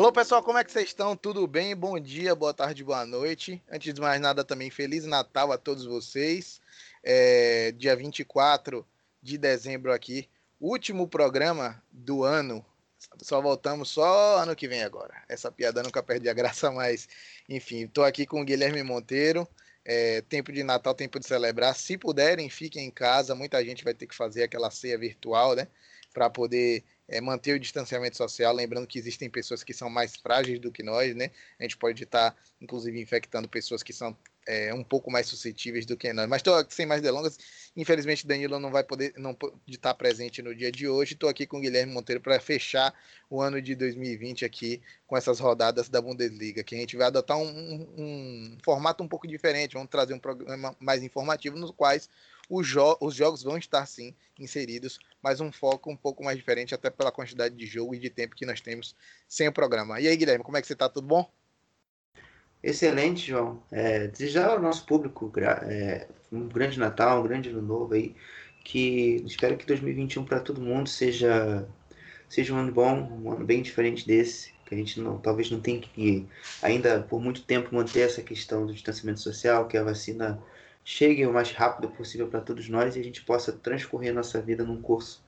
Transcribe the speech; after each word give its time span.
Alô 0.00 0.10
pessoal, 0.10 0.42
como 0.42 0.56
é 0.56 0.64
que 0.64 0.72
vocês 0.72 0.86
estão? 0.86 1.14
Tudo 1.14 1.46
bem? 1.46 1.76
Bom 1.76 2.00
dia, 2.00 2.34
boa 2.34 2.54
tarde, 2.54 2.82
boa 2.82 3.04
noite. 3.04 3.62
Antes 3.70 3.92
de 3.92 4.00
mais 4.00 4.18
nada, 4.18 4.42
também 4.42 4.70
Feliz 4.70 5.04
Natal 5.04 5.52
a 5.52 5.58
todos 5.58 5.84
vocês. 5.84 6.58
É, 7.04 7.70
dia 7.72 7.94
24 7.94 8.82
de 9.22 9.36
dezembro 9.36 9.92
aqui, 9.92 10.26
último 10.58 11.06
programa 11.06 11.84
do 11.92 12.24
ano. 12.24 12.64
Só 13.20 13.42
voltamos 13.42 13.90
só 13.90 14.38
ano 14.38 14.56
que 14.56 14.66
vem 14.66 14.82
agora. 14.82 15.12
Essa 15.28 15.52
piada 15.52 15.82
nunca 15.82 16.02
perde 16.02 16.30
a 16.30 16.32
graça, 16.32 16.70
mas 16.72 17.06
enfim, 17.46 17.84
estou 17.84 18.02
aqui 18.02 18.24
com 18.24 18.40
o 18.40 18.44
Guilherme 18.44 18.82
Monteiro. 18.82 19.46
É, 19.84 20.22
tempo 20.22 20.50
de 20.50 20.62
Natal, 20.62 20.94
tempo 20.94 21.20
de 21.20 21.26
celebrar. 21.26 21.74
Se 21.74 21.98
puderem, 21.98 22.48
fiquem 22.48 22.86
em 22.86 22.90
casa. 22.90 23.34
Muita 23.34 23.62
gente 23.62 23.84
vai 23.84 23.92
ter 23.92 24.06
que 24.06 24.16
fazer 24.16 24.44
aquela 24.44 24.70
ceia 24.70 24.96
virtual, 24.96 25.54
né? 25.54 25.68
Para 26.14 26.30
poder 26.30 26.84
é, 27.10 27.20
manter 27.20 27.54
o 27.54 27.58
distanciamento 27.58 28.16
social, 28.16 28.54
lembrando 28.54 28.86
que 28.86 28.98
existem 28.98 29.28
pessoas 29.28 29.64
que 29.64 29.74
são 29.74 29.90
mais 29.90 30.14
frágeis 30.16 30.60
do 30.60 30.70
que 30.70 30.82
nós, 30.82 31.14
né? 31.16 31.30
A 31.58 31.64
gente 31.64 31.76
pode 31.76 32.02
estar, 32.02 32.36
inclusive, 32.60 33.00
infectando 33.00 33.48
pessoas 33.48 33.82
que 33.82 33.92
são 33.92 34.16
é, 34.46 34.72
um 34.72 34.84
pouco 34.84 35.10
mais 35.10 35.26
suscetíveis 35.26 35.84
do 35.84 35.96
que 35.96 36.12
nós. 36.12 36.28
Mas 36.28 36.38
estou 36.38 36.64
sem 36.68 36.86
mais 36.86 37.02
delongas. 37.02 37.36
Infelizmente, 37.76 38.26
Danilo 38.26 38.60
não 38.60 38.70
vai 38.70 38.84
poder 38.84 39.12
não 39.16 39.36
estar 39.66 39.92
presente 39.94 40.40
no 40.40 40.54
dia 40.54 40.70
de 40.70 40.88
hoje. 40.88 41.14
Estou 41.14 41.28
aqui 41.28 41.46
com 41.46 41.58
o 41.58 41.60
Guilherme 41.60 41.92
Monteiro 41.92 42.20
para 42.20 42.38
fechar 42.38 42.94
o 43.28 43.40
ano 43.40 43.60
de 43.60 43.74
2020 43.74 44.44
aqui 44.44 44.80
com 45.04 45.16
essas 45.16 45.40
rodadas 45.40 45.88
da 45.88 46.00
Bundesliga, 46.00 46.62
que 46.62 46.76
a 46.76 46.78
gente 46.78 46.96
vai 46.96 47.08
adotar 47.08 47.36
um, 47.36 47.42
um, 47.42 47.88
um 47.98 48.58
formato 48.64 49.02
um 49.02 49.08
pouco 49.08 49.26
diferente. 49.26 49.74
Vamos 49.74 49.90
trazer 49.90 50.14
um 50.14 50.18
programa 50.18 50.76
mais 50.78 51.02
informativo, 51.02 51.56
nos 51.58 51.72
quais 51.72 52.08
jo 52.62 52.96
os 53.00 53.14
jogos 53.14 53.42
vão 53.42 53.56
estar 53.56 53.86
sim 53.86 54.14
inseridos, 54.38 54.98
mas 55.22 55.40
um 55.40 55.52
foco 55.52 55.90
um 55.90 55.96
pouco 55.96 56.24
mais 56.24 56.36
diferente, 56.36 56.74
até 56.74 56.90
pela 56.90 57.12
quantidade 57.12 57.54
de 57.54 57.66
jogo 57.66 57.94
e 57.94 57.98
de 57.98 58.10
tempo 58.10 58.34
que 58.34 58.44
nós 58.44 58.60
temos 58.60 58.96
sem 59.28 59.46
o 59.46 59.52
programa. 59.52 60.00
E 60.00 60.08
aí, 60.08 60.16
Guilherme, 60.16 60.42
como 60.42 60.56
é 60.56 60.60
que 60.60 60.66
você 60.66 60.72
está? 60.72 60.88
Tudo 60.88 61.06
bom? 61.06 61.30
Excelente, 62.62 63.28
João. 63.28 63.62
É, 63.70 64.08
desejar 64.08 64.50
ao 64.50 64.60
nosso 64.60 64.84
público 64.84 65.32
é, 65.38 66.08
um 66.32 66.48
grande 66.48 66.78
Natal, 66.78 67.20
um 67.20 67.22
grande 67.22 67.48
ano 67.48 67.62
novo 67.62 67.94
aí, 67.94 68.14
que 68.64 69.22
espero 69.24 69.56
que 69.56 69.64
2021 69.64 70.24
para 70.24 70.40
todo 70.40 70.60
mundo 70.60 70.88
seja 70.88 71.66
seja 72.28 72.54
um 72.54 72.58
ano 72.58 72.70
bom, 72.70 73.20
um 73.24 73.32
ano 73.32 73.44
bem 73.44 73.60
diferente 73.60 74.06
desse, 74.06 74.52
que 74.64 74.72
a 74.72 74.78
gente 74.78 75.00
não, 75.00 75.18
talvez 75.18 75.50
não 75.50 75.60
tenha 75.60 75.80
que 75.80 76.24
ainda 76.62 77.02
por 77.02 77.20
muito 77.20 77.42
tempo 77.42 77.74
manter 77.74 78.02
essa 78.02 78.22
questão 78.22 78.64
do 78.64 78.72
distanciamento 78.72 79.18
social, 79.18 79.66
que 79.66 79.76
a 79.76 79.82
vacina 79.82 80.40
chegue 80.84 81.26
o 81.26 81.32
mais 81.32 81.52
rápido 81.52 81.88
possível 81.88 82.28
para 82.28 82.40
todos 82.40 82.68
nós 82.68 82.96
e 82.96 83.00
a 83.00 83.04
gente 83.04 83.22
possa 83.22 83.52
transcorrer 83.52 84.14
nossa 84.14 84.40
vida 84.40 84.64
num 84.64 84.80
curso 84.80 85.22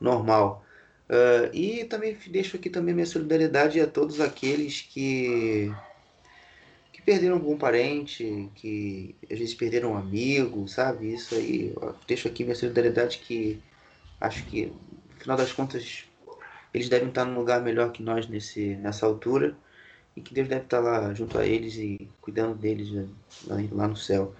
normal. 0.00 0.64
Uh, 1.08 1.54
e 1.54 1.84
também 1.84 2.16
deixo 2.28 2.56
aqui 2.56 2.70
também 2.70 2.94
minha 2.94 3.06
solidariedade 3.06 3.80
a 3.80 3.86
todos 3.86 4.20
aqueles 4.20 4.80
que 4.80 5.72
que 6.92 7.02
perderam 7.02 7.34
algum 7.34 7.58
parente, 7.58 8.48
que 8.54 9.14
às 9.30 9.38
vezes 9.38 9.54
perderam 9.54 9.92
um 9.92 9.96
amigo, 9.96 10.66
sabe? 10.68 11.12
Isso 11.12 11.34
aí, 11.34 11.74
deixo 12.06 12.28
aqui 12.28 12.44
minha 12.44 12.56
solidariedade 12.56 13.18
que 13.18 13.60
acho 14.20 14.44
que 14.46 14.66
no 14.66 15.20
final 15.20 15.36
das 15.36 15.52
contas 15.52 16.04
eles 16.72 16.88
devem 16.88 17.08
estar 17.08 17.24
num 17.24 17.34
lugar 17.34 17.60
melhor 17.60 17.92
que 17.92 18.02
nós 18.02 18.26
nesse 18.26 18.76
nessa 18.76 19.04
altura 19.04 19.54
e 20.16 20.20
que 20.20 20.32
Deus 20.32 20.48
deve 20.48 20.62
estar 20.64 20.80
lá 20.80 21.12
junto 21.12 21.36
a 21.38 21.46
eles 21.46 21.74
e 21.76 22.08
cuidando 22.20 22.54
deles 22.54 22.90
né, 22.90 23.06
lá, 23.46 23.56
lá 23.72 23.88
no 23.88 23.96
céu 23.96 24.34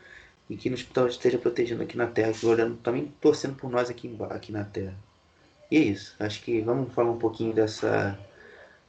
e 0.48 0.56
que 0.56 0.68
nos 0.68 0.86
esteja 1.08 1.38
protegendo 1.38 1.82
aqui 1.82 1.96
na 1.96 2.06
Terra, 2.06 2.32
que 2.32 2.46
olhando 2.46 2.76
também 2.76 3.12
torcendo 3.20 3.54
por 3.56 3.70
nós 3.70 3.88
aqui, 3.88 4.14
aqui 4.30 4.52
na 4.52 4.64
Terra. 4.64 4.94
E 5.70 5.76
é 5.76 5.80
isso. 5.80 6.14
Acho 6.18 6.42
que 6.42 6.60
vamos 6.60 6.92
falar 6.92 7.10
um 7.10 7.18
pouquinho 7.18 7.54
dessa 7.54 8.18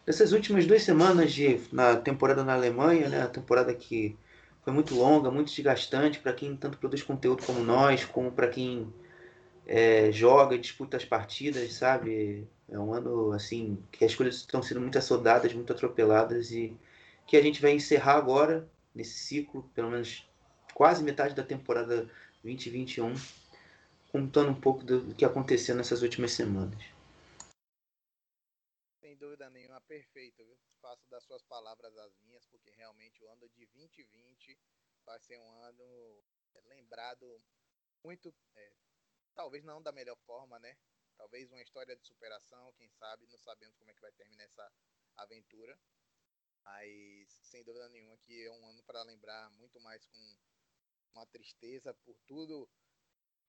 dessas 0.05 0.33
últimas 0.33 0.67
duas 0.67 0.83
semanas 0.83 1.33
de 1.33 1.59
na 1.71 1.95
temporada 1.95 2.43
na 2.43 2.53
Alemanha, 2.53 3.09
né? 3.09 3.21
A 3.23 3.27
temporada 3.27 3.73
que 3.73 4.15
foi 4.63 4.73
muito 4.73 4.95
longa, 4.95 5.31
muito 5.31 5.53
desgastante 5.53 6.19
para 6.19 6.33
quem 6.33 6.55
tanto 6.55 6.77
produz 6.77 7.01
conteúdo 7.03 7.43
como 7.43 7.59
nós, 7.63 8.03
como 8.05 8.31
para 8.31 8.47
quem 8.47 8.91
é, 9.65 10.11
joga, 10.11 10.57
disputa 10.57 10.97
as 10.97 11.05
partidas, 11.05 11.73
sabe? 11.73 12.47
É 12.69 12.77
um 12.77 12.93
ano 12.93 13.31
assim 13.31 13.77
que 13.91 14.03
as 14.03 14.13
coisas 14.15 14.37
estão 14.37 14.61
sendo 14.61 14.81
muito 14.81 14.97
assodadas, 14.97 15.53
muito 15.53 15.71
atropeladas 15.71 16.51
e 16.51 16.75
que 17.27 17.37
a 17.37 17.41
gente 17.41 17.61
vai 17.61 17.71
encerrar 17.71 18.15
agora 18.15 18.67
nesse 18.93 19.19
ciclo, 19.19 19.69
pelo 19.73 19.89
menos 19.91 20.27
quase 20.75 21.01
metade 21.01 21.33
da 21.33 21.43
temporada 21.43 22.03
2021, 22.43 23.13
contando 24.11 24.51
um 24.51 24.59
pouco 24.59 24.83
do 24.83 25.15
que 25.15 25.23
aconteceu 25.23 25.73
nessas 25.73 26.01
últimas 26.01 26.33
semanas. 26.33 26.77
Sem 28.99 29.15
dúvida 29.15 29.49
nenhuma, 29.49 29.79
perfeito. 29.81 30.43
Viu? 30.43 30.57
Faço 30.81 31.09
das 31.09 31.23
suas 31.23 31.41
palavras 31.43 31.97
as 31.97 32.19
minhas, 32.19 32.45
porque 32.47 32.69
realmente 32.71 33.23
o 33.23 33.29
ano 33.29 33.47
de 33.55 33.65
2020 33.65 34.59
vai 35.05 35.17
ser 35.21 35.39
um 35.39 35.61
ano 35.63 36.23
é, 36.55 36.61
lembrado 36.75 37.41
muito, 38.03 38.35
é, 38.55 38.73
talvez 39.33 39.63
não 39.63 39.81
da 39.81 39.93
melhor 39.93 40.17
forma, 40.25 40.59
né? 40.59 40.75
Talvez 41.17 41.49
uma 41.51 41.61
história 41.61 41.95
de 41.95 42.05
superação, 42.05 42.73
quem 42.73 42.89
sabe, 42.89 43.25
não 43.27 43.37
sabemos 43.37 43.77
como 43.77 43.89
é 43.91 43.93
que 43.93 44.01
vai 44.01 44.11
terminar 44.11 44.43
essa 44.43 44.69
aventura. 45.15 45.79
Mas 46.65 47.31
sem 47.43 47.63
dúvida 47.63 47.87
nenhuma 47.89 48.17
que 48.17 48.43
é 48.43 48.51
um 48.51 48.67
ano 48.67 48.83
para 48.83 49.03
lembrar 49.03 49.49
muito 49.51 49.79
mais 49.79 50.05
com 50.07 50.37
uma 51.15 51.25
tristeza 51.25 51.93
por 52.05 52.15
tudo. 52.27 52.67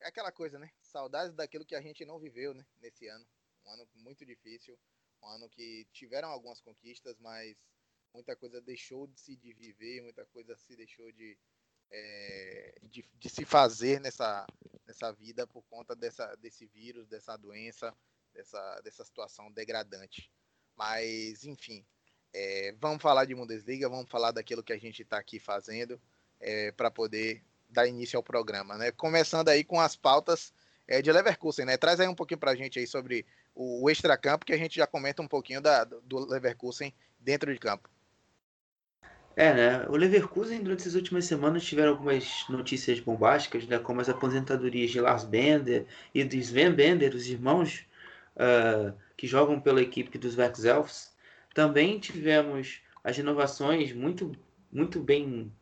É 0.00 0.08
aquela 0.08 0.30
coisa, 0.30 0.58
né? 0.58 0.70
Saudades 0.80 1.34
daquilo 1.34 1.64
que 1.64 1.74
a 1.74 1.80
gente 1.80 2.04
não 2.04 2.18
viveu, 2.18 2.54
né? 2.54 2.64
Nesse 2.80 3.08
ano. 3.08 3.26
Um 3.64 3.70
ano 3.70 3.88
muito 3.94 4.24
difícil. 4.24 4.78
Um 5.22 5.28
ano 5.28 5.48
que 5.48 5.86
tiveram 5.92 6.28
algumas 6.28 6.60
conquistas, 6.60 7.18
mas 7.18 7.56
muita 8.14 8.36
coisa 8.36 8.60
deixou 8.60 9.06
de 9.06 9.18
se 9.18 9.36
de 9.36 9.52
viver, 9.52 10.02
muita 10.02 10.24
coisa 10.26 10.56
se 10.56 10.76
deixou 10.76 11.10
de, 11.12 11.36
é, 11.90 12.78
de, 12.84 13.04
de, 13.14 13.28
se 13.28 13.44
fazer 13.44 14.00
nessa, 14.00 14.46
nessa 14.86 15.12
vida 15.12 15.46
por 15.46 15.62
conta 15.64 15.96
dessa, 15.96 16.34
desse 16.36 16.66
vírus, 16.66 17.08
dessa 17.08 17.36
doença, 17.36 17.94
dessa, 18.32 18.80
dessa 18.82 19.04
situação 19.04 19.50
degradante. 19.50 20.30
Mas, 20.76 21.44
enfim, 21.44 21.84
é, 22.32 22.72
vamos 22.72 23.02
falar 23.02 23.24
de 23.24 23.34
Bundesliga, 23.34 23.88
vamos 23.88 24.10
falar 24.10 24.30
daquilo 24.30 24.62
que 24.62 24.72
a 24.72 24.78
gente 24.78 25.02
está 25.02 25.18
aqui 25.18 25.40
fazendo 25.40 26.00
é, 26.40 26.70
para 26.72 26.90
poder 26.90 27.42
dar 27.76 27.86
início 27.86 28.16
ao 28.16 28.22
programa, 28.22 28.76
né? 28.76 28.90
Começando 28.90 29.50
aí 29.50 29.62
com 29.62 29.78
as 29.78 29.94
pautas 29.94 30.52
é, 30.88 31.02
de 31.02 31.12
Leverkusen, 31.12 31.66
né? 31.66 31.76
Traz 31.76 32.00
aí 32.00 32.08
um 32.08 32.14
pouquinho 32.14 32.40
para 32.40 32.52
a 32.52 32.56
gente 32.56 32.78
aí 32.78 32.86
sobre 32.86 33.26
o, 33.54 33.84
o 33.84 33.90
extracampo, 33.90 34.46
que 34.46 34.52
a 34.52 34.56
gente 34.56 34.76
já 34.76 34.86
comenta 34.86 35.20
um 35.20 35.28
pouquinho 35.28 35.60
da, 35.60 35.84
do 35.84 36.26
Leverkusen 36.26 36.92
dentro 37.20 37.52
de 37.52 37.58
campo. 37.60 37.90
É, 39.36 39.52
né? 39.52 39.86
O 39.90 39.96
Leverkusen, 39.96 40.62
durante 40.62 40.80
essas 40.80 40.94
últimas 40.94 41.26
semanas, 41.26 41.64
tiveram 41.64 41.90
algumas 41.90 42.46
notícias 42.48 42.98
bombásticas, 42.98 43.66
né? 43.66 43.78
Como 43.78 44.00
as 44.00 44.08
aposentadorias 44.08 44.90
de 44.90 44.98
Lars 44.98 45.24
Bender 45.24 45.84
e 46.14 46.24
de 46.24 46.38
Sven 46.38 46.72
Bender, 46.72 47.14
os 47.14 47.28
irmãos 47.28 47.84
uh, 48.36 48.96
que 49.14 49.26
jogam 49.26 49.60
pela 49.60 49.82
equipe 49.82 50.16
dos 50.16 50.38
Werkselfs. 50.38 51.14
Também 51.54 51.98
tivemos 51.98 52.80
as 53.04 53.18
renovações 53.18 53.92
muito, 53.92 54.32
muito 54.72 55.00
bem 55.00 55.52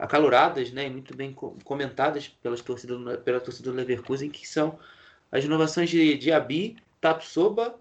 acaloradas, 0.00 0.72
né, 0.72 0.88
muito 0.88 1.14
bem 1.16 1.34
comentadas 1.64 2.28
pelas 2.28 2.60
torcidas, 2.60 3.20
pela 3.20 3.40
torcida 3.40 3.70
do 3.70 3.76
Leverkusen, 3.76 4.30
que 4.30 4.48
são 4.48 4.78
as 5.30 5.44
inovações 5.44 5.90
de 5.90 6.16
Diaby, 6.16 6.76
Tapsoba 7.00 7.78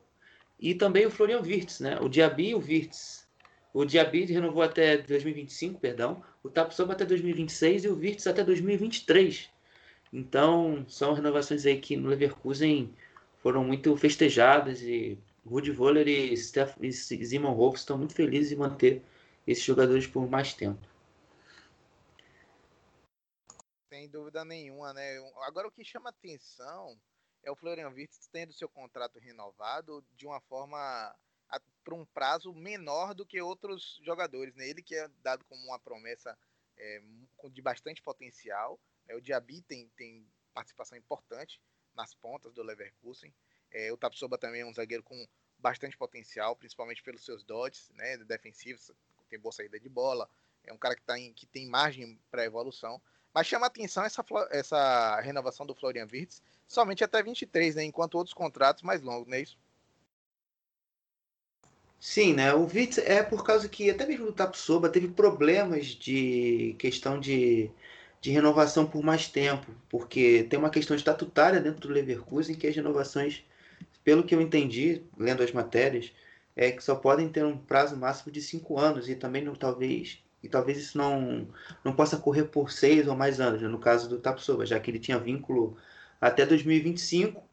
e 0.59 0.75
também 0.75 1.05
o 1.05 1.11
Florian 1.11 1.41
Wirtz, 1.41 1.79
né? 1.79 1.97
O 2.01 2.09
Diaby 2.09 2.49
e 2.49 2.55
o 2.55 2.59
Wirtz. 2.59 3.27
O 3.73 3.85
Diaby 3.85 4.25
renovou 4.25 4.61
até 4.61 4.97
2025, 4.97 5.79
perdão, 5.79 6.21
o 6.43 6.49
Tapsoba 6.49 6.93
até 6.93 7.05
2026 7.05 7.85
e 7.85 7.87
o 7.87 7.95
Wirtz 7.95 8.27
até 8.27 8.43
2023. 8.43 9.49
Então, 10.11 10.85
são 10.87 11.13
renovações 11.13 11.65
aí 11.65 11.77
que 11.77 11.95
no 11.95 12.09
Leverkusen 12.09 12.89
foram 13.41 13.63
muito 13.63 13.95
festejadas 13.95 14.81
e 14.81 15.17
Rudi 15.45 15.71
Voller 15.71 16.07
e, 16.07 16.33
e 16.33 16.91
Simon 16.91 17.53
Rolf 17.53 17.77
estão 17.77 17.97
muito 17.97 18.13
felizes 18.13 18.51
em 18.51 18.55
manter 18.55 19.01
esses 19.47 19.63
jogadores 19.63 20.07
por 20.07 20.29
mais 20.29 20.53
tempo. 20.53 20.88
Sem 23.99 24.07
dúvida 24.07 24.45
nenhuma, 24.45 24.93
né? 24.93 25.17
Agora 25.41 25.67
o 25.67 25.71
que 25.71 25.83
chama 25.83 26.09
atenção 26.09 26.97
é 27.43 27.51
o 27.51 27.55
Florian 27.55 27.89
Wirtz 27.89 28.29
tendo 28.31 28.53
seu 28.53 28.69
contrato 28.69 29.19
renovado 29.19 30.01
de 30.15 30.25
uma 30.25 30.39
forma 30.39 31.13
para 31.83 31.93
um 31.93 32.05
prazo 32.05 32.53
menor 32.53 33.13
do 33.13 33.25
que 33.25 33.41
outros 33.41 33.99
jogadores, 34.01 34.55
né? 34.55 34.69
Ele 34.69 34.81
que 34.81 34.95
é 34.95 35.09
dado 35.21 35.43
como 35.43 35.61
uma 35.65 35.77
promessa 35.77 36.37
é, 36.77 37.01
de 37.51 37.61
bastante 37.61 38.01
potencial. 38.01 38.79
Né? 39.05 39.15
O 39.15 39.21
Diaby 39.21 39.63
tem, 39.63 39.89
tem 39.97 40.25
participação 40.53 40.97
importante 40.97 41.61
nas 41.93 42.15
pontas 42.15 42.53
do 42.53 42.63
Leverkusen. 42.63 43.35
É, 43.69 43.91
o 43.91 43.97
Tapsoba 43.97 44.37
também 44.37 44.61
é 44.61 44.65
um 44.65 44.73
zagueiro 44.73 45.03
com 45.03 45.27
bastante 45.57 45.97
potencial, 45.97 46.55
principalmente 46.55 47.03
pelos 47.03 47.25
seus 47.25 47.43
dotes 47.43 47.89
né, 47.89 48.15
defensivos, 48.19 48.93
tem 49.29 49.37
boa 49.37 49.51
saída 49.51 49.77
de 49.77 49.89
bola, 49.89 50.29
é 50.63 50.71
um 50.71 50.77
cara 50.77 50.95
que, 50.95 51.03
tá 51.03 51.19
em, 51.19 51.33
que 51.33 51.45
tem 51.45 51.67
margem 51.67 52.17
para 52.31 52.45
evolução. 52.45 53.01
Mas 53.33 53.47
chama 53.47 53.67
atenção 53.67 54.03
essa, 54.03 54.23
essa 54.51 55.19
renovação 55.21 55.65
do 55.65 55.75
Florian 55.75 56.07
Wirtz 56.11 56.41
somente 56.67 57.03
até 57.03 57.21
23, 57.21 57.75
né? 57.75 57.83
Enquanto 57.83 58.15
outros 58.15 58.33
contratos 58.33 58.83
mais 58.83 59.01
longos, 59.01 59.27
não 59.27 59.35
é 59.35 59.41
isso? 59.41 59.57
Sim, 61.99 62.33
né? 62.33 62.53
O 62.53 62.65
Witz 62.65 62.97
é 62.97 63.21
por 63.21 63.43
causa 63.43 63.67
que 63.67 63.89
até 63.89 64.05
mesmo 64.05 64.27
no 64.27 64.31
Tapsoba 64.31 64.89
teve 64.89 65.09
problemas 65.09 65.87
de 65.87 66.75
questão 66.79 67.19
de, 67.19 67.69
de 68.21 68.31
renovação 68.31 68.87
por 68.87 69.03
mais 69.03 69.27
tempo, 69.27 69.67
porque 69.89 70.43
tem 70.49 70.57
uma 70.57 70.69
questão 70.69 70.95
estatutária 70.95 71.59
dentro 71.59 71.81
do 71.81 71.93
Leverkusen 71.93 72.55
que 72.55 72.67
as 72.67 72.75
renovações, 72.75 73.43
pelo 74.03 74.23
que 74.23 74.33
eu 74.33 74.41
entendi, 74.41 75.03
lendo 75.17 75.43
as 75.43 75.51
matérias, 75.51 76.11
é 76.55 76.71
que 76.71 76.83
só 76.83 76.95
podem 76.95 77.29
ter 77.29 77.43
um 77.45 77.57
prazo 77.57 77.97
máximo 77.97 78.31
de 78.31 78.41
cinco 78.41 78.79
anos 78.79 79.09
e 79.09 79.15
também 79.15 79.43
não, 79.43 79.55
talvez 79.55 80.23
e 80.43 80.49
talvez 80.49 80.77
isso 80.77 80.97
não, 80.97 81.47
não 81.83 81.93
possa 81.93 82.17
correr 82.17 82.45
por 82.45 82.71
seis 82.71 83.07
ou 83.07 83.15
mais 83.15 83.39
anos, 83.39 83.61
né? 83.61 83.67
no 83.67 83.79
caso 83.79 84.07
do 84.09 84.19
Tapsoba, 84.19 84.65
já 84.65 84.79
que 84.79 84.89
ele 84.89 84.99
tinha 84.99 85.19
vínculo 85.19 85.77
até 86.19 86.45
2025. 86.45 87.43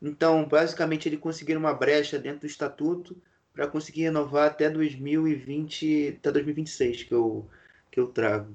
Então, 0.00 0.46
basicamente, 0.46 1.08
ele 1.08 1.16
conseguiu 1.16 1.58
uma 1.58 1.74
brecha 1.74 2.18
dentro 2.18 2.40
do 2.40 2.46
estatuto 2.46 3.16
para 3.52 3.66
conseguir 3.66 4.02
renovar 4.02 4.48
até 4.48 4.68
2020, 4.68 6.16
até 6.18 6.30
2026 6.30 7.04
que 7.04 7.14
eu, 7.14 7.48
que 7.90 7.98
eu 7.98 8.06
trago. 8.08 8.54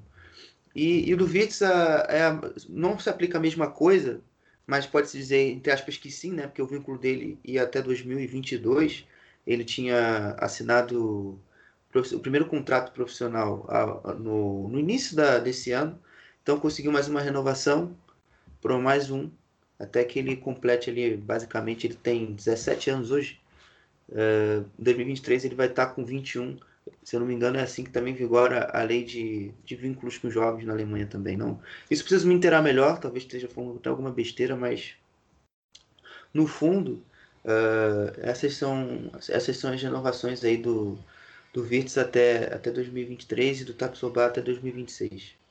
E, 0.74 1.10
e 1.10 1.16
do 1.16 1.28
é, 1.28 2.30
não 2.68 2.98
se 2.98 3.10
aplica 3.10 3.38
a 3.38 3.40
mesma 3.40 3.70
coisa, 3.70 4.22
mas 4.66 4.86
pode-se 4.86 5.18
dizer, 5.18 5.50
entre 5.50 5.72
aspas, 5.72 5.98
que 5.98 6.10
sim, 6.10 6.32
né? 6.32 6.46
Porque 6.46 6.62
o 6.62 6.66
vínculo 6.66 6.98
dele 6.98 7.38
ia 7.44 7.64
até 7.64 7.82
2022. 7.82 9.06
Ele 9.46 9.64
tinha 9.64 10.36
assinado 10.38 11.38
o 11.94 12.20
primeiro 12.20 12.46
contrato 12.46 12.92
profissional 12.92 13.66
no, 14.18 14.68
no 14.68 14.78
início 14.78 15.14
da, 15.14 15.38
desse 15.38 15.72
ano, 15.72 15.98
então 16.42 16.58
conseguiu 16.58 16.90
mais 16.90 17.08
uma 17.08 17.20
renovação 17.20 17.96
para 18.60 18.78
mais 18.78 19.10
um, 19.10 19.30
até 19.78 20.04
que 20.04 20.18
ele 20.18 20.36
complete 20.36 20.88
ali, 20.88 21.16
basicamente, 21.16 21.86
ele 21.86 21.94
tem 21.94 22.32
17 22.32 22.90
anos 22.90 23.10
hoje, 23.10 23.42
Uh, 24.12 24.68
em 24.78 24.82
2023 24.84 25.44
ele 25.44 25.54
vai 25.54 25.66
estar 25.68 25.86
com 25.88 26.04
21. 26.04 26.58
Se 27.02 27.16
eu 27.16 27.20
não 27.20 27.26
me 27.26 27.34
engano, 27.34 27.58
é 27.58 27.62
assim 27.62 27.84
que 27.84 27.90
também 27.90 28.12
vigora 28.12 28.68
a 28.72 28.82
lei 28.82 29.04
de, 29.04 29.52
de 29.64 29.76
vínculos 29.76 30.18
com 30.18 30.28
jovens 30.30 30.66
na 30.66 30.72
Alemanha 30.72 31.06
também. 31.06 31.36
não 31.36 31.60
Isso 31.90 32.02
preciso 32.02 32.26
me 32.28 32.34
inteirar 32.34 32.60
melhor, 32.62 32.98
talvez 32.98 33.24
esteja 33.24 33.48
falando 33.48 33.76
até 33.76 33.88
alguma 33.88 34.10
besteira, 34.10 34.56
mas 34.56 34.94
no 36.34 36.46
fundo, 36.46 37.02
uh, 37.44 38.12
essas, 38.18 38.54
são, 38.54 39.10
essas 39.28 39.56
são 39.56 39.72
as 39.72 39.82
renovações 39.82 40.44
aí 40.44 40.56
do, 40.56 40.98
do 41.52 41.62
Virtus 41.62 41.98
até, 41.98 42.52
até 42.54 42.70
2023 42.70 43.60
e 43.60 43.64
do 43.64 43.74
Tapsoba 43.74 44.26
até 44.26 44.40
2026 44.40 45.42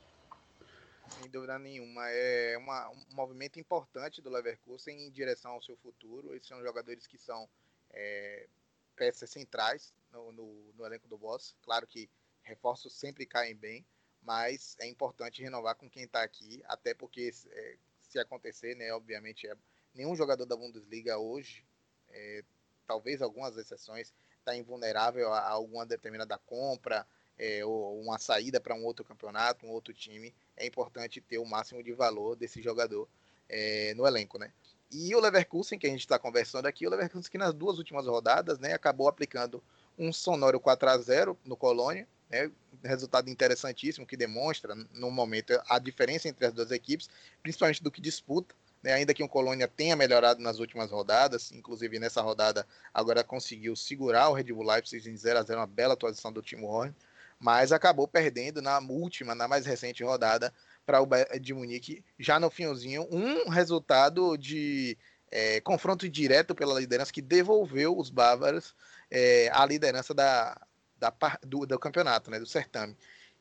sem 1.22 1.30
dúvida 1.30 1.60
nenhuma. 1.60 2.10
É 2.10 2.58
uma, 2.58 2.90
um 2.90 3.06
movimento 3.12 3.60
importante 3.60 4.22
do 4.22 4.30
Leverkusen 4.30 5.06
em 5.06 5.12
direção 5.12 5.52
ao 5.52 5.62
seu 5.62 5.78
futuro. 5.78 6.34
Esses 6.34 6.48
são 6.48 6.62
jogadores 6.62 7.06
que 7.06 7.18
são 7.18 7.48
é, 7.92 8.48
peças 8.96 9.30
centrais 9.30 9.94
no, 10.12 10.32
no, 10.32 10.74
no, 10.74 10.86
elenco 10.86 11.08
do 11.08 11.18
Boss. 11.18 11.56
Claro 11.62 11.86
que 11.86 12.10
reforços 12.44 12.94
sempre 12.94 13.26
caem 13.26 13.56
bem, 13.56 13.86
mas 14.22 14.76
é 14.80 14.88
importante 14.88 15.42
renovar 15.42 15.76
com 15.76 15.90
quem 15.90 16.04
está 16.04 16.24
aqui, 16.24 16.64
até 16.66 16.94
porque 16.94 17.32
é, 17.52 17.78
se 18.02 18.20
acontecer, 18.20 18.76
né, 18.76 18.92
obviamente, 18.94 19.48
é, 19.48 19.56
nenhum 19.94 20.16
jogador 20.16 20.46
da 20.46 20.56
Bundesliga 20.56 21.18
hoje, 21.18 21.64
é, 22.10 22.44
talvez 22.88 23.22
algumas 23.22 23.58
exceções, 23.58 24.14
está 24.42 24.56
invulnerável 24.56 25.32
a, 25.32 25.48
alguma 25.48 25.86
determinada 25.86 26.38
compra 26.38 27.08
é, 27.38 27.64
ou 27.66 28.00
uma 28.02 28.20
saída 28.20 28.60
para 28.60 28.76
um 28.76 28.84
outro 28.84 29.06
campeonato, 29.06 29.66
um 29.66 29.70
outro 29.70 29.94
time. 29.94 30.36
É 30.58 30.66
importante 30.66 31.22
ter 31.22 31.38
o 31.38 31.46
máximo 31.46 31.82
de 31.82 31.94
valor 31.94 32.36
desse 32.36 32.62
jogador 32.62 33.08
é, 33.48 33.94
no 33.96 34.06
elenco, 34.06 34.38
né? 34.38 34.52
E 34.92 35.16
o 35.16 35.20
Leverkusen, 35.20 35.80
que 35.80 35.88
a 35.88 35.90
gente 35.90 36.02
está 36.02 36.20
conversando 36.20 36.66
aqui, 36.66 36.86
o 36.86 36.90
Leverkusen 36.90 37.32
que 37.32 37.38
nas 37.38 37.54
duas 37.54 37.78
últimas 37.78 38.06
rodadas 38.06 38.60
né, 38.60 38.74
acabou 38.74 39.08
aplicando 39.08 39.64
um 39.98 40.12
sonoro 40.12 40.60
4 40.60 40.90
a 40.90 40.98
0 40.98 41.38
no 41.46 41.56
Colônia, 41.56 42.06
né, 42.30 42.52
resultado 42.84 43.30
interessantíssimo 43.30 44.06
que 44.06 44.18
demonstra, 44.18 44.76
no 44.94 45.10
momento, 45.10 45.54
a 45.70 45.80
diferença 45.80 46.28
entre 46.28 46.46
as 46.46 46.54
duas 46.54 46.72
equipes, 46.72 47.10
principalmente 47.42 47.82
do 47.82 47.92
que 47.92 48.02
disputa. 48.02 48.54
Né, 48.82 48.94
ainda 48.94 49.14
que 49.14 49.22
o 49.22 49.30
Colônia 49.30 49.68
tenha 49.68 49.96
melhorado 49.96 50.42
nas 50.42 50.58
últimas 50.58 50.90
rodadas, 50.90 51.52
inclusive 51.52 52.00
nessa 52.00 52.20
rodada 52.20 52.66
agora 52.92 53.24
conseguiu 53.24 53.76
segurar 53.76 54.30
o 54.30 54.34
Red 54.34 54.46
Bull 54.46 54.66
Leipzig 54.66 55.08
em 55.08 55.16
0 55.16 55.38
a 55.38 55.44
0 55.44 55.60
uma 55.60 55.68
bela 55.68 55.94
atuação 55.94 56.34
do 56.34 56.42
Timo 56.42 56.66
Horn, 56.66 56.92
mas 57.40 57.72
acabou 57.72 58.08
perdendo 58.08 58.60
na 58.62 58.80
última, 58.80 59.36
na 59.36 59.48
mais 59.48 59.68
recente 59.68 60.04
rodada, 60.04 60.52
para 60.86 61.02
o 61.02 61.08
de 61.40 61.54
Munique 61.54 62.04
já 62.20 62.40
no 62.40 62.50
finalzinho, 62.50 63.08
um 63.12 63.50
resultado 63.50 64.38
de 64.38 64.98
é, 65.32 65.62
confronto 65.62 66.10
direto 66.10 66.54
pela 66.54 66.80
liderança 66.80 67.14
que 67.14 67.22
devolveu 67.22 67.98
os 67.98 68.10
bávaros 68.10 68.76
é, 69.10 69.50
à 69.54 69.66
liderança 69.66 70.14
da, 70.14 70.60
da 70.98 71.14
do, 71.42 71.66
do, 71.66 71.80
campeonato, 71.80 72.30
né, 72.30 72.40
do 72.40 72.46
certame. 72.46 72.96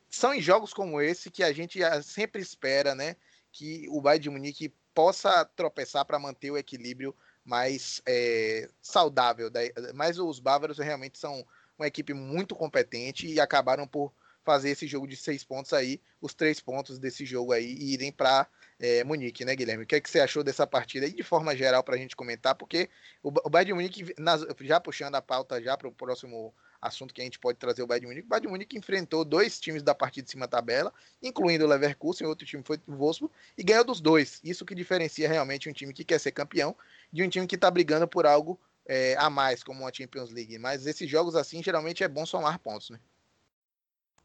São 0.08 0.32
em 0.32 0.40
jogos 0.40 0.72
como 0.72 1.00
esse 1.00 1.30
que 1.30 1.42
a 1.42 1.52
gente 1.52 1.80
sempre 2.02 2.40
espera, 2.40 2.94
né, 2.94 3.16
que 3.52 3.86
o 3.90 4.00
Bayern 4.00 4.22
de 4.22 4.30
Munique 4.30 4.72
possa 4.94 5.44
tropeçar 5.44 6.04
para 6.04 6.18
manter 6.18 6.50
o 6.50 6.58
equilíbrio 6.58 7.14
mais 7.44 8.02
é, 8.06 8.68
saudável. 8.80 9.50
Mas 9.94 10.18
os 10.18 10.38
bávaros 10.38 10.78
realmente 10.78 11.18
são 11.18 11.44
uma 11.78 11.86
equipe 11.86 12.12
muito 12.12 12.54
competente 12.54 13.26
e 13.26 13.40
acabaram 13.40 13.86
por 13.86 14.12
fazer 14.42 14.70
esse 14.70 14.86
jogo 14.86 15.06
de 15.06 15.16
seis 15.16 15.44
pontos 15.44 15.72
aí, 15.72 16.00
os 16.20 16.34
três 16.34 16.60
pontos 16.60 16.98
desse 16.98 17.24
jogo 17.24 17.52
aí, 17.52 17.72
e 17.72 17.92
irem 17.94 18.10
para 18.10 18.46
é, 18.78 19.04
Munique, 19.04 19.44
né, 19.44 19.54
Guilherme? 19.54 19.84
O 19.84 19.86
que, 19.86 19.96
é 19.96 20.00
que 20.00 20.10
você 20.10 20.20
achou 20.20 20.42
dessa 20.42 20.66
partida 20.66 21.06
aí, 21.06 21.12
de 21.12 21.22
forma 21.22 21.54
geral, 21.54 21.84
para 21.84 21.94
a 21.94 21.98
gente 21.98 22.16
comentar? 22.16 22.54
Porque 22.54 22.88
o, 23.22 23.30
Bayern 23.30 23.66
de 23.66 23.74
Munique, 23.74 24.14
já 24.62 24.80
puxando 24.80 25.14
a 25.14 25.22
pauta 25.22 25.62
já 25.62 25.76
para 25.76 25.88
o 25.88 25.92
próximo 25.92 26.54
assunto 26.80 27.12
que 27.12 27.20
a 27.20 27.24
gente 27.24 27.38
pode 27.38 27.58
trazer 27.58 27.82
o 27.82 27.86
Bayern 27.86 28.06
de 28.06 28.08
Munique, 28.08 28.26
o 28.26 28.28
Bayern 28.28 28.46
de 28.46 28.52
Munique 28.52 28.78
enfrentou 28.78 29.24
dois 29.24 29.60
times 29.60 29.82
da 29.82 29.94
partida 29.94 30.24
de 30.24 30.30
cima 30.30 30.46
da 30.46 30.58
tabela, 30.58 30.92
incluindo 31.22 31.64
o 31.64 31.68
Leverkusen, 31.68 32.26
outro 32.26 32.46
time 32.46 32.62
foi 32.62 32.80
o 32.86 32.92
Wolfsburg, 32.94 33.32
e 33.56 33.62
ganhou 33.62 33.84
dos 33.84 34.00
dois. 34.00 34.40
Isso 34.42 34.64
que 34.64 34.74
diferencia 34.74 35.28
realmente 35.28 35.68
um 35.68 35.72
time 35.72 35.92
que 35.92 36.04
quer 36.04 36.18
ser 36.18 36.32
campeão 36.32 36.74
de 37.12 37.22
um 37.22 37.28
time 37.28 37.46
que 37.46 37.54
está 37.54 37.70
brigando 37.70 38.08
por 38.08 38.26
algo 38.26 38.58
é, 38.86 39.14
a 39.18 39.28
mais, 39.28 39.62
como 39.62 39.80
uma 39.80 39.92
Champions 39.92 40.30
League. 40.30 40.58
Mas 40.58 40.86
esses 40.86 41.08
jogos 41.08 41.36
assim, 41.36 41.62
geralmente 41.62 42.02
é 42.02 42.08
bom 42.08 42.24
somar 42.24 42.58
pontos, 42.58 42.90
né? 42.90 42.98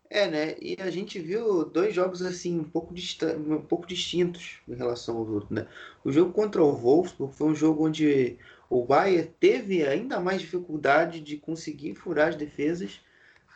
É, 0.09 0.27
né? 0.27 0.55
E 0.61 0.77
a 0.79 0.89
gente 0.91 1.19
viu 1.19 1.65
dois 1.65 1.93
jogos 1.93 2.21
assim 2.21 2.59
um 2.59 2.63
pouco, 2.63 2.93
um 2.93 3.61
pouco 3.61 3.87
distintos 3.87 4.59
em 4.67 4.75
relação 4.75 5.17
ao 5.17 5.27
outro, 5.27 5.53
né? 5.53 5.67
O 6.03 6.11
jogo 6.11 6.31
contra 6.31 6.63
o 6.63 6.71
Wolfsburg 6.75 7.33
foi 7.35 7.47
um 7.47 7.55
jogo 7.55 7.87
onde 7.87 8.37
o 8.69 8.83
Bayern 8.83 9.31
teve 9.39 9.85
ainda 9.85 10.19
mais 10.19 10.41
dificuldade 10.41 11.19
de 11.19 11.37
conseguir 11.37 11.95
furar 11.95 12.29
as 12.29 12.35
defesas, 12.35 12.99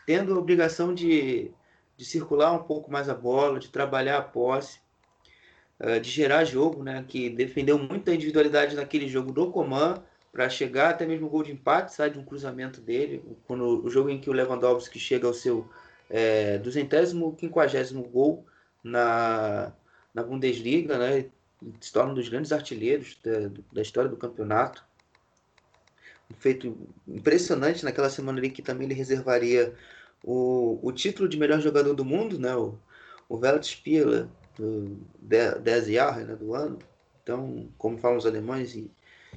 tendo 0.06 0.34
a 0.34 0.40
obrigação 0.40 0.94
de, 0.94 1.52
de 1.98 2.06
circular 2.06 2.54
um 2.54 2.64
pouco 2.64 2.92
mais 2.92 3.10
a 3.10 3.14
bola, 3.14 3.60
de 3.60 3.70
trabalhar 3.70 4.18
a 4.18 4.22
posse, 4.22 4.80
eh, 5.80 6.00
de 6.00 6.10
gerar 6.10 6.44
jogo, 6.44 6.84
né? 6.84 7.04
Que 7.08 7.30
defendeu 7.30 7.78
muito 7.78 8.10
a 8.10 8.14
individualidade 8.14 8.76
naquele 8.76 9.08
jogo 9.08 9.32
do 9.32 9.52
Coman 9.52 10.04
para 10.32 10.50
chegar 10.50 10.92
até 10.92 11.06
mesmo 11.06 11.28
o 11.28 11.30
gol 11.30 11.44
de 11.44 11.52
empate, 11.52 11.94
sai 11.94 12.10
de 12.12 12.20
um 12.20 12.24
cruzamento 12.24 12.80
dele, 12.82 13.24
quando 13.48 13.84
o 13.84 13.90
jogo 13.90 14.10
em 14.10 14.20
que 14.20 14.30
o 14.30 14.34
Lewandowski 14.34 15.00
chega 15.00 15.28
ao 15.28 15.34
seu 15.34 15.68
é, 16.10 16.58
duzentésimo, 16.60 17.36
quinquagésimo 17.36 18.04
gol 18.04 18.46
na, 18.84 19.74
na 20.14 20.24
Bundesliga, 20.24 20.98
né? 20.98 21.26
Se 21.82 21.92
torna 21.92 22.12
um 22.12 22.16
dos 22.16 22.30
grandes 22.30 22.52
artilheiros 22.52 23.18
da, 23.24 23.52
da 23.72 23.82
história 23.82 24.10
do 24.10 24.16
campeonato. 24.16 24.86
Feito 26.38 26.78
impressionante 27.08 27.84
naquela 27.84 28.10
semana 28.10 28.38
ali 28.38 28.50
que 28.50 28.62
também 28.62 28.86
ele 28.86 28.94
reservaria 28.94 29.74
o, 30.24 30.80
o 30.82 30.92
título 30.92 31.28
de 31.28 31.38
melhor 31.38 31.60
jogador 31.60 31.94
do 31.94 32.06
mundo, 32.06 32.40
né? 32.40 32.56
O, 32.56 32.78
o 33.28 33.38
Weltspieler 33.38 34.28
do 34.56 34.98
10 35.22 35.88
Jahre, 35.88 36.26
né? 36.26 36.36
do 36.36 36.54
ano. 36.54 36.80
Então, 37.24 37.70
como 37.78 37.98
falam 37.98 38.18
os 38.18 38.26
alemães, 38.26 38.76
e, 38.76 38.90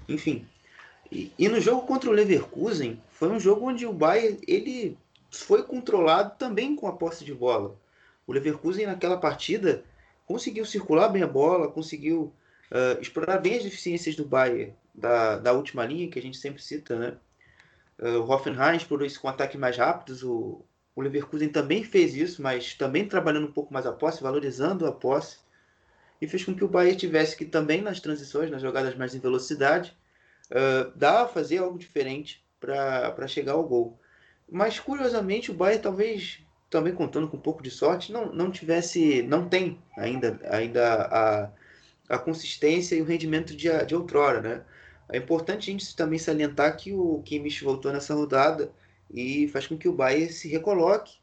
enfim. 0.09 0.47
E, 1.11 1.31
e, 1.39 1.49
no 1.49 1.61
jogo 1.61 1.87
contra 1.87 2.09
o 2.09 2.13
Leverkusen, 2.13 3.01
foi 3.11 3.29
um 3.29 3.39
jogo 3.39 3.69
onde 3.69 3.87
o 3.87 3.93
Bayern 3.93 4.39
ele 4.49 4.97
foi 5.31 5.63
controlado 5.63 6.37
também 6.39 6.75
com 6.75 6.87
a 6.87 6.93
posse 6.93 7.25
de 7.25 7.35
bola. 7.35 7.77
O 8.27 8.33
Leverkusen 8.33 8.87
naquela 8.87 9.19
partida 9.19 9.85
conseguiu 10.27 10.65
circular 10.65 11.09
bem 11.09 11.23
a 11.23 11.27
bola, 11.27 11.71
conseguiu 11.71 12.33
uh, 12.71 13.01
explorar 13.01 13.39
bem 13.39 13.57
as 13.57 13.63
deficiências 13.63 14.17
do 14.17 14.25
Bayern 14.25 14.75
da, 14.95 15.39
da 15.39 15.53
última 15.53 15.85
linha, 15.85 16.11
que 16.11 16.19
a 16.19 16.23
gente 16.23 16.37
sempre 16.37 16.63
cita, 16.63 16.99
né? 16.99 17.17
Uh, 17.99 18.19
o 18.21 18.31
Hoffenheim 18.31 18.77
explorou 18.77 19.07
isso 19.07 19.21
com 19.21 19.29
ataques 19.29 19.59
mais 19.59 19.77
rápidos, 19.77 20.23
o, 20.23 20.65
o 20.95 21.03
Leverkusen 21.03 21.49
também 21.49 21.85
fez 21.85 22.15
isso, 22.15 22.43
mas 22.43 22.75
também 22.75 23.07
trabalhando 23.07 23.47
um 23.47 23.53
pouco 23.53 23.73
mais 23.73 23.87
a 23.87 23.93
posse, 23.93 24.23
valorizando 24.23 24.87
a 24.87 24.93
posse, 24.93 25.39
e 26.21 26.27
fez 26.27 26.45
com 26.45 26.55
que 26.55 26.65
o 26.65 26.69
Bayern 26.69 26.97
tivesse 26.97 27.37
que 27.37 27.45
também 27.45 27.83
nas 27.83 28.01
transições, 28.01 28.51
nas 28.51 28.63
jogadas 28.63 28.95
mais 28.95 29.15
em 29.15 29.19
velocidade, 29.19 29.97
uh, 30.51 30.97
dar 30.97 31.23
a 31.23 31.29
fazer 31.29 31.59
algo 31.59 31.79
diferente 31.79 32.45
para 32.61 33.27
chegar 33.27 33.53
ao 33.53 33.65
gol. 33.65 33.99
Mas 34.49 34.79
curiosamente 34.79 35.51
o 35.51 35.55
Bayern 35.55 35.83
talvez 35.83 36.45
também 36.71 36.95
contando 36.95 37.29
com 37.29 37.37
um 37.37 37.41
pouco 37.41 37.63
de 37.63 37.71
sorte 37.71 38.13
não, 38.13 38.33
não 38.33 38.51
tivesse 38.51 39.23
não 39.23 39.49
tem 39.49 39.79
ainda 39.97 40.41
ainda 40.45 41.03
a, 41.05 41.51
a 42.09 42.19
consistência 42.19 42.95
e 42.95 43.03
o 43.03 43.05
rendimento 43.05 43.55
de, 43.55 43.69
de 43.85 43.95
outrora, 43.95 44.41
né? 44.41 44.63
É 45.11 45.19
importante 45.19 45.71
a 45.71 45.73
gente 45.73 45.97
também 45.97 46.19
salientar 46.19 46.77
que 46.77 46.93
o 46.93 47.23
Kimmich 47.25 47.65
voltou 47.65 47.93
nessa 47.93 48.15
rodada 48.15 48.73
e 49.11 49.49
faz 49.49 49.67
com 49.67 49.77
que 49.77 49.89
o 49.89 49.93
Bayern 49.93 50.33
se 50.33 50.49
recoloque 50.49 51.23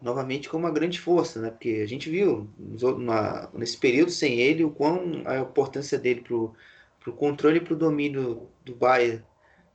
novamente 0.00 0.48
como 0.48 0.64
uma 0.64 0.72
grande 0.72 1.00
força, 1.00 1.40
né? 1.40 1.50
Porque 1.50 1.80
a 1.82 1.86
gente 1.86 2.10
viu 2.10 2.48
nesse 3.54 3.76
período 3.78 4.10
sem 4.10 4.40
ele 4.40 4.62
o 4.64 4.70
quão 4.70 5.22
a 5.24 5.38
importância 5.38 5.98
dele 5.98 6.20
para 6.22 6.34
o 7.10 7.16
controle 7.16 7.58
e 7.58 7.60
para 7.60 7.74
o 7.74 7.78
domínio 7.78 8.48
do 8.64 8.74
Bayern 8.74 9.22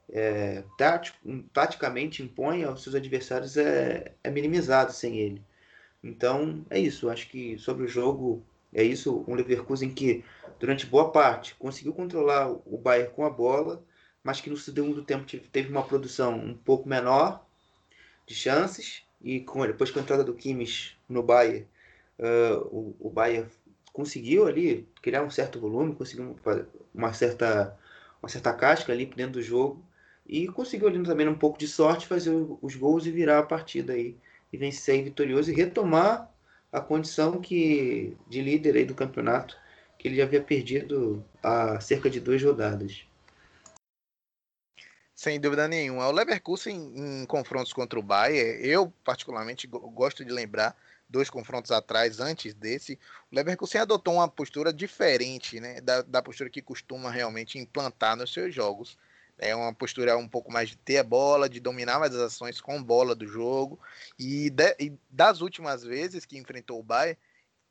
é, 0.10 0.64
tático, 0.78 1.18
taticamente 1.54 2.22
impõe 2.22 2.64
aos 2.64 2.84
seus 2.84 2.96
adversários 2.96 3.58
é, 3.58 4.14
é 4.24 4.30
minimizado 4.30 4.92
sem 4.92 5.18
ele. 5.18 5.42
Então 6.04 6.66
é 6.70 6.80
isso. 6.80 7.10
Acho 7.10 7.30
que 7.30 7.58
sobre 7.58 7.86
o 7.86 7.88
jogo 7.88 8.44
é 8.74 8.84
isso. 8.84 9.24
Um 9.28 9.36
Leverkusen 9.36 9.94
que 9.94 10.24
durante 10.62 10.86
boa 10.86 11.12
parte 11.12 11.56
conseguiu 11.56 11.92
controlar 11.92 12.52
o 12.52 12.78
Bayern 12.78 13.12
com 13.16 13.26
a 13.26 13.32
bola, 13.32 13.84
mas 14.24 14.40
que 14.40 14.48
no 14.48 14.56
segundo 14.56 15.02
tempo 15.02 15.26
teve 15.52 15.72
uma 15.72 15.82
produção 15.82 16.38
um 16.38 16.54
pouco 16.54 16.88
menor 16.88 17.44
de 18.28 18.36
chances 18.36 19.04
e 19.24 19.40
com, 19.40 19.66
depois 19.66 19.90
com 19.90 19.98
a 19.98 20.04
entrada 20.04 20.24
do 20.24 20.36
Kimmich 20.36 20.96
no 21.10 21.24
Bayern, 21.24 21.66
uh, 22.20 22.60
o, 22.68 22.96
o 23.00 23.10
Bayern 23.10 23.50
conseguiu 23.92 24.46
ali 24.46 24.88
criar 25.02 25.24
um 25.24 25.32
certo 25.32 25.60
volume, 25.60 25.96
conseguiu 25.96 26.36
uma 26.94 27.12
certa, 27.12 27.76
uma 28.22 28.30
certa 28.30 28.54
casca 28.54 28.94
ali 28.94 29.08
dentro 29.08 29.34
do 29.34 29.42
jogo 29.42 29.84
e 30.28 30.48
conseguiu 30.48 30.88
ali 30.88 31.02
também 31.02 31.28
um 31.28 31.34
pouco 31.34 31.58
de 31.58 31.68
sorte 31.68 32.06
fazer 32.06 32.36
os 32.62 32.76
gols 32.76 33.08
e 33.08 33.12
virar 33.12 33.40
a 33.40 33.44
partida 33.44 33.94
aí 33.94 34.16
e 34.54 34.58
vencer 34.58 35.04
vitorioso 35.04 35.50
e 35.50 35.56
retomar 35.56 36.32
a 36.72 36.80
condição 36.80 37.42
que 37.42 38.16
de 38.30 38.44
líder 38.44 38.76
aí 38.76 38.86
do 38.86 38.94
campeonato 38.94 39.58
que 40.02 40.08
ele 40.08 40.16
já 40.16 40.24
havia 40.24 40.42
perdido 40.42 41.24
há 41.44 41.80
cerca 41.80 42.10
de 42.10 42.20
duas 42.20 42.42
rodadas. 42.42 43.06
Sem 45.14 45.40
dúvida 45.40 45.68
nenhuma. 45.68 46.08
O 46.08 46.12
Leverkusen 46.12 46.76
em, 46.96 47.26
confrontos 47.28 47.72
contra 47.72 48.00
o 48.00 48.02
Bayern, 48.02 48.68
eu 48.68 48.92
particularmente 49.04 49.68
gosto 49.68 50.26
de 50.26 50.32
lembrar 50.32 50.76
dois 51.08 51.30
confrontos 51.30 51.70
atrás, 51.70 52.20
antes 52.20 52.54
desse, 52.56 52.98
o 53.32 53.36
Leverkusen 53.36 53.82
adotou 53.82 54.16
uma 54.16 54.28
postura 54.28 54.74
diferente 54.74 55.60
né, 55.60 55.80
da, 55.82 56.02
da 56.02 56.22
postura 56.22 56.50
que 56.50 56.62
costuma 56.62 57.12
realmente 57.12 57.60
implantar 57.60 58.16
nos 58.16 58.34
seus 58.34 58.56
jogos. 58.56 58.98
É 59.38 59.56
uma 59.56 59.74
postura 59.74 60.18
um 60.18 60.28
pouco 60.28 60.52
mais 60.52 60.70
de 60.70 60.78
ter 60.78 60.98
a 60.98 61.04
bola, 61.04 61.50
de 61.50 61.60
dominar 61.60 62.00
mais 62.00 62.16
as 62.16 62.22
ações 62.22 62.60
com 62.60 62.82
bola 62.82 63.14
do 63.14 63.28
jogo. 63.28 63.80
E, 64.18 64.50
de, 64.50 64.76
e 64.80 64.94
das 65.10 65.42
últimas 65.42 65.84
vezes 65.84 66.26
que 66.26 66.38
enfrentou 66.38 66.80
o 66.80 66.84
Bayern, 66.84 67.18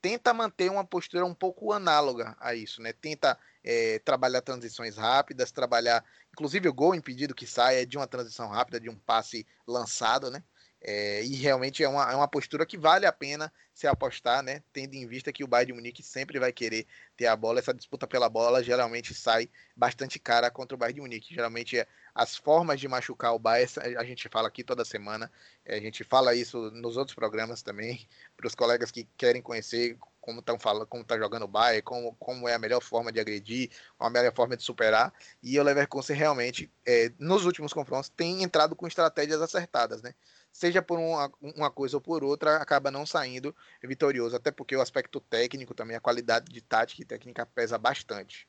tenta 0.01 0.33
manter 0.33 0.71
uma 0.71 0.85
postura 0.85 1.25
um 1.25 1.35
pouco 1.35 1.73
análoga 1.73 2.37
a 2.41 2.55
isso, 2.55 2.81
né? 2.83 2.93
Tenta 2.93 3.39
é, 3.63 3.99
trabalhar 4.01 4.41
transições 4.43 4.97
rápidas, 4.97 5.53
trabalhar, 5.53 6.05
inclusive 6.33 6.69
o 6.69 6.75
gol 6.75 6.95
impedido 6.95 7.35
que 7.35 7.47
sai 7.47 7.83
é 7.83 7.87
de 7.87 7.97
uma 7.97 8.07
transição 8.07 8.49
rápida, 8.49 8.81
de 8.81 8.89
um 8.89 8.97
passe 8.97 9.47
lançado, 9.67 10.31
né? 10.31 10.43
É, 10.83 11.23
e 11.23 11.35
realmente 11.37 11.85
é 11.85 11.89
uma, 11.89 12.11
é 12.11 12.17
uma 12.17 12.29
postura 12.29 12.65
que 12.65 12.79
vale 12.79 13.05
a 13.05 13.13
pena 13.13 13.53
se 13.75 13.87
apostar, 13.87 14.43
né? 14.43 14.63
Tendo 14.73 14.95
em 14.95 15.07
vista 15.07 15.31
que 15.31 15.45
o 15.45 15.47
Bayern 15.47 15.73
de 15.73 15.77
Munique 15.77 16.03
sempre 16.03 16.39
vai 16.39 16.53
querer 16.53 16.87
ter 17.17 17.27
a 17.27 17.37
bola, 17.37 17.59
essa 17.59 17.75
disputa 17.75 18.07
pela 18.07 18.31
bola 18.31 18.63
geralmente 18.63 19.13
sai 19.13 19.51
bastante 19.77 20.19
cara 20.19 20.51
contra 20.51 20.75
o 20.75 20.79
Bayern 20.79 20.95
de 20.95 21.01
Munique. 21.03 21.35
Geralmente 21.35 21.79
é, 21.79 21.87
as 22.15 22.35
formas 22.35 22.81
de 22.81 22.89
machucar 22.89 23.35
o 23.35 23.39
Bayern, 23.39 23.71
a 23.99 24.05
gente 24.05 24.27
fala 24.31 24.49
aqui 24.49 24.65
toda 24.65 24.85
semana, 24.85 25.31
a 25.67 25.79
gente 25.79 26.03
fala 26.03 26.35
isso 26.35 26.71
nos 26.71 26.97
outros 26.97 27.15
programas 27.15 27.63
também, 27.63 28.09
para 28.37 28.47
os 28.47 28.55
colegas 28.55 28.91
que 28.91 29.05
querem 29.19 29.43
conhecer 29.43 29.99
como 30.31 30.39
estão 30.41 30.59
falando, 30.59 30.87
como 30.87 31.03
está 31.03 31.19
jogando 31.19 31.43
o 31.43 31.49
Bayern, 31.49 31.83
como, 31.83 32.15
como 32.15 32.49
é 32.49 32.55
a 32.55 32.59
melhor 32.59 32.81
forma 32.81 33.11
de 33.11 33.19
agredir, 33.19 33.69
a 33.99 34.09
melhor 34.09 34.33
forma 34.33 34.57
de 34.57 34.63
superar. 34.63 35.13
E 35.43 35.59
o 35.59 35.63
Leverkusen 35.63 36.17
realmente, 36.17 36.71
é, 36.87 37.13
nos 37.19 37.45
últimos 37.45 37.73
confrontos, 37.73 38.09
tem 38.09 38.45
entrado 38.45 38.77
com 38.77 38.87
estratégias 38.87 39.43
acertadas, 39.43 40.03
né? 40.03 40.15
Seja 40.53 40.81
por 40.81 40.99
uma, 40.99 41.33
uma 41.41 41.71
coisa 41.71 41.97
ou 41.97 42.01
por 42.01 42.23
outra, 42.23 42.57
acaba 42.57 42.91
não 42.91 43.05
saindo 43.05 43.55
vitorioso, 43.83 44.37
até 44.37 44.53
porque 44.53 44.77
o 44.77 44.81
aspecto 44.81 45.21
técnico 45.21 45.75
também, 45.75 45.97
a 45.97 46.01
qualidade 46.01 46.53
de 46.53 46.61
tática 46.61 47.03
e 47.03 47.05
técnica 47.05 47.45
pesa 47.45 47.77
bastante. 47.77 48.49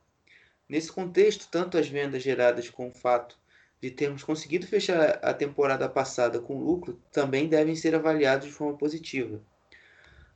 Nesse 0.67 0.91
contexto, 0.91 1.47
tanto 1.49 1.77
as 1.77 1.87
vendas 1.87 2.21
geradas 2.21 2.69
com 2.69 2.89
o 2.89 2.93
fato 2.93 3.37
de 3.81 3.91
termos 3.91 4.23
conseguido 4.23 4.65
fechar 4.67 5.19
a 5.21 5.33
temporada 5.33 5.87
passada 5.87 6.39
com 6.39 6.59
lucro 6.59 6.99
também 7.11 7.47
devem 7.47 7.75
ser 7.75 7.93
avaliados 7.95 8.47
de 8.47 8.53
forma 8.53 8.77
positiva. 8.77 9.41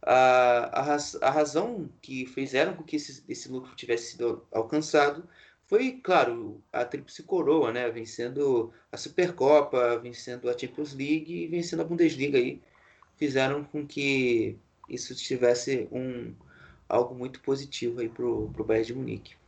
A, 0.02 0.96
a, 0.96 0.98
a 1.22 1.30
razão 1.30 1.90
que 2.02 2.26
fizeram 2.26 2.74
com 2.74 2.84
que 2.84 2.96
esse, 2.96 3.24
esse 3.30 3.50
lucro 3.50 3.76
tivesse 3.76 4.12
sido 4.12 4.46
alcançado 4.52 5.28
foi, 5.66 5.94
claro, 6.04 6.62
a 6.74 6.84
Tríplice 6.84 7.24
Coroa, 7.24 7.72
né? 7.72 7.90
vencendo 7.90 8.74
a 8.92 8.98
Supercopa, 8.98 9.98
vencendo 10.00 10.50
a 10.50 10.58
Champions 10.58 10.94
League 10.94 11.34
e 11.34 11.48
vencendo 11.48 11.82
a 11.82 11.86
Bundesliga. 11.86 12.38
Aí, 12.38 12.62
fizeram 13.16 13.64
com 13.64 13.88
que 13.88 14.58
isso 14.90 15.16
tivesse 15.16 15.88
um, 15.92 16.34
algo 16.90 17.16
muito 17.16 17.40
positivo 17.40 18.08
para 18.10 18.26
o 18.26 18.66
Bayern 18.66 18.88
de 18.88 18.94
Munique. 18.94 19.41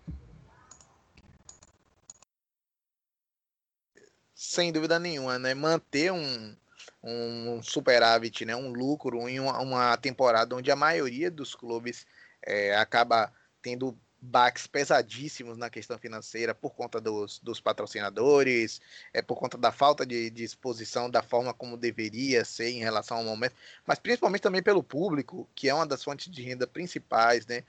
Sem 4.44 4.74
dúvida 4.74 5.00
nenhuma, 5.00 5.40
né? 5.40 5.54
Manter 5.54 6.12
um, 6.12 6.56
um 7.02 7.64
superávit, 7.64 8.44
né? 8.44 8.54
um 8.54 8.74
lucro 8.74 9.28
em 9.30 9.40
uma, 9.40 9.58
uma 9.60 9.98
temporada 9.98 10.54
onde 10.54 10.70
a 10.70 10.76
maioria 10.76 11.32
dos 11.32 11.56
clubes 11.56 12.06
é, 12.46 12.76
acaba 12.76 13.32
tendo 13.62 13.98
baques 14.22 14.68
pesadíssimos 14.68 15.58
na 15.58 15.70
questão 15.70 15.98
financeira 15.98 16.54
por 16.54 16.74
conta 16.76 17.00
dos, 17.00 17.40
dos 17.40 17.60
patrocinadores, 17.60 18.82
é 19.14 19.22
por 19.22 19.38
conta 19.38 19.58
da 19.58 19.72
falta 19.72 20.06
de, 20.06 20.30
de, 20.30 20.44
exposição 20.44 21.10
da 21.10 21.22
forma 21.22 21.54
como 21.54 21.78
deveria 21.78 22.46
ser 22.46 22.70
em 22.70 22.80
relação 22.80 23.18
ao 23.18 23.24
momento, 23.24 23.56
mas 23.86 24.00
principalmente 24.00 24.42
também 24.42 24.64
pelo 24.64 24.84
público, 24.84 25.50
que 25.56 25.68
é 25.70 25.74
uma 25.74 25.86
das 25.86 26.04
fontes 26.04 26.32
de 26.32 26.42
renda 26.42 26.68
principais, 26.68 27.46
né? 27.46 27.64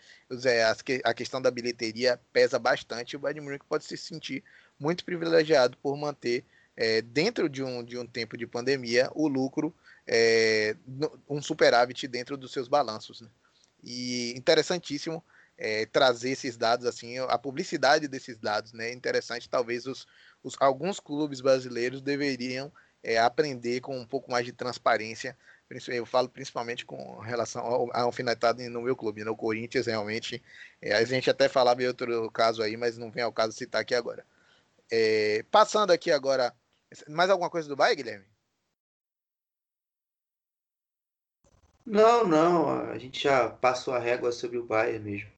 A 1.05 1.15
questão 1.15 1.43
da 1.43 1.51
bilheteria 1.51 2.21
pesa 2.33 2.59
bastante 2.59 3.17
o 3.17 3.19
Bayern 3.19 3.41
Munique 3.41 3.67
pode 3.67 3.85
se 3.85 3.97
sentir 3.97 4.45
muito 4.79 5.05
privilegiado 5.05 5.77
por 5.79 5.97
manter 5.97 6.45
é, 6.77 7.03
dentro 7.03 7.49
de 7.49 7.63
um, 7.63 7.83
de 7.83 7.99
um 7.99 8.07
tempo 8.07 8.37
de 8.37 8.47
pandemia, 8.47 9.11
o 9.15 9.29
lucro, 9.29 9.75
é, 10.07 10.77
um 11.29 11.41
superávit 11.41 12.07
dentro 12.09 12.37
dos 12.37 12.53
seus 12.53 12.69
balanços. 12.69 13.21
Né? 13.21 13.29
E 13.83 14.35
interessantíssimo 14.37 15.23
é, 15.57 15.87
trazer 15.87 16.31
esses 16.31 16.57
dados, 16.57 16.87
assim, 16.87 17.19
a 17.19 17.39
publicidade 17.39 18.09
desses 18.09 18.39
dados, 18.39 18.73
né? 18.73 18.93
Interessante, 18.93 19.49
talvez 19.49 19.87
os, 19.87 20.07
os 20.43 20.57
alguns 20.61 20.99
clubes 20.99 21.41
brasileiros 21.41 22.03
deveriam 22.03 22.73
é, 23.03 23.19
aprender 23.19 23.81
com 23.81 23.97
um 23.97 24.07
pouco 24.07 24.31
mais 24.31 24.45
de 24.45 24.53
transparência 24.53 25.37
Eu 25.89 26.07
falo 26.07 26.29
principalmente 26.29 26.85
com 26.85 27.19
relação 27.21 27.63
ao, 27.65 27.97
alfinetado 27.97 28.63
no 28.69 28.83
meu 28.83 28.97
clube, 28.97 29.25
no 29.25 29.37
Corinthians, 29.37 29.87
realmente. 29.87 30.43
É, 30.81 30.95
a 30.95 31.05
gente 31.05 31.31
até 31.31 31.49
falava 31.49 31.83
em 31.83 31.87
outro 31.87 32.31
caso 32.31 32.63
aí, 32.63 32.77
mas 32.77 32.99
não 32.99 33.11
vem 33.11 33.23
ao 33.23 33.33
caso 33.33 33.53
citar 33.53 33.81
aqui 33.81 33.95
agora. 33.95 34.25
É, 34.91 35.45
passando 35.51 35.91
aqui 35.93 36.11
agora. 36.11 36.55
Mais 37.09 37.31
alguma 37.31 37.51
coisa 37.51 37.69
do 37.69 37.77
Bahia, 37.77 37.95
Guilherme? 37.95 38.27
Não, 41.85 42.27
não. 42.27 42.91
A 42.91 42.99
gente 42.99 43.23
já 43.23 43.51
passou 43.51 43.95
a 43.95 43.99
régua 43.99 44.33
sobre 44.33 44.59
o 44.59 44.65
Bahia 44.65 44.99
mesmo. 44.99 45.31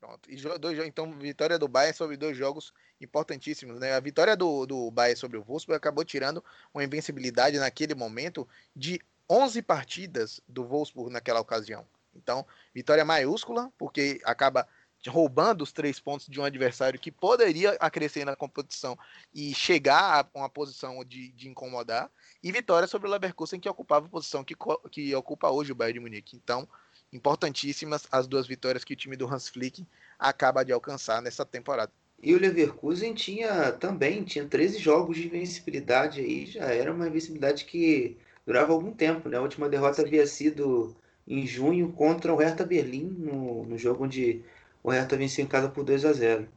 Pronto. 0.00 0.28
E 0.28 0.36
dois, 0.58 0.78
então, 0.80 1.12
vitória 1.12 1.56
do 1.56 1.68
Bayern 1.68 1.96
sobre 1.96 2.16
dois 2.16 2.36
jogos 2.36 2.72
importantíssimos. 3.00 3.78
Né? 3.78 3.94
A 3.94 4.00
vitória 4.00 4.36
do, 4.36 4.66
do 4.66 4.90
Bayern 4.90 5.18
sobre 5.18 5.38
o 5.38 5.42
Wolfsburg 5.44 5.76
acabou 5.76 6.04
tirando 6.04 6.44
uma 6.74 6.82
invencibilidade 6.82 7.56
naquele 7.58 7.94
momento 7.94 8.48
de 8.74 9.00
11 9.30 9.62
partidas 9.62 10.40
do 10.48 10.64
Wolfsburg 10.64 11.12
naquela 11.12 11.40
ocasião. 11.40 11.86
Então, 12.14 12.44
vitória 12.74 13.04
maiúscula, 13.04 13.72
porque 13.78 14.20
acaba 14.24 14.66
roubando 15.08 15.62
os 15.62 15.72
três 15.72 15.98
pontos 15.98 16.26
de 16.28 16.40
um 16.40 16.44
adversário 16.44 16.98
que 16.98 17.10
poderia 17.10 17.76
acrescer 17.80 18.24
na 18.24 18.36
competição 18.36 18.96
e 19.34 19.54
chegar 19.54 20.20
a 20.20 20.38
uma 20.38 20.48
posição 20.48 21.04
de, 21.04 21.32
de 21.32 21.48
incomodar. 21.48 22.10
E 22.42 22.52
vitória 22.52 22.88
sobre 22.88 23.08
o 23.08 23.10
Leverkusen, 23.10 23.60
que 23.60 23.68
ocupava 23.68 24.06
a 24.06 24.08
posição 24.08 24.44
que, 24.44 24.54
que 24.90 25.14
ocupa 25.14 25.50
hoje 25.50 25.72
o 25.72 25.74
Bayern 25.74 25.98
de 25.98 26.00
Munique. 26.00 26.36
Então, 26.36 26.68
importantíssimas 27.12 28.06
as 28.10 28.26
duas 28.26 28.46
vitórias 28.46 28.84
que 28.84 28.94
o 28.94 28.96
time 28.96 29.16
do 29.16 29.26
Hans 29.26 29.48
Flick 29.48 29.86
acaba 30.18 30.64
de 30.64 30.72
alcançar 30.72 31.20
nessa 31.20 31.44
temporada. 31.44 31.92
E 32.22 32.34
o 32.34 32.38
Leverkusen 32.38 33.14
tinha 33.14 33.72
também, 33.72 34.22
tinha 34.22 34.46
13 34.46 34.78
jogos 34.78 35.16
de 35.16 35.26
invencibilidade 35.26 36.20
aí, 36.20 36.46
já 36.46 36.66
era 36.66 36.92
uma 36.92 37.08
invencibilidade 37.08 37.64
que 37.64 38.16
durava 38.46 38.72
algum 38.72 38.92
tempo, 38.92 39.28
né? 39.28 39.36
A 39.36 39.42
última 39.42 39.68
derrota 39.68 40.02
havia 40.02 40.24
sido 40.26 40.96
em 41.26 41.44
junho 41.46 41.92
contra 41.92 42.32
o 42.32 42.36
Hertha 42.36 42.64
Berlim, 42.64 43.08
no, 43.08 43.64
no 43.64 43.76
jogo 43.76 44.04
onde 44.04 44.44
o 44.82 44.90
Hertha 44.90 45.16
venceu 45.16 45.44
em 45.44 45.48
casa 45.48 45.68
por 45.68 45.84
2 45.84 46.04
a 46.04 46.12
0 46.12 46.48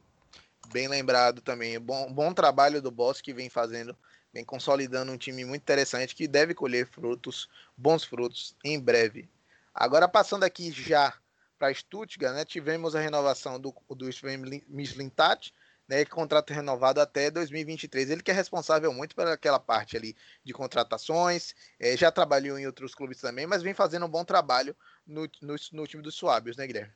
Bem 0.71 0.87
lembrado 0.87 1.41
também. 1.41 1.79
Bom, 1.79 2.11
bom 2.11 2.33
trabalho 2.33 2.81
do 2.81 2.89
Boss 2.89 3.21
que 3.21 3.33
vem 3.33 3.49
fazendo, 3.49 3.95
vem 4.33 4.43
consolidando 4.43 5.11
um 5.11 5.17
time 5.17 5.45
muito 5.45 5.61
interessante 5.61 6.15
que 6.15 6.27
deve 6.27 6.53
colher 6.53 6.87
frutos, 6.87 7.47
bons 7.77 8.03
frutos, 8.03 8.55
em 8.63 8.79
breve. 8.79 9.29
Agora, 9.73 10.07
passando 10.07 10.43
aqui 10.43 10.71
já 10.71 11.13
para 11.59 11.73
Stuttgart, 11.73 12.33
né, 12.33 12.43
tivemos 12.43 12.95
a 12.95 12.99
renovação 12.99 13.59
do, 13.59 13.73
do 13.91 14.09
Sven 14.09 14.63
Mislintat, 14.67 15.53
né, 15.87 16.03
contrato 16.03 16.51
renovado 16.51 16.99
até 16.99 17.29
2023. 17.29 18.09
Ele 18.09 18.23
que 18.23 18.31
é 18.31 18.33
responsável 18.33 18.91
muito 18.91 19.15
por 19.15 19.27
aquela 19.27 19.59
parte 19.59 19.95
ali 19.95 20.15
de 20.43 20.51
contratações, 20.51 21.53
é, 21.79 21.95
já 21.95 22.11
trabalhou 22.11 22.57
em 22.57 22.65
outros 22.65 22.95
clubes 22.95 23.21
também, 23.21 23.45
mas 23.45 23.61
vem 23.61 23.73
fazendo 23.73 24.05
um 24.05 24.09
bom 24.09 24.25
trabalho 24.25 24.75
no, 25.05 25.29
no, 25.41 25.55
no 25.71 25.87
time 25.87 26.01
dos 26.01 26.15
Suábios, 26.15 26.57
né, 26.57 26.65
Guilherme? 26.65 26.91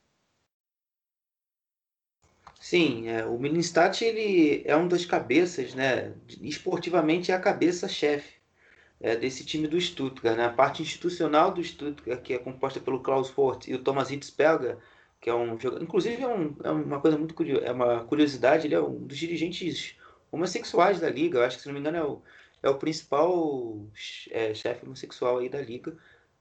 Sim, 2.60 3.08
é, 3.08 3.26
o 3.26 3.40
Milinstadt 3.40 4.04
ele 4.04 4.62
é 4.66 4.76
um 4.76 4.88
das 4.88 5.06
cabeças, 5.06 5.74
né? 5.74 6.14
Esportivamente 6.42 7.32
é 7.32 7.36
a 7.36 7.40
cabeça-chefe 7.40 8.34
é, 9.00 9.16
desse 9.16 9.46
time 9.46 9.68
do 9.68 9.80
Stuttgart. 9.80 10.38
Né? 10.38 10.46
A 10.46 10.50
parte 10.52 10.82
institucional 10.82 11.52
do 11.54 11.64
Stuttgart, 11.64 12.22
que 12.22 12.34
é 12.34 12.38
composta 12.38 12.80
pelo 12.80 13.00
Klaus 13.02 13.30
Fort 13.30 13.68
e 13.68 13.74
o 13.74 13.84
Thomas 13.84 14.12
Hitzberger, 14.12 14.78
que 15.22 15.30
é 15.30 15.34
um 15.36 15.60
jogador. 15.60 15.84
Inclusive, 15.84 16.22
é, 16.22 16.28
um, 16.28 16.56
é, 16.64 16.70
uma 16.72 17.00
coisa 17.00 17.18
muito 17.18 17.34
curiosa, 17.34 17.66
é 17.66 17.72
uma 17.72 18.04
curiosidade, 18.06 18.68
ele 18.68 18.76
é 18.76 18.82
um 18.82 19.06
dos 19.08 19.18
dirigentes 19.18 19.96
homossexuais 20.32 21.00
da 21.00 21.10
liga. 21.10 21.40
Eu 21.40 21.44
acho 21.44 21.58
que, 21.58 21.64
se 21.64 21.68
não 21.68 21.74
me 21.74 21.80
engano, 21.80 21.98
é 21.98 22.04
o, 22.04 22.22
é 22.64 22.70
o 22.70 22.78
principal 22.78 23.88
é, 24.32 24.54
chefe 24.54 24.86
homossexual 24.86 25.40
aí 25.40 25.50
da 25.50 25.62
liga. 25.62 25.96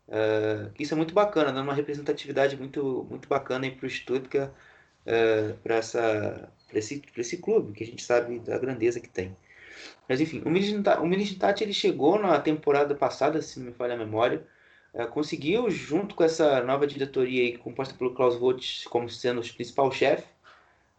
Uh, 0.09 0.73
isso 0.79 0.95
é 0.95 0.97
muito 0.97 1.13
bacana, 1.13 1.53
dando 1.53 1.65
uma 1.65 1.75
representatividade 1.75 2.57
muito, 2.57 3.07
muito 3.11 3.29
bacana 3.29 3.71
para 3.71 3.87
o 3.87 3.91
Stuttgart, 3.91 4.51
uh, 5.09 5.57
para 5.59 5.79
esse, 6.75 7.03
esse 7.17 7.37
clube, 7.39 7.73
que 7.73 7.83
a 7.83 7.87
gente 7.87 8.03
sabe 8.03 8.39
da 8.41 8.59
grandeza 8.59 9.01
que 9.01 9.09
tem. 9.09 9.37
Mas 10.09 10.21
enfim, 10.21 10.43
o 10.45 10.51
Militant, 10.51 11.61
ele 11.61 11.73
chegou 11.73 12.19
na 12.19 12.39
temporada 12.41 12.95
passada, 12.95 13.41
se 13.43 13.59
não 13.59 13.67
me 13.67 13.73
falha 13.73 13.95
a 13.95 13.99
memória, 13.99 14.45
é, 14.95 15.07
conseguiu, 15.07 15.71
junto 15.71 16.15
com 16.15 16.25
essa 16.25 16.63
nova 16.63 16.87
diretoria 16.87 17.43
aí, 17.43 17.59
composta 17.59 17.95
pelo 17.95 18.15
Klaus 18.15 18.37
Vogt 18.37 18.89
como 18.89 19.09
sendo 19.09 19.41
o 19.41 19.55
principal 19.55 19.93
chefe 19.93 20.27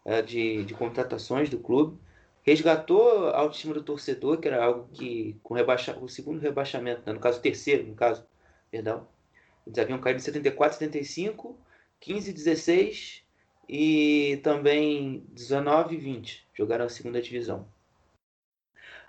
é, 0.04 0.22
de, 0.22 0.64
de 0.64 0.74
contratações 0.74 1.50
do 1.50 1.58
clube, 1.58 1.98
resgatou 2.42 3.28
a 3.30 3.38
autoestima 3.38 3.74
do 3.74 3.82
torcedor, 3.82 4.38
que 4.38 4.48
era 4.48 4.64
algo 4.64 4.88
que, 4.92 5.36
com 5.42 5.54
rebaixa, 5.54 5.96
o 5.98 6.08
segundo 6.08 6.40
rebaixamento, 6.40 7.02
né, 7.04 7.12
no 7.12 7.20
caso 7.20 7.38
o 7.38 7.42
terceiro, 7.42 7.86
no 7.86 7.94
caso, 7.94 8.24
perdão, 8.70 9.06
eles 9.66 9.78
haviam 9.78 9.98
caído 10.00 10.18
em 10.18 10.22
74, 10.22 10.78
75, 10.78 11.58
15, 12.00 12.32
16 12.32 13.22
e 13.72 14.38
também 14.42 15.24
19 15.28 15.94
e 15.94 15.98
20, 15.98 16.44
jogaram 16.52 16.86
a 16.86 16.88
segunda 16.88 17.22
divisão. 17.22 17.68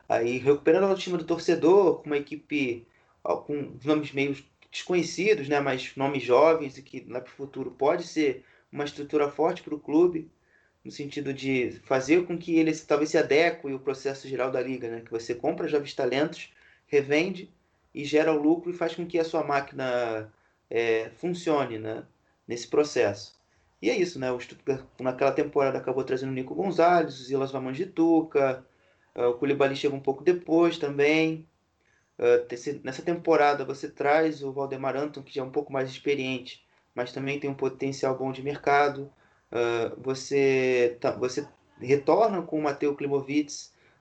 Aí 0.08 0.38
recuperando 0.38 0.84
a 0.84 0.88
autoestima 0.90 1.18
do 1.18 1.24
torcedor, 1.24 2.04
com 2.04 2.06
uma 2.06 2.18
equipe 2.18 2.86
com 3.24 3.76
nomes 3.84 4.12
meio 4.12 4.38
desconhecidos, 4.70 5.50
né, 5.50 5.60
mas 5.60 5.96
nomes 5.96 6.22
jovens 6.22 6.78
e 6.78 6.84
que 6.84 7.04
lá 7.10 7.20
para 7.20 7.32
o 7.32 7.36
futuro 7.36 7.72
pode 7.72 8.04
ser 8.04 8.46
uma 8.72 8.84
estrutura 8.84 9.32
forte 9.32 9.64
para 9.64 9.74
o 9.74 9.80
clube, 9.80 10.30
no 10.86 10.92
sentido 10.92 11.34
de 11.34 11.72
fazer 11.84 12.28
com 12.28 12.38
que 12.38 12.56
ele 12.56 12.72
talvez 12.76 13.10
se 13.10 13.18
adeque 13.18 13.68
ao 13.68 13.80
processo 13.80 14.28
geral 14.28 14.52
da 14.52 14.62
liga, 14.62 14.88
né, 14.88 15.02
que 15.02 15.10
você 15.10 15.34
compra 15.34 15.68
jovens 15.68 15.96
talentos, 15.96 16.54
revende 16.86 17.50
e 17.96 18.06
gera 18.06 18.32
o 18.32 18.40
lucro 18.40 18.70
e 18.70 18.78
faz 18.78 18.94
com 18.94 19.08
que 19.08 19.18
a 19.18 19.24
sua 19.26 19.44
máquina 19.44 20.32
é, 20.70 21.10
funcione 21.16 21.80
né, 21.80 22.06
nesse 22.48 22.68
processo. 22.68 23.41
E 23.82 23.90
é 23.90 23.98
isso, 23.98 24.20
né? 24.20 24.32
O 24.32 24.40
Stuttgart 24.40 24.86
naquela 25.00 25.32
temporada 25.32 25.78
acabou 25.78 26.04
trazendo 26.04 26.30
o 26.30 26.34
Nico 26.34 26.56
Gonzalez, 26.56 27.20
o 27.20 27.24
Silas 27.24 27.52
Vamangituca, 27.52 28.66
Uh, 29.16 29.30
o 29.30 29.34
Koulibaly 29.34 29.76
chega 29.76 29.96
um 29.96 30.00
pouco 30.00 30.24
depois 30.24 30.78
também. 30.78 31.48
Uh, 32.20 32.82
nessa 32.84 33.02
temporada 33.02 33.66
você 33.66 33.90
traz 33.90 34.44
o 34.44 34.52
Valdemar 34.52 34.96
Anton, 34.96 35.24
que 35.24 35.34
já 35.34 35.42
é 35.42 35.46
um 35.46 35.52
pouco 35.52 35.74
mais 35.74 35.90
experiente, 35.90 36.66
mas 36.96 37.12
também 37.12 37.40
tem 37.40 37.50
um 37.50 37.54
potencial 37.56 38.18
bom 38.18 38.32
de 38.32 38.42
mercado. 38.44 39.12
Uh, 39.52 40.02
você, 40.02 40.98
tá, 41.02 41.12
você 41.12 41.48
retorna 41.80 42.42
com 42.42 42.60
o 42.60 42.64
Mateu 42.64 42.96
Klimovic, 42.96 43.54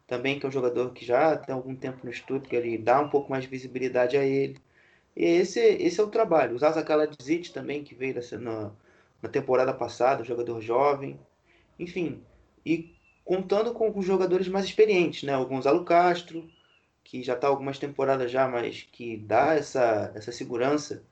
também 0.07 0.39
que 0.39 0.47
é 0.47 0.49
um 0.49 0.53
jogador 0.53 0.93
que 0.93 1.05
já 1.05 1.37
tem 1.37 1.55
algum 1.55 1.75
tempo 1.75 2.07
no 2.07 2.13
Stuttgart 2.13 2.65
e 2.65 2.79
dá 2.79 3.01
um 3.01 3.09
pouco 3.09 3.31
mais 3.31 3.45
de 3.45 3.51
visibilidade 3.51 4.17
a 4.17 4.25
ele. 4.25 4.59
E 5.17 5.25
esse, 5.25 5.61
esse 5.61 6.01
é 6.01 6.05
o 6.05 6.09
trabalho. 6.11 6.55
O 6.57 6.59
Zaza 6.59 6.83
Kaladzic 6.85 7.53
também, 7.53 7.83
que 7.85 7.95
veio 7.95 8.15
dessa, 8.15 8.39
na, 8.39 8.73
na 9.23 9.29
temporada 9.29 9.73
passada, 9.73 10.23
um 10.23 10.25
jogador 10.25 10.61
jovem. 10.61 11.19
Enfim, 11.79 12.23
e 12.65 12.95
contando 13.25 13.73
com, 13.73 13.93
com 13.93 14.03
jogadores 14.03 14.49
mais 14.49 14.65
experientes, 14.67 15.23
né? 15.23 15.37
O 15.37 15.47
Gonzalo 15.47 15.85
Castro, 15.85 16.49
que 17.05 17.23
já 17.23 17.35
está 17.35 17.49
algumas 17.49 17.79
temporadas 17.79 18.31
já, 18.31 18.49
mas 18.49 18.87
que 18.91 19.17
dá 19.17 19.55
essa, 19.55 20.13
essa 20.15 20.33
segurança 20.33 21.03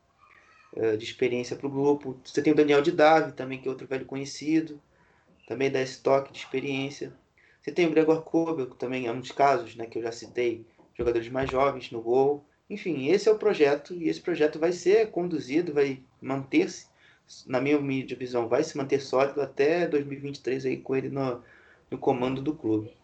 uh, 0.76 0.96
de 0.96 1.04
experiência 1.04 1.56
para 1.56 1.66
o 1.66 1.70
grupo. 1.70 2.18
Você 2.24 2.42
tem 2.42 2.52
o 2.52 2.56
Daniel 2.56 2.82
de 2.82 2.92
Davi 2.92 3.32
também, 3.32 3.60
que 3.60 3.68
é 3.68 3.70
outro 3.70 3.86
velho 3.86 4.04
conhecido, 4.04 4.80
também 5.46 5.70
dá 5.70 5.80
esse 5.80 6.02
toque 6.02 6.32
de 6.32 6.38
experiência. 6.38 7.12
Você 7.62 7.70
tem 7.70 7.86
o 7.86 7.90
Gregor 7.90 8.22
Kobel, 8.22 8.66
que 8.66 8.76
também 8.76 9.06
é 9.06 9.12
um 9.12 9.20
dos 9.20 9.30
casos 9.30 9.76
né, 9.76 9.86
que 9.86 9.98
eu 9.98 10.02
já 10.02 10.10
citei, 10.10 10.66
jogadores 10.94 11.28
mais 11.28 11.48
jovens 11.50 11.90
no 11.92 12.02
gol. 12.02 12.44
Enfim, 12.68 13.08
esse 13.08 13.28
é 13.28 13.32
o 13.32 13.38
projeto 13.38 13.94
e 13.94 14.08
esse 14.08 14.20
projeto 14.20 14.58
vai 14.58 14.72
ser 14.72 15.12
conduzido, 15.12 15.72
vai 15.72 16.02
manter-se, 16.20 16.87
na 17.46 17.60
minha 17.60 17.78
visão, 18.16 18.48
vai 18.48 18.64
se 18.64 18.76
manter 18.76 19.00
sólido 19.00 19.40
até 19.40 19.86
2023 19.86 20.66
aí 20.66 20.76
com 20.78 20.96
ele 20.96 21.08
no, 21.08 21.42
no 21.90 21.98
comando 21.98 22.40
do 22.40 22.54
clube. 22.54 22.96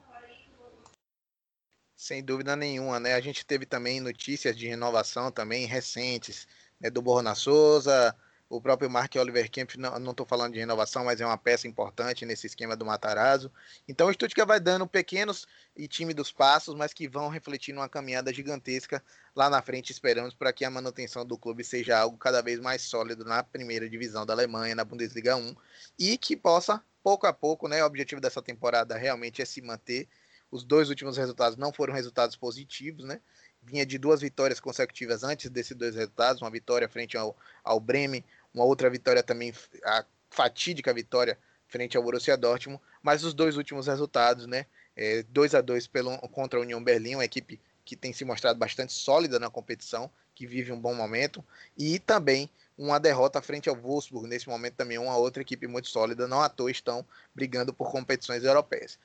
Sem 1.96 2.22
dúvida 2.22 2.54
nenhuma, 2.56 3.00
né? 3.00 3.14
A 3.14 3.20
gente 3.20 3.46
teve 3.46 3.64
também 3.64 4.00
notícias 4.00 4.56
de 4.56 4.66
renovação 4.66 5.30
também 5.30 5.66
recentes, 5.66 6.46
né? 6.80 6.90
Do 6.90 7.00
Borna 7.00 7.34
Souza, 7.34 8.14
o 8.48 8.60
próprio 8.60 8.90
Mark 8.90 9.14
Oliver 9.16 9.50
Kemp, 9.50 9.76
não 9.76 10.10
estou 10.10 10.26
falando 10.26 10.52
de 10.52 10.58
renovação, 10.58 11.04
mas 11.04 11.20
é 11.20 11.26
uma 11.26 11.38
peça 11.38 11.66
importante 11.66 12.24
nesse 12.24 12.46
esquema 12.46 12.76
do 12.76 12.84
Matarazzo. 12.84 13.50
Então 13.88 14.08
o 14.08 14.12
Stuttgart 14.12 14.46
vai 14.46 14.60
dando 14.60 14.86
pequenos 14.86 15.46
e 15.76 15.88
tímidos 15.88 16.30
passos, 16.30 16.74
mas 16.74 16.92
que 16.92 17.08
vão 17.08 17.28
refletir 17.28 17.72
numa 17.72 17.88
caminhada 17.88 18.32
gigantesca 18.32 19.02
lá 19.34 19.48
na 19.48 19.62
frente. 19.62 19.90
Esperamos 19.90 20.34
para 20.34 20.52
que 20.52 20.64
a 20.64 20.70
manutenção 20.70 21.24
do 21.24 21.38
clube 21.38 21.64
seja 21.64 21.98
algo 21.98 22.16
cada 22.18 22.42
vez 22.42 22.60
mais 22.60 22.82
sólido 22.82 23.24
na 23.24 23.42
primeira 23.42 23.88
divisão 23.88 24.24
da 24.24 24.34
Alemanha, 24.34 24.74
na 24.74 24.84
Bundesliga 24.84 25.36
1, 25.36 25.56
e 25.98 26.18
que 26.18 26.36
possa 26.36 26.82
pouco 27.02 27.26
a 27.26 27.32
pouco, 27.32 27.66
né? 27.66 27.82
O 27.82 27.86
objetivo 27.86 28.20
dessa 28.20 28.40
temporada 28.40 28.96
realmente 28.96 29.42
é 29.42 29.44
se 29.44 29.60
manter. 29.60 30.08
Os 30.50 30.62
dois 30.62 30.88
últimos 30.88 31.16
resultados 31.16 31.58
não 31.58 31.72
foram 31.72 31.92
resultados 31.92 32.36
positivos, 32.36 33.04
né? 33.04 33.20
Vinha 33.64 33.86
de 33.86 33.98
duas 33.98 34.20
vitórias 34.20 34.60
consecutivas 34.60 35.24
antes 35.24 35.50
desses 35.50 35.76
dois 35.76 35.94
resultados, 35.94 36.42
uma 36.42 36.50
vitória 36.50 36.88
frente 36.88 37.16
ao, 37.16 37.36
ao 37.62 37.80
Bremen, 37.80 38.24
uma 38.52 38.64
outra 38.64 38.90
vitória 38.90 39.22
também, 39.22 39.52
a 39.84 40.04
fatídica 40.30 40.92
vitória 40.92 41.38
frente 41.66 41.96
ao 41.96 42.02
Borussia 42.02 42.36
Dortmund, 42.36 42.80
mas 43.02 43.24
os 43.24 43.34
dois 43.34 43.56
últimos 43.56 43.86
resultados, 43.86 44.46
né? 44.46 44.66
É, 44.96 45.24
2 45.24 45.54
a 45.54 45.60
2 45.60 45.88
pelo, 45.88 46.16
contra 46.28 46.58
a 46.58 46.62
União 46.62 46.82
Berlim, 46.82 47.16
uma 47.16 47.24
equipe 47.24 47.60
que 47.84 47.96
tem 47.96 48.12
se 48.12 48.24
mostrado 48.24 48.58
bastante 48.58 48.92
sólida 48.92 49.38
na 49.38 49.50
competição 49.50 50.10
que 50.34 50.46
vive 50.46 50.72
um 50.72 50.80
bom 50.80 50.94
momento, 50.94 51.44
e 51.76 51.98
também 51.98 52.50
uma 52.76 52.98
derrota 52.98 53.40
frente 53.40 53.68
ao 53.68 53.76
Wolfsburg, 53.76 54.28
nesse 54.28 54.48
momento 54.48 54.74
também 54.74 54.98
uma 54.98 55.16
outra 55.16 55.42
equipe 55.42 55.66
muito 55.66 55.88
sólida, 55.88 56.26
não 56.26 56.40
à 56.40 56.48
toa 56.48 56.70
estão 56.70 57.06
brigando 57.34 57.72
por 57.72 57.90
competições 57.90 58.42
europeias. 58.42 58.98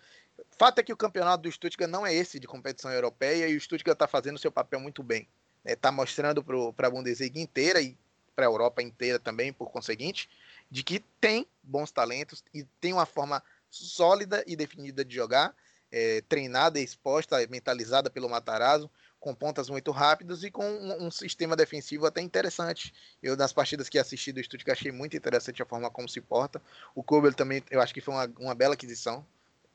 Fato 0.59 0.79
é 0.79 0.83
que 0.83 0.91
o 0.91 0.97
campeonato 0.97 1.43
do 1.43 1.51
Stuttgart 1.51 1.89
não 1.89 2.05
é 2.05 2.13
esse 2.13 2.37
de 2.37 2.45
competição 2.45 2.91
europeia 2.91 3.47
e 3.47 3.55
o 3.55 3.61
Stuttgart 3.61 3.95
está 3.95 4.09
fazendo 4.09 4.37
seu 4.37 4.51
papel 4.51 4.77
muito 4.81 5.01
bem. 5.01 5.25
Está 5.63 5.89
né? 5.89 5.95
mostrando 5.95 6.43
para 6.75 6.87
a 6.89 6.91
Bundesliga 6.91 7.39
inteira 7.39 7.81
e 7.81 7.97
para 8.35 8.45
a 8.45 8.49
Europa 8.49 8.81
inteira 8.81 9.17
também, 9.17 9.53
por 9.53 9.71
conseguinte, 9.71 10.29
de 10.69 10.83
que 10.83 10.99
tem 10.99 11.47
bons 11.63 11.91
talentos 11.91 12.43
e 12.53 12.65
tem 12.81 12.91
uma 12.91 13.05
forma 13.05 13.41
sólida 13.69 14.43
e 14.45 14.53
definida 14.53 15.05
de 15.05 15.15
jogar, 15.15 15.55
é, 15.89 16.21
treinada, 16.27 16.77
exposta, 16.77 17.37
mentalizada 17.49 18.09
pelo 18.09 18.27
Matarazzo, 18.27 18.91
com 19.17 19.33
pontas 19.33 19.69
muito 19.69 19.91
rápidas 19.91 20.43
e 20.43 20.51
com 20.51 20.69
um, 20.69 21.05
um, 21.05 21.11
sistema 21.11 21.55
defensivo 21.55 22.05
até 22.05 22.19
interessante. 22.19 22.93
Eu, 23.23 23.37
nas 23.37 23.53
partidas 23.53 23.87
que 23.87 23.97
assisti 23.97 24.33
do 24.33 24.43
Stuttgart, 24.43 24.77
achei 24.77 24.91
muito 24.91 25.15
interessante 25.15 25.63
a 25.63 25.65
forma 25.65 25.89
como 25.89 26.09
se 26.09 26.19
porta. 26.19 26.61
O 26.93 27.01
Kobel 27.01 27.33
também, 27.33 27.63
eu 27.71 27.79
acho 27.79 27.93
que 27.93 28.01
foi 28.01 28.13
uma, 28.13 28.29
uma 28.39 28.55
bela 28.55 28.73
aquisição. 28.73 29.25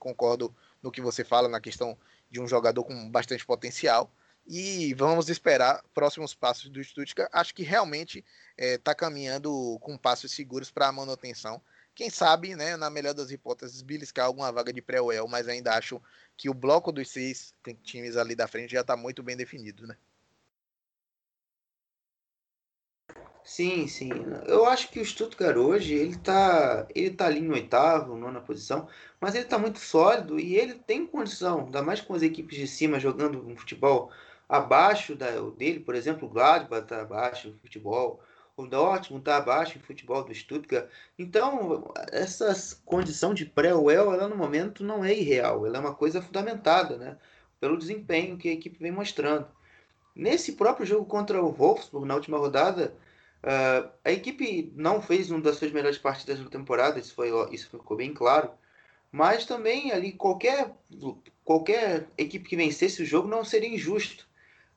Concordo 0.04 0.54
no 0.82 0.90
que 0.90 1.00
você 1.00 1.24
fala 1.24 1.48
na 1.48 1.62
questão 1.62 1.96
de 2.30 2.38
um 2.38 2.46
jogador 2.46 2.84
com 2.84 3.10
bastante 3.10 3.46
potencial. 3.46 4.12
E 4.46 4.92
vamos 4.92 5.30
esperar 5.30 5.82
próximos 5.94 6.34
passos 6.34 6.68
do 6.68 6.84
Stuttgart. 6.84 7.30
Acho 7.32 7.54
que 7.54 7.62
realmente 7.62 8.22
está 8.58 8.92
é, 8.92 8.94
caminhando 8.94 9.78
com 9.80 9.96
passos 9.96 10.30
seguros 10.32 10.70
para 10.70 10.88
a 10.88 10.92
manutenção. 10.92 11.62
Quem 11.94 12.10
sabe, 12.10 12.54
né, 12.54 12.76
na 12.76 12.90
melhor 12.90 13.14
das 13.14 13.30
hipóteses, 13.30 13.80
beliscar 13.80 14.26
alguma 14.26 14.52
vaga 14.52 14.74
de 14.74 14.82
pré-UEL, 14.82 15.26
mas 15.26 15.48
ainda 15.48 15.72
acho 15.74 16.02
que 16.36 16.50
o 16.50 16.54
bloco 16.54 16.92
dos 16.92 17.08
seis 17.08 17.54
times 17.82 18.18
ali 18.18 18.34
da 18.34 18.46
frente 18.46 18.72
já 18.72 18.82
está 18.82 18.94
muito 18.94 19.22
bem 19.22 19.36
definido, 19.36 19.86
né? 19.86 19.96
Sim, 23.46 23.86
sim. 23.86 24.10
Eu 24.46 24.64
acho 24.64 24.90
que 24.90 24.98
o 24.98 25.04
Stuttgart 25.04 25.56
hoje, 25.56 25.94
ele 25.94 26.16
tá, 26.16 26.86
ele 26.94 27.10
tá 27.10 27.26
ali 27.26 27.40
em 27.40 27.50
oitavo, 27.50 28.16
nona 28.16 28.40
posição, 28.40 28.88
mas 29.20 29.34
ele 29.34 29.44
tá 29.44 29.58
muito 29.58 29.78
sólido 29.78 30.40
e 30.40 30.56
ele 30.56 30.74
tem 30.74 31.06
condição, 31.06 31.66
ainda 31.66 31.82
mais 31.82 32.00
com 32.00 32.14
as 32.14 32.22
equipes 32.22 32.56
de 32.56 32.66
cima 32.66 32.98
jogando 32.98 33.46
um 33.46 33.54
futebol 33.54 34.10
abaixo 34.48 35.14
da, 35.14 35.30
dele, 35.58 35.80
por 35.80 35.94
exemplo, 35.94 36.26
o 36.26 36.30
Gladbach 36.30 36.86
tá 36.86 37.02
abaixo 37.02 37.50
do 37.50 37.58
futebol, 37.58 38.18
o 38.56 38.66
Dortmund 38.66 39.20
está 39.20 39.36
abaixo 39.36 39.76
em 39.76 39.80
futebol 39.82 40.24
do 40.24 40.34
Stuttgart. 40.34 40.88
Então, 41.18 41.92
essa 42.12 42.54
condição 42.86 43.34
de 43.34 43.44
pré-UEL, 43.44 44.12
ela 44.12 44.28
no 44.28 44.36
momento 44.36 44.82
não 44.82 45.04
é 45.04 45.12
irreal, 45.12 45.66
ela 45.66 45.76
é 45.76 45.80
uma 45.80 45.94
coisa 45.94 46.22
fundamentada, 46.22 46.96
né? 46.96 47.18
Pelo 47.60 47.76
desempenho 47.76 48.38
que 48.38 48.48
a 48.48 48.52
equipe 48.52 48.78
vem 48.78 48.92
mostrando. 48.92 49.46
Nesse 50.14 50.52
próprio 50.52 50.86
jogo 50.86 51.06
contra 51.06 51.42
o 51.42 51.52
Wolfsburg, 51.52 52.06
na 52.06 52.14
última 52.14 52.38
rodada, 52.38 52.94
uh, 53.44 53.88
a 54.04 54.10
equipe 54.10 54.72
não 54.74 55.00
fez 55.00 55.30
uma 55.30 55.40
das 55.40 55.56
suas 55.56 55.70
melhores 55.70 55.98
partidas 55.98 56.40
da 56.40 56.48
temporada, 56.48 56.98
isso, 56.98 57.14
foi, 57.14 57.30
isso 57.54 57.70
ficou 57.70 57.96
bem 57.96 58.12
claro. 58.12 58.50
Mas 59.12 59.46
também 59.46 59.92
ali 59.92 60.10
qualquer, 60.12 60.72
qualquer 61.44 62.08
equipe 62.18 62.48
que 62.48 62.56
vencesse 62.56 63.00
o 63.00 63.06
jogo 63.06 63.28
não 63.28 63.44
seria 63.44 63.68
injusto. 63.68 64.26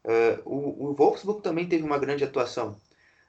Uh, 0.06 0.42
o, 0.46 0.90
o 0.92 0.94
Wolfsburg 0.94 1.42
também 1.42 1.68
teve 1.68 1.84
uma 1.84 1.98
grande 1.98 2.24
atuação. 2.24 2.80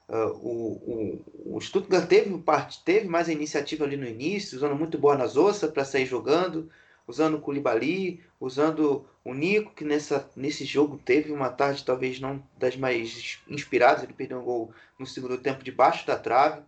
Uh, 0.07 0.29
o, 0.41 1.23
o, 1.45 1.55
o, 1.57 1.61
Stuttgart 1.61 2.07
teve, 2.07 2.37
parte, 2.39 2.83
teve 2.83 3.07
mais 3.07 3.27
iniciativa 3.27 3.85
ali 3.85 3.97
no 3.97 4.07
início, 4.07 4.57
usando 4.57 4.75
muito 4.75 4.97
boa 4.97 5.17
nas 5.17 5.35
ossas 5.35 5.71
para 5.71 5.83
sair 5.83 6.05
jogando, 6.05 6.69
usando 7.09 7.37
o 7.37 7.41
Koulibaly, 7.41 8.23
usando 8.39 9.03
o 9.25 9.33
Nico, 9.33 9.73
que 9.73 9.83
nessa, 9.83 10.29
nesse 10.35 10.63
jogo 10.63 11.01
teve 11.03 11.31
uma 11.31 11.49
tarde 11.49 11.83
talvez 11.83 12.19
não 12.19 12.41
das 12.55 12.77
mais 12.77 13.39
inspiradas, 13.47 14.03
ele 14.03 14.13
perdeu 14.13 14.37
um 14.37 14.43
gol 14.43 14.71
no 14.97 15.07
segundo 15.07 15.35
tempo 15.39 15.63
debaixo 15.63 16.05
da 16.05 16.15
trave, 16.15 16.61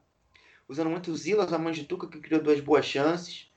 usando 0.68 0.90
muito 0.90 1.12
o 1.12 1.16
Zilas, 1.16 1.54
a 1.54 1.60
Mandituca, 1.60 2.08
que 2.08 2.18
criou 2.18 2.42
duas 2.42 2.60
boas 2.60 2.88
chances, 2.88 3.52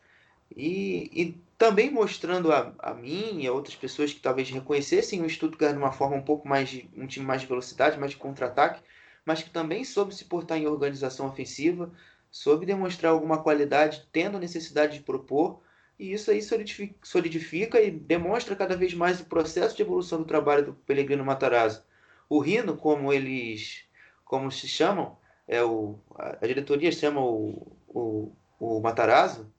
e, 0.54 1.10
e 1.10 1.40
também 1.56 1.90
mostrando 1.90 2.52
a, 2.52 2.74
a 2.78 2.92
mim 2.92 3.40
e 3.40 3.46
a 3.46 3.52
outras 3.52 3.74
pessoas 3.74 4.12
que 4.12 4.20
talvez 4.20 4.50
reconhecessem 4.50 5.22
o 5.22 5.30
Stuttgart 5.30 5.72
de 5.72 5.78
uma 5.78 5.90
forma 5.90 6.16
um 6.16 6.22
pouco 6.22 6.46
mais 6.46 6.68
de 6.68 6.86
um 6.94 7.06
time 7.06 7.24
mais 7.24 7.40
de 7.40 7.46
velocidade, 7.46 7.98
mais 7.98 8.12
de 8.12 8.18
contra-ataque, 8.18 8.82
mas 9.24 9.42
que 9.42 9.48
também 9.48 9.86
soube 9.86 10.14
se 10.14 10.26
portar 10.26 10.58
em 10.58 10.66
organização 10.66 11.26
ofensiva, 11.26 11.90
soube 12.30 12.66
demonstrar 12.66 13.12
alguma 13.12 13.42
qualidade, 13.42 14.06
tendo 14.12 14.38
necessidade 14.38 14.98
de 14.98 15.02
propor, 15.02 15.62
e 15.98 16.12
isso 16.12 16.30
aí 16.30 16.42
solidifica, 16.42 16.94
solidifica 17.02 17.80
e 17.80 17.90
demonstra 17.90 18.56
cada 18.56 18.76
vez 18.76 18.94
mais 18.94 19.20
o 19.20 19.26
processo 19.26 19.76
de 19.76 19.82
evolução 19.82 20.18
do 20.18 20.24
trabalho 20.24 20.66
do 20.66 20.74
Pellegrino 20.74 21.24
Matarazzo. 21.24 21.84
O 22.28 22.40
Rino, 22.40 22.76
como 22.76 23.12
eles 23.12 23.84
como 24.24 24.50
se 24.50 24.66
chamam, 24.66 25.16
é 25.46 25.62
o, 25.62 25.98
a 26.16 26.46
diretoria 26.46 26.90
chama 26.90 27.20
o, 27.20 27.76
o, 27.88 28.32
o 28.58 28.80
Matarazzo, 28.80 29.52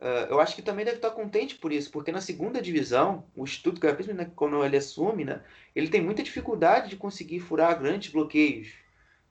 Uh, 0.00 0.30
eu 0.30 0.40
acho 0.40 0.54
que 0.54 0.62
também 0.62 0.84
deve 0.84 0.98
estar 0.98 1.10
contente 1.10 1.56
por 1.56 1.72
isso, 1.72 1.90
porque 1.90 2.12
na 2.12 2.20
segunda 2.20 2.62
divisão, 2.62 3.24
o 3.36 3.44
Stuttgart, 3.44 3.96
principalmente 3.96 4.30
quando 4.36 4.64
ele 4.64 4.76
assume, 4.76 5.24
né, 5.24 5.42
ele 5.74 5.88
tem 5.88 6.00
muita 6.00 6.22
dificuldade 6.22 6.88
de 6.88 6.96
conseguir 6.96 7.40
furar 7.40 7.76
grandes 7.76 8.12
bloqueios 8.12 8.68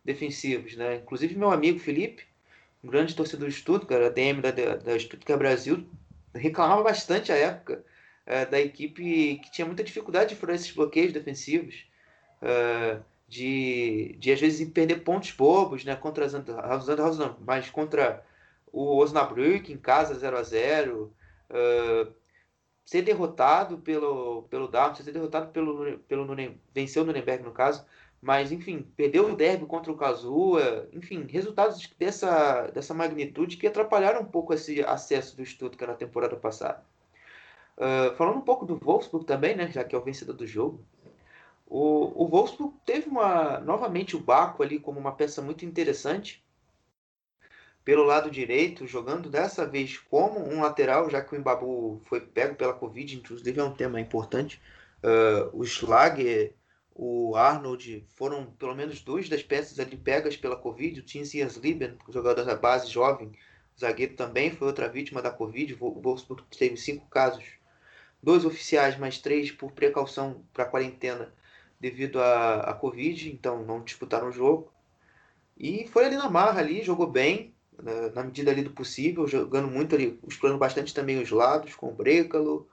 defensivos. 0.03 0.75
Né? 0.75 0.97
Inclusive, 0.97 1.36
meu 1.36 1.51
amigo 1.51 1.80
Felipe, 1.80 2.25
um 2.84 2.89
grande 2.89 3.15
torcedor 3.15 3.47
do 3.47 3.53
Stuttgart, 3.53 4.03
a 4.03 4.10
DM 4.10 4.41
da, 4.41 4.51
da 4.51 4.99
Stuttgart 4.99 5.39
Brasil, 5.39 5.88
reclamava 6.38 6.84
bastante 6.84 7.32
à 7.32 7.36
época 7.36 7.84
uh, 8.26 8.50
da 8.50 8.60
equipe 8.60 9.39
que 9.43 9.52
tinha 9.52 9.65
muita 9.65 9.84
dificuldade 9.84 10.30
de 10.30 10.36
furar 10.36 10.56
esses 10.56 10.71
bloqueios 10.71 11.13
defensivos. 11.13 11.86
Uh, 12.41 13.04
de, 13.28 14.15
de 14.19 14.32
às 14.32 14.39
vezes 14.39 14.69
perder 14.69 15.04
pontos 15.04 15.32
bobos, 15.32 15.84
né, 15.84 15.95
contra 15.95 16.26
as 16.26 16.34
mas 17.41 17.69
contra 17.69 18.23
o 18.71 18.97
Osnabrück 18.97 19.71
em 19.71 19.78
casa 19.78 20.15
0 20.15 20.38
a 20.38 20.43
0 20.43 21.13
uh, 21.50 22.13
ser 22.86 23.02
derrotado 23.02 23.80
pelo 23.80 24.43
pelo 24.43 24.67
Darmstadt, 24.67 25.04
ser 25.04 25.12
derrotado 25.12 25.52
pelo 25.52 26.00
pelo 26.00 26.26
Nuremberg, 26.26 26.60
venceu 26.73 27.04
o 27.04 27.06
Nuremberg 27.06 27.43
no 27.43 27.52
caso, 27.52 27.86
mas 28.21 28.51
enfim, 28.51 28.86
perdeu 28.95 29.32
o 29.32 29.36
derby 29.36 29.65
contra 29.65 29.91
o 29.91 29.97
Kazua, 29.97 30.89
enfim, 30.93 31.25
resultados 31.30 31.88
dessa 31.99 32.67
dessa 32.67 32.93
magnitude 32.93 33.58
que 33.58 33.67
atrapalharam 33.67 34.21
um 34.21 34.25
pouco 34.25 34.53
esse 34.53 34.82
acesso 34.84 35.38
do 35.38 35.45
Stuttgart 35.45 35.91
na 35.91 35.97
temporada 35.97 36.36
passada. 36.36 36.84
Uh, 37.77 38.15
falando 38.15 38.38
um 38.38 38.41
pouco 38.41 38.65
do 38.65 38.75
Wolfsburg 38.75 39.25
também, 39.25 39.56
né, 39.56 39.69
já 39.71 39.84
que 39.84 39.95
é 39.95 39.99
o 39.99 40.03
vencedor 40.03 40.34
do 40.34 40.47
jogo, 40.47 40.84
o, 41.67 42.23
o 42.23 42.27
Wolfsburg 42.27 42.73
teve 42.86 43.08
uma 43.10 43.60
novamente 43.60 44.15
o 44.15 44.19
Baco 44.19 44.63
ali 44.63 44.80
como 44.80 44.99
uma 44.99 45.12
peça 45.12 45.41
muito 45.41 45.65
interessante 45.65 46.43
pelo 47.88 48.03
lado 48.03 48.30
direito, 48.30 48.86
jogando 48.86 49.30
dessa 49.30 49.65
vez 49.65 49.97
como 49.97 50.39
um 50.41 50.62
lateral, 50.62 51.10
já 51.10 51.21
que 51.21 51.34
o 51.34 51.38
Embabu 51.38 52.01
foi 52.03 52.19
pego 52.19 52.53
pela 52.56 52.73
Covid, 52.73 53.15
inclusive 53.15 53.58
é 53.58 53.63
um 53.63 53.73
tema 53.73 54.01
importante. 54.01 54.62
Uh, 55.01 55.58
o 55.58 55.63
Schlager, 55.65 56.53
o 56.99 57.36
Arnold 57.36 58.03
foram 58.15 58.47
pelo 58.57 58.73
menos 58.73 59.01
duas 59.01 59.29
das 59.29 59.43
peças 59.43 59.79
ali 59.79 59.95
pegas 59.95 60.36
pela 60.36 60.55
Covid. 60.55 60.99
O 60.99 61.03
Tim 61.03 61.21
Lieben, 61.62 61.95
jogador 62.10 62.43
da 62.43 62.55
base 62.55 62.89
jovem, 62.89 63.31
zagueiro 63.79 64.15
também 64.15 64.49
foi 64.49 64.65
outra 64.65 64.89
vítima 64.89 65.21
da 65.21 65.29
Covid. 65.29 65.77
O 65.79 66.01
Wolfsburg 66.01 66.43
teve 66.57 66.75
cinco 66.75 67.07
casos, 67.07 67.45
dois 68.21 68.43
oficiais, 68.43 68.97
mais 68.97 69.19
três 69.19 69.51
por 69.51 69.71
precaução 69.73 70.43
para 70.51 70.65
quarentena 70.65 71.31
devido 71.79 72.19
à, 72.19 72.62
à 72.62 72.73
Covid, 72.73 73.31
então 73.31 73.63
não 73.63 73.83
disputaram 73.83 74.29
o 74.29 74.31
jogo. 74.31 74.73
E 75.55 75.88
foi 75.89 76.05
ali 76.05 76.15
na 76.15 76.31
marra 76.31 76.62
ali, 76.62 76.81
jogou 76.81 77.05
bem, 77.05 77.53
na, 77.79 78.10
na, 78.10 78.23
medida 78.23 78.49
ali 78.49 78.63
do 78.63 78.71
possível, 78.71 79.27
jogando 79.27 79.67
muito 79.67 79.93
ali, 79.93 80.19
explorando 80.27 80.60
bastante 80.60 80.95
também 80.95 81.21
os 81.21 81.29
lados, 81.29 81.75
com 81.75 81.89
o 81.89 81.93
Brecalo, 81.93 82.67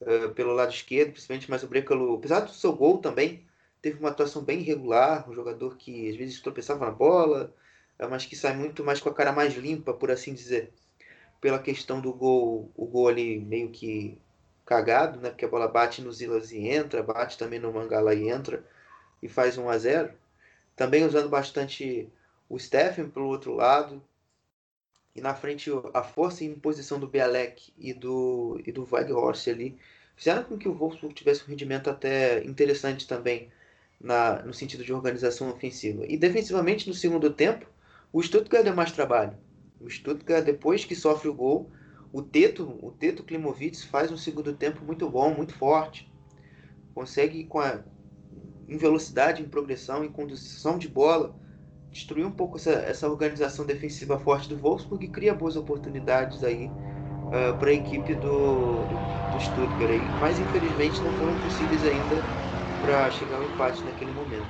uh, 0.00 0.30
pelo 0.34 0.54
lado 0.54 0.72
esquerdo, 0.72 1.12
principalmente, 1.12 1.48
mas 1.48 1.62
o 1.62 1.68
Brecalo, 1.68 2.16
apesar 2.16 2.40
do 2.40 2.52
seu 2.52 2.72
gol 2.72 2.98
também, 2.98 3.48
teve 3.82 3.98
uma 3.98 4.10
atuação 4.10 4.42
bem 4.42 4.60
irregular, 4.60 5.28
um 5.28 5.34
jogador 5.34 5.76
que 5.76 6.08
às 6.08 6.16
vezes 6.16 6.40
tropeçava 6.40 6.84
na 6.84 6.90
bola, 6.90 7.54
uh, 7.98 8.08
mas 8.08 8.26
que 8.26 8.36
sai 8.36 8.54
muito 8.56 8.84
mais 8.84 9.00
com 9.00 9.08
a 9.08 9.14
cara 9.14 9.32
mais 9.32 9.54
limpa, 9.54 9.92
por 9.94 10.10
assim 10.10 10.34
dizer, 10.34 10.72
pela 11.40 11.58
questão 11.58 12.00
do 12.00 12.12
gol, 12.12 12.70
o 12.76 12.86
gol 12.86 13.08
ali 13.08 13.40
meio 13.40 13.70
que 13.70 14.18
cagado, 14.66 15.20
né, 15.20 15.30
porque 15.30 15.44
a 15.44 15.48
bola 15.48 15.66
bate 15.66 16.02
no 16.02 16.12
Zilas 16.12 16.52
e 16.52 16.68
entra, 16.68 17.02
bate 17.02 17.36
também 17.38 17.58
no 17.58 17.72
Mangala 17.72 18.14
e 18.14 18.28
entra, 18.28 18.64
e 19.22 19.28
faz 19.28 19.58
1 19.58 19.68
a 19.68 19.78
0 19.78 20.12
Também 20.76 21.04
usando 21.04 21.28
bastante 21.28 22.08
o 22.48 22.58
Stephen 22.58 23.08
pelo 23.10 23.26
outro 23.26 23.54
lado, 23.54 24.02
e 25.14 25.20
na 25.20 25.34
frente 25.34 25.70
a 25.92 26.02
força 26.02 26.44
e 26.44 26.46
imposição 26.46 27.00
do 27.00 27.08
Bialek 27.08 27.72
e 27.78 27.92
do, 27.92 28.60
e 28.64 28.70
do 28.70 28.86
Weghorst 28.90 29.48
ali 29.48 29.78
fizeram 30.16 30.44
com 30.44 30.56
que 30.56 30.68
o 30.68 30.74
Wolfsburg 30.74 31.14
tivesse 31.14 31.42
um 31.42 31.48
rendimento 31.48 31.90
até 31.90 32.44
interessante 32.44 33.08
também 33.08 33.50
na, 34.00 34.42
no 34.42 34.54
sentido 34.54 34.82
de 34.82 34.92
organização 34.92 35.50
ofensiva. 35.50 36.04
E 36.08 36.16
defensivamente, 36.16 36.88
no 36.88 36.94
segundo 36.94 37.30
tempo, 37.30 37.66
o 38.12 38.22
Stuttgart 38.22 38.64
deu 38.64 38.74
mais 38.74 38.90
trabalho. 38.90 39.36
O 39.78 39.88
Stuttgart, 39.88 40.44
depois 40.44 40.84
que 40.84 40.94
sofre 40.94 41.28
o 41.28 41.34
gol, 41.34 41.70
o 42.12 42.22
Teto, 42.22 42.78
o 42.82 42.90
Teto 42.90 43.22
Klimovic 43.22 43.86
faz 43.86 44.10
um 44.10 44.16
segundo 44.16 44.52
tempo 44.54 44.84
muito 44.84 45.08
bom, 45.08 45.34
muito 45.34 45.54
forte. 45.54 46.10
Consegue 46.94 47.44
com 47.44 47.60
a, 47.60 47.80
em 48.68 48.76
velocidade, 48.76 49.42
em 49.42 49.48
progressão, 49.48 50.04
em 50.04 50.10
condução 50.10 50.78
de 50.78 50.88
bola, 50.88 51.38
destruir 51.90 52.24
um 52.24 52.30
pouco 52.30 52.56
essa, 52.56 52.70
essa 52.70 53.08
organização 53.08 53.66
defensiva 53.66 54.18
forte 54.18 54.48
do 54.48 54.56
Wolfsburg 54.56 55.04
e 55.04 55.08
cria 55.08 55.34
boas 55.34 55.56
oportunidades 55.56 56.42
aí 56.42 56.66
uh, 56.66 57.56
para 57.58 57.70
a 57.70 57.74
equipe 57.74 58.14
do, 58.14 58.86
do 59.28 59.38
Stuttgart. 59.38 59.90
Aí. 59.90 60.10
Mas 60.10 60.38
infelizmente 60.38 61.02
não 61.02 61.12
foram 61.12 61.38
possíveis 61.38 61.84
ainda 61.84 62.28
para 62.80 63.10
chegar 63.10 63.36
ao 63.36 63.44
empate 63.44 63.82
naquele 63.82 64.10
momento. 64.12 64.46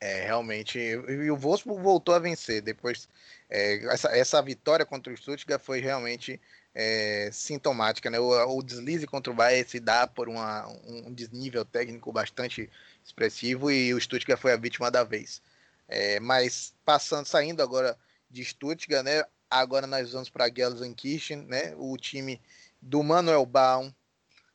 É, 0.00 0.24
realmente. 0.24 0.78
E 0.78 1.30
o 1.30 1.36
Wolfsburg 1.36 1.82
voltou 1.82 2.14
a 2.14 2.18
vencer 2.18 2.60
depois. 2.60 3.08
É, 3.48 3.84
essa, 3.86 4.08
essa 4.16 4.42
vitória 4.42 4.84
contra 4.84 5.12
o 5.12 5.16
Stuttgart 5.16 5.62
foi 5.62 5.80
realmente 5.80 6.40
é, 6.74 7.30
sintomática, 7.32 8.10
né? 8.10 8.18
O, 8.18 8.58
o, 8.58 8.62
deslize 8.62 9.06
contra 9.06 9.32
o 9.32 9.36
Bayern 9.36 9.68
se 9.68 9.80
dá 9.80 10.06
por 10.06 10.28
uma, 10.28 10.66
um 10.86 11.12
desnível 11.12 11.64
técnico 11.64 12.12
bastante 12.12 12.70
expressivo 13.04 13.70
e 13.70 13.94
o 13.94 14.00
Stuttgart 14.00 14.40
foi 14.40 14.52
a 14.52 14.56
vítima 14.56 14.90
da 14.90 15.04
vez. 15.04 15.40
É, 15.88 16.20
mas 16.20 16.74
passando, 16.84 17.26
saindo 17.26 17.62
agora 17.62 17.96
de 18.30 18.44
Stuttgart, 18.44 19.04
né? 19.04 19.24
Agora 19.48 19.86
nós 19.86 20.12
vamos 20.12 20.28
para 20.28 20.52
Gelsenkirchen, 20.54 21.46
né? 21.46 21.74
O 21.76 21.96
time 21.96 22.40
do 22.80 23.02
Manuel 23.02 23.46
Baum 23.46 23.92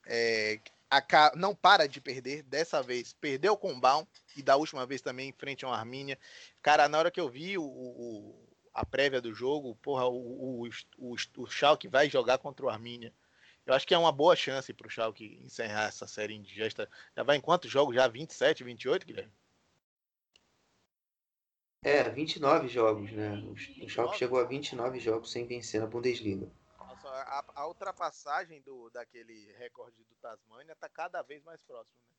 é, 0.10 0.60
a, 0.90 1.32
não 1.36 1.54
para 1.56 1.88
de 1.88 2.02
perder. 2.02 2.42
Dessa 2.44 2.82
vez 2.82 3.14
perdeu 3.14 3.56
com 3.56 3.72
o 3.72 3.80
Baum 3.80 4.06
e 4.36 4.42
da 4.42 4.56
última 4.56 4.86
vez 4.86 5.02
também 5.02 5.30
em 5.30 5.34
frente 5.34 5.64
ao 5.64 5.72
Armínia. 5.72 6.18
Cara, 6.62 6.90
na 6.90 6.98
hora 6.98 7.12
que 7.12 7.20
eu 7.20 7.30
vi 7.30 7.58
o, 7.58 7.64
o 7.64 8.50
a 8.74 8.86
prévia 8.86 9.22
do 9.22 9.34
jogo, 9.34 9.76
porra, 9.82 10.08
o, 10.08 10.64
o, 10.66 10.70
o, 10.98 11.16
o 11.38 11.48
Schalke 11.48 11.88
vai 11.88 12.10
jogar 12.10 12.38
contra 12.38 12.66
o 12.66 12.70
Armínia. 12.70 13.14
Eu 13.66 13.74
acho 13.74 13.86
que 13.86 13.94
é 13.94 13.98
uma 13.98 14.12
boa 14.12 14.36
chance 14.36 14.74
para 14.74 14.88
o 14.88 14.90
Schalke 14.90 15.40
encerrar 15.44 15.90
essa 15.90 16.08
série 16.08 16.34
indigesta. 16.34 16.90
Já 17.16 17.24
vai 17.24 17.38
em 17.38 17.42
quantos 17.42 17.70
jogos? 17.70 17.94
Já 17.94 18.08
27, 18.08 18.64
28, 18.64 19.06
Guilherme? 19.06 19.32
É, 21.84 22.10
29 22.10 22.68
jogos, 22.68 23.12
né? 23.12 23.36
O 23.82 23.88
Schalke 23.88 24.18
chegou 24.18 24.40
a 24.40 24.44
29 24.44 25.00
jogos 25.00 25.32
sem 25.32 25.46
vencer 25.46 25.80
na 25.80 25.88
Bundesliga. 25.88 26.50
A, 27.10 27.46
a 27.62 27.68
ultrapassagem 27.68 28.62
do, 28.62 28.90
daquele 28.90 29.52
recorde 29.54 30.04
do 30.04 30.16
Tasmania 30.16 30.74
está 30.74 30.88
cada 30.90 31.22
vez 31.22 31.44
mais 31.44 31.62
próximo, 31.64 31.98
né? 32.08 32.16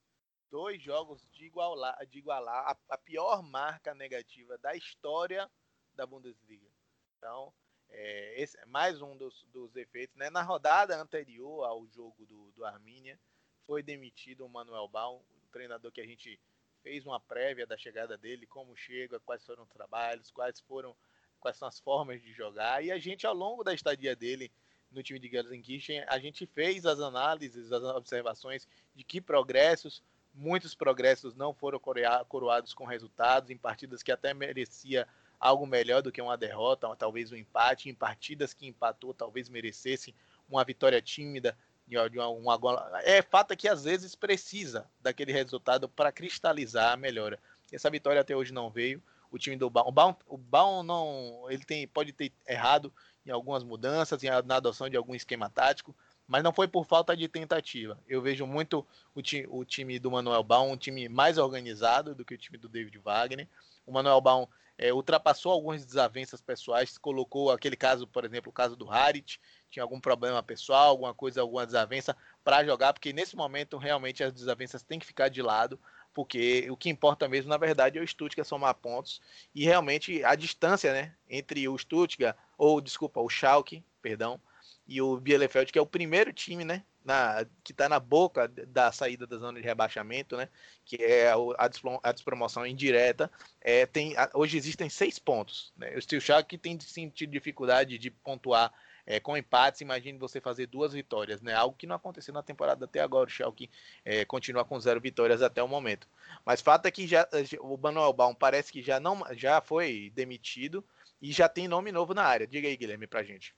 Dois 0.51 0.83
jogos 0.83 1.27
de 1.31 1.47
igualar, 1.47 2.05
de 2.07 2.19
igualar 2.19 2.69
a, 2.69 2.95
a 2.95 2.99
pior 2.99 3.43
marca 3.43 3.95
negativa 3.95 4.59
da 4.59 4.75
história 4.75 5.51
da 5.95 6.05
Bundesliga. 6.05 6.69
Então, 7.17 7.53
é, 7.89 8.43
esse 8.43 8.59
é 8.59 8.67
mais 8.67 9.01
um 9.01 9.17
dos, 9.17 9.45
dos 9.53 9.77
efeitos. 9.77 10.17
Né? 10.17 10.29
Na 10.31 10.43
rodada 10.43 11.01
anterior 11.01 11.65
ao 11.65 11.87
jogo 11.89 12.27
do, 12.27 12.51
do 12.53 12.65
Armínia, 12.65 13.19
foi 13.67 13.83
demitido 13.83 14.45
o 14.45 14.49
Manuel 14.49 14.89
Baum, 14.89 15.19
o 15.19 15.49
treinador 15.53 15.93
que 15.93 16.01
a 16.01 16.07
gente 16.07 16.41
fez 16.83 17.07
uma 17.07 17.21
prévia 17.21 17.67
da 17.67 17.77
chegada 17.77 18.17
dele, 18.19 18.47
como 18.47 18.77
chega, 18.77 19.21
quais 19.21 19.45
foram 19.45 19.63
os 19.63 19.71
trabalhos, 19.71 20.31
quais 20.31 20.61
foram 20.61 20.97
quais 21.41 21.57
são 21.57 21.67
as 21.67 21.81
formas 21.81 22.21
de 22.23 22.33
jogar. 22.33 22.85
E 22.85 22.93
a 22.93 22.99
gente, 22.99 23.27
ao 23.27 23.35
longo 23.35 23.65
da 23.65 23.73
estadia 23.73 24.15
dele 24.15 24.53
no 24.91 25.03
time 25.03 25.19
de 25.19 25.29
Gelsenkirchen, 25.29 26.05
a 26.07 26.19
gente 26.19 26.47
fez 26.47 26.85
as 26.85 27.01
análises, 27.01 27.73
as 27.73 27.83
observações 27.83 28.67
de 28.95 29.05
que 29.05 29.21
progressos, 29.21 30.03
muitos 30.35 30.75
progressos 30.75 31.35
não 31.35 31.55
foram 31.55 31.81
coroados 32.29 32.75
com 32.75 32.85
resultados 32.85 33.51
em 33.51 33.57
partidas 33.57 34.03
que 34.03 34.13
até 34.13 34.35
merecia 34.35 35.07
algo 35.39 35.67
melhor 35.67 36.03
do 36.03 36.13
que 36.13 36.21
uma 36.21 36.37
derrota, 36.37 36.95
talvez 36.97 37.33
um 37.33 37.37
empate, 37.37 37.89
em 37.89 37.95
partidas 37.95 38.53
que 38.53 38.67
empatou, 38.67 39.15
talvez 39.15 39.49
merecesse 39.49 40.15
uma 40.49 40.65
vitória 40.65 41.01
tímida, 41.01 41.57
de 41.87 42.19
uma, 42.19 42.29
uma, 42.29 42.59
é 43.03 43.21
fato 43.21 43.57
que 43.57 43.67
às 43.67 43.85
vezes 43.85 44.15
precisa 44.15 44.89
daquele 45.01 45.33
resultado 45.33 45.89
para 45.89 46.13
cristalizar 46.13 46.93
a 46.93 46.97
melhora. 46.97 47.39
Essa 47.73 47.91
vitória 47.91 48.21
até 48.21 48.37
hoje 48.37 48.53
não 48.53 48.71
veio. 48.71 49.03
O 49.31 49.39
time 49.39 49.57
do 49.57 49.71
Baum, 49.71 49.89
o 49.89 49.93
Baum, 49.93 50.15
o 50.27 50.37
Baum 50.37 50.83
não, 50.83 51.47
ele 51.49 51.65
tem, 51.65 51.87
pode 51.87 52.13
ter 52.13 52.33
errado 52.47 52.93
em 53.25 53.31
algumas 53.31 53.63
mudanças, 53.63 54.23
na 54.45 54.57
adoção 54.57 54.89
de 54.89 54.97
algum 54.97 55.15
esquema 55.15 55.49
tático, 55.51 55.95
mas 56.27 56.43
não 56.45 56.53
foi 56.53 56.69
por 56.69 56.87
falta 56.87 57.17
de 57.17 57.27
tentativa. 57.29 57.99
Eu 58.07 58.23
vejo 58.23 58.47
muito 58.47 58.87
o, 59.15 59.21
ti, 59.21 59.47
o 59.51 59.65
time 59.65 59.99
do 59.99 60.11
Manuel 60.11 60.45
Baum 60.45 60.73
um 60.73 60.77
time 60.77 61.09
mais 61.09 61.39
organizado 61.39 62.15
do 62.15 62.25
que 62.25 62.35
o 62.35 62.39
time 62.39 62.57
do 62.57 62.69
David 62.69 62.97
Wagner. 62.99 63.49
O 63.85 63.93
Manuel 63.93 64.21
Baum 64.21 64.47
é, 64.79 64.95
ultrapassou 64.95 65.53
algumas 65.53 65.85
desavenças 65.85 66.41
pessoais, 66.41 66.97
colocou 66.97 67.51
aquele 67.51 67.77
caso, 67.77 68.07
por 68.07 68.25
exemplo, 68.25 68.49
o 68.49 68.53
caso 68.53 68.75
do 68.75 68.91
Harit, 68.91 69.39
tinha 69.69 69.83
algum 69.83 70.01
problema 70.01 70.43
pessoal, 70.43 70.89
alguma 70.89 71.13
coisa, 71.13 71.43
alguma 71.43 71.67
desavença 71.67 72.17
para 72.43 72.65
jogar, 72.65 72.95
porque 72.95 73.13
nesse 73.13 73.37
momento 73.37 73.77
realmente 73.77 74.25
as 74.25 74.33
desavenças 74.33 74.83
têm 74.83 74.99
que 74.99 75.05
ficar 75.05 75.29
de 75.29 75.43
lado, 75.43 75.79
porque 76.13 76.69
o 76.71 76.77
que 76.77 76.91
importa 76.91 77.29
mesmo, 77.29 77.49
na 77.49 77.57
verdade, 77.57 77.99
é 77.99 78.03
o 78.03 78.07
Stuttgart 78.07 78.47
somar 78.47 78.75
pontos 78.75 79.21
e 79.55 79.65
realmente 79.65 80.25
a 80.25 80.35
distância, 80.35 80.93
né, 80.93 81.15
entre 81.29 81.69
o 81.69 81.79
Stuttgart 81.79 82.37
ou 82.59 82.81
desculpa, 82.81 83.21
o 83.21 83.29
Schalke, 83.29 83.85
perdão, 84.03 84.41
e 84.87 85.01
o 85.01 85.19
Bielefeld, 85.19 85.73
que 85.73 85.79
é 85.79 85.83
o 85.83 85.87
primeiro 85.87 86.33
time, 86.33 86.65
né, 86.65 86.85
na, 87.05 87.47
que 87.63 87.73
está 87.73 87.89
na 87.89 87.99
boca 87.99 88.49
da 88.49 88.93
saída 88.93 89.27
da 89.27 89.39
zona 89.39 89.61
de 89.61 89.67
rebaixamento, 89.67 90.37
né, 90.37 90.49
que 90.85 90.97
é 90.97 91.33
a, 91.33 92.13
despromoção 92.13 92.67
indireta, 92.67 93.31
é, 93.61 93.87
tem, 93.87 94.15
hoje 94.35 94.57
existem 94.57 94.91
seis 94.91 95.19
pontos. 95.19 95.73
Né, 95.77 95.95
o 95.97 96.03
Steel 96.03 96.21
Shark 96.21 96.59
tem 96.59 96.79
sentido 96.81 97.31
dificuldade 97.31 97.99
de 97.99 98.11
pontuar 98.11 98.73
é, 99.07 99.21
com 99.21 99.37
empates, 99.37 99.81
imagine 99.81 100.19
você 100.19 100.41
fazer 100.41 100.67
duas 100.67 100.93
vitórias, 100.93 101.41
né? 101.41 101.55
Algo 101.55 101.77
que 101.77 101.87
não 101.87 101.97
aconteceu 101.97 102.33
na 102.35 102.43
temporada 102.43 102.85
até 102.85 103.01
agora. 103.01 103.29
O 103.29 103.33
Schalke 103.33 103.71
é, 104.05 104.25
continua 104.25 104.65
com 104.65 104.79
zero 104.79 105.01
vitórias 105.01 105.43
até 105.43 105.63
o 105.63 105.69
momento. 105.69 106.09
Mas 106.45 106.61
fato 106.61 106.87
é 106.87 106.91
que 106.91 107.07
já, 107.07 107.29
o 107.61 107.77
Manuel 107.77 108.13
Baum 108.13 108.35
parece 108.35 108.73
que 108.73 108.83
já 108.83 109.01
não 109.01 109.23
já 109.33 109.61
foi 109.61 110.13
demitido 110.15 110.85
e 111.21 111.33
já 111.33 111.49
tem 111.49 111.69
nome 111.69 111.93
novo 111.93 112.15
na 112.15 112.25
área. 112.25 112.47
Diga 112.47 112.69
aí, 112.69 112.77
Guilherme, 112.77 113.07
pra 113.07 113.23
gente. 113.23 113.55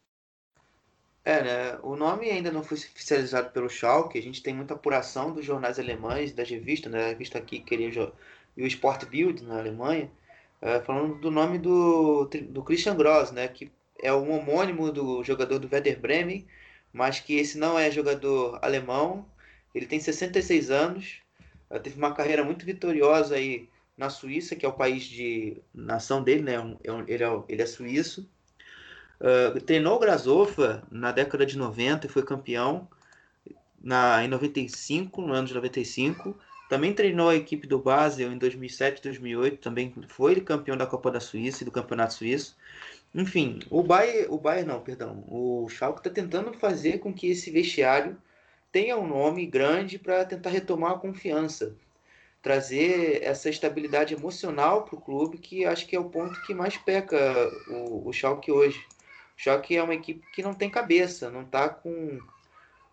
É, 1.24 1.42
né? 1.42 1.78
O 1.82 1.94
nome 1.94 2.28
ainda 2.28 2.50
não 2.50 2.64
foi 2.64 2.76
oficializado 2.76 3.50
pelo 3.50 3.68
Schalke. 3.70 4.18
A 4.18 4.22
gente 4.22 4.42
tem 4.42 4.52
muita 4.52 4.74
apuração 4.74 5.32
dos 5.32 5.44
jornais 5.44 5.78
alemães, 5.78 6.32
das 6.32 6.50
revistas, 6.50 6.90
né? 6.90 7.04
A 7.04 7.08
revista 7.08 7.38
aqui 7.38 7.60
queria 7.60 7.90
e 8.56 8.62
o 8.62 8.66
Sport 8.66 9.06
Bild 9.06 9.42
na 9.44 9.58
Alemanha, 9.58 10.10
é, 10.60 10.80
falando 10.80 11.14
do 11.20 11.30
nome 11.30 11.58
do, 11.58 12.26
do 12.26 12.62
Christian 12.62 12.96
Gross, 12.96 13.30
né? 13.30 13.48
Que 13.48 13.70
é 14.02 14.12
um 14.12 14.32
homônimo 14.32 14.90
do 14.92 15.22
jogador 15.22 15.58
do 15.58 15.68
Werder 15.72 15.98
Bremen, 15.98 16.46
mas 16.92 17.20
que 17.20 17.34
esse 17.36 17.56
não 17.56 17.78
é 17.78 17.90
jogador 17.90 18.58
alemão. 18.60 19.24
Ele 19.74 19.86
tem 19.86 20.00
66 20.00 20.70
anos, 20.70 21.22
teve 21.82 21.96
uma 21.96 22.12
carreira 22.12 22.44
muito 22.44 22.66
vitoriosa 22.66 23.36
aí 23.36 23.68
na 23.96 24.10
Suíça, 24.10 24.56
que 24.56 24.66
é 24.66 24.68
o 24.68 24.72
país 24.72 25.04
de 25.04 25.62
nação 25.72 26.22
dele, 26.22 26.42
né? 26.42 26.76
Ele 27.06 27.22
é, 27.22 27.42
ele 27.48 27.62
é 27.62 27.66
suíço. 27.66 28.28
Uh, 29.20 29.60
treinou 29.60 29.94
o 29.94 29.98
Grazofa 30.00 30.82
na 30.90 31.12
década 31.12 31.46
de 31.46 31.56
90 31.56 32.06
e 32.06 32.10
foi 32.10 32.24
campeão 32.24 32.88
na, 33.80 34.24
em 34.24 34.28
95, 34.28 35.22
no 35.22 35.32
ano 35.32 35.46
de 35.46 35.54
95. 35.54 36.36
Também 36.68 36.92
treinou 36.92 37.28
a 37.28 37.36
equipe 37.36 37.66
do 37.66 37.78
Basel 37.78 38.32
em 38.32 38.38
2007 38.38 38.98
e 38.98 39.02
2008. 39.02 39.58
Também 39.58 39.94
foi 40.08 40.40
campeão 40.40 40.76
da 40.76 40.86
Copa 40.86 41.10
da 41.10 41.20
Suíça 41.20 41.62
e 41.62 41.64
do 41.64 41.70
Campeonato 41.70 42.14
Suíço. 42.14 42.56
Enfim, 43.14 43.60
o 43.70 43.82
Bayern, 43.82 44.26
o 44.30 44.38
Bayern 44.38 44.68
não, 44.68 44.80
perdão. 44.80 45.24
O 45.28 45.68
Schalke 45.68 46.00
está 46.00 46.10
tentando 46.10 46.52
fazer 46.54 46.98
com 46.98 47.12
que 47.12 47.30
esse 47.30 47.50
vestiário 47.50 48.16
tenha 48.70 48.96
um 48.96 49.06
nome 49.06 49.44
grande 49.46 49.98
para 49.98 50.24
tentar 50.24 50.50
retomar 50.50 50.92
a 50.92 50.98
confiança. 50.98 51.76
Trazer 52.40 53.22
essa 53.22 53.50
estabilidade 53.50 54.14
emocional 54.14 54.84
para 54.84 54.96
o 54.96 55.00
clube, 55.00 55.38
que 55.38 55.64
acho 55.64 55.86
que 55.86 55.94
é 55.94 56.00
o 56.00 56.08
ponto 56.08 56.40
que 56.42 56.54
mais 56.54 56.76
peca 56.76 57.18
o, 57.68 58.08
o 58.08 58.12
Schalke 58.12 58.50
hoje. 58.50 58.84
Só 59.36 59.58
que 59.58 59.76
é 59.76 59.82
uma 59.82 59.94
equipe 59.94 60.24
que 60.32 60.42
não 60.42 60.54
tem 60.54 60.70
cabeça, 60.70 61.30
não 61.30 61.42
está 61.42 61.68
com 61.68 62.18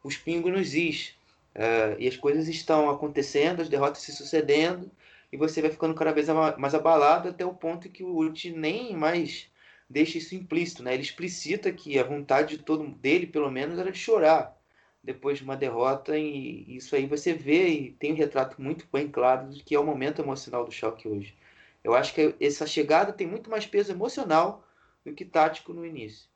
os 0.04 0.18
pingos 0.18 0.52
nos 0.52 0.76
is. 0.76 1.16
Uh, 1.56 1.96
e 1.98 2.08
as 2.08 2.16
coisas 2.16 2.48
estão 2.48 2.90
acontecendo, 2.90 3.62
as 3.62 3.70
derrotas 3.70 4.02
se 4.02 4.12
sucedendo, 4.12 4.92
e 5.32 5.38
você 5.38 5.62
vai 5.62 5.72
ficando 5.72 5.96
cada 5.96 6.12
vez 6.12 6.28
mais 6.58 6.76
abalado 6.76 7.30
até 7.30 7.46
o 7.46 7.54
ponto 7.54 7.90
que 7.90 8.04
o 8.04 8.16
Ult 8.16 8.52
nem 8.52 8.96
mais 8.96 9.49
deixa 9.90 10.18
isso 10.18 10.36
implícito. 10.36 10.84
Né? 10.84 10.94
Ele 10.94 11.04
explicita 11.04 11.72
que 11.72 11.98
a 11.98 12.04
vontade 12.04 12.58
de 12.58 12.64
todo 12.64 12.88
dele, 12.88 13.28
pelo 13.28 13.50
menos, 13.50 13.80
era 13.80 13.92
de 13.92 13.98
chorar 13.98 14.56
depois 15.02 15.38
de 15.38 15.44
uma 15.44 15.56
derrota, 15.56 16.18
e 16.18 16.76
isso 16.76 16.96
aí 16.96 17.08
você 17.08 17.34
vê 17.34 17.70
e 17.70 17.92
tem 17.94 18.12
um 18.12 18.18
retrato 18.18 18.62
muito 18.62 18.86
bem 18.92 19.08
claro 19.08 19.48
do 19.48 19.64
que 19.64 19.74
é 19.74 19.80
o 19.80 19.86
momento 19.86 20.22
emocional 20.22 20.66
do 20.66 20.72
Schalke 20.72 21.08
hoje. 21.08 21.38
Eu 21.84 21.96
acho 21.96 22.14
que 22.14 22.36
essa 22.40 22.68
chegada 22.68 23.14
tem 23.14 23.26
muito 23.26 23.50
mais 23.50 23.66
peso 23.66 23.92
emocional 23.92 24.68
do 25.06 25.14
que 25.14 25.24
tático 25.24 25.74
no 25.74 25.86
início. 25.86 26.28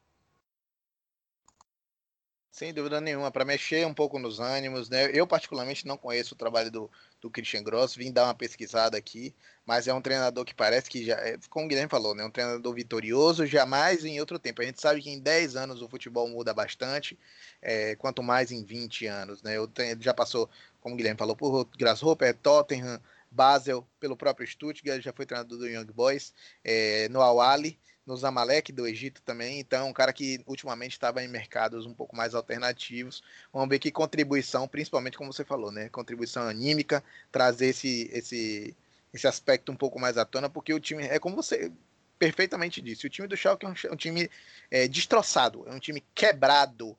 Sem 2.49 2.73
dúvida 2.73 3.01
nenhuma, 3.01 3.31
para 3.31 3.43
mexer 3.43 3.85
um 3.85 3.93
pouco 3.93 4.17
nos 4.17 4.39
ânimos, 4.39 4.87
né? 4.87 5.09
Eu 5.11 5.27
particularmente 5.27 5.85
não 5.85 5.97
conheço 5.97 6.33
o 6.33 6.37
trabalho 6.37 6.71
do, 6.71 6.89
do 7.23 7.31
Christian 7.31 7.63
Gross, 7.63 7.95
vim 7.95 8.11
dar 8.11 8.25
uma 8.25 8.35
pesquisada 8.35 8.97
aqui, 8.97 9.33
mas 9.65 9.87
é 9.87 9.93
um 9.93 10.01
treinador 10.01 10.43
que 10.43 10.53
parece 10.53 10.89
que 10.89 11.05
já, 11.05 11.15
é, 11.15 11.37
como 11.49 11.65
o 11.65 11.69
Guilherme 11.69 11.89
falou, 11.89 12.13
né? 12.13 12.23
Um 12.25 12.29
treinador 12.29 12.73
vitorioso, 12.75 13.45
jamais 13.45 14.03
em 14.03 14.19
outro 14.19 14.37
tempo. 14.37 14.61
A 14.61 14.65
gente 14.65 14.81
sabe 14.81 15.01
que 15.01 15.09
em 15.09 15.19
10 15.19 15.55
anos 15.55 15.81
o 15.81 15.87
futebol 15.87 16.27
muda 16.27 16.53
bastante, 16.53 17.17
é, 17.61 17.95
quanto 17.95 18.21
mais 18.21 18.51
em 18.51 18.61
20 18.61 19.07
anos, 19.07 19.41
né? 19.41 19.55
Ele 19.55 20.03
já 20.03 20.13
passou, 20.13 20.49
como 20.81 20.95
o 20.95 20.97
Guilherme 20.97 21.17
falou, 21.17 21.33
por 21.33 21.65
Grasshopper, 21.77 22.35
Tottenham, 22.35 23.01
Basel, 23.31 23.87
pelo 24.01 24.17
próprio 24.17 24.45
Stuttgart, 24.45 25.01
já 25.01 25.13
foi 25.13 25.25
treinador 25.25 25.57
do 25.57 25.67
Young 25.67 25.91
Boys, 25.93 26.33
é, 26.61 27.07
no 27.07 27.21
Awali, 27.21 27.79
no 28.05 28.17
Zamalek 28.17 28.71
do 28.71 28.87
Egito 28.87 29.21
também. 29.21 29.59
Então, 29.59 29.89
um 29.89 29.93
cara 29.93 30.11
que 30.11 30.41
ultimamente 30.45 30.93
estava 30.93 31.23
em 31.23 31.27
mercados 31.27 31.85
um 31.85 31.93
pouco 31.93 32.15
mais 32.15 32.35
alternativos. 32.35 33.23
Vamos 33.51 33.69
ver 33.69 33.79
que 33.79 33.91
contribuição, 33.91 34.67
principalmente 34.67 35.17
como 35.17 35.31
você 35.31 35.43
falou, 35.43 35.71
né? 35.71 35.89
Contribuição 35.89 36.43
anímica, 36.43 37.03
trazer 37.31 37.67
esse, 37.67 38.09
esse, 38.11 38.75
esse 39.13 39.27
aspecto 39.27 39.71
um 39.71 39.75
pouco 39.75 39.99
mais 39.99 40.17
à 40.17 40.25
tona, 40.25 40.49
porque 40.49 40.73
o 40.73 40.79
time 40.79 41.03
é 41.03 41.19
como 41.19 41.35
você 41.35 41.71
perfeitamente 42.19 42.81
disse. 42.81 43.07
O 43.07 43.09
time 43.09 43.27
do 43.27 43.37
Schalke 43.37 43.65
é 43.65 43.69
um, 43.69 43.93
um 43.93 43.95
time 43.95 44.29
é, 44.69 44.87
destroçado, 44.87 45.65
é 45.67 45.73
um 45.73 45.79
time 45.79 46.03
quebrado 46.13 46.97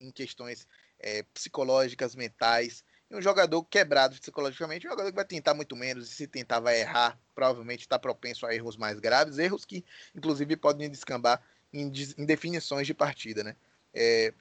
em 0.00 0.10
questões 0.10 0.66
é, 0.98 1.22
psicológicas, 1.34 2.14
mentais. 2.14 2.84
E 3.10 3.16
um 3.16 3.20
jogador 3.20 3.64
quebrado 3.64 4.16
psicologicamente, 4.16 4.86
um 4.86 4.90
jogador 4.90 5.10
que 5.10 5.16
vai 5.16 5.24
tentar 5.24 5.52
muito 5.52 5.74
menos, 5.74 6.10
e 6.10 6.14
se 6.14 6.26
tentar 6.26 6.60
vai 6.60 6.80
errar, 6.80 7.18
provavelmente 7.34 7.80
está 7.80 7.98
propenso 7.98 8.46
a 8.46 8.54
erros 8.54 8.76
mais 8.76 9.00
graves, 9.00 9.38
erros 9.38 9.64
que, 9.64 9.84
inclusive, 10.14 10.56
podem 10.56 10.88
descambar 10.88 11.42
em, 11.72 11.90
em 12.16 12.24
definições 12.24 12.86
de 12.86 12.94
partida, 12.94 13.42
né? 13.42 13.56
É, 13.92 14.32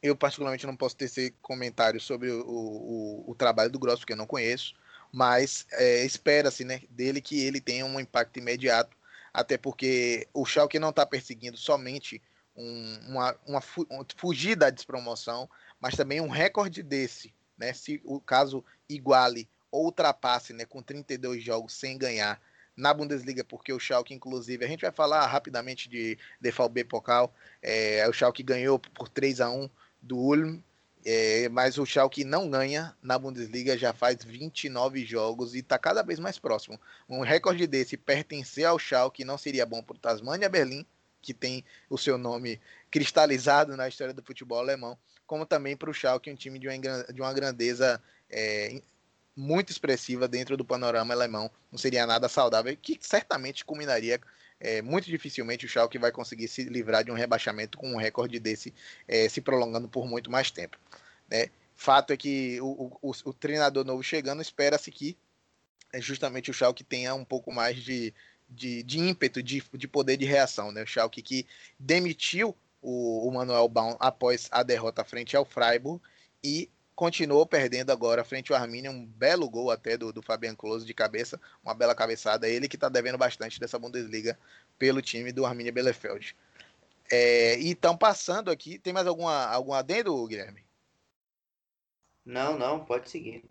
eu, 0.00 0.14
particularmente, 0.14 0.66
não 0.66 0.76
posso 0.76 0.96
tecer 0.96 1.34
comentários 1.42 2.04
sobre 2.04 2.30
o, 2.30 2.46
o, 2.46 3.30
o, 3.30 3.34
trabalho 3.34 3.70
do 3.70 3.78
Grosso, 3.78 3.98
porque 3.98 4.12
eu 4.12 4.16
não 4.16 4.26
conheço, 4.26 4.76
mas 5.12 5.66
é, 5.72 6.04
espera-se 6.04 6.64
né, 6.64 6.82
dele 6.88 7.20
que 7.20 7.40
ele 7.40 7.60
tenha 7.60 7.84
um 7.84 7.98
impacto 7.98 8.38
imediato, 8.38 8.96
até 9.32 9.58
porque 9.58 10.28
o 10.32 10.44
Schalke 10.44 10.78
não 10.78 10.90
está 10.90 11.04
perseguindo 11.04 11.56
somente 11.56 12.22
um, 12.54 12.98
uma, 13.08 13.36
uma, 13.46 13.60
fugir 14.16 14.56
da 14.56 14.70
despromoção, 14.70 15.48
mas 15.80 15.94
também 15.96 16.20
um 16.20 16.28
recorde 16.28 16.82
desse 16.82 17.34
né? 17.56 17.72
Se 17.72 18.00
o 18.04 18.20
caso 18.20 18.64
iguale 18.88 19.48
ou 19.70 19.86
ultrapasse, 19.86 20.52
né, 20.52 20.64
com 20.64 20.82
32 20.82 21.42
jogos 21.42 21.74
sem 21.74 21.98
ganhar 21.98 22.40
na 22.76 22.92
Bundesliga, 22.92 23.42
porque 23.42 23.72
o 23.72 23.80
Schalke, 23.80 24.12
inclusive, 24.12 24.64
a 24.64 24.68
gente 24.68 24.82
vai 24.82 24.92
falar 24.92 25.26
rapidamente 25.26 25.88
de 25.88 26.18
DVB 26.40 26.84
Pokal, 26.84 27.32
é, 27.62 28.06
o 28.08 28.12
Schalke 28.12 28.42
ganhou 28.42 28.78
por 28.78 29.08
3 29.08 29.40
a 29.40 29.50
1 29.50 29.68
do 30.02 30.18
Ulm, 30.18 30.60
é, 31.04 31.48
mas 31.48 31.78
o 31.78 31.86
Schalke 31.86 32.24
não 32.24 32.50
ganha 32.50 32.94
na 33.02 33.18
Bundesliga 33.18 33.78
já 33.78 33.92
faz 33.92 34.22
29 34.22 35.06
jogos 35.06 35.54
e 35.54 35.60
está 35.60 35.78
cada 35.78 36.02
vez 36.02 36.18
mais 36.18 36.38
próximo. 36.38 36.78
Um 37.08 37.20
recorde 37.20 37.66
desse 37.66 37.96
pertencer 37.96 38.66
ao 38.66 38.78
Schalke 38.78 39.24
não 39.24 39.38
seria 39.38 39.64
bom 39.64 39.82
para 39.82 39.96
o 39.96 39.98
Tasmania 39.98 40.48
Berlim, 40.48 40.84
que 41.22 41.32
tem 41.32 41.64
o 41.88 41.96
seu 41.96 42.18
nome 42.18 42.60
cristalizado 42.90 43.76
na 43.76 43.88
história 43.88 44.12
do 44.12 44.22
futebol 44.22 44.58
alemão, 44.58 44.98
como 45.26 45.44
também 45.44 45.76
para 45.76 45.90
o 45.90 45.94
Schalke, 45.94 46.30
um 46.30 46.36
time 46.36 46.58
de 46.58 46.68
uma, 46.68 47.04
de 47.12 47.20
uma 47.20 47.32
grandeza 47.32 48.02
é, 48.30 48.80
muito 49.34 49.70
expressiva 49.70 50.26
dentro 50.26 50.56
do 50.56 50.64
panorama 50.64 51.12
alemão. 51.12 51.50
Não 51.70 51.78
seria 51.78 52.06
nada 52.06 52.28
saudável, 52.28 52.76
que 52.80 52.98
certamente 53.00 53.64
culminaria 53.64 54.20
é, 54.58 54.80
muito 54.80 55.06
dificilmente 55.06 55.66
o 55.66 55.68
Schalke 55.68 55.98
vai 55.98 56.10
conseguir 56.10 56.48
se 56.48 56.64
livrar 56.64 57.04
de 57.04 57.10
um 57.10 57.14
rebaixamento 57.14 57.76
com 57.76 57.92
um 57.92 57.96
recorde 57.96 58.38
desse 58.38 58.72
é, 59.06 59.28
se 59.28 59.40
prolongando 59.40 59.88
por 59.88 60.06
muito 60.06 60.30
mais 60.30 60.50
tempo. 60.50 60.78
Né? 61.28 61.50
Fato 61.74 62.12
é 62.12 62.16
que 62.16 62.58
o, 62.62 62.98
o, 63.02 63.12
o 63.24 63.32
treinador 63.34 63.84
novo 63.84 64.02
chegando, 64.02 64.40
espera-se 64.40 64.90
que 64.90 65.16
é 65.92 66.00
justamente 66.00 66.50
o 66.50 66.54
Schalke 66.54 66.82
tenha 66.82 67.14
um 67.14 67.24
pouco 67.24 67.52
mais 67.52 67.76
de, 67.76 68.14
de, 68.48 68.82
de 68.82 68.98
ímpeto, 68.98 69.42
de, 69.42 69.62
de 69.74 69.86
poder 69.86 70.16
de 70.16 70.24
reação. 70.24 70.72
Né? 70.72 70.82
O 70.82 70.86
Schalke 70.86 71.20
que 71.20 71.46
demitiu 71.78 72.56
o, 72.86 73.26
o 73.26 73.32
Manuel 73.32 73.68
Baum 73.68 73.96
após 73.98 74.48
a 74.52 74.62
derrota 74.62 75.04
frente 75.04 75.36
ao 75.36 75.44
Freiburg 75.44 76.00
e 76.42 76.70
continuou 76.94 77.44
perdendo 77.44 77.90
agora 77.90 78.24
frente 78.24 78.52
ao 78.52 78.58
Arminia, 78.58 78.92
um 78.92 79.04
belo 79.04 79.50
gol 79.50 79.72
até 79.72 79.98
do, 79.98 80.12
do 80.12 80.22
Fabian 80.22 80.54
Close 80.54 80.86
de 80.86 80.94
cabeça, 80.94 81.40
uma 81.64 81.74
bela 81.74 81.96
cabeçada, 81.96 82.48
ele 82.48 82.68
que 82.68 82.76
está 82.76 82.88
devendo 82.88 83.18
bastante 83.18 83.58
dessa 83.58 83.76
Bundesliga 83.76 84.38
pelo 84.78 85.02
time 85.02 85.32
do 85.32 85.44
Arminia 85.44 85.72
Bielefeld. 85.72 86.36
É, 87.10 87.60
então, 87.60 87.98
passando 87.98 88.52
aqui, 88.52 88.78
tem 88.78 88.92
mais 88.92 89.06
alguma, 89.08 89.46
algum 89.46 89.72
adendo, 89.72 90.24
Guilherme? 90.24 90.64
Não, 92.24 92.56
não, 92.56 92.84
pode 92.84 93.10
seguir. 93.10 93.44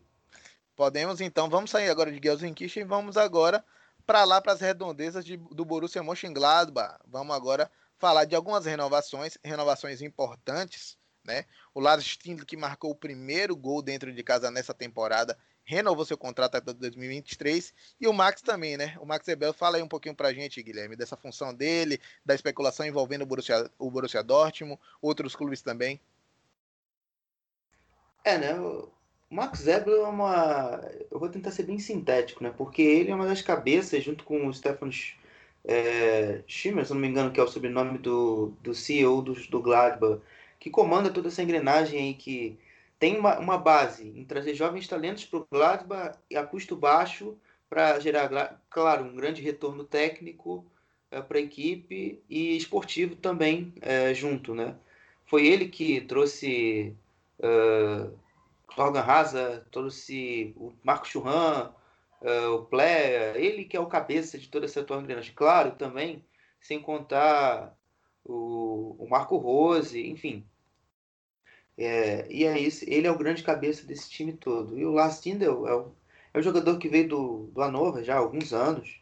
Podemos, 0.77 1.19
então, 1.19 1.49
vamos 1.49 1.71
sair 1.71 1.89
agora 1.89 2.09
de 2.09 2.25
Gelsenkirchen 2.25 2.83
e 2.83 2.85
vamos 2.85 3.17
agora 3.17 3.63
para 4.05 4.23
lá, 4.23 4.39
para 4.39 4.53
as 4.53 4.61
redondezas 4.61 5.25
de, 5.25 5.35
do 5.35 5.65
Borussia 5.65 6.01
Mönchengladbach. 6.01 6.99
Vamos 7.05 7.35
agora 7.35 7.69
falar 7.97 8.25
de 8.25 8.35
algumas 8.35 8.65
renovações, 8.65 9.37
renovações 9.43 10.01
importantes, 10.01 10.97
né? 11.23 11.45
O 11.73 11.79
Lars 11.79 12.05
Stindl, 12.05 12.45
que 12.45 12.55
marcou 12.55 12.91
o 12.91 12.95
primeiro 12.95 13.55
gol 13.55 13.81
dentro 13.81 14.13
de 14.13 14.23
casa 14.23 14.51
nessa 14.51 14.73
temporada, 14.73 15.37
renovou 15.63 16.05
seu 16.05 16.17
contrato 16.17 16.55
até 16.55 16.71
2023, 16.71 17.73
e 17.99 18.07
o 18.07 18.13
Max 18.13 18.41
também, 18.41 18.77
né? 18.77 18.95
O 18.99 19.05
Max 19.05 19.27
Ebel, 19.27 19.51
fala 19.51 19.77
aí 19.77 19.83
um 19.83 19.87
pouquinho 19.87 20.15
pra 20.15 20.31
gente, 20.31 20.61
Guilherme, 20.61 20.95
dessa 20.95 21.17
função 21.17 21.53
dele, 21.53 21.99
da 22.23 22.35
especulação 22.35 22.85
envolvendo 22.85 23.23
o 23.23 23.25
Borussia, 23.25 23.69
o 23.79 23.89
Borussia 23.89 24.23
Dortmund, 24.23 24.79
outros 25.01 25.35
clubes 25.35 25.63
também. 25.63 25.99
É, 28.23 28.37
né? 28.37 28.59
O 28.59 28.91
Max 29.29 29.65
Ebel 29.65 30.05
é 30.05 30.07
uma... 30.07 30.81
Eu 31.09 31.19
vou 31.19 31.29
tentar 31.29 31.51
ser 31.51 31.63
bem 31.63 31.79
sintético, 31.79 32.43
né? 32.43 32.53
Porque 32.55 32.83
ele 32.83 33.09
é 33.09 33.15
uma 33.15 33.27
das 33.27 33.41
cabeças, 33.41 34.03
junto 34.03 34.23
com 34.23 34.47
o 34.47 34.53
Stefan 34.53 34.89
é, 35.67 36.43
Schimmer, 36.47 36.85
se 36.85 36.93
não 36.93 36.99
me 36.99 37.07
engano, 37.07 37.31
que 37.31 37.39
é 37.39 37.43
o 37.43 37.47
sobrenome 37.47 37.97
do, 37.97 38.53
do 38.61 38.73
CEO 38.73 39.21
do, 39.21 39.33
do 39.33 39.61
Gladbach, 39.61 40.21
que 40.59 40.69
comanda 40.69 41.09
toda 41.09 41.27
essa 41.27 41.43
engrenagem 41.43 41.99
aí, 41.99 42.13
que 42.13 42.57
tem 42.99 43.17
uma, 43.17 43.39
uma 43.39 43.57
base 43.57 44.07
em 44.15 44.23
trazer 44.23 44.53
jovens 44.55 44.87
talentos 44.87 45.25
para 45.25 45.39
o 45.39 45.47
Gladbach 45.51 46.17
a 46.35 46.43
custo 46.43 46.75
baixo 46.75 47.37
para 47.69 47.99
gerar, 47.99 48.61
claro, 48.69 49.05
um 49.05 49.15
grande 49.15 49.41
retorno 49.41 49.83
técnico 49.83 50.65
é, 51.11 51.21
para 51.21 51.37
a 51.37 51.41
equipe 51.41 52.23
e 52.29 52.55
esportivo 52.55 53.15
também 53.15 53.73
é, 53.81 54.13
junto, 54.13 54.53
né? 54.53 54.75
Foi 55.25 55.47
ele 55.47 55.67
que 55.67 56.01
trouxe 56.01 56.95
uh, 57.39 58.15
Torgan 58.75 59.01
Haza, 59.01 59.65
trouxe 59.71 60.53
o 60.55 60.71
Marco 60.83 61.07
Churran, 61.07 61.71
uh, 62.25 62.55
o 62.55 62.65
Plé, 62.65 63.39
ele 63.39 63.65
que 63.65 63.77
é 63.77 63.79
o 63.79 63.85
cabeça 63.85 64.37
de 64.37 64.49
toda 64.49 64.65
essa 64.65 64.83
tua 64.83 64.97
engrenagem. 64.97 65.33
Claro, 65.35 65.71
também, 65.71 66.25
sem 66.59 66.81
contar 66.81 67.77
o, 68.23 68.95
o 68.99 69.07
Marco 69.07 69.37
Rose, 69.37 70.05
enfim. 70.09 70.43
É, 71.77 72.25
e 72.31 72.45
é 72.45 72.57
isso, 72.57 72.85
ele 72.87 73.05
é 73.05 73.11
o 73.11 73.17
grande 73.17 73.43
cabeça 73.43 73.85
desse 73.85 74.09
time 74.09 74.33
todo. 74.33 74.77
E 74.77 74.85
o 74.85 74.91
Lars 74.91 75.21
Tindel 75.21 75.67
é 75.67 75.75
o, 75.75 75.91
é 76.33 76.39
o 76.39 76.41
jogador 76.41 76.77
que 76.77 76.89
veio 76.89 77.07
do, 77.07 77.49
do 77.53 77.61
Hannover 77.61 78.03
já 78.03 78.15
há 78.15 78.19
alguns 78.19 78.53
anos. 78.53 78.99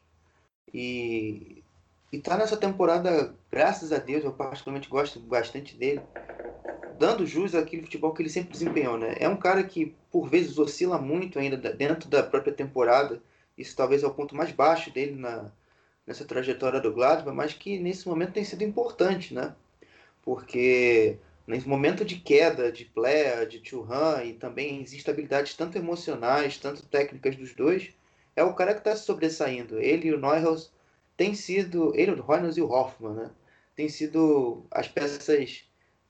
E, 0.74 1.64
e 2.12 2.20
tá 2.20 2.38
nessa 2.38 2.58
temporada, 2.58 3.36
graças 3.52 3.92
a 3.92 3.98
Deus, 3.98 4.24
eu 4.24 4.34
particularmente 4.34 4.90
gosto 4.90 5.20
bastante 5.20 5.76
dele 5.78 6.02
dando 7.04 7.28
jus 7.28 7.54
àquele 7.54 7.82
futebol 7.82 8.14
que 8.14 8.22
ele 8.22 8.30
sempre 8.30 8.54
desempenhou, 8.54 8.98
né? 8.98 9.16
É 9.20 9.28
um 9.28 9.36
cara 9.36 9.62
que 9.62 9.94
por 10.10 10.30
vezes 10.30 10.58
oscila 10.58 10.98
muito 10.98 11.38
ainda 11.38 11.58
dentro 11.58 12.08
da 12.08 12.24
própria 12.24 12.54
temporada. 12.54 13.22
Isso 13.58 13.76
talvez 13.76 14.04
é 14.04 14.08
o 14.08 14.14
ponto 14.14 14.34
mais 14.34 14.54
baixo 14.54 14.90
dele 14.90 15.18
na, 15.18 15.52
nessa 16.08 16.24
trajetória 16.24 16.80
do 16.80 16.94
Gladbach, 16.94 17.36
mas 17.36 17.54
que 17.54 17.78
nesse 17.78 18.08
momento 18.08 18.32
tem 18.32 18.46
sido 18.46 18.64
importante, 18.64 19.34
né? 19.34 19.54
Porque 20.22 21.18
nesse 21.46 21.68
momento 21.68 22.06
de 22.06 22.16
queda 22.16 22.72
de 22.72 22.86
Plea, 22.86 23.46
de 23.46 23.60
Churran 23.62 24.24
e 24.24 24.34
também 24.36 24.80
instabilidades 24.82 25.56
tanto 25.56 25.78
emocionais, 25.78 26.58
tanto 26.58 26.86
técnicas 26.86 27.36
dos 27.36 27.54
dois, 27.54 27.92
é 28.34 28.46
o 28.46 28.54
cara 28.54 28.74
que 28.74 28.80
está 28.80 28.96
sobressaindo. 28.96 29.78
Ele 29.78 30.08
e 30.08 30.14
o 30.14 30.18
Neuhaus 30.18 30.72
têm 31.18 31.36
sido, 31.36 31.92
ele, 31.98 32.12
o 32.12 32.16
Neuhaus 32.16 32.56
e 32.56 32.62
o 32.62 32.72
Hoffmann, 32.72 33.14
né? 33.14 33.32
Tem 33.76 33.90
sido 33.90 34.64
as 34.72 34.88
peças 34.88 35.28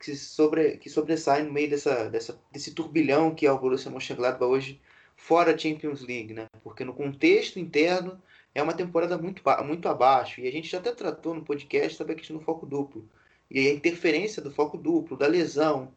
que, 0.04 0.16
sobre, 0.18 0.78
que 0.78 0.90
sobressai 0.90 1.44
no 1.44 1.54
meio 1.54 1.70
dessa, 1.70 2.10
dessa, 2.10 2.38
desse 2.52 2.72
turbilhão 2.72 3.34
que 3.34 3.48
é 3.48 3.52
o 3.52 3.58
Borussia 3.58 3.90
Mönchengladbach 3.90 4.44
hoje, 4.44 4.82
fora 5.16 5.58
Champions 5.58 6.02
League, 6.02 6.34
né? 6.34 6.48
Porque 6.62 6.84
no 6.84 6.94
contexto 6.94 7.58
interno 7.58 8.22
é 8.54 8.62
uma 8.62 8.74
temporada 8.74 9.18
muito, 9.18 9.42
muito 9.66 9.88
abaixo. 9.88 10.42
E 10.42 10.48
a 10.48 10.52
gente 10.52 10.70
já 10.70 10.80
até 10.80 10.92
tratou 10.92 11.34
no 11.34 11.46
podcast 11.46 11.98
sobre 11.98 12.14
a 12.14 12.16
questão 12.16 12.38
do 12.38 12.44
foco 12.44 12.66
duplo. 12.66 13.08
E 13.50 13.68
a 13.70 13.74
interferência 13.74 14.42
do 14.42 14.52
foco 14.52 14.78
duplo, 14.78 15.16
da 15.16 15.28
lesão, 15.28 15.94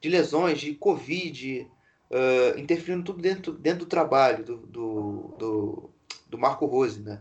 de 0.00 0.08
lesões, 0.08 0.60
de 0.60 0.74
Covid, 0.74 1.68
uh, 2.10 2.58
interferindo 2.58 3.04
tudo 3.04 3.20
dentro, 3.20 3.52
dentro 3.52 3.80
do 3.80 3.86
trabalho 3.86 4.44
do, 4.44 4.56
do, 4.58 5.34
do, 5.38 5.90
do 6.28 6.38
Marco 6.38 6.66
Rose, 6.66 7.00
né? 7.00 7.20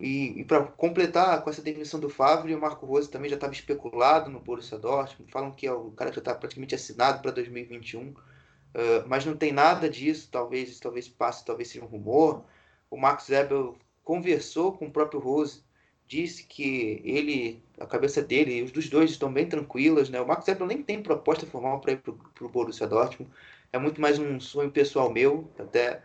E, 0.00 0.40
e 0.40 0.44
para 0.44 0.62
completar 0.64 1.42
com 1.42 1.50
essa 1.50 1.60
demissão 1.60 1.98
do 1.98 2.08
Favre, 2.08 2.54
o 2.54 2.60
Marco 2.60 2.86
Rose 2.86 3.10
também 3.10 3.28
já 3.28 3.34
estava 3.34 3.52
especulado 3.52 4.30
no 4.30 4.38
Borussia 4.38 4.78
Dortmund. 4.78 5.30
Falam 5.32 5.50
que 5.50 5.66
é 5.66 5.72
o 5.72 5.90
cara 5.90 6.10
que 6.10 6.16
já 6.16 6.20
está 6.20 6.34
praticamente 6.34 6.74
assinado 6.74 7.20
para 7.20 7.32
2021, 7.32 8.10
uh, 8.10 8.14
mas 9.08 9.26
não 9.26 9.36
tem 9.36 9.52
nada 9.52 9.90
disso. 9.90 10.28
Talvez, 10.30 10.78
talvez 10.78 11.08
passe, 11.08 11.44
talvez 11.44 11.68
seja 11.68 11.84
um 11.84 11.88
rumor. 11.88 12.44
O 12.88 12.96
Marcos 12.96 13.26
Zebel 13.26 13.76
conversou 14.04 14.72
com 14.72 14.86
o 14.86 14.90
próprio 14.90 15.20
Rose, 15.20 15.62
disse 16.06 16.44
que 16.44 17.02
ele, 17.04 17.62
a 17.78 17.86
cabeça 17.86 18.22
dele, 18.22 18.62
os 18.62 18.70
dos 18.70 18.88
dois 18.88 19.10
estão 19.10 19.32
bem 19.32 19.48
tranquilas, 19.48 20.08
né? 20.08 20.20
O 20.20 20.26
Marcos 20.26 20.46
Zebel 20.46 20.66
nem 20.66 20.82
tem 20.82 21.02
proposta 21.02 21.44
formal 21.44 21.80
para 21.80 21.92
ir 21.92 21.98
para 21.98 22.44
o 22.44 22.48
Borussia 22.48 22.86
Dortmund. 22.86 23.30
É 23.72 23.78
muito 23.78 24.00
mais 24.00 24.18
um 24.18 24.38
sonho 24.40 24.70
pessoal 24.70 25.12
meu, 25.12 25.50
até 25.58 26.02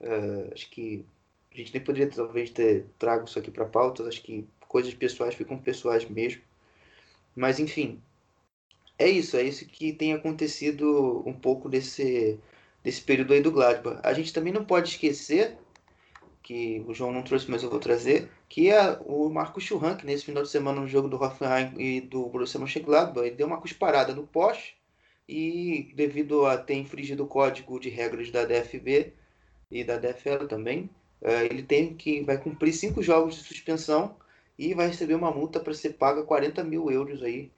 uh, 0.00 0.52
acho 0.52 0.70
que 0.70 1.06
a 1.54 1.56
gente 1.56 1.72
nem 1.72 1.82
poderia 1.82 2.10
talvez 2.10 2.50
ter 2.50 2.86
trago 2.98 3.24
isso 3.24 3.38
aqui 3.38 3.50
para 3.50 3.64
pauta, 3.64 4.06
acho 4.08 4.22
que 4.22 4.46
coisas 4.66 4.92
pessoais 4.92 5.34
ficam 5.34 5.56
pessoais 5.56 6.08
mesmo. 6.08 6.42
Mas 7.34 7.58
enfim, 7.60 8.00
é 8.98 9.08
isso, 9.08 9.36
é 9.36 9.42
isso 9.42 9.66
que 9.66 9.92
tem 9.92 10.12
acontecido 10.12 11.22
um 11.26 11.32
pouco 11.32 11.68
desse, 11.68 12.38
desse 12.82 13.00
período 13.02 13.32
aí 13.34 13.40
do 13.40 13.52
Gladbach. 13.52 14.00
A 14.02 14.12
gente 14.12 14.32
também 14.32 14.52
não 14.52 14.64
pode 14.64 14.88
esquecer, 14.90 15.56
que 16.42 16.84
o 16.86 16.92
João 16.92 17.12
não 17.12 17.22
trouxe, 17.22 17.50
mas 17.50 17.62
eu 17.62 17.70
vou 17.70 17.80
trazer, 17.80 18.28
que 18.48 18.70
é 18.70 18.98
o 19.06 19.30
Marcos 19.30 19.64
Churran, 19.64 19.96
que 19.96 20.04
nesse 20.04 20.24
final 20.26 20.42
de 20.42 20.50
semana 20.50 20.80
no 20.80 20.86
jogo 20.86 21.08
do 21.08 21.16
Hoffenheim 21.16 21.72
e 21.78 22.00
do 22.02 22.26
Borussia 22.26 22.60
Mönchengladbach, 22.60 23.26
ele 23.26 23.36
deu 23.36 23.46
uma 23.46 23.60
cusparada 23.60 24.14
no 24.14 24.26
poste 24.26 24.76
e 25.28 25.92
devido 25.94 26.46
a 26.46 26.58
ter 26.58 26.74
infringido 26.74 27.24
o 27.24 27.26
código 27.26 27.80
de 27.80 27.88
regras 27.88 28.30
da 28.30 28.44
DFB 28.44 29.12
e 29.70 29.82
da 29.82 29.96
DFL 29.96 30.46
também, 30.46 30.90
ele 31.24 31.62
tem 31.62 31.94
que 31.94 32.22
vai 32.22 32.36
cumprir 32.38 32.72
cinco 32.72 33.02
jogos 33.02 33.36
de 33.36 33.44
suspensão 33.44 34.14
e 34.58 34.74
vai 34.74 34.88
receber 34.88 35.14
uma 35.14 35.30
multa 35.30 35.58
para 35.58 35.74
ser 35.74 35.94
paga 35.94 36.22
40 36.22 36.62
mil 36.62 36.90
euros 36.90 37.22
aí 37.22 37.50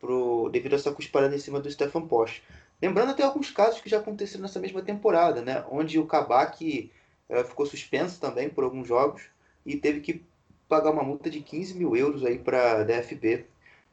pro, 0.00 0.48
devido 0.50 0.72
a 0.72 0.76
essa 0.76 0.92
cusparada 0.92 1.34
em 1.34 1.38
cima 1.38 1.60
do 1.60 1.70
Stefan 1.70 2.06
Posch. 2.06 2.42
Lembrando 2.80 3.10
até 3.12 3.22
alguns 3.22 3.50
casos 3.50 3.80
que 3.80 3.88
já 3.88 3.98
aconteceram 3.98 4.42
nessa 4.42 4.58
mesma 4.58 4.82
temporada, 4.82 5.40
né? 5.40 5.64
Onde 5.70 6.00
o 6.00 6.06
Kabak 6.06 6.90
é, 7.28 7.44
ficou 7.44 7.64
suspenso 7.64 8.20
também 8.20 8.50
por 8.50 8.64
alguns 8.64 8.88
jogos 8.88 9.22
e 9.64 9.76
teve 9.76 10.00
que 10.00 10.22
pagar 10.68 10.90
uma 10.90 11.04
multa 11.04 11.30
de 11.30 11.40
15 11.40 11.74
mil 11.74 11.96
euros 11.96 12.24
aí 12.24 12.38
para 12.38 12.80
a 12.80 12.82
DFB. 12.82 13.46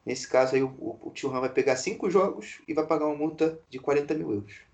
Nesse 0.04 0.26
caso 0.26 0.56
aí 0.56 0.62
o, 0.62 0.68
o, 0.78 0.98
o 1.02 1.10
Tio 1.12 1.30
vai 1.30 1.48
pegar 1.48 1.76
cinco 1.76 2.10
jogos 2.10 2.60
e 2.66 2.74
vai 2.74 2.86
pagar 2.86 3.06
uma 3.06 3.16
multa 3.16 3.60
de 3.68 3.78
40 3.78 4.14
mil 4.14 4.32
euros. 4.32 4.69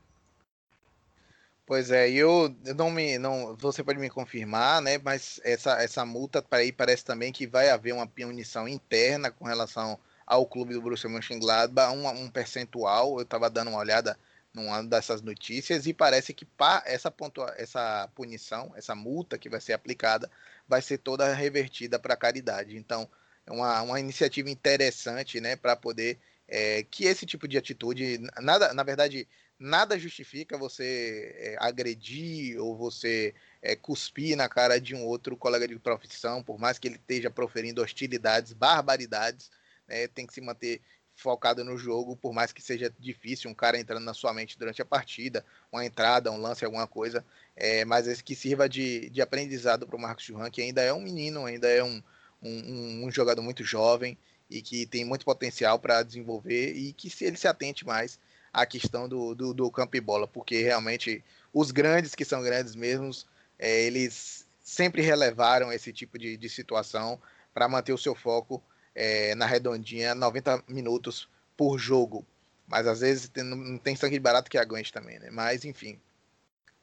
Pois 1.66 1.90
é, 1.90 2.08
eu, 2.08 2.54
eu 2.64 2.74
não 2.76 2.90
me. 2.90 3.18
Não, 3.18 3.56
você 3.56 3.82
pode 3.82 3.98
me 3.98 4.08
confirmar, 4.08 4.80
né? 4.80 4.98
Mas 4.98 5.40
essa, 5.44 5.82
essa 5.82 6.04
multa 6.06 6.40
para 6.40 6.58
aí 6.58 6.70
parece 6.72 7.04
também 7.04 7.32
que 7.32 7.44
vai 7.46 7.70
haver 7.70 7.92
uma 7.92 8.06
punição 8.06 8.68
interna 8.68 9.32
com 9.32 9.44
relação 9.44 9.98
ao 10.24 10.46
clube 10.46 10.74
do 10.74 10.80
Borussia 10.80 11.10
Mönchengladbach, 11.10 11.92
um, 11.92 12.06
um 12.08 12.30
percentual. 12.30 13.16
Eu 13.16 13.22
estava 13.22 13.50
dando 13.50 13.68
uma 13.70 13.80
olhada 13.80 14.16
numa 14.54 14.82
dessas 14.82 15.20
notícias 15.22 15.86
e 15.86 15.92
parece 15.92 16.32
que 16.32 16.44
pá, 16.44 16.82
essa, 16.86 17.10
pontua, 17.10 17.52
essa 17.58 18.08
punição, 18.14 18.72
essa 18.76 18.94
multa 18.94 19.36
que 19.36 19.48
vai 19.48 19.60
ser 19.60 19.72
aplicada, 19.72 20.30
vai 20.68 20.80
ser 20.80 20.98
toda 20.98 21.34
revertida 21.34 21.98
para 21.98 22.14
a 22.14 22.16
caridade. 22.16 22.76
Então, 22.76 23.08
é 23.44 23.52
uma, 23.52 23.82
uma 23.82 24.00
iniciativa 24.00 24.48
interessante, 24.48 25.40
né, 25.40 25.56
para 25.56 25.76
poder 25.76 26.18
é, 26.48 26.84
que 26.84 27.04
esse 27.04 27.26
tipo 27.26 27.46
de 27.48 27.58
atitude, 27.58 28.18
nada, 28.40 28.72
na 28.72 28.82
verdade, 28.82 29.28
nada 29.59 29.98
justifica 29.98 30.59
você 30.59 31.34
é, 31.36 31.57
agredir 31.59 32.61
ou 32.61 32.76
você 32.76 33.34
é, 33.62 33.74
cuspir 33.74 34.36
na 34.36 34.48
cara 34.48 34.80
de 34.80 34.94
um 34.94 35.04
outro 35.04 35.36
colega 35.36 35.66
de 35.66 35.78
profissão, 35.78 36.42
por 36.42 36.59
mais 36.59 36.78
que 36.78 36.88
ele 36.88 36.96
esteja 36.96 37.30
proferindo 37.30 37.82
hostilidades, 37.82 38.52
barbaridades, 38.52 39.50
né, 39.88 40.07
tem 40.09 40.26
que 40.26 40.34
se 40.34 40.40
manter 40.40 40.80
focado 41.14 41.64
no 41.64 41.78
jogo, 41.78 42.14
por 42.14 42.32
mais 42.34 42.52
que 42.52 42.61
seja 42.61 42.92
difícil 42.98 43.50
um 43.50 43.54
cara 43.54 43.78
entrando 43.78 44.04
na 44.04 44.12
sua 44.12 44.34
mente 44.34 44.59
durante 44.59 44.82
a 44.82 44.84
partida, 44.84 45.44
uma 45.72 45.84
entrada, 45.84 46.30
um 46.30 46.36
lance, 46.36 46.64
alguma 46.64 46.86
coisa, 46.86 47.24
é, 47.57 47.84
mas 47.86 48.07
esse 48.07 48.22
que 48.22 48.34
sirva 48.34 48.68
de, 48.68 49.09
de 49.09 49.22
aprendizado 49.22 49.86
para 49.86 49.96
o 49.96 50.00
Marcos 50.00 50.24
Churran, 50.24 50.50
que 50.50 50.61
ainda 50.61 50.82
é 50.82 50.92
um 50.92 51.00
menino, 51.00 51.46
ainda 51.46 51.68
é 51.68 51.82
um, 51.82 52.02
um, 52.42 53.07
um 53.07 53.11
jogador 53.11 53.40
muito 53.40 53.64
jovem 53.64 54.18
e 54.50 54.61
que 54.61 54.84
tem 54.84 55.04
muito 55.04 55.24
potencial 55.24 55.78
para 55.78 56.02
desenvolver 56.02 56.72
e 56.74 56.92
que 56.92 57.09
se 57.09 57.24
ele 57.24 57.36
se 57.36 57.48
atente 57.48 57.86
mais 57.86 58.18
a 58.57 58.64
questão 58.64 59.07
do, 59.07 59.34
do, 59.34 59.52
do 59.52 59.70
campo 59.70 59.98
e 59.98 60.00
bola, 60.00 60.26
porque 60.26 60.62
realmente 60.62 61.22
os 61.52 61.70
grandes, 61.70 62.14
que 62.14 62.24
são 62.24 62.42
grandes 62.42 62.74
mesmos, 62.74 63.26
é, 63.59 63.82
eles 63.82 64.46
sempre 64.64 65.02
relevaram 65.02 65.70
esse 65.70 65.92
tipo 65.92 66.18
de, 66.18 66.38
de 66.38 66.48
situação 66.48 67.20
para 67.52 67.68
manter 67.68 67.92
o 67.92 67.98
seu 67.98 68.14
foco 68.14 68.62
é, 68.94 69.34
na 69.34 69.44
redondinha 69.44 70.14
90 70.14 70.64
minutos 70.66 71.28
por 71.54 71.78
jogo. 71.78 72.24
Mas 72.66 72.86
às 72.86 73.00
vezes 73.00 73.28
tem, 73.28 73.44
não 73.44 73.76
tem 73.76 73.94
sangue 73.94 74.18
barato 74.18 74.50
que 74.50 74.57
aguente 74.57 74.90
também, 74.90 75.18
né? 75.18 75.28
Mas 75.30 75.62
enfim. 75.66 76.00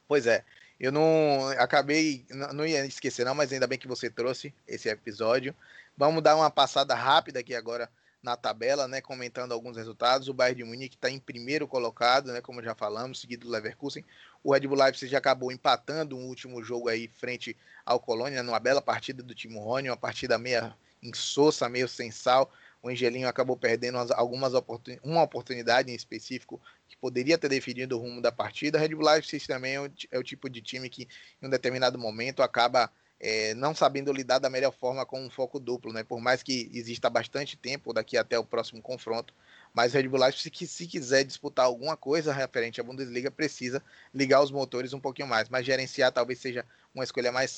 Pois 0.08 0.28
é. 0.28 0.46
Eu 0.80 0.92
não 0.92 1.50
acabei, 1.58 2.24
não 2.30 2.68
ia 2.68 2.86
esquecer 2.86 3.26
não, 3.26 3.34
mas 3.34 3.52
ainda 3.52 3.66
bem 3.66 3.80
que 3.80 3.88
você 3.88 4.12
trouxe 4.12 4.54
esse 4.68 4.90
episódio. 4.90 5.56
Vamos 5.98 6.22
dar 6.22 6.36
uma 6.36 6.52
passada 6.52 6.94
rápida 6.94 7.40
aqui 7.40 7.56
agora 7.56 7.90
na 8.24 8.38
tabela, 8.38 8.88
né, 8.88 9.02
comentando 9.02 9.52
alguns 9.52 9.76
resultados. 9.76 10.30
O 10.30 10.34
Bayern 10.34 10.64
de 10.64 10.64
Munique 10.64 10.96
está 10.96 11.10
em 11.10 11.20
primeiro 11.20 11.68
colocado, 11.68 12.32
né, 12.32 12.40
como 12.40 12.64
já 12.64 12.74
falamos, 12.74 13.20
seguido 13.20 13.46
do 13.46 13.52
Leverkusen. 13.52 14.06
O 14.42 14.54
Red 14.54 14.62
Bull 14.62 14.78
Leipzig 14.78 15.12
já 15.12 15.18
acabou 15.18 15.52
empatando 15.52 16.18
um 16.18 16.26
último 16.26 16.64
jogo 16.64 16.88
aí 16.88 17.10
frente 17.10 17.56
ao 17.86 18.00
Colônia, 18.00 18.42
numa 18.42 18.60
bela 18.60 18.82
partida 18.82 19.22
do 19.22 19.36
Timo 19.36 19.60
Rony, 19.60 19.90
uma 19.90 19.98
partida 19.98 20.38
meia 20.38 20.74
insossa, 21.02 21.68
meio 21.68 21.88
sem 21.88 22.10
sal. 22.12 22.50
O 22.82 22.90
Angelinho 22.90 23.28
acabou 23.28 23.58
perdendo 23.58 23.98
algumas 24.14 24.54
oportun... 24.54 24.98
uma 25.04 25.22
oportunidade 25.22 25.92
em 25.92 25.96
específico 25.96 26.62
que 26.88 26.98
poderia 26.98 27.38
ter 27.38 27.50
definido 27.50 27.98
o 27.98 28.02
rumo 28.02 28.22
da 28.22 28.32
partida. 28.32 28.78
O 28.78 28.82
Red 28.82 28.90
Bull 28.90 29.06
Leipzig 29.06 29.46
também 29.46 29.78
é 29.78 29.92
é 30.12 30.20
o 30.20 30.24
tipo 30.24 30.50
de 30.50 30.62
time 30.62 30.90
que, 30.90 31.08
em 31.42 31.48
um 31.48 31.50
determinado 31.50 32.00
momento, 32.00 32.42
acaba 32.42 32.90
é, 33.26 33.54
não 33.54 33.74
sabendo 33.74 34.12
lidar 34.12 34.38
da 34.38 34.50
melhor 34.50 34.74
forma 34.74 35.06
com 35.06 35.26
um 35.26 35.30
foco 35.30 35.58
duplo, 35.58 35.94
né? 35.94 36.04
Por 36.04 36.20
mais 36.20 36.44
que 36.44 36.70
exista 36.74 37.10
bastante 37.10 37.56
tempo 37.56 37.94
daqui 37.94 38.18
até 38.18 38.38
o 38.38 38.44
próximo 38.44 38.82
confronto, 38.82 39.34
mas 39.74 39.94
Red 39.94 40.10
Bull 40.10 40.20
Leipzig, 40.20 40.52
que 40.52 40.68
se 40.68 40.86
quiser 40.86 41.24
disputar 41.24 41.66
alguma 41.66 41.96
coisa 41.96 42.34
referente 42.34 42.82
à 42.82 42.84
Bundesliga, 42.84 43.32
precisa 43.32 43.82
ligar 44.14 44.44
os 44.44 44.52
motores 44.52 44.92
um 44.92 45.00
pouquinho 45.00 45.30
mais, 45.30 45.48
mas 45.48 45.66
gerenciar 45.66 46.12
talvez 46.12 46.38
seja 46.38 46.66
uma 46.94 47.06
escolha 47.06 47.32
mais 47.32 47.58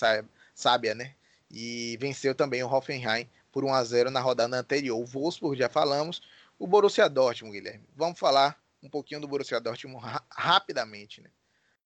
sábia, 0.53 0.93
né? 0.93 1.15
E 1.49 1.97
venceu 1.99 2.35
também 2.35 2.61
o 2.61 2.71
Hoffenheim 2.71 3.27
por 3.51 3.65
1 3.65 3.73
a 3.73 3.83
0 3.83 4.11
na 4.11 4.19
rodada 4.19 4.55
anterior. 4.55 4.99
O 4.99 5.05
Wolfsburg 5.05 5.57
já 5.57 5.67
falamos, 5.67 6.21
o 6.59 6.67
Borussia 6.67 7.09
Dortmund, 7.09 7.57
Guilherme. 7.57 7.83
Vamos 7.95 8.19
falar 8.19 8.55
um 8.83 8.89
pouquinho 8.89 9.19
do 9.19 9.27
Borussia 9.27 9.59
Dortmund 9.59 10.05
ra 10.05 10.23
rapidamente, 10.29 11.21
né? 11.21 11.31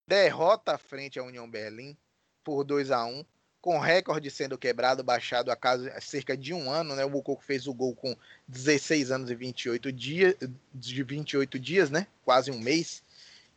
Derrota 0.06 0.78
frente 0.78 1.18
à 1.18 1.24
União 1.24 1.50
Berlim 1.50 1.96
por 2.44 2.66
2 2.66 2.92
a 2.92 3.06
1 3.06 3.24
com 3.62 3.78
recorde 3.78 4.32
sendo 4.32 4.58
quebrado, 4.58 5.04
baixado 5.04 5.52
a 5.52 6.02
cerca 6.02 6.36
de 6.36 6.54
um 6.54 6.72
ano, 6.72 6.96
né? 6.96 7.04
O 7.04 7.10
Bucoco 7.10 7.44
fez 7.44 7.68
o 7.68 7.74
gol 7.74 7.96
com 7.96 8.16
16 8.48 9.12
anos 9.12 9.30
e 9.30 9.36
28 9.36 9.92
dias, 9.92 10.36
de 10.74 11.04
28 11.04 11.60
dias, 11.60 11.90
né? 11.90 12.08
Quase 12.24 12.52
um 12.52 12.60
mês, 12.60 13.04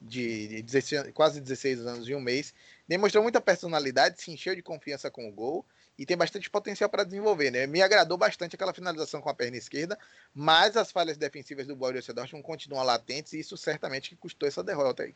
de 0.00 0.62
16, 0.62 1.12
quase 1.12 1.40
16 1.40 1.86
anos 1.86 2.09
e 2.09 2.14
um 2.14 2.20
mês. 2.20 2.53
Demonstrou 2.88 3.22
muita 3.22 3.40
personalidade, 3.40 4.20
se 4.20 4.32
encheu 4.32 4.55
de 4.57 4.62
confiança 4.62 5.11
com 5.11 5.28
o 5.28 5.32
gol 5.32 5.64
e 5.96 6.05
tem 6.05 6.16
bastante 6.16 6.50
potencial 6.50 6.90
para 6.90 7.05
desenvolver, 7.05 7.50
né? 7.50 7.66
Me 7.66 7.80
agradou 7.80 8.18
bastante 8.18 8.57
aquela 8.57 8.74
finalização 8.74 9.20
com 9.20 9.28
a 9.28 9.34
perna 9.34 9.57
esquerda, 9.57 9.96
mas 10.34 10.76
as 10.76 10.90
falhas 10.90 11.16
defensivas 11.16 11.66
do 11.66 11.76
Borussia 11.76 12.12
Dortmund 12.12 12.44
continuam 12.44 12.82
latentes 12.82 13.34
e 13.34 13.40
isso 13.40 13.57
certamente 13.57 14.16
custou 14.16 14.48
essa 14.48 14.64
derrota 14.64 15.05
aí. 15.05 15.14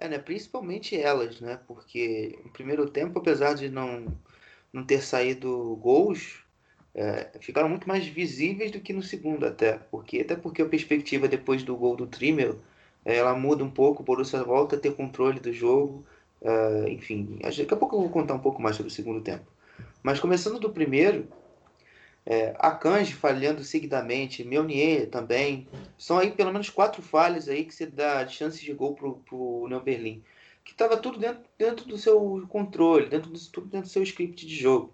É, 0.00 0.08
né? 0.08 0.18
Principalmente 0.18 0.96
elas, 0.96 1.40
né? 1.40 1.58
Porque 1.66 2.38
no 2.44 2.50
primeiro 2.50 2.88
tempo, 2.88 3.18
apesar 3.18 3.54
de 3.54 3.68
não, 3.68 4.06
não 4.72 4.84
ter 4.84 5.02
saído 5.02 5.76
gols, 5.76 6.44
é, 6.94 7.30
ficaram 7.40 7.68
muito 7.68 7.88
mais 7.88 8.06
visíveis 8.06 8.70
do 8.70 8.80
que 8.80 8.92
no 8.92 9.02
segundo 9.02 9.44
até. 9.46 9.78
Porque, 9.90 10.20
até 10.20 10.36
porque 10.36 10.62
a 10.62 10.66
perspectiva 10.66 11.28
depois 11.28 11.62
do 11.62 11.76
gol 11.76 11.96
do 11.96 12.06
Trimmel, 12.06 12.56
é, 13.04 13.16
ela 13.16 13.34
muda 13.34 13.64
um 13.64 13.70
pouco, 13.70 14.02
o 14.02 14.04
Borussia 14.04 14.42
volta 14.44 14.76
a 14.76 14.78
ter 14.78 14.94
controle 14.94 15.40
do 15.40 15.52
jogo. 15.52 16.04
É, 16.40 16.90
enfim, 16.90 17.38
daqui 17.42 17.74
a 17.74 17.76
pouco 17.76 17.96
eu 17.96 18.00
vou 18.02 18.10
contar 18.10 18.34
um 18.34 18.38
pouco 18.40 18.62
mais 18.62 18.76
sobre 18.76 18.92
o 18.92 18.94
segundo 18.94 19.20
tempo. 19.20 19.44
Mas 20.02 20.20
começando 20.20 20.60
do 20.60 20.70
primeiro, 20.70 21.26
é, 22.30 22.54
Akanji 22.58 23.14
falhando 23.14 23.64
seguidamente, 23.64 24.44
Meunier 24.44 25.08
também. 25.08 25.66
São 25.96 26.18
aí 26.18 26.30
pelo 26.30 26.52
menos 26.52 26.68
quatro 26.68 27.00
falhas 27.00 27.48
aí 27.48 27.64
que 27.64 27.74
você 27.74 27.86
dá 27.86 28.28
chances 28.28 28.60
de 28.60 28.70
gol 28.74 28.94
pro, 28.94 29.14
pro 29.20 29.62
União 29.62 29.80
Berlim. 29.80 30.22
Que 30.62 30.72
estava 30.72 30.98
tudo 30.98 31.18
dentro, 31.18 31.42
dentro 31.56 31.88
do 31.88 31.96
seu 31.96 32.46
controle, 32.46 33.08
dentro 33.08 33.30
do, 33.30 33.40
tudo 33.50 33.68
dentro 33.68 33.88
do 33.88 33.92
seu 33.92 34.02
script 34.02 34.46
de 34.46 34.54
jogo. 34.54 34.92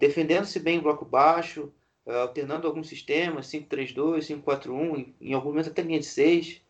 Defendendo-se 0.00 0.58
bem 0.58 0.78
em 0.78 0.80
bloco 0.80 1.04
baixo, 1.04 1.72
uh, 2.04 2.10
alternando 2.10 2.66
alguns 2.66 2.88
sistemas, 2.88 3.46
5-3-2, 3.46 4.42
5-4-1, 4.42 5.14
em, 5.20 5.34
alguns 5.34 5.50
momentos 5.50 5.70
até 5.70 5.82
linha 5.82 6.00
de 6.00 6.06
6, 6.06 6.62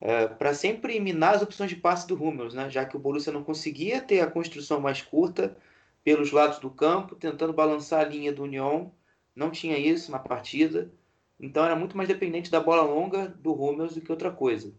uh, 0.00 0.34
para 0.36 0.54
sempre 0.54 0.98
minar 0.98 1.34
as 1.34 1.42
opções 1.42 1.68
de 1.68 1.76
passe 1.76 2.08
do 2.08 2.14
Hummels, 2.14 2.54
né? 2.54 2.70
já 2.70 2.86
que 2.86 2.96
o 2.96 2.98
Borussia 2.98 3.30
não 3.30 3.44
conseguia 3.44 4.00
ter 4.00 4.20
a 4.20 4.30
construção 4.30 4.80
mais 4.80 5.02
curta 5.02 5.54
pelos 6.02 6.32
lados 6.32 6.58
do 6.58 6.70
campo, 6.70 7.14
tentando 7.16 7.52
balançar 7.52 8.00
a 8.00 8.08
linha 8.08 8.32
do 8.32 8.44
União. 8.44 8.90
Não 9.34 9.50
tinha 9.50 9.78
isso 9.78 10.10
na 10.10 10.18
partida. 10.18 10.90
Então 11.38 11.64
era 11.64 11.76
muito 11.76 11.96
mais 11.96 12.08
dependente 12.08 12.50
da 12.50 12.60
bola 12.60 12.82
longa 12.82 13.28
do 13.28 13.52
Hummels 13.52 13.94
do 13.94 14.00
que 14.00 14.12
outra 14.12 14.30
coisa. 14.30 14.72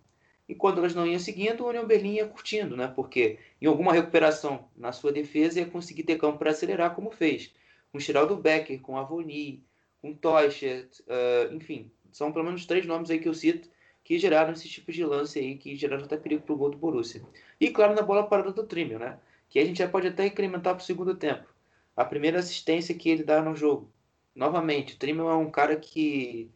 E 0.48 0.54
quando 0.54 0.80
elas 0.80 0.94
não 0.94 1.08
iam 1.08 1.20
seguindo, 1.20 1.64
o 1.64 1.70
União 1.70 1.86
Berlim 1.86 2.16
ia 2.16 2.28
curtindo, 2.28 2.76
né? 2.76 2.88
Porque 2.88 3.40
em 3.62 3.66
alguma 3.66 3.94
recuperação 3.94 4.68
na 4.76 4.92
sua 4.92 5.12
defesa 5.12 5.60
ia 5.60 5.66
conseguir 5.66 6.04
ter 6.04 6.18
campo 6.18 6.38
para 6.38 6.52
acelerar, 6.52 6.96
como 6.96 7.12
fez. 7.12 7.54
Com 7.92 8.00
Geraldo 8.00 8.36
Becker, 8.36 8.82
com 8.82 8.98
Avoni, 8.98 9.64
com 10.02 10.14
Toicher, 10.14 10.90
uh, 11.08 11.54
enfim. 11.54 11.92
São 12.12 12.32
pelo 12.32 12.46
menos 12.46 12.66
três 12.66 12.86
nomes 12.86 13.10
aí 13.10 13.20
que 13.20 13.28
eu 13.28 13.34
cito 13.34 13.70
que 14.04 14.20
geraram 14.20 14.52
esse 14.52 14.68
tipo 14.68 14.92
de 14.92 15.06
lance 15.06 15.40
aí, 15.40 15.56
que 15.56 15.76
geraram 15.76 16.04
até 16.04 16.18
perigo 16.18 16.44
para 16.44 16.54
o 16.54 16.58
gol 16.58 16.70
do 16.70 16.78
Borussia. 16.78 17.22
E 17.60 17.70
claro, 17.70 17.96
na 17.96 18.02
bola 18.02 18.28
parada 18.28 18.52
do 18.52 18.66
Trimmel, 18.66 19.00
né? 19.00 19.18
Que 19.50 19.60
a 19.60 19.66
gente 19.66 19.78
já 19.78 19.88
pode 19.88 20.08
até 20.08 20.26
incrementar 20.26 20.76
para 20.76 20.84
o 20.84 20.86
segundo 20.86 21.16
tempo. 21.16 21.48
A 21.96 22.04
primeira 22.04 22.40
assistência 22.40 22.96
que 22.96 23.10
ele 23.10 23.24
dá 23.24 23.42
no 23.42 23.56
jogo. 23.56 23.90
Novamente, 24.36 24.96
o 24.96 24.98
Trimmel 24.98 25.30
é 25.30 25.36
um 25.36 25.52
cara 25.52 25.76
que 25.76 26.50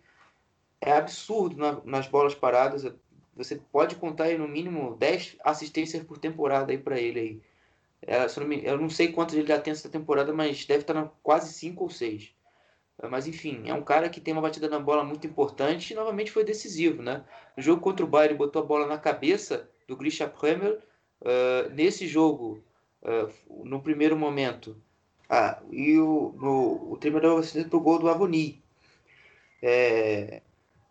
é 0.82 0.94
absurdo 0.94 1.58
na, 1.58 1.82
nas 1.86 2.08
bolas 2.08 2.34
paradas. 2.34 2.92
Você 3.36 3.56
pode 3.72 3.96
contar 3.96 4.26
aí 4.26 4.38
no 4.38 4.48
mínimo 4.48 4.96
10 4.96 5.38
assistências 5.44 6.04
por 6.04 6.18
temporada 6.18 6.72
aí 6.72 6.78
para 6.78 7.00
ele 7.00 7.20
aí. 7.20 7.42
É, 8.02 8.26
eu 8.64 8.78
não 8.78 8.90
sei 8.90 9.12
quantos 9.12 9.36
ele 9.36 9.48
já 9.48 9.60
tem 9.60 9.72
essa 9.72 9.90
temporada, 9.90 10.34
mas 10.34 10.66
deve 10.66 10.82
estar 10.82 10.94
na 10.94 11.10
quase 11.24 11.54
5 11.54 11.84
ou 11.84 11.90
6. 11.90 12.36
Mas 13.10 13.28
enfim, 13.28 13.64
é 13.66 13.74
um 13.74 13.84
cara 13.84 14.10
que 14.10 14.20
tem 14.20 14.34
uma 14.34 14.42
batida 14.42 14.68
na 14.68 14.80
bola 14.80 15.04
muito 15.04 15.28
importante 15.28 15.92
e 15.92 15.96
novamente 15.96 16.32
foi 16.32 16.44
decisivo, 16.44 17.04
né? 17.04 17.24
No 17.56 17.62
jogo 17.62 17.82
contra 17.82 18.04
o 18.04 18.10
Bayern, 18.10 18.36
botou 18.36 18.62
a 18.62 18.66
bola 18.66 18.88
na 18.88 18.98
cabeça 18.98 19.70
do 19.88 19.96
Grisha 19.96 20.26
Bremer. 20.26 20.82
Uh, 21.22 21.70
nesse 21.74 22.08
jogo, 22.08 22.64
uh, 23.04 23.64
no 23.64 23.82
primeiro 23.82 24.18
momento, 24.18 24.82
ah, 25.30 25.60
e 25.72 25.98
o, 25.98 26.34
no, 26.38 26.92
o 26.92 26.98
treinador 26.98 27.40
assistente 27.40 27.70
para 27.70 27.78
o 27.78 27.82
gol 27.82 28.00
do 28.00 28.10
Avoni. 28.10 28.62
É, 29.62 30.42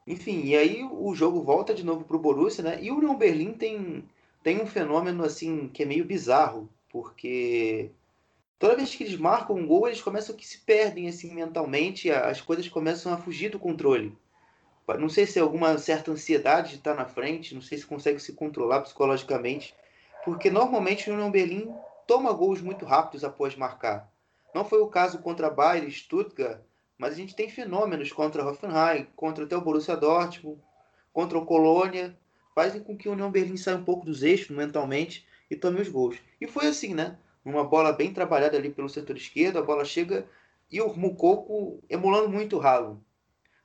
enfim, 0.06 0.42
e 0.44 0.56
aí 0.56 0.84
o 0.84 1.14
jogo 1.14 1.42
volta 1.42 1.74
de 1.74 1.84
novo 1.84 2.04
para 2.04 2.16
o 2.16 2.20
Borussia, 2.20 2.62
né? 2.62 2.78
E 2.82 2.90
o 2.90 2.98
Union 2.98 3.14
Berlim 3.16 3.52
tem, 3.54 4.04
tem 4.42 4.60
um 4.60 4.66
fenômeno 4.66 5.24
assim 5.24 5.68
que 5.68 5.82
é 5.82 5.86
meio 5.86 6.04
bizarro, 6.04 6.68
porque 6.90 7.90
toda 8.58 8.76
vez 8.76 8.94
que 8.94 9.04
eles 9.04 9.16
marcam 9.18 9.56
um 9.56 9.66
gol, 9.66 9.86
eles 9.86 10.02
começam 10.02 10.34
a 10.34 10.38
que 10.38 10.46
se 10.46 10.58
perdem 10.58 11.08
assim 11.08 11.34
mentalmente, 11.34 12.10
as 12.10 12.40
coisas 12.40 12.68
começam 12.68 13.12
a 13.12 13.16
fugir 13.16 13.50
do 13.50 13.58
controle. 13.58 14.16
Não 15.00 15.08
sei 15.08 15.26
se 15.26 15.38
é 15.38 15.42
alguma 15.42 15.76
certa 15.78 16.12
ansiedade 16.12 16.70
de 16.70 16.76
estar 16.76 16.94
na 16.94 17.06
frente, 17.06 17.54
não 17.54 17.60
sei 17.60 17.76
se 17.78 17.86
consegue 17.86 18.20
se 18.20 18.34
controlar 18.34 18.82
psicologicamente, 18.82 19.74
porque 20.24 20.48
normalmente 20.48 21.10
o 21.10 21.14
Union 21.14 21.30
Berlim 21.30 21.74
toma 22.06 22.32
gols 22.32 22.60
muito 22.60 22.84
rápidos 22.84 23.24
após 23.24 23.56
marcar. 23.56 24.08
Não 24.56 24.64
foi 24.64 24.80
o 24.80 24.88
caso 24.88 25.18
contra 25.18 25.50
Bayern 25.50 25.86
e 25.86 25.92
Stuttgart, 25.92 26.62
mas 26.96 27.12
a 27.12 27.16
gente 27.16 27.36
tem 27.36 27.46
fenômenos 27.46 28.10
contra 28.10 28.42
Hoffenheim, 28.42 29.06
contra 29.14 29.44
até 29.44 29.54
o 29.54 29.60
Borussia 29.60 29.94
Dortmund, 29.94 30.58
contra 31.12 31.36
o 31.36 31.44
Colônia, 31.44 32.18
fazem 32.54 32.82
com 32.82 32.96
que 32.96 33.06
o 33.06 33.12
União 33.12 33.30
Berlim 33.30 33.58
saia 33.58 33.76
um 33.76 33.84
pouco 33.84 34.06
dos 34.06 34.22
eixos 34.22 34.56
mentalmente 34.56 35.28
e 35.50 35.56
tome 35.56 35.78
os 35.82 35.90
gols. 35.90 36.16
E 36.40 36.46
foi 36.46 36.68
assim, 36.68 36.94
né? 36.94 37.18
Uma 37.44 37.64
bola 37.64 37.92
bem 37.92 38.14
trabalhada 38.14 38.56
ali 38.56 38.70
pelo 38.70 38.88
setor 38.88 39.18
esquerdo, 39.18 39.58
a 39.58 39.62
bola 39.62 39.84
chega 39.84 40.26
e 40.72 40.80
o 40.80 40.90
Mucoco 40.94 41.84
emulando 41.86 42.30
muito 42.30 42.56
o 42.56 42.58
Ralo. 42.58 43.04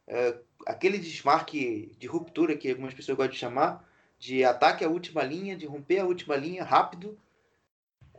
É, 0.05 0.39
aquele 0.67 0.97
desmarque 0.97 1.95
de 1.97 2.05
ruptura 2.05 2.57
que 2.57 2.69
algumas 2.69 2.93
pessoas 2.93 3.15
gostam 3.15 3.31
de 3.31 3.39
chamar, 3.39 3.89
de 4.19 4.43
ataque 4.43 4.83
à 4.83 4.89
última 4.89 5.23
linha, 5.23 5.55
de 5.55 5.65
romper 5.65 5.99
a 5.99 6.05
última 6.05 6.35
linha 6.35 6.65
rápido, 6.65 7.17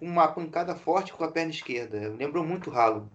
uma 0.03 0.27
pancada 0.27 0.75
forte 0.75 1.13
com 1.13 1.23
a 1.23 1.31
perna 1.31 1.53
esquerda. 1.53 2.13
Lembrou 2.19 2.45
muito 2.45 2.69
o 2.69 2.73
Ralo. 2.73 3.09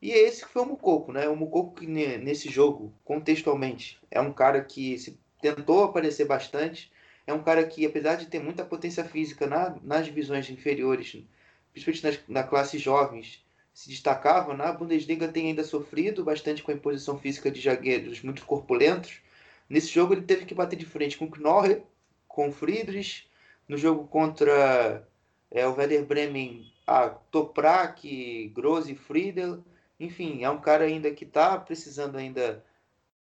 E 0.00 0.10
esse 0.10 0.44
foi 0.44 0.60
o 0.60 0.66
Mucoco, 0.66 1.10
né? 1.10 1.26
O 1.26 1.34
Mucoco 1.34 1.74
que 1.74 1.86
nesse 1.86 2.50
jogo, 2.50 2.92
contextualmente, 3.02 3.98
é 4.10 4.20
um 4.20 4.30
cara 4.30 4.62
que 4.62 4.98
se 4.98 5.18
tentou 5.40 5.84
aparecer 5.84 6.26
bastante, 6.26 6.92
é 7.26 7.32
um 7.32 7.42
cara 7.42 7.64
que, 7.64 7.86
apesar 7.86 8.16
de 8.16 8.26
ter 8.26 8.40
muita 8.40 8.62
potência 8.62 9.02
física 9.02 9.46
na, 9.46 9.74
nas 9.82 10.04
divisões 10.04 10.50
inferiores, 10.50 11.24
principalmente 11.72 12.04
nas, 12.04 12.20
na 12.28 12.42
classe 12.42 12.76
jovens, 12.76 13.42
se 13.72 13.88
destacava. 13.88 14.52
Na 14.52 14.70
Bundesliga 14.70 15.26
tem 15.28 15.46
ainda 15.46 15.64
sofrido 15.64 16.22
bastante 16.22 16.62
com 16.62 16.70
a 16.70 16.74
imposição 16.74 17.18
física 17.18 17.50
de 17.50 17.62
zagueiros 17.62 18.20
muito 18.20 18.44
corpulentos. 18.44 19.22
Nesse 19.66 19.88
jogo 19.88 20.12
ele 20.12 20.22
teve 20.22 20.44
que 20.44 20.54
bater 20.54 20.76
de 20.76 20.84
frente 20.84 21.16
com 21.16 21.30
Knorr, 21.30 21.80
com 22.28 22.52
Friedrich. 22.52 23.26
No 23.66 23.78
jogo 23.78 24.06
contra 24.06 25.08
é, 25.54 25.66
o 25.66 25.74
Werder 25.74 26.04
Bremen, 26.04 26.70
a 26.84 27.08
Toprak, 27.08 28.48
Gross 28.48 28.90
Friedel. 28.90 29.64
Enfim, 30.00 30.42
é 30.42 30.50
um 30.50 30.60
cara 30.60 30.84
ainda 30.84 31.12
que 31.12 31.24
está 31.24 31.56
precisando 31.56 32.16
ainda 32.16 32.62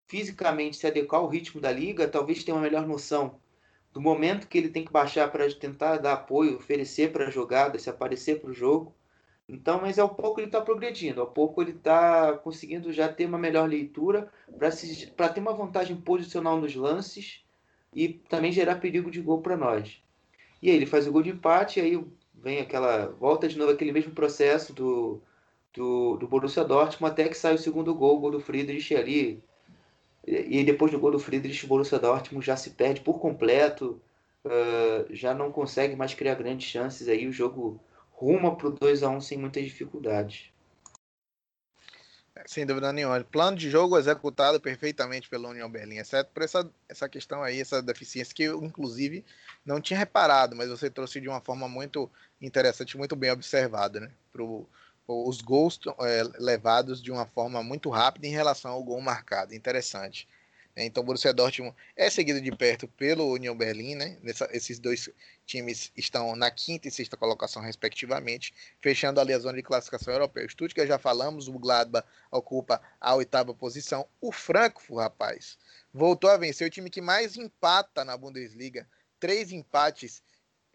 fisicamente 0.06 0.76
se 0.76 0.86
adequar 0.86 1.20
ao 1.20 1.28
ritmo 1.28 1.60
da 1.60 1.72
liga, 1.72 2.06
talvez 2.06 2.44
tenha 2.44 2.54
uma 2.54 2.62
melhor 2.62 2.86
noção 2.86 3.40
do 3.92 4.00
momento 4.00 4.48
que 4.48 4.58
ele 4.58 4.68
tem 4.68 4.84
que 4.84 4.92
baixar 4.92 5.30
para 5.32 5.50
tentar 5.54 5.96
dar 5.96 6.12
apoio, 6.12 6.56
oferecer 6.56 7.10
para 7.10 7.26
a 7.26 7.30
jogada, 7.30 7.78
se 7.78 7.88
aparecer 7.88 8.40
para 8.40 8.50
o 8.50 8.54
jogo. 8.54 8.94
Então, 9.48 9.80
mas 9.80 9.98
ao 9.98 10.14
pouco 10.14 10.40
ele 10.40 10.46
está 10.46 10.60
progredindo, 10.60 11.20
ao 11.20 11.26
pouco 11.26 11.62
ele 11.62 11.72
está 11.72 12.34
conseguindo 12.34 12.92
já 12.92 13.08
ter 13.08 13.26
uma 13.26 13.38
melhor 13.38 13.68
leitura 13.68 14.30
para 15.16 15.28
ter 15.28 15.40
uma 15.40 15.54
vantagem 15.54 15.96
posicional 15.96 16.60
nos 16.60 16.74
lances 16.76 17.42
e 17.92 18.10
também 18.10 18.52
gerar 18.52 18.76
perigo 18.76 19.10
de 19.10 19.20
gol 19.20 19.40
para 19.40 19.56
nós. 19.56 20.00
E 20.62 20.70
aí 20.70 20.76
ele 20.76 20.86
faz 20.86 21.06
o 21.06 21.12
gol 21.12 21.22
de 21.22 21.30
empate, 21.30 21.80
e 21.80 21.82
aí 21.82 22.04
vem 22.34 22.61
aquela 22.61 23.06
volta 23.06 23.48
de 23.48 23.58
novo 23.58 23.72
aquele 23.72 23.92
mesmo 23.92 24.12
processo 24.12 24.72
do, 24.72 25.20
do, 25.74 26.16
do 26.16 26.28
Borussia 26.28 26.64
Dortmund 26.64 27.12
até 27.12 27.28
que 27.28 27.36
sai 27.36 27.54
o 27.54 27.58
segundo 27.58 27.94
gol, 27.94 28.16
o 28.16 28.20
gol 28.20 28.30
do 28.30 28.40
Friedrich 28.40 28.94
ali 28.94 29.42
e 30.26 30.62
depois 30.64 30.92
do 30.92 30.98
gol 30.98 31.11
do 31.11 31.18
Friedrich, 31.18 31.64
o 31.64 31.68
Borussia 31.68 31.98
Dortmund 31.98 32.44
já 32.44 32.56
se 32.56 32.70
perde 32.70 33.00
por 33.00 33.18
completo, 33.18 34.00
uh, 34.44 35.14
já 35.14 35.34
não 35.34 35.50
consegue 35.50 35.96
mais 35.96 36.14
criar 36.14 36.34
grandes 36.34 36.68
chances, 36.68 37.08
aí 37.08 37.26
o 37.26 37.32
jogo 37.32 37.80
ruma 38.12 38.54
para 38.54 38.68
o 38.68 38.70
2 38.70 39.02
a 39.02 39.08
1 39.08 39.20
sem 39.20 39.38
muitas 39.38 39.64
dificuldades. 39.64 40.49
Sem 42.46 42.64
dúvida 42.64 42.92
nenhuma. 42.92 43.22
Plano 43.24 43.56
de 43.56 43.68
jogo 43.68 43.98
executado 43.98 44.60
perfeitamente 44.60 45.28
pela 45.28 45.48
União 45.48 45.70
Berlim, 45.70 45.98
exceto 45.98 46.30
por 46.32 46.42
essa, 46.42 46.70
essa 46.88 47.08
questão 47.08 47.42
aí, 47.42 47.60
essa 47.60 47.82
deficiência 47.82 48.34
que 48.34 48.44
eu, 48.44 48.64
inclusive, 48.64 49.24
não 49.64 49.80
tinha 49.80 49.98
reparado, 49.98 50.56
mas 50.56 50.68
você 50.68 50.88
trouxe 50.88 51.20
de 51.20 51.28
uma 51.28 51.40
forma 51.40 51.68
muito 51.68 52.10
interessante, 52.40 52.96
muito 52.96 53.16
bem 53.16 53.30
observada, 53.30 54.00
né? 54.00 54.10
Pro, 54.32 54.68
os 55.06 55.40
gols 55.40 55.80
é, 56.00 56.22
levados 56.38 57.02
de 57.02 57.10
uma 57.10 57.26
forma 57.26 57.62
muito 57.62 57.90
rápida 57.90 58.26
em 58.26 58.30
relação 58.30 58.70
ao 58.70 58.82
gol 58.82 59.00
marcado. 59.00 59.54
Interessante. 59.54 60.28
É, 60.76 60.84
então, 60.84 61.02
o 61.02 61.06
Borussia 61.06 61.32
Dortmund 61.32 61.74
é 61.96 62.08
seguido 62.08 62.40
de 62.40 62.50
perto 62.52 62.86
pelo 62.86 63.32
Union 63.32 63.56
Berlin, 63.56 63.96
né? 63.96 64.16
Nessa, 64.22 64.48
esses 64.52 64.78
dois 64.78 65.10
times 65.44 65.90
estão 65.96 66.36
na 66.36 66.50
quinta 66.50 66.86
e 66.86 66.90
sexta 66.90 67.16
colocação, 67.16 67.60
respectivamente, 67.60 68.54
fechando 68.80 69.20
ali 69.20 69.32
a 69.32 69.38
zona 69.38 69.56
de 69.56 69.62
classificação 69.62 70.14
europeia. 70.14 70.46
O 70.46 70.50
Stuttgart 70.50 70.88
já 70.88 70.98
falamos, 70.98 71.48
o 71.48 71.58
Gladbach 71.58 72.06
ocupa 72.30 72.80
a 73.00 73.14
oitava 73.14 73.52
posição. 73.52 74.06
O 74.20 74.30
Frankfurt, 74.30 75.00
rapaz, 75.00 75.58
voltou 75.92 76.30
a 76.30 76.36
vencer 76.36 76.66
o 76.66 76.70
time 76.70 76.88
que 76.88 77.00
mais 77.00 77.36
empata 77.36 78.04
na 78.04 78.16
Bundesliga. 78.16 78.88
Três 79.18 79.50
empates 79.50 80.22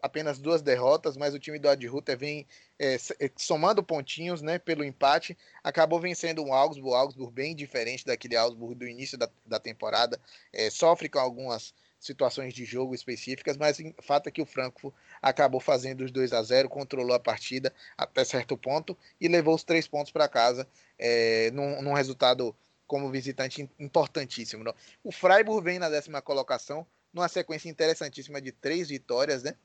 apenas 0.00 0.38
duas 0.38 0.62
derrotas, 0.62 1.16
mas 1.16 1.34
o 1.34 1.38
time 1.38 1.58
do 1.58 1.68
Ad 1.68 1.86
Ruther 1.86 2.16
vem 2.16 2.46
é, 2.78 2.94
é, 2.94 3.30
somando 3.36 3.82
pontinhos 3.82 4.42
né, 4.42 4.58
pelo 4.58 4.84
empate. 4.84 5.36
Acabou 5.62 6.00
vencendo 6.00 6.44
o 6.44 6.52
Augsburg, 6.52 6.96
Augsburg 6.96 7.32
bem 7.32 7.54
diferente 7.54 8.04
daquele 8.04 8.36
Augsburg 8.36 8.74
do 8.74 8.86
início 8.86 9.18
da, 9.18 9.28
da 9.44 9.58
temporada. 9.58 10.20
É, 10.52 10.70
sofre 10.70 11.08
com 11.08 11.18
algumas 11.18 11.74
situações 11.98 12.54
de 12.54 12.64
jogo 12.64 12.94
específicas, 12.94 13.56
mas 13.56 13.78
o 13.78 14.02
fato 14.02 14.28
é 14.28 14.32
que 14.32 14.42
o 14.42 14.46
Frankfurt 14.46 14.94
acabou 15.20 15.60
fazendo 15.60 16.04
os 16.04 16.12
2 16.12 16.32
a 16.32 16.42
0 16.42 16.68
controlou 16.68 17.14
a 17.14 17.20
partida 17.20 17.72
até 17.96 18.24
certo 18.24 18.56
ponto 18.56 18.96
e 19.20 19.28
levou 19.28 19.54
os 19.54 19.64
três 19.64 19.88
pontos 19.88 20.12
para 20.12 20.28
casa 20.28 20.68
é, 20.98 21.50
num, 21.52 21.82
num, 21.82 21.94
resultado 21.94 22.54
como 22.86 23.10
visitante 23.10 23.68
importantíssimo. 23.78 24.62
Não? 24.62 24.74
O 25.02 25.10
Freiburg 25.10 25.64
vem 25.64 25.78
na 25.78 25.88
décima 25.88 26.22
colocação, 26.22 26.86
numa 27.12 27.28
sequência 27.28 27.68
interessantíssima 27.68 28.40
de 28.40 28.52
três 28.52 28.88
vitórias, 28.88 29.42
né? 29.42 29.56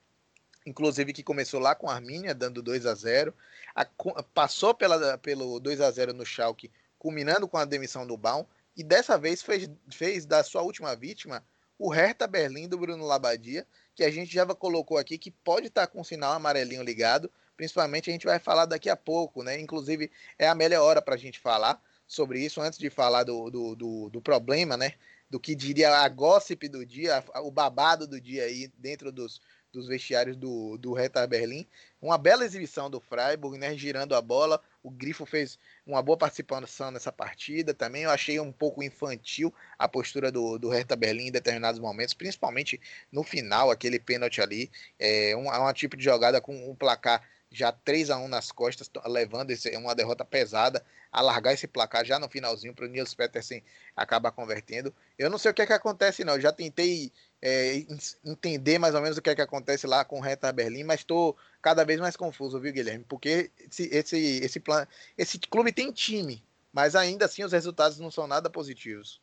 Inclusive 0.65 1.13
que 1.13 1.23
começou 1.23 1.59
lá 1.59 1.75
com 1.75 1.89
a 1.89 1.95
Armínia, 1.95 2.33
dando 2.33 2.61
2 2.61 2.85
a 2.85 2.93
0 2.93 3.33
a, 3.75 3.85
passou 4.33 4.73
pela, 4.73 5.17
pelo 5.17 5.59
2 5.59 5.81
a 5.81 5.89
0 5.89 6.13
no 6.13 6.25
Schalke, 6.25 6.71
culminando 6.97 7.47
com 7.47 7.57
a 7.57 7.65
demissão 7.65 8.05
do 8.05 8.17
Baum, 8.17 8.45
e 8.75 8.83
dessa 8.83 9.17
vez 9.17 9.41
fez, 9.41 9.69
fez 9.91 10.25
da 10.25 10.43
sua 10.43 10.61
última 10.61 10.95
vítima 10.95 11.43
o 11.77 11.89
Hertha 11.89 12.27
Berlim 12.27 12.67
do 12.67 12.77
Bruno 12.77 13.05
Labadia, 13.05 13.65
que 13.95 14.03
a 14.03 14.11
gente 14.11 14.31
já 14.31 14.45
colocou 14.45 14.97
aqui, 14.97 15.17
que 15.17 15.31
pode 15.31 15.67
estar 15.67 15.87
tá 15.87 15.91
com 15.91 16.01
o 16.01 16.05
sinal 16.05 16.33
amarelinho 16.33 16.83
ligado, 16.83 17.31
principalmente 17.57 18.09
a 18.09 18.13
gente 18.13 18.25
vai 18.25 18.37
falar 18.37 18.65
daqui 18.65 18.87
a 18.87 18.95
pouco, 18.95 19.43
né? 19.43 19.59
Inclusive 19.59 20.11
é 20.37 20.47
a 20.47 20.53
melhor 20.53 20.83
hora 20.83 21.01
para 21.01 21.15
a 21.15 21.17
gente 21.17 21.39
falar 21.39 21.81
sobre 22.05 22.39
isso, 22.39 22.61
antes 22.61 22.77
de 22.77 22.89
falar 22.89 23.23
do, 23.23 23.49
do, 23.49 23.75
do, 23.75 24.09
do 24.09 24.21
problema, 24.21 24.77
né? 24.77 24.93
Do 25.27 25.39
que 25.39 25.55
diria 25.55 25.89
a 25.89 26.07
gossip 26.07 26.67
do 26.67 26.85
dia, 26.85 27.23
o 27.37 27.49
babado 27.49 28.05
do 28.05 28.21
dia 28.21 28.43
aí 28.43 28.71
dentro 28.77 29.11
dos, 29.11 29.41
dos 29.71 29.87
vestiários 29.87 30.35
do, 30.35 30.77
do 30.77 30.93
Hertha 30.93 31.25
Berlim. 31.25 31.65
uma 32.01 32.17
bela 32.17 32.43
exibição 32.45 32.89
do 32.89 32.99
Freiburg, 32.99 33.57
né, 33.57 33.75
girando 33.77 34.15
a 34.15 34.21
bola. 34.21 34.61
O 34.83 34.89
Grifo 34.89 35.25
fez 35.25 35.57
uma 35.85 36.01
boa 36.01 36.17
participação 36.17 36.91
nessa 36.91 37.11
partida 37.11 37.73
também. 37.73 38.03
Eu 38.03 38.11
achei 38.11 38.39
um 38.39 38.51
pouco 38.51 38.83
infantil 38.83 39.53
a 39.77 39.87
postura 39.87 40.31
do, 40.31 40.57
do 40.57 40.69
Hertha 40.69 40.95
Berlim 40.95 41.27
em 41.27 41.31
determinados 41.31 41.79
momentos, 41.79 42.13
principalmente 42.13 42.79
no 43.11 43.23
final, 43.23 43.71
aquele 43.71 43.99
pênalti 43.99 44.41
ali. 44.41 44.69
É 44.99 45.35
um, 45.35 45.51
é 45.51 45.59
um 45.59 45.73
tipo 45.73 45.95
de 45.95 46.03
jogada 46.03 46.41
com 46.41 46.69
um 46.69 46.75
placar 46.75 47.23
já 47.51 47.71
3 47.71 48.09
a 48.09 48.17
1 48.17 48.27
nas 48.29 48.51
costas, 48.51 48.89
levando 49.05 49.51
esse, 49.51 49.75
uma 49.75 49.93
derrota 49.93 50.23
pesada, 50.23 50.83
alargar 51.11 51.53
esse 51.53 51.67
placar 51.67 52.05
já 52.05 52.17
no 52.17 52.29
finalzinho 52.29 52.73
para 52.73 52.85
o 52.85 52.87
Nils 52.87 53.13
Petersen 53.13 53.61
acabar 53.93 54.31
convertendo. 54.31 54.95
Eu 55.17 55.29
não 55.29 55.37
sei 55.37 55.51
o 55.51 55.53
que 55.53 55.61
é 55.61 55.65
que 55.67 55.73
acontece, 55.73 56.23
não. 56.23 56.35
Eu 56.35 56.41
já 56.41 56.53
tentei 56.53 57.11
é, 57.41 57.85
entender 58.23 58.77
mais 58.77 58.93
ou 58.93 59.01
menos 59.01 59.17
o 59.17 59.21
que 59.21 59.29
é 59.29 59.35
que 59.35 59.41
acontece 59.41 59.87
lá 59.87 60.05
com 60.05 60.19
o 60.19 60.21
Hertha 60.21 60.51
Berlim, 60.51 60.83
mas 60.83 60.99
estou 60.99 61.35
cada 61.61 61.83
vez 61.83 61.99
mais 61.99 62.15
confuso, 62.15 62.59
viu, 62.59 62.71
Guilherme? 62.71 63.03
Porque 63.07 63.51
esse, 63.59 63.89
esse, 63.91 64.17
esse, 64.43 64.59
plan... 64.59 64.87
esse 65.17 65.39
clube 65.39 65.71
tem 65.71 65.91
time, 65.91 66.43
mas 66.71 66.95
ainda 66.95 67.25
assim 67.25 67.43
os 67.43 67.51
resultados 67.51 67.99
não 67.99 68.11
são 68.11 68.27
nada 68.27 68.49
positivos. 68.49 69.19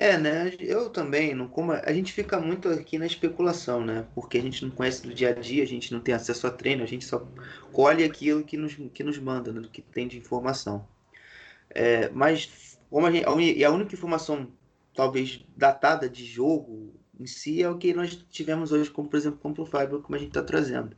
É, 0.00 0.16
né? 0.16 0.54
Eu 0.60 0.90
também, 0.90 1.34
não 1.34 1.48
como 1.48 1.72
a 1.72 1.92
gente 1.92 2.12
fica 2.12 2.38
muito 2.40 2.68
aqui 2.68 2.98
na 2.98 3.06
especulação, 3.06 3.84
né? 3.84 4.06
Porque 4.14 4.38
a 4.38 4.40
gente 4.42 4.64
não 4.64 4.70
conhece 4.70 5.02
do 5.02 5.12
dia 5.12 5.30
a 5.30 5.32
dia, 5.32 5.64
a 5.64 5.66
gente 5.66 5.92
não 5.92 6.00
tem 6.00 6.14
acesso 6.14 6.46
a 6.46 6.50
treino, 6.52 6.84
a 6.84 6.86
gente 6.86 7.04
só 7.04 7.26
colhe 7.72 8.04
aquilo 8.04 8.44
que 8.44 8.56
nos, 8.56 8.76
que 8.94 9.02
nos 9.02 9.18
manda, 9.18 9.52
né? 9.52 9.60
do 9.60 9.68
que 9.68 9.82
tem 9.82 10.06
de 10.06 10.16
informação. 10.16 10.86
É, 11.70 12.08
mas 12.10 12.78
como 12.88 13.06
a, 13.06 13.10
gente, 13.10 13.24
a, 13.64 13.68
a 13.68 13.72
única 13.72 13.94
informação 13.94 14.48
talvez 14.98 15.46
datada 15.56 16.08
de 16.08 16.24
jogo 16.26 16.92
em 17.20 17.24
si 17.24 17.62
é 17.62 17.70
o 17.70 17.78
que 17.78 17.94
nós 17.94 18.16
tivemos 18.16 18.72
hoje, 18.72 18.90
como 18.90 19.08
por 19.08 19.16
exemplo 19.16 19.38
contra 19.38 19.62
o 19.62 19.66
Fábio, 19.66 20.02
como 20.02 20.16
a 20.16 20.18
gente 20.18 20.30
está 20.30 20.42
trazendo. 20.42 20.96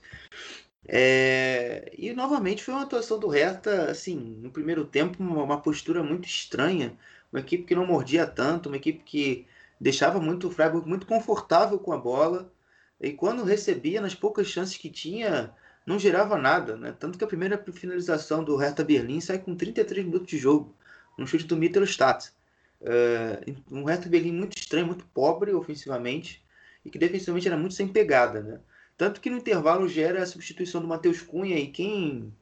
É... 0.88 1.92
E 1.98 2.10
novamente 2.14 2.64
foi 2.64 2.72
uma 2.72 2.84
atuação 2.84 3.18
do 3.18 3.28
Hertha, 3.28 3.90
assim, 3.90 4.16
no 4.40 4.50
primeiro 4.50 4.86
tempo, 4.86 5.22
uma, 5.22 5.42
uma, 5.42 5.60
postura 5.60 6.02
muito 6.02 6.26
estranha, 6.26 6.96
uma 7.30 7.40
equipe 7.40 7.64
que 7.64 7.74
não 7.74 7.84
mordia 7.84 8.26
tanto, 8.26 8.70
uma 8.70 8.78
equipe 8.78 9.04
que 9.04 9.46
deixava 9.78 10.18
muito 10.18 10.48
o 10.48 10.50
Freiburg 10.50 10.88
muito 10.88 11.06
confortável 11.06 11.78
com 11.78 11.92
a 11.92 11.98
bola, 11.98 12.50
e 12.98 13.12
quando 13.12 13.44
recebia, 13.44 14.00
nas 14.00 14.14
poucas 14.14 14.46
chances 14.46 14.78
que 14.78 14.88
tinha, 14.88 15.54
não 15.84 15.98
gerava 15.98 16.38
nada, 16.38 16.74
né? 16.74 16.96
Tanto 16.98 17.18
que 17.18 17.24
a 17.24 17.26
primeira 17.26 17.62
finalização 17.70 18.42
do 18.42 18.56
Hertha 18.56 18.82
Berlim 18.82 19.20
sai 19.20 19.38
com 19.40 19.54
33 19.54 20.06
minutos 20.06 20.28
de 20.28 20.38
jogo, 20.38 20.74
um 21.18 21.26
chute 21.26 21.44
do 21.44 21.54
Mittelstadt. 21.54 22.32
Uh, 22.80 23.54
um 23.70 23.84
Hertha 23.84 24.08
Berlim 24.08 24.32
muito 24.32 24.56
estranho, 24.56 24.86
muito 24.86 25.04
pobre 25.06 25.52
ofensivamente 25.52 26.42
e 26.84 26.90
que 26.90 26.98
defensivamente 26.98 27.46
era 27.46 27.56
muito 27.56 27.74
sem 27.74 27.86
pegada, 27.86 28.40
né? 28.40 28.60
Tanto 28.96 29.20
que 29.20 29.30
no 29.30 29.38
intervalo 29.38 29.88
gera 29.88 30.22
a 30.22 30.26
substituição 30.26 30.80
do 30.80 30.88
Matheus 30.88 31.22
Cunha 31.22 31.58
e 31.58 31.66
quem, 31.68 32.32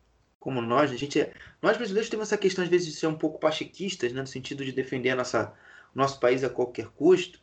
como 0.40 0.60
nós, 0.60 0.90
a 0.90 0.96
gente 0.96 1.20
é, 1.20 1.32
nós 1.62 1.76
brasileiros 1.76 2.10
temos 2.10 2.28
essa 2.28 2.36
questão 2.36 2.64
às 2.64 2.70
vezes 2.70 2.86
de 2.86 2.94
ser 2.94 3.06
um 3.06 3.16
pouco 3.16 3.38
pachequistas, 3.38 4.12
né, 4.12 4.20
no 4.20 4.26
sentido 4.26 4.64
de 4.64 4.72
defender 4.72 5.10
a 5.10 5.16
nossa, 5.16 5.54
nosso 5.94 6.18
país 6.20 6.42
a 6.44 6.50
qualquer 6.50 6.86
custo. 6.88 7.40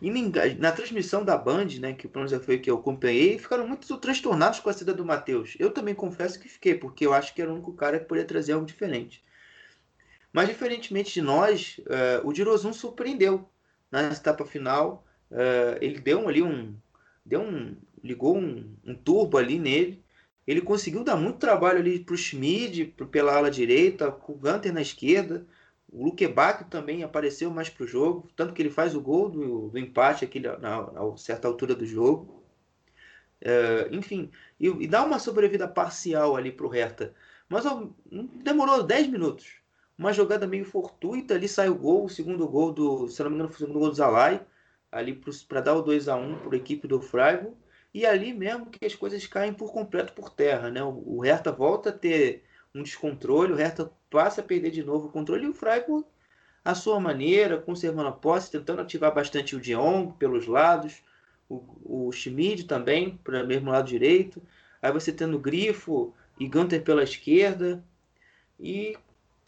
E 0.00 0.10
na 0.58 0.70
transmissão 0.70 1.24
da 1.24 1.36
Band, 1.36 1.66
né, 1.80 1.92
que 1.92 2.06
pelo 2.06 2.24
menos 2.24 2.44
foi 2.44 2.58
que 2.58 2.70
eu 2.70 2.76
acompanhei, 2.76 3.36
ficaram 3.36 3.66
muito 3.66 3.96
transtornados 3.98 4.60
com 4.60 4.70
a 4.70 4.72
saída 4.72 4.94
do 4.94 5.04
Matheus. 5.04 5.56
Eu 5.58 5.72
também 5.72 5.94
confesso 5.94 6.38
que 6.38 6.48
fiquei, 6.48 6.76
porque 6.76 7.04
eu 7.04 7.12
acho 7.12 7.34
que 7.34 7.42
era 7.42 7.50
o 7.50 7.54
único 7.54 7.72
cara 7.72 7.98
que 7.98 8.06
poderia 8.06 8.26
trazer 8.26 8.52
algo 8.52 8.66
diferente. 8.66 9.24
Mas, 10.32 10.48
diferentemente 10.48 11.12
de 11.12 11.22
nós, 11.22 11.80
uh, 11.80 12.26
o 12.26 12.32
Dirozun 12.32 12.72
surpreendeu 12.72 13.48
na 13.90 14.12
etapa 14.12 14.44
final. 14.44 15.04
Uh, 15.30 15.78
ele 15.80 16.00
deu 16.00 16.28
ali 16.28 16.42
um. 16.42 16.74
Deu 17.24 17.40
um 17.40 17.76
ligou 18.02 18.36
um, 18.38 18.74
um, 18.84 18.94
turbo 18.94 19.38
ali 19.38 19.58
nele. 19.58 20.02
Ele 20.46 20.60
conseguiu 20.60 21.04
dar 21.04 21.16
muito 21.16 21.38
trabalho 21.38 21.78
ali 21.78 21.98
para 21.98 22.14
o 22.14 22.16
Schmid, 22.16 22.94
pela 23.10 23.34
ala 23.36 23.50
direita, 23.50 24.10
com 24.10 24.32
o 24.32 24.36
Gunter 24.36 24.72
na 24.72 24.80
esquerda. 24.80 25.46
O 25.90 26.04
Luquebac 26.04 26.70
também 26.70 27.02
apareceu 27.02 27.50
mais 27.50 27.68
para 27.68 27.84
o 27.84 27.86
jogo, 27.86 28.30
tanto 28.36 28.52
que 28.52 28.62
ele 28.62 28.70
faz 28.70 28.94
o 28.94 29.00
gol 29.00 29.28
do, 29.28 29.68
do 29.68 29.78
empate 29.78 30.24
aqui 30.24 30.38
na, 30.38 30.56
na, 30.58 31.16
certa 31.16 31.48
altura 31.48 31.74
do 31.74 31.86
jogo. 31.86 32.42
Uh, 33.42 33.94
enfim, 33.94 34.30
e, 34.58 34.68
e, 34.68 34.86
dá 34.86 35.04
uma 35.04 35.18
sobrevida 35.18 35.68
parcial 35.68 36.36
ali 36.36 36.50
para 36.50 36.66
o 36.66 36.68
Hertha. 36.68 37.14
Mas 37.48 37.64
ó, 37.64 37.88
demorou 38.42 38.82
10 38.82 39.08
minutos 39.08 39.57
uma 39.98 40.12
jogada 40.12 40.46
meio 40.46 40.64
fortuita, 40.64 41.34
ali 41.34 41.48
sai 41.48 41.68
o 41.68 41.74
gol, 41.74 42.04
o 42.04 42.08
segundo 42.08 42.46
gol 42.46 42.72
do, 42.72 43.08
se 43.08 43.20
não 43.22 43.30
me 43.30 43.36
engano, 43.36 43.50
o 43.50 43.54
segundo 43.54 43.78
gol 43.80 43.88
do 43.88 43.96
Zalai, 43.96 44.40
ali 44.92 45.20
para 45.48 45.60
dar 45.60 45.74
o 45.74 45.82
2 45.82 46.08
a 46.08 46.16
1 46.16 46.38
para 46.38 46.54
a 46.54 46.56
equipe 46.56 46.86
do 46.86 47.00
Freiburg, 47.00 47.56
e 47.92 48.06
ali 48.06 48.32
mesmo 48.32 48.66
que 48.66 48.84
as 48.84 48.94
coisas 48.94 49.26
caem 49.26 49.52
por 49.52 49.72
completo 49.72 50.12
por 50.12 50.30
terra, 50.30 50.70
né? 50.70 50.82
O, 50.82 51.02
o 51.18 51.20
Hertha 51.20 51.50
volta 51.50 51.88
a 51.90 51.92
ter 51.92 52.44
um 52.74 52.82
descontrole, 52.82 53.52
o 53.52 53.56
Hertha 53.56 53.90
passa 54.08 54.40
a 54.40 54.44
perder 54.44 54.70
de 54.70 54.84
novo 54.84 55.08
o 55.08 55.10
controle 55.10 55.46
e 55.46 55.48
o 55.48 55.54
Freiburg, 55.54 56.06
à 56.64 56.74
sua 56.74 57.00
maneira, 57.00 57.58
conservando 57.58 58.08
a 58.08 58.12
posse, 58.12 58.50
tentando 58.50 58.82
ativar 58.82 59.12
bastante 59.12 59.56
o 59.56 59.60
Dion 59.60 60.12
pelos 60.12 60.46
lados, 60.46 61.02
o, 61.48 62.06
o 62.08 62.12
Schmid 62.12 62.64
também, 62.64 63.18
para 63.24 63.42
o 63.42 63.46
mesmo 63.46 63.70
lado 63.70 63.88
direito, 63.88 64.42
aí 64.80 64.92
você 64.92 65.12
tendo 65.12 65.38
Grifo 65.38 66.14
e 66.38 66.46
Gunter 66.46 66.82
pela 66.82 67.02
esquerda, 67.02 67.82
e 68.60 68.96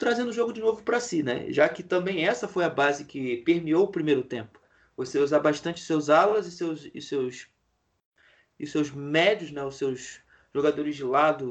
trazendo 0.01 0.31
o 0.31 0.33
jogo 0.33 0.53
de 0.53 0.63
novo 0.63 0.83
para 0.83 0.99
si, 0.99 1.23
né? 1.23 1.53
Já 1.53 1.69
que 1.69 1.83
também 1.83 2.27
essa 2.27 2.49
foi 2.49 2.65
a 2.65 2.71
base 2.71 3.05
que 3.05 3.37
permeou 3.45 3.85
o 3.85 3.93
primeiro 3.93 4.23
tempo. 4.25 4.59
Você 4.97 5.19
usar 5.19 5.41
bastante 5.41 5.81
seus 5.81 6.09
alas 6.09 6.47
e 6.47 6.51
seus 6.51 6.91
e 6.95 7.01
seus 7.03 7.49
e 8.59 8.67
seus 8.67 8.91
médios, 8.91 9.53
né? 9.53 9.63
Os 9.63 9.77
seus 9.77 10.21
jogadores 10.55 10.97
de 10.97 11.05
lado 11.05 11.51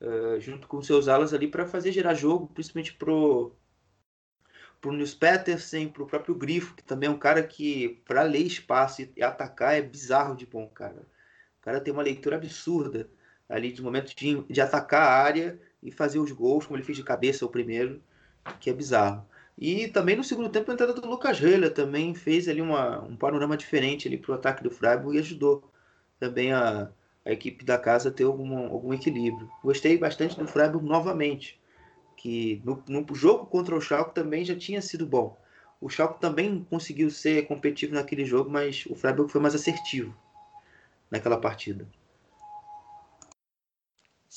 uh, 0.00 0.40
junto 0.40 0.66
com 0.66 0.82
seus 0.82 1.06
alas 1.06 1.34
ali 1.34 1.46
para 1.46 1.66
fazer 1.66 1.92
gerar 1.92 2.14
jogo, 2.14 2.48
principalmente 2.48 2.94
pro 2.94 3.54
pro 4.80 4.92
Nils 4.92 5.14
Petersen, 5.14 5.88
pro 5.88 6.06
próprio 6.06 6.34
Grifo, 6.34 6.74
que 6.74 6.82
também 6.82 7.08
é 7.08 7.12
um 7.12 7.18
cara 7.18 7.42
que 7.42 8.02
para 8.06 8.22
ler 8.22 8.40
espaço 8.40 9.02
e 9.16 9.22
atacar 9.22 9.74
é 9.76 9.82
bizarro 9.82 10.34
de 10.34 10.46
bom, 10.46 10.66
cara. 10.68 11.06
O 11.60 11.62
cara 11.62 11.80
tem 11.80 11.92
uma 11.92 12.02
leitura 12.02 12.36
absurda 12.36 13.08
ali 13.48 13.70
de 13.70 13.82
momento 13.82 14.16
de, 14.16 14.42
de 14.42 14.60
atacar 14.60 15.02
a 15.02 15.22
área 15.22 15.60
e 15.82 15.90
fazer 15.90 16.18
os 16.18 16.30
gols, 16.32 16.66
como 16.66 16.76
ele 16.76 16.84
fez 16.84 16.96
de 16.96 17.04
cabeça 17.04 17.44
o 17.44 17.48
primeiro, 17.48 18.00
que 18.60 18.70
é 18.70 18.72
bizarro. 18.72 19.26
E 19.58 19.88
também 19.88 20.16
no 20.16 20.24
segundo 20.24 20.48
tempo 20.48 20.70
a 20.70 20.74
entrada 20.74 20.94
do 20.94 21.06
Lucas 21.06 21.42
Heller 21.42 21.72
também 21.72 22.14
fez 22.14 22.48
ali 22.48 22.60
uma, 22.60 23.02
um 23.02 23.16
panorama 23.16 23.56
diferente 23.56 24.08
ali 24.08 24.16
para 24.16 24.32
o 24.32 24.34
ataque 24.34 24.62
do 24.62 24.70
Freiburg 24.70 25.16
e 25.16 25.20
ajudou 25.20 25.70
também 26.18 26.52
a, 26.52 26.90
a 27.24 27.32
equipe 27.32 27.64
da 27.64 27.78
casa 27.78 28.10
ter 28.10 28.24
algum, 28.24 28.56
algum 28.66 28.94
equilíbrio. 28.94 29.50
Gostei 29.62 29.98
bastante 29.98 30.38
do 30.38 30.46
Freiburg 30.46 30.86
novamente, 30.86 31.60
que 32.16 32.62
no, 32.64 32.82
no 32.88 33.14
jogo 33.14 33.46
contra 33.46 33.76
o 33.76 33.80
Schalke 33.80 34.14
também 34.14 34.44
já 34.44 34.56
tinha 34.56 34.80
sido 34.80 35.06
bom. 35.06 35.36
O 35.80 35.88
Schalke 35.88 36.20
também 36.20 36.64
conseguiu 36.70 37.10
ser 37.10 37.46
competitivo 37.46 37.94
naquele 37.94 38.24
jogo, 38.24 38.48
mas 38.48 38.86
o 38.86 38.94
Freiburg 38.94 39.30
foi 39.30 39.40
mais 39.40 39.54
assertivo 39.54 40.16
naquela 41.10 41.36
partida 41.36 41.86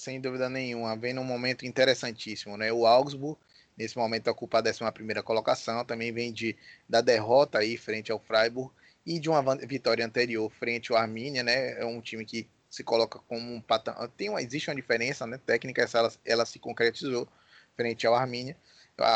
sem 0.06 0.22
dúvida 0.22 0.48
nenhuma, 0.48 0.96
vem 0.96 1.14
num 1.14 1.24
momento 1.24 1.66
interessantíssimo, 1.66 2.56
né? 2.56 2.72
O 2.72 2.86
Augsburg, 2.86 3.40
nesse 3.76 3.98
momento, 3.98 4.30
ocupa 4.30 4.60
a 4.60 4.62
11 4.62 5.24
colocação, 5.24 5.84
também 5.84 6.12
vem 6.12 6.32
de, 6.32 6.56
da 6.88 7.02
derrota 7.02 7.58
aí 7.58 7.76
frente 7.76 8.12
ao 8.12 8.20
Freiburg 8.20 8.72
e 9.04 9.18
de 9.18 9.28
uma 9.30 9.42
vitória 9.66 10.06
anterior 10.06 10.48
frente 10.52 10.92
ao 10.92 10.98
Arminia, 11.00 11.42
né? 11.42 11.82
É 11.82 11.86
um 11.86 12.00
time 12.02 12.24
que 12.24 12.48
se 12.70 12.84
coloca 12.84 13.18
como 13.28 13.52
um 13.52 13.60
patamar. 13.60 14.08
Tem 14.10 14.30
uma, 14.30 14.44
existe 14.44 14.70
uma 14.70 14.76
diferença 14.76 15.26
né, 15.26 15.40
técnica, 15.44 15.82
essa 15.82 15.98
ela, 15.98 16.14
ela 16.24 16.46
se 16.46 16.60
concretizou 16.60 17.28
frente 17.76 18.06
ao 18.06 18.14
Arminia. 18.14 18.56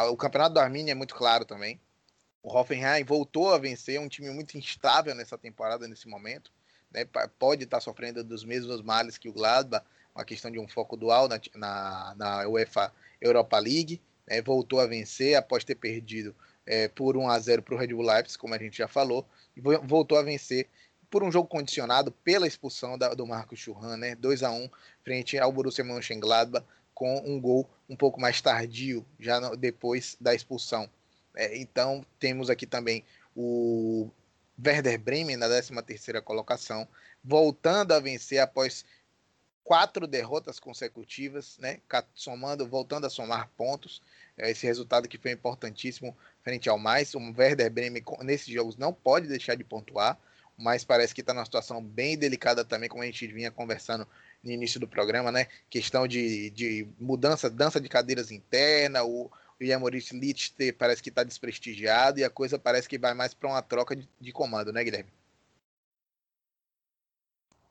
O 0.10 0.18
campeonato 0.18 0.56
do 0.56 0.60
Arminia 0.60 0.94
é 0.94 0.96
muito 0.96 1.14
claro 1.14 1.46
também. 1.46 1.80
O 2.42 2.52
Hoffenheim 2.52 3.04
voltou 3.04 3.54
a 3.54 3.60
vencer, 3.60 3.98
é 3.98 4.00
um 4.00 4.10
time 4.10 4.32
muito 4.32 4.58
instável 4.58 5.14
nessa 5.14 5.38
temporada, 5.38 5.88
nesse 5.88 6.08
momento. 6.08 6.52
Né, 6.92 7.06
pode 7.38 7.66
estar 7.66 7.80
sofrendo 7.80 8.24
dos 8.24 8.44
mesmos 8.44 8.82
males 8.82 9.16
que 9.16 9.30
o 9.30 9.34
Gladbach, 9.34 9.86
uma 10.20 10.26
questão 10.26 10.52
de 10.52 10.60
um 10.60 10.68
foco 10.68 10.98
dual 10.98 11.28
na, 11.28 11.40
na, 11.56 12.16
na 12.16 12.48
UEFA 12.48 12.94
Europa 13.22 13.58
League, 13.58 14.02
né, 14.28 14.42
voltou 14.42 14.80
a 14.80 14.86
vencer 14.86 15.36
após 15.36 15.64
ter 15.64 15.76
perdido 15.76 16.36
é, 16.66 16.88
por 16.88 17.18
1 17.18 17.30
a 17.30 17.40
0 17.40 17.64
para 17.64 17.74
o 17.74 17.78
Red 17.78 17.88
Bull 17.88 18.06
Leipzig, 18.06 18.38
como 18.38 18.54
a 18.54 18.58
gente 18.58 18.78
já 18.78 18.88
falou, 18.88 19.26
e 19.56 19.62
voltou 19.62 20.18
a 20.18 20.22
vencer 20.22 20.68
por 21.10 21.24
um 21.24 21.32
jogo 21.32 21.48
condicionado 21.48 22.12
pela 22.12 22.46
expulsão 22.46 22.98
da, 22.98 23.14
do 23.14 23.26
Marcos 23.26 23.60
Churran, 23.60 23.98
né, 23.98 24.16
2 24.16 24.44
a 24.44 24.52
1 24.52 24.70
frente 25.04 25.40
ao 25.40 25.52
Borussia 25.52 25.84
Mönchengladbach, 25.84 26.66
com 26.94 27.18
um 27.26 27.40
gol 27.40 27.68
um 27.90 27.96
pouco 27.96 28.20
mais 28.20 28.42
tardio, 28.42 29.06
já 29.18 29.40
no, 29.40 29.56
depois 29.56 30.18
da 30.20 30.36
expulsão. 30.36 30.90
É, 31.36 31.58
então, 31.58 32.06
temos 32.20 32.50
aqui 32.50 32.68
também 32.68 33.06
o 33.34 34.10
Werder 34.64 35.00
Bremen 35.00 35.38
na 35.38 35.48
13ª 35.48 36.22
colocação, 36.22 36.88
voltando 37.24 37.94
a 37.94 38.00
vencer 38.00 38.40
após 38.40 38.86
quatro 39.70 40.08
derrotas 40.08 40.60
consecutivas, 40.60 41.60
né? 41.60 41.80
Somando, 42.16 42.68
voltando 42.68 43.06
a 43.06 43.10
somar 43.10 43.48
pontos. 43.56 44.02
É, 44.36 44.50
esse 44.50 44.66
resultado 44.66 45.08
que 45.08 45.20
foi 45.20 45.30
importantíssimo 45.30 46.18
frente 46.44 46.68
ao 46.68 46.80
mais. 46.80 47.14
O 47.14 47.20
Werder 47.20 47.70
Bremen 47.70 48.04
nesses 48.22 48.52
jogos 48.52 48.78
não 48.78 48.92
pode 48.92 49.28
deixar 49.28 49.54
de 49.54 49.64
pontuar, 49.64 50.18
mas 50.58 50.84
parece 50.84 51.14
que 51.14 51.22
está 51.22 51.36
numa 51.36 51.46
situação 51.46 51.84
bem 51.84 52.18
delicada 52.18 52.66
também, 52.66 52.90
como 52.90 53.04
a 53.04 53.06
gente 53.06 53.28
vinha 53.28 53.52
conversando 53.52 54.08
no 54.44 54.52
início 54.52 54.80
do 54.80 54.88
programa, 54.88 55.32
né? 55.32 55.46
Questão 55.70 56.08
de, 56.08 56.50
de 56.50 56.88
mudança, 57.00 57.48
dança 57.48 57.80
de 57.80 57.88
cadeiras 57.88 58.32
interna, 58.32 59.04
o, 59.04 59.30
o 59.62 59.64
Yamoris 59.64 60.10
Lichter 60.10 60.74
parece 60.74 61.04
que 61.04 61.10
está 61.10 61.24
desprestigiado 61.24 62.20
e 62.20 62.24
a 62.24 62.30
coisa 62.32 62.58
parece 62.58 62.90
que 62.90 62.98
vai 62.98 63.14
mais 63.14 63.36
para 63.36 63.48
uma 63.48 63.62
troca 63.62 63.96
de, 63.96 64.10
de, 64.20 64.32
comando, 64.32 64.74
né, 64.74 64.84
Guilherme? 64.84 65.12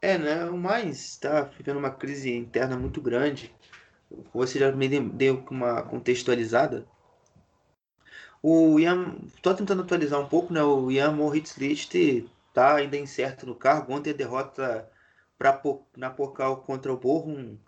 É, 0.01 0.17
né? 0.19 0.45
O 0.47 0.57
mais 0.57 0.99
está 0.99 1.43
vivendo 1.43 1.79
uma 1.79 1.91
crise 1.91 2.33
interna 2.33 2.77
muito 2.77 3.01
grande. 3.01 3.55
Você 4.33 4.59
já 4.59 4.73
me 4.73 4.89
deu 5.01 5.45
uma 5.51 5.83
contextualizada. 5.83 6.87
O 8.43 8.79
Ian, 8.79 9.17
tô 9.43 9.55
tentando 9.55 9.83
atualizar 9.83 10.21
um 10.21 10.29
pouco, 10.29 10.53
né? 10.53 10.63
O 10.63 10.91
Ian 10.91 11.13
Moritz 11.13 11.57
Licht 11.57 12.29
tá 12.55 12.77
ainda 12.77 12.97
incerto 12.97 13.47
no 13.47 13.55
cargo. 13.55 13.93
Ontem 13.93 14.11
a 14.11 14.15
derrota 14.15 14.89
para 15.39 15.61
na 15.97 16.11
Pocal 16.11 16.59
contra 16.63 16.93
o 16.93 16.97
Bochum 16.97 17.59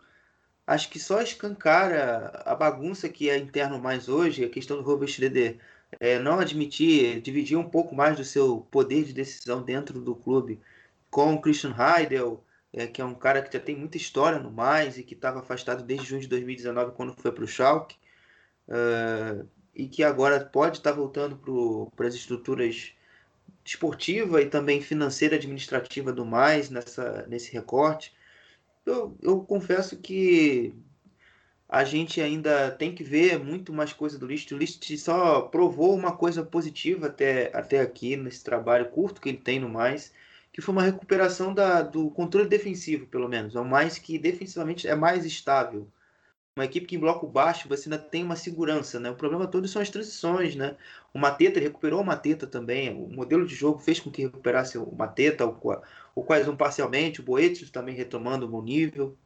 acho 0.70 0.88
que 0.90 1.00
só 1.00 1.20
escancara 1.20 2.42
a 2.46 2.54
bagunça 2.54 3.08
que 3.08 3.28
é 3.28 3.36
interno 3.36 3.80
mais 3.80 4.08
hoje, 4.08 4.44
a 4.44 4.48
questão 4.48 4.76
do 4.76 4.84
Robert 4.84 5.08
Schroeder 5.08 5.58
é, 5.98 6.18
não 6.18 6.38
admitir, 6.38 7.20
dividir 7.20 7.58
um 7.58 7.68
pouco 7.68 7.94
mais 7.94 8.16
do 8.16 8.24
seu 8.24 8.60
poder 8.70 9.04
de 9.04 9.12
decisão 9.12 9.62
dentro 9.62 10.00
do 10.00 10.14
clube 10.14 10.60
com 11.10 11.34
o 11.34 11.40
Christian 11.40 11.74
Heidel, 11.76 12.44
é, 12.72 12.86
que 12.86 13.00
é 13.02 13.04
um 13.04 13.14
cara 13.14 13.42
que 13.42 13.52
já 13.52 13.62
tem 13.62 13.76
muita 13.76 13.96
história 13.96 14.38
no 14.38 14.50
mais 14.50 14.96
e 14.96 15.02
que 15.02 15.14
estava 15.14 15.40
afastado 15.40 15.82
desde 15.82 16.06
junho 16.06 16.20
de 16.20 16.28
2019 16.28 16.92
quando 16.92 17.14
foi 17.14 17.32
para 17.32 17.44
o 17.44 17.48
Schalke 17.48 17.96
uh, 18.68 19.46
e 19.74 19.88
que 19.88 20.04
agora 20.04 20.38
pode 20.44 20.78
estar 20.78 20.90
tá 20.90 20.96
voltando 20.96 21.36
para 21.96 22.06
as 22.06 22.14
estruturas 22.14 22.94
esportiva 23.64 24.40
e 24.40 24.46
também 24.46 24.80
financeira 24.80 25.36
administrativa 25.36 26.12
do 26.12 26.24
mais 26.24 26.70
nessa, 26.70 27.26
nesse 27.28 27.52
recorte 27.52 28.14
eu, 28.86 29.16
eu 29.22 29.40
confesso 29.40 29.96
que 29.96 30.74
a 31.68 31.84
gente 31.84 32.20
ainda 32.20 32.70
tem 32.70 32.92
que 32.92 33.04
ver 33.04 33.38
muito 33.38 33.72
mais 33.72 33.92
coisa 33.92 34.18
do 34.18 34.26
List. 34.26 34.50
O 34.50 34.56
List 34.56 34.96
só 34.96 35.42
provou 35.42 35.94
uma 35.94 36.16
coisa 36.16 36.42
positiva 36.42 37.06
até, 37.06 37.56
até 37.56 37.80
aqui, 37.80 38.16
nesse 38.16 38.42
trabalho 38.42 38.90
curto 38.90 39.20
que 39.20 39.28
ele 39.28 39.38
tem 39.38 39.60
no 39.60 39.68
mais, 39.68 40.12
que 40.52 40.60
foi 40.60 40.72
uma 40.72 40.82
recuperação 40.82 41.54
da, 41.54 41.82
do 41.82 42.10
controle 42.10 42.48
defensivo, 42.48 43.06
pelo 43.06 43.28
menos. 43.28 43.54
É 43.56 43.60
mais 43.62 43.98
que 43.98 44.18
defensivamente 44.18 44.88
é 44.88 44.94
mais 44.94 45.24
estável 45.24 45.90
uma 46.56 46.64
equipe 46.64 46.86
que 46.86 46.96
em 46.96 46.98
bloco 46.98 47.26
baixo 47.26 47.68
você 47.68 47.88
ainda 47.88 47.98
tem 47.98 48.22
uma 48.24 48.36
segurança, 48.36 48.98
né? 49.00 49.10
O 49.10 49.14
problema 49.14 49.46
todo 49.46 49.66
são 49.68 49.80
as 49.80 49.88
transições, 49.88 50.54
né? 50.56 50.76
O 51.14 51.18
Mateta 51.18 51.60
recuperou 51.60 52.00
o 52.00 52.04
Mateta 52.04 52.46
também, 52.46 52.90
o 52.92 53.08
modelo 53.08 53.46
de 53.46 53.54
jogo 53.54 53.78
fez 53.78 54.00
com 54.00 54.10
que 54.10 54.22
recuperasse 54.22 54.76
o 54.76 54.94
Mateta, 54.94 55.46
o, 55.46 55.56
o 56.14 56.22
um 56.50 56.56
parcialmente, 56.56 57.20
o 57.20 57.22
Boetius 57.22 57.70
também 57.70 57.94
retomando 57.94 58.46
o 58.46 58.48
bom 58.48 58.62
nível. 58.62 59.16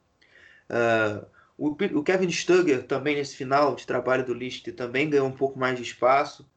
Uh, 0.70 1.26
o, 1.56 1.68
o, 1.70 2.02
Kevin 2.02 2.30
Stugger 2.30 2.86
também 2.86 3.16
nesse 3.16 3.36
final 3.36 3.74
de 3.74 3.86
trabalho 3.86 4.24
do 4.24 4.34
List 4.34 4.66
também 4.72 5.10
ganhou 5.10 5.26
um 5.26 5.32
pouco 5.32 5.58
mais 5.58 5.76
de 5.76 5.82
espaço. 5.82 6.48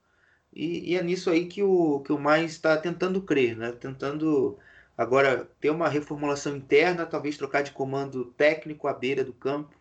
E, 0.57 0.93
e 0.93 0.95
é 0.97 1.03
nisso 1.03 1.29
aí 1.29 1.45
que 1.45 1.61
o, 1.61 1.99
que 1.99 2.11
o 2.11 2.17
mais 2.17 2.51
está 2.53 2.75
tentando 2.77 3.21
crer, 3.21 3.55
né? 3.55 3.71
Tentando 3.73 4.57
agora 4.97 5.47
ter 5.61 5.69
uma 5.69 5.87
reformulação 5.87 6.57
interna, 6.57 7.05
talvez 7.05 7.37
trocar 7.37 7.61
de 7.61 7.71
comando 7.71 8.25
técnico 8.35 8.87
à 8.87 8.93
beira 8.93 9.23
do 9.23 9.33
campo 9.33 9.75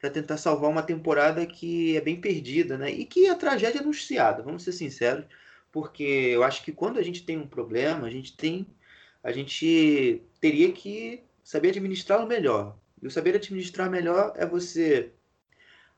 para 0.00 0.10
tentar 0.10 0.36
salvar 0.36 0.68
uma 0.68 0.82
temporada 0.82 1.46
que 1.46 1.96
é 1.96 2.00
bem 2.00 2.20
perdida, 2.20 2.76
né? 2.76 2.90
E 2.90 3.04
que 3.04 3.28
a 3.28 3.36
tragédia 3.36 3.78
é 3.78 3.82
anunciada, 3.82 4.42
vamos 4.42 4.64
ser 4.64 4.72
sinceros, 4.72 5.26
porque 5.70 6.02
eu 6.02 6.42
acho 6.42 6.64
que 6.64 6.72
quando 6.72 6.98
a 6.98 7.02
gente 7.02 7.24
tem 7.24 7.38
um 7.38 7.46
problema, 7.46 8.08
a 8.08 8.10
gente 8.10 8.36
tem 8.36 8.66
a 9.22 9.30
gente 9.30 10.22
teria 10.40 10.72
que 10.72 11.22
saber 11.44 11.68
administrá-lo 11.70 12.26
melhor. 12.26 12.76
E 13.00 13.06
o 13.06 13.10
saber 13.10 13.36
administrar 13.36 13.88
melhor 13.90 14.32
é 14.36 14.46
você 14.46 15.12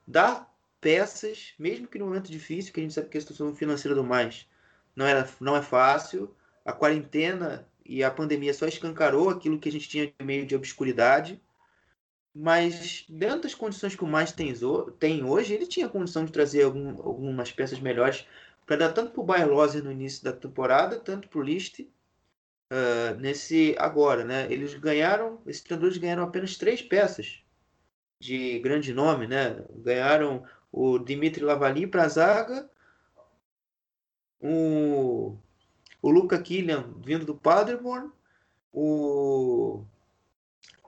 dar 0.07 0.52
peças, 0.83 1.55
mesmo 1.59 1.89
que 1.89 1.99
no 1.99 2.05
momento 2.05 2.31
difícil, 2.31 2.75
que 2.75 2.81
a 2.81 2.83
gente 2.83 2.93
sabe 2.93 3.09
que 3.09 3.17
a 3.17 3.21
situação 3.23 3.55
financeira 3.55 3.95
do 3.95 4.05
mais 4.05 4.47
não, 4.95 5.07
era, 5.07 5.27
não 5.41 5.57
é 5.57 5.63
fácil, 5.63 6.35
a 6.63 6.75
quarentena 6.75 7.67
e 7.87 8.05
a 8.05 8.11
pandemia 8.11 8.53
só 8.53 8.67
escancarou 8.67 9.31
aquilo 9.31 9.59
que 9.59 9.71
a 9.71 9.73
gente 9.73 9.89
tinha 9.89 10.07
de 10.07 10.25
meio 10.25 10.45
de 10.45 10.55
obscuridade 10.55 11.41
mas 12.35 13.05
dentro 13.09 13.43
das 13.43 13.55
condições 13.55 13.95
que 13.95 14.05
o 14.05 14.07
mais 14.07 14.33
tem, 14.33 14.55
tem 14.99 15.25
hoje, 15.25 15.53
ele 15.53 15.67
tinha 15.67 15.89
condição 15.89 16.25
de 16.25 16.33
trazer 16.33 16.63
algum, 16.63 16.89
algumas 17.03 17.53
peças 17.53 17.79
melhores 17.79 18.27
para 18.65 18.77
dar 18.77 18.93
tanto 18.93 19.13
para 19.13 19.21
o 19.21 19.25
Bayer 19.25 19.49
no 19.85 19.93
início 19.93 20.25
da 20.25 20.33
temporada, 20.33 20.99
tanto 20.99 21.29
para 21.29 21.39
o 21.39 21.43
List 21.43 21.81
uh, 21.81 23.19
nesse 23.19 23.75
agora, 23.79 24.25
né? 24.25 24.51
Eles 24.51 24.73
ganharam, 24.75 25.43
esses 25.47 25.63
treinadores 25.63 25.99
ganharam 25.99 26.23
apenas 26.23 26.57
três 26.57 26.81
peças 26.81 27.43
de 28.19 28.59
grande 28.61 28.95
nome, 28.95 29.27
né? 29.27 29.63
Ganharam 29.77 30.47
o 30.73 30.99
Dimitri 30.99 31.45
Lavali 31.45 31.87
para 31.87 32.05
a 32.05 32.09
zaga, 32.09 32.69
o, 34.41 35.37
o 36.01 36.11
Luca 36.11 36.41
Killian 36.41 36.87
vindo 37.05 37.25
do 37.27 37.35
Paderborn, 37.35 38.11
o 38.73 39.85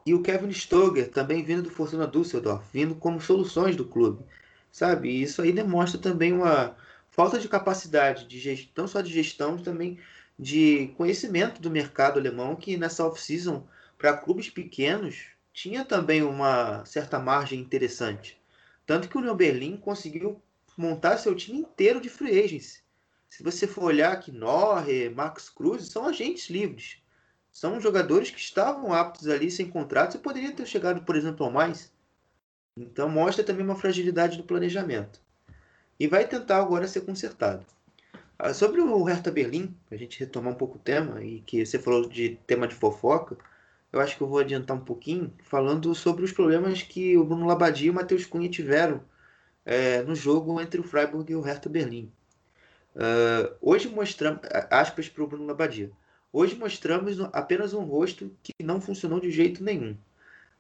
e 0.07 0.13
o 0.13 0.23
Kevin 0.23 0.51
Stoger, 0.51 1.11
também 1.11 1.43
vindo 1.43 1.63
do 1.63 1.71
Fortuna 1.71 2.07
Düsseldorf, 2.07 2.67
vindo 2.73 2.95
como 2.95 3.21
soluções 3.21 3.75
do 3.75 3.87
clube. 3.87 4.23
Sabe? 4.71 5.09
Isso 5.23 5.41
aí 5.41 5.51
demonstra 5.53 5.99
também 5.99 6.33
uma 6.33 6.77
falta 7.11 7.39
de 7.39 7.49
capacidade, 7.49 8.27
de 8.27 8.39
gestão, 8.39 8.83
não 8.83 8.89
só 8.89 9.01
de 9.01 9.11
gestão, 9.11 9.57
também 9.57 9.99
de 10.39 10.93
conhecimento 10.99 11.61
do 11.63 11.71
mercado 11.71 12.19
alemão, 12.19 12.57
que 12.57 12.77
nessa 12.77 13.07
off-season, 13.07 13.67
para 13.97 14.17
clubes 14.17 14.51
pequenos, 14.51 15.27
tinha 15.55 15.85
também 15.85 16.23
uma 16.23 16.85
certa 16.85 17.19
margem 17.19 17.61
interessante. 17.61 18.39
Tanto 18.87 19.09
que 19.09 19.17
o 19.17 19.21
Union 19.21 19.35
Berlin 19.35 19.77
conseguiu 19.77 20.41
montar 20.77 21.17
seu 21.19 21.35
time 21.35 21.59
inteiro 21.59 22.01
de 22.01 22.09
free 22.09 22.39
agents. 22.39 22.83
Se 23.29 23.43
você 23.43 23.67
for 23.67 23.85
olhar 23.85 24.13
aqui, 24.13 24.31
Norre, 24.31 25.09
Max 25.09 25.49
Cruz, 25.49 25.89
são 25.89 26.07
agentes 26.07 26.51
livres. 26.51 26.99
São 27.51 27.81
jogadores 27.81 28.31
que 28.31 28.39
estavam 28.39 28.93
aptos 28.93 29.29
ali 29.29 29.51
sem 29.51 29.69
contrato 29.69 30.17
e 30.17 30.21
poderiam 30.21 30.53
ter 30.53 30.67
chegado, 30.67 31.03
por 31.05 31.17
exemplo, 31.17 31.47
ao 31.47 31.53
mais. 31.53 31.93
Então 32.77 33.09
mostra 33.09 33.45
também 33.45 33.65
uma 33.65 33.77
fragilidade 33.77 34.37
do 34.37 34.43
planejamento. 34.43 35.21
E 35.99 36.09
vai 36.09 36.27
tentar 36.27 36.59
agora 36.59 36.89
ser 36.89 37.03
consertado. 37.03 37.65
Ah, 38.37 38.53
sobre 38.53 38.81
o 38.81 39.03
Hertha 39.05 39.31
Berlim, 39.31 39.75
a 39.91 39.97
gente 39.97 40.19
retomar 40.19 40.53
um 40.53 40.57
pouco 40.57 40.77
o 40.77 40.81
tema, 40.81 41.23
e 41.23 41.41
que 41.43 41.65
você 41.65 41.79
falou 41.79 42.09
de 42.09 42.37
tema 42.47 42.67
de 42.67 42.75
fofoca, 42.75 43.37
eu 43.95 44.01
acho 44.01 44.17
que 44.17 44.23
eu 44.23 44.29
vou 44.29 44.39
adiantar 44.39 44.77
um 44.77 44.85
pouquinho 44.85 45.33
falando 45.45 45.95
sobre 45.95 46.25
os 46.25 46.33
problemas 46.33 46.83
que 46.83 47.17
o 47.17 47.25
Bruno 47.25 47.47
Labbadia 47.47 47.87
e 47.87 47.91
o 47.91 47.95
Matheus 47.95 48.27
Cunha 48.27 48.49
tiveram 48.49 49.03
é, 49.65 50.03
no 50.03 50.15
jogo 50.15 50.61
entre 50.61 50.81
o 50.81 50.85
Freiburg 50.85 51.31
e 51.31 51.37
o 51.37 51.41
Hertha 51.41 51.69
Berlim. 51.69 52.11
Uh, 52.95 53.55
hoje 53.61 53.89
mostramos, 53.89 54.41
aspas 54.71 55.09
para 55.09 55.25
o 55.25 55.27
Bruno 55.27 55.47
Labbadia, 55.47 55.91
Hoje 56.37 56.57
mostramos 56.57 57.21
apenas 57.33 57.73
um 57.75 57.85
rosto 57.85 58.37
que 58.43 58.53
não 58.61 58.81
funcionou 58.81 59.21
de 59.21 59.31
jeito 59.31 59.63
nenhum. 59.63 59.97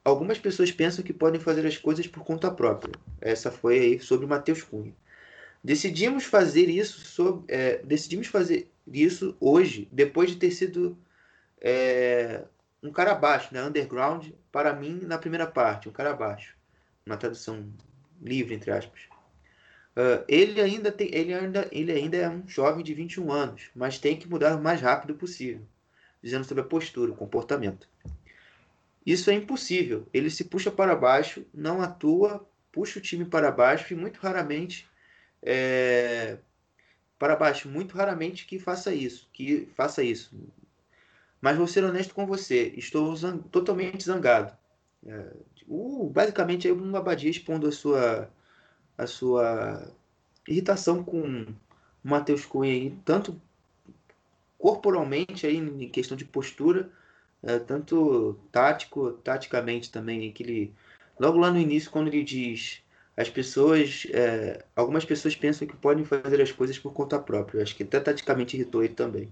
Algumas 0.04 0.38
pessoas 0.38 0.70
pensam 0.70 1.04
que 1.04 1.12
podem 1.12 1.40
fazer 1.40 1.66
as 1.66 1.76
coisas 1.76 2.06
por 2.06 2.22
conta 2.22 2.48
própria. 2.48 2.94
Essa 3.20 3.50
foi 3.50 3.80
aí 3.80 3.98
sobre 3.98 4.24
o 4.24 4.28
Matheus 4.28 4.62
Cunha. 4.62 4.94
Decidimos 5.64 6.22
fazer 6.22 6.68
isso 6.68 7.00
sobre, 7.00 7.52
é, 7.52 7.78
decidimos 7.78 8.28
fazer 8.28 8.70
isso 8.86 9.36
hoje, 9.40 9.88
depois 9.90 10.30
de 10.30 10.36
ter 10.36 10.52
sido 10.52 10.96
é, 11.60 12.44
um 12.84 12.92
cara 12.92 13.12
abaixo, 13.12 13.52
né? 13.52 13.62
Underground, 13.64 14.28
para 14.52 14.72
mim, 14.74 15.00
na 15.02 15.16
primeira 15.18 15.46
parte, 15.46 15.88
um 15.88 15.92
cara 15.92 16.10
abaixo. 16.10 16.54
Uma 17.06 17.16
tradução 17.16 17.66
livre, 18.20 18.54
entre 18.54 18.70
aspas. 18.70 19.00
Uh, 19.96 20.24
ele, 20.28 20.60
ainda 20.60 20.92
tem, 20.92 21.08
ele, 21.14 21.32
ainda, 21.32 21.68
ele 21.72 21.92
ainda 21.92 22.16
é 22.16 22.28
um 22.28 22.46
jovem 22.46 22.84
de 22.84 22.92
21 22.92 23.32
anos, 23.32 23.70
mas 23.74 23.98
tem 23.98 24.16
que 24.16 24.28
mudar 24.28 24.56
o 24.56 24.62
mais 24.62 24.80
rápido 24.80 25.14
possível, 25.14 25.62
dizendo 26.22 26.44
sobre 26.44 26.62
a 26.62 26.66
postura, 26.66 27.12
o 27.12 27.16
comportamento. 27.16 27.88
Isso 29.06 29.30
é 29.30 29.34
impossível. 29.34 30.06
Ele 30.12 30.30
se 30.30 30.44
puxa 30.44 30.70
para 30.70 30.96
baixo, 30.96 31.46
não 31.54 31.80
atua, 31.80 32.46
puxa 32.72 32.98
o 32.98 33.02
time 33.02 33.24
para 33.24 33.50
baixo 33.50 33.92
e 33.92 33.96
muito 33.96 34.18
raramente 34.18 34.88
é, 35.42 36.38
para 37.18 37.36
baixo, 37.36 37.68
muito 37.68 37.96
raramente 37.96 38.46
que 38.46 38.58
faça 38.58 38.92
isso, 38.92 39.28
que 39.32 39.68
faça 39.76 40.02
isso. 40.02 40.34
Mas 41.44 41.58
vou 41.58 41.66
ser 41.66 41.84
honesto 41.84 42.14
com 42.14 42.24
você, 42.24 42.72
estou 42.74 43.14
zang 43.14 43.38
totalmente 43.50 44.02
zangado. 44.02 44.56
É, 45.06 45.30
uh, 45.68 46.08
basicamente 46.08 46.66
aí 46.66 46.72
o 46.72 46.96
Abadia 46.96 47.30
expondo 47.30 47.66
a 47.68 47.72
sua 47.72 48.30
a 48.96 49.06
sua 49.06 49.92
irritação 50.48 51.04
com 51.04 51.42
o 51.42 51.46
Matheus 52.02 52.46
Cunha 52.46 52.90
tanto 53.04 53.38
corporalmente 54.58 55.46
aí 55.46 55.58
em 55.58 55.86
questão 55.90 56.16
de 56.16 56.24
postura, 56.24 56.90
é, 57.42 57.58
tanto 57.58 58.38
tático, 58.50 59.12
taticamente 59.12 59.92
também, 59.92 60.32
que 60.32 60.42
ele 60.42 60.72
logo 61.20 61.38
lá 61.38 61.50
no 61.50 61.58
início 61.58 61.90
quando 61.90 62.08
ele 62.08 62.24
diz 62.24 62.82
as 63.18 63.28
pessoas, 63.28 64.06
é, 64.12 64.64
algumas 64.74 65.04
pessoas 65.04 65.36
pensam 65.36 65.68
que 65.68 65.76
podem 65.76 66.06
fazer 66.06 66.40
as 66.40 66.52
coisas 66.52 66.78
por 66.78 66.94
conta 66.94 67.18
própria. 67.18 67.62
acho 67.62 67.76
que 67.76 67.82
até 67.82 68.00
taticamente 68.00 68.56
irritou 68.56 68.82
ele 68.82 68.94
também. 68.94 69.30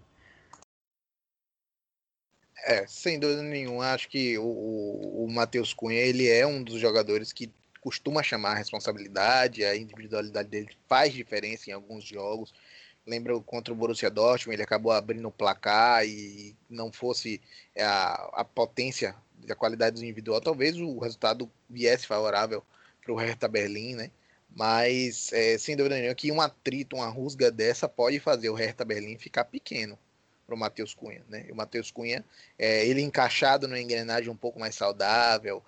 É, 2.65 2.87
sem 2.87 3.19
dúvida 3.19 3.43
nenhuma, 3.43 3.93
acho 3.93 4.09
que 4.09 4.39
o, 4.39 4.45
o, 4.45 5.25
o 5.25 5.31
Matheus 5.31 5.75
Cunha 5.75 5.99
ele 5.99 6.29
é 6.29 6.47
um 6.47 6.63
dos 6.63 6.81
jogadores 6.81 7.33
que 7.33 7.51
costuma 7.81 8.23
chamar 8.23 8.53
a 8.53 8.59
responsabilidade, 8.59 9.65
a 9.65 9.77
individualidade 9.77 10.49
dele 10.49 10.69
faz 10.89 11.13
diferença 11.13 11.69
em 11.69 11.73
alguns 11.73 12.05
jogos. 12.05 12.55
Lembra 13.05 13.39
contra 13.41 13.75
o 13.75 13.77
Borussia 13.77 14.09
Dortmund, 14.09 14.55
ele 14.55 14.63
acabou 14.63 14.93
abrindo 14.93 15.27
o 15.27 15.33
placar 15.33 16.07
e 16.07 16.55
não 16.71 16.93
fosse 16.93 17.41
a, 17.77 18.43
a 18.43 18.45
potência 18.45 19.17
a 19.51 19.57
qualidade 19.57 20.01
individual, 20.01 20.41
talvez 20.41 20.77
o 20.77 21.01
resultado 21.01 21.51
viesse 21.69 22.07
favorável 22.07 22.65
para 23.03 23.13
o 23.13 23.17
Hertha 23.17 23.49
Berlim, 23.49 23.97
né? 23.97 24.11
Mas, 24.55 25.33
é, 25.33 25.59
sem 25.59 25.77
dúvida 25.77 25.97
nenhuma, 25.97 26.15
que 26.15 26.31
um 26.31 26.41
atrito, 26.41 26.95
uma 26.95 27.09
rusga 27.09 27.51
dessa 27.51 27.89
pode 27.89 28.21
fazer 28.21 28.51
o 28.51 28.55
Hertha 28.55 28.85
Berlim 28.85 29.19
ficar 29.19 29.47
pequeno 29.47 29.99
para 30.53 30.55
o 30.55 30.59
Matheus 30.59 30.95
Cunha, 30.95 31.23
né? 31.29 31.47
O 31.51 31.55
Matheus 31.55 31.91
Cunha, 31.91 32.23
é, 32.59 32.87
ele 32.87 33.01
encaixado 33.01 33.67
numa 33.67 33.81
engrenagem 33.81 34.31
um 34.31 34.37
pouco 34.37 34.61
mais 34.61 34.75
saudável, 34.75 35.63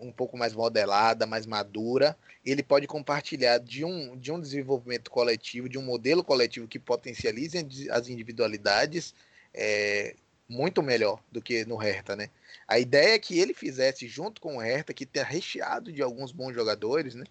um 0.00 0.12
pouco 0.12 0.36
mais 0.36 0.54
modelada, 0.54 1.26
mais 1.26 1.44
madura, 1.44 2.16
ele 2.44 2.62
pode 2.62 2.86
compartilhar 2.86 3.58
de 3.58 3.84
um, 3.84 4.16
de 4.16 4.30
um 4.30 4.40
desenvolvimento 4.40 5.10
coletivo, 5.10 5.68
de 5.68 5.76
um 5.76 5.82
modelo 5.82 6.22
coletivo 6.22 6.68
que 6.68 6.78
potencialize 6.78 7.58
as 7.90 8.08
individualidades 8.08 9.12
é, 9.52 10.14
muito 10.48 10.82
melhor 10.82 11.20
do 11.30 11.42
que 11.42 11.64
no 11.64 11.76
Hertha, 11.76 12.14
né? 12.14 12.30
A 12.66 12.78
ideia 12.78 13.14
é 13.14 13.18
que 13.18 13.38
ele 13.38 13.52
fizesse 13.52 14.06
junto 14.06 14.40
com 14.40 14.56
o 14.56 14.60
Hertha, 14.60 14.94
que 14.94 15.04
está 15.04 15.24
recheado 15.24 15.92
de 15.92 16.00
alguns 16.00 16.30
bons 16.30 16.54
jogadores, 16.54 17.14
né? 17.14 17.24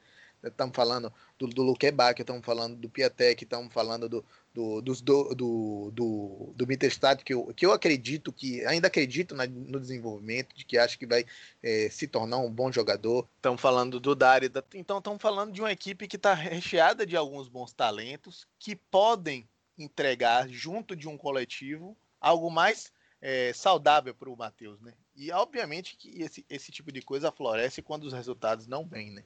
Estamos 0.48 0.76
falando 0.76 1.14
do, 1.38 1.48
do 1.48 1.64
Luque 1.64 1.92
Bach, 1.92 2.20
estamos 2.20 2.46
falando 2.46 2.76
do 2.76 2.90
Piatek, 2.90 3.44
estamos 3.44 3.72
falando 3.72 4.10
do, 4.10 4.26
do, 4.54 4.82
do, 4.82 5.36
do, 5.36 5.92
do, 5.92 6.54
do 6.56 6.68
Mittelstadt, 6.68 7.24
que 7.24 7.34
eu, 7.34 7.54
que 7.56 7.66
eu 7.66 7.72
acredito 7.72 8.34
que, 8.34 8.66
ainda 8.66 8.88
acredito 8.88 9.36
na, 9.36 9.46
no 9.46 9.80
desenvolvimento, 9.80 10.56
de 10.56 10.66
que 10.66 10.78
acho 10.78 10.98
que 10.98 11.06
vai 11.06 11.26
é, 11.62 11.90
se 11.90 12.08
tornar 12.08 12.38
um 12.38 12.52
bom 12.52 12.72
jogador. 12.72 13.28
Estamos 13.36 13.62
falando 13.62 14.00
do 14.00 14.16
Dari, 14.16 14.52
então 14.74 14.98
estamos 14.98 15.22
falando 15.22 15.52
de 15.52 15.62
uma 15.62 15.72
equipe 15.72 16.08
que 16.08 16.16
está 16.16 16.34
recheada 16.34 17.06
de 17.06 17.16
alguns 17.16 17.48
bons 17.48 17.72
talentos, 17.72 18.48
que 18.58 18.76
podem 18.76 19.48
entregar, 19.78 20.50
junto 20.50 20.96
de 20.96 21.08
um 21.08 21.18
coletivo, 21.18 21.96
algo 22.20 22.50
mais 22.50 22.92
é, 23.22 23.52
saudável 23.54 24.14
para 24.14 24.30
o 24.30 24.38
Matheus, 24.38 24.82
né? 24.82 24.94
E 25.16 25.32
obviamente 25.32 25.96
que 25.98 26.22
esse, 26.22 26.46
esse 26.50 26.72
tipo 26.72 26.92
de 26.92 27.02
coisa 27.02 27.32
floresce 27.32 27.82
quando 27.82 28.04
os 28.04 28.14
resultados 28.14 28.68
não 28.68 28.86
vêm, 28.86 29.12
né? 29.12 29.24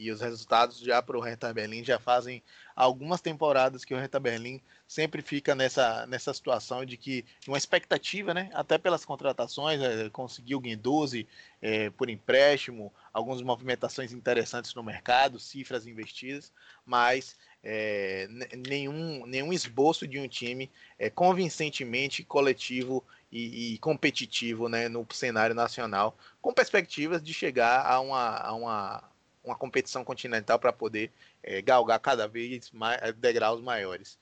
E 0.00 0.10
os 0.10 0.22
resultados 0.22 0.78
já 0.78 1.02
para 1.02 1.18
o 1.18 1.20
Hertha 1.20 1.52
Berlim 1.52 1.84
já 1.84 1.98
fazem 1.98 2.42
algumas 2.74 3.20
temporadas 3.20 3.84
que 3.84 3.92
o 3.92 3.98
Hertha 3.98 4.18
Berlim 4.18 4.58
sempre 4.88 5.20
fica 5.20 5.54
nessa, 5.54 6.06
nessa 6.06 6.32
situação 6.32 6.86
de 6.86 6.96
que 6.96 7.22
uma 7.46 7.58
expectativa, 7.58 8.32
né? 8.32 8.48
Até 8.54 8.78
pelas 8.78 9.04
contratações, 9.04 9.78
é, 9.78 10.08
conseguiu 10.08 10.56
o 10.56 10.60
Guendouzi 10.62 11.28
é, 11.60 11.90
por 11.90 12.08
empréstimo, 12.08 12.90
algumas 13.12 13.42
movimentações 13.42 14.10
interessantes 14.10 14.74
no 14.74 14.82
mercado, 14.82 15.38
cifras 15.38 15.86
investidas, 15.86 16.50
mas 16.86 17.36
é, 17.62 18.26
nenhum, 18.66 19.26
nenhum 19.26 19.52
esboço 19.52 20.08
de 20.08 20.18
um 20.18 20.26
time 20.26 20.70
é, 20.98 21.10
convincentemente 21.10 22.24
coletivo 22.24 23.04
e, 23.30 23.74
e, 23.74 23.78
competitivo 23.78 24.66
né, 24.66 24.88
no 24.88 25.06
cenário 25.12 25.54
nacional, 25.54 26.16
com 26.40 26.54
perspectivas 26.54 27.22
de 27.22 27.34
chegar 27.34 27.84
a 27.84 28.00
uma, 28.00 28.36
a 28.38 28.54
uma, 28.54 29.09
uma 29.42 29.56
competição 29.56 30.04
continental 30.04 30.58
para 30.58 30.72
poder 30.72 31.10
é, 31.42 31.60
galgar 31.62 31.98
cada 32.00 32.26
vez 32.28 32.70
mais, 32.70 33.00
é, 33.02 33.12
degraus 33.12 33.60
maiores. 33.60 34.18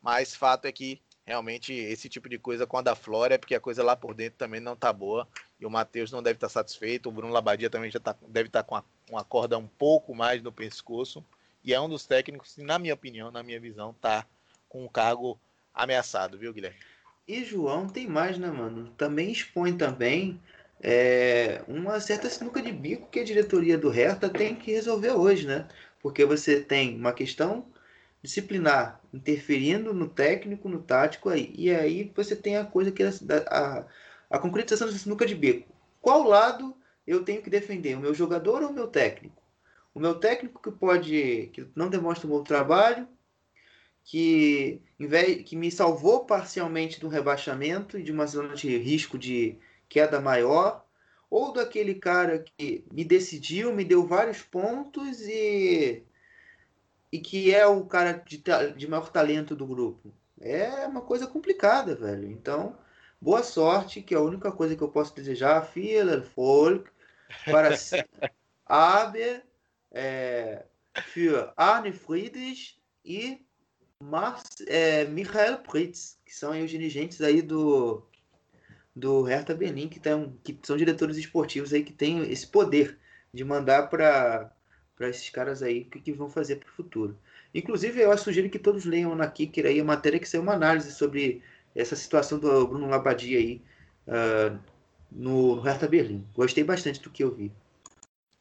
Mas 0.00 0.34
fato 0.34 0.66
é 0.66 0.72
que 0.72 1.00
realmente 1.26 1.72
esse 1.72 2.08
tipo 2.08 2.28
de 2.28 2.38
coisa 2.38 2.66
quando 2.66 2.88
aflora 2.88 3.34
é 3.34 3.38
porque 3.38 3.54
a 3.54 3.60
coisa 3.60 3.82
lá 3.82 3.94
por 3.94 4.14
dentro 4.14 4.38
também 4.38 4.60
não 4.60 4.72
está 4.72 4.92
boa 4.92 5.28
e 5.60 5.66
o 5.66 5.70
Matheus 5.70 6.10
não 6.10 6.22
deve 6.22 6.36
estar 6.36 6.48
tá 6.48 6.52
satisfeito, 6.52 7.08
o 7.08 7.12
Bruno 7.12 7.32
Labadia 7.32 7.70
também 7.70 7.90
já 7.90 8.00
tá, 8.00 8.16
deve 8.26 8.48
estar 8.48 8.62
tá 8.62 8.68
com 8.68 8.76
a, 8.76 8.84
uma 9.10 9.24
corda 9.24 9.58
um 9.58 9.66
pouco 9.66 10.14
mais 10.14 10.42
no 10.42 10.50
pescoço 10.50 11.24
e 11.62 11.74
é 11.74 11.80
um 11.80 11.88
dos 11.88 12.06
técnicos 12.06 12.54
que, 12.54 12.62
na 12.62 12.78
minha 12.78 12.94
opinião, 12.94 13.30
na 13.30 13.42
minha 13.42 13.60
visão, 13.60 13.90
está 13.90 14.26
com 14.68 14.84
o 14.84 14.88
cargo 14.88 15.38
ameaçado, 15.74 16.38
viu, 16.38 16.52
Guilherme? 16.52 16.78
E 17.28 17.44
João 17.44 17.88
tem 17.88 18.08
mais, 18.08 18.38
né, 18.38 18.50
mano? 18.50 18.90
Também 18.96 19.30
expõe 19.30 19.76
também 19.76 20.40
é, 20.82 21.62
uma 21.68 22.00
certa 22.00 22.28
sinuca 22.30 22.62
de 22.62 22.72
bico 22.72 23.08
que 23.10 23.20
a 23.20 23.24
diretoria 23.24 23.76
do 23.76 23.90
Hertha 23.90 24.28
tem 24.28 24.54
que 24.54 24.72
resolver 24.72 25.12
hoje, 25.12 25.46
né? 25.46 25.68
Porque 26.00 26.24
você 26.24 26.60
tem 26.60 26.96
uma 26.96 27.12
questão 27.12 27.66
disciplinar 28.22 29.00
interferindo 29.12 29.92
no 29.92 30.08
técnico, 30.08 30.68
no 30.68 30.82
tático 30.82 31.28
aí. 31.28 31.52
E 31.56 31.70
aí 31.70 32.10
você 32.14 32.34
tem 32.34 32.56
a 32.56 32.64
coisa 32.64 32.90
que 32.90 33.02
é 33.02 33.08
a, 33.08 33.10
a, 33.50 33.86
a 34.30 34.38
concretização 34.38 34.86
dessa 34.86 35.00
sinuca 35.00 35.26
de 35.26 35.34
bico. 35.34 35.68
Qual 36.00 36.24
lado 36.24 36.74
eu 37.06 37.24
tenho 37.24 37.42
que 37.42 37.50
defender? 37.50 37.96
O 37.96 38.00
meu 38.00 38.14
jogador 38.14 38.62
ou 38.62 38.70
o 38.70 38.72
meu 38.72 38.86
técnico? 38.86 39.42
O 39.94 40.00
meu 40.00 40.14
técnico 40.14 40.62
que 40.62 40.70
pode, 40.70 41.50
que 41.52 41.66
não 41.74 41.90
demonstra 41.90 42.26
um 42.26 42.30
bom 42.30 42.42
trabalho, 42.42 43.08
que, 44.04 44.80
que 45.44 45.56
me 45.56 45.70
salvou 45.70 46.24
parcialmente 46.24 47.00
do 47.00 47.08
rebaixamento 47.08 47.98
e 47.98 48.02
de 48.02 48.12
uma 48.12 48.26
zona 48.26 48.54
de 48.54 48.76
risco 48.78 49.18
de 49.18 49.58
queda 49.90 50.20
maior, 50.20 50.86
ou 51.28 51.52
daquele 51.52 51.96
cara 51.96 52.38
que 52.38 52.86
me 52.92 53.04
decidiu, 53.04 53.74
me 53.74 53.84
deu 53.84 54.06
vários 54.06 54.40
pontos 54.40 55.20
e, 55.20 56.02
e 57.12 57.18
que 57.18 57.52
é 57.52 57.66
o 57.66 57.84
cara 57.84 58.12
de, 58.12 58.42
de 58.76 58.88
maior 58.88 59.10
talento 59.10 59.54
do 59.54 59.66
grupo. 59.66 60.14
É 60.40 60.86
uma 60.86 61.02
coisa 61.02 61.26
complicada, 61.26 61.94
velho. 61.94 62.30
Então, 62.30 62.78
boa 63.20 63.42
sorte, 63.42 64.00
que 64.00 64.14
é 64.14 64.16
a 64.16 64.22
única 64.22 64.50
coisa 64.50 64.74
que 64.74 64.82
eu 64.82 64.88
posso 64.88 65.14
desejar, 65.14 65.60
viel 65.60 66.22
Folk, 66.22 66.90
para 67.44 67.70
Aber, 68.64 69.42
é, 69.90 70.64
für 71.08 71.52
Arne 71.56 71.92
Friedrich 71.92 72.80
e 73.04 73.44
Mar 74.02 74.40
é, 74.66 75.04
Michael 75.04 75.58
Pritz, 75.58 76.18
que 76.24 76.34
são 76.34 76.52
os 76.52 76.70
dirigentes 76.70 77.20
aí 77.20 77.42
do, 77.42 78.06
do 79.00 79.22
Hertha 79.22 79.54
Berlim, 79.54 79.88
que, 79.88 79.98
tem, 79.98 80.32
que 80.44 80.56
são 80.62 80.76
diretores 80.76 81.16
esportivos 81.16 81.72
aí 81.72 81.82
que 81.82 81.92
têm 81.92 82.30
esse 82.30 82.46
poder 82.46 82.98
de 83.32 83.42
mandar 83.42 83.88
para 83.88 84.52
esses 85.00 85.30
caras 85.30 85.62
aí 85.62 85.82
o 85.82 85.84
que, 85.86 86.00
que 86.00 86.12
vão 86.12 86.28
fazer 86.28 86.56
para 86.56 86.68
o 86.68 86.72
futuro. 86.72 87.18
Inclusive, 87.54 88.00
eu 88.00 88.16
sugiro 88.18 88.50
que 88.50 88.58
todos 88.58 88.84
leiam 88.84 89.14
na 89.14 89.26
Kicker 89.26 89.66
aí 89.66 89.80
a 89.80 89.84
matéria 89.84 90.20
que 90.20 90.28
saiu 90.28 90.42
uma 90.42 90.52
análise 90.52 90.92
sobre 90.92 91.42
essa 91.74 91.96
situação 91.96 92.38
do 92.38 92.66
Bruno 92.66 92.88
Labadia 92.88 93.38
aí 93.38 93.62
uh, 94.06 94.58
no, 95.10 95.56
no 95.56 95.62
Hertha 95.62 95.88
Berlim. 95.88 96.24
Gostei 96.34 96.62
bastante 96.62 97.00
do 97.00 97.10
que 97.10 97.24
eu 97.24 97.34
vi. 97.34 97.50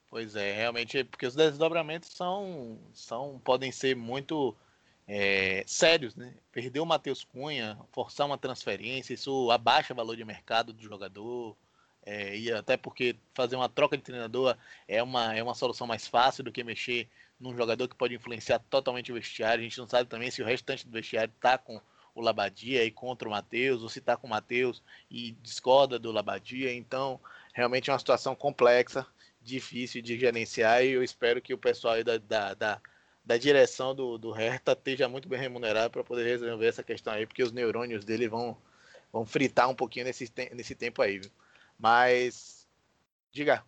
Pois 0.10 0.36
é, 0.36 0.54
realmente, 0.54 1.04
porque 1.04 1.26
os 1.26 1.36
desdobramentos 1.36 2.10
são, 2.10 2.80
são 2.94 3.40
podem 3.44 3.72
ser 3.72 3.96
muito 3.96 4.56
é, 5.12 5.64
sérios, 5.66 6.16
né? 6.16 6.36
Perder 6.52 6.80
o 6.80 6.86
Matheus 6.86 7.24
Cunha, 7.24 7.80
forçar 7.92 8.28
uma 8.28 8.38
transferência, 8.38 9.16
isso 9.16 9.50
abaixa 9.50 9.92
o 9.92 9.96
valor 9.96 10.16
de 10.16 10.24
mercado 10.24 10.72
do 10.72 10.84
jogador. 10.84 11.58
É, 12.06 12.38
e 12.38 12.52
até 12.52 12.78
porque 12.78 13.16
fazer 13.34 13.56
uma 13.56 13.68
troca 13.68 13.98
de 13.98 14.04
treinador 14.04 14.56
é 14.88 15.02
uma, 15.02 15.36
é 15.36 15.42
uma 15.42 15.56
solução 15.56 15.88
mais 15.88 16.08
fácil 16.08 16.44
do 16.44 16.52
que 16.52 16.64
mexer 16.64 17.10
num 17.40 17.58
jogador 17.58 17.88
que 17.88 17.96
pode 17.96 18.14
influenciar 18.14 18.60
totalmente 18.70 19.12
o 19.12 19.16
vestiário. 19.16 19.62
A 19.62 19.64
gente 19.64 19.80
não 19.80 19.88
sabe 19.88 20.08
também 20.08 20.30
se 20.30 20.44
o 20.44 20.46
restante 20.46 20.86
do 20.86 20.92
vestiário 20.92 21.34
está 21.36 21.58
com 21.58 21.82
o 22.14 22.22
Labadia 22.22 22.84
e 22.84 22.92
contra 22.92 23.28
o 23.28 23.32
Matheus, 23.32 23.82
ou 23.82 23.90
se 23.90 23.98
está 23.98 24.16
com 24.16 24.28
o 24.28 24.30
Matheus 24.30 24.84
e 25.10 25.32
discorda 25.42 25.98
do 25.98 26.12
Labadia. 26.12 26.72
Então, 26.72 27.20
realmente 27.52 27.90
é 27.90 27.94
uma 27.94 28.00
situação 28.00 28.36
complexa, 28.36 29.08
difícil 29.42 30.04
de 30.04 30.20
gerenciar 30.20 30.86
e 30.86 30.92
eu 30.92 31.04
espero 31.04 31.42
que 31.42 31.54
o 31.54 31.58
pessoal 31.58 32.04
da, 32.04 32.18
da, 32.18 32.54
da 32.54 32.82
da 33.30 33.38
direção 33.38 33.94
do, 33.94 34.18
do 34.18 34.32
Hertha 34.32 34.72
esteja 34.72 35.08
muito 35.08 35.30
bem 35.30 35.40
remunerado 35.40 35.92
para 35.92 36.04
poder 36.04 36.24
resolver 36.24 36.66
essa 36.66 36.82
questão 36.82 37.14
aí, 37.14 37.28
porque 37.28 37.44
os 37.44 37.52
neurônios 37.52 38.04
dele 38.04 38.28
vão, 38.28 38.58
vão 39.14 39.24
fritar 39.24 39.70
um 39.70 39.76
pouquinho 39.76 40.06
nesse, 40.06 40.28
nesse 40.52 40.74
tempo 40.74 41.00
aí, 41.00 41.20
viu? 41.20 41.30
Mas, 41.78 42.68
diga. 43.32 43.64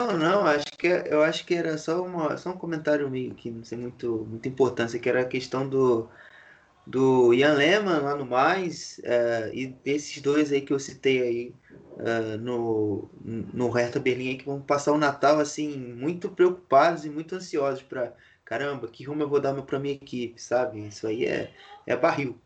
Não, 0.00 0.16
não, 0.16 0.46
acho 0.46 0.64
que 0.78 0.86
eu 0.86 1.22
acho 1.22 1.44
que 1.44 1.54
era 1.54 1.76
só, 1.76 2.02
uma, 2.02 2.38
só 2.38 2.52
um 2.52 2.56
comentário 2.56 3.10
meio 3.10 3.34
que 3.34 3.50
não 3.50 3.62
sei 3.62 3.76
muito 3.76 4.26
muita 4.30 4.48
importância, 4.48 4.98
que 4.98 5.06
era 5.06 5.20
a 5.20 5.28
questão 5.28 5.68
do 5.68 6.08
do 6.86 7.34
Ian 7.34 7.54
Lehmann 7.54 8.00
lá 8.00 8.14
no 8.14 8.24
mais 8.24 9.00
uh, 9.00 9.52
e 9.52 9.66
desses 9.66 10.22
dois 10.22 10.52
aí 10.52 10.60
que 10.60 10.72
eu 10.72 10.78
citei 10.78 11.20
aí 11.20 11.54
uh, 11.96 12.38
no, 12.38 13.10
no 13.20 13.68
Hertha 13.70 13.98
Berlim 13.98 14.38
que 14.38 14.44
vão 14.44 14.60
passar 14.60 14.92
o 14.92 14.98
Natal 14.98 15.40
assim 15.40 15.76
muito 15.76 16.30
preocupados 16.30 17.04
e 17.04 17.10
muito 17.10 17.34
ansiosos 17.34 17.82
para 17.82 18.14
caramba 18.44 18.86
que 18.86 19.02
rumo 19.02 19.22
eu 19.22 19.28
vou 19.28 19.40
dar 19.40 19.52
para 19.62 19.80
minha 19.80 19.94
equipe 19.94 20.40
sabe? 20.40 20.86
Isso 20.86 21.08
aí 21.08 21.26
é 21.26 21.52
é 21.84 21.96
barril. 21.96 22.40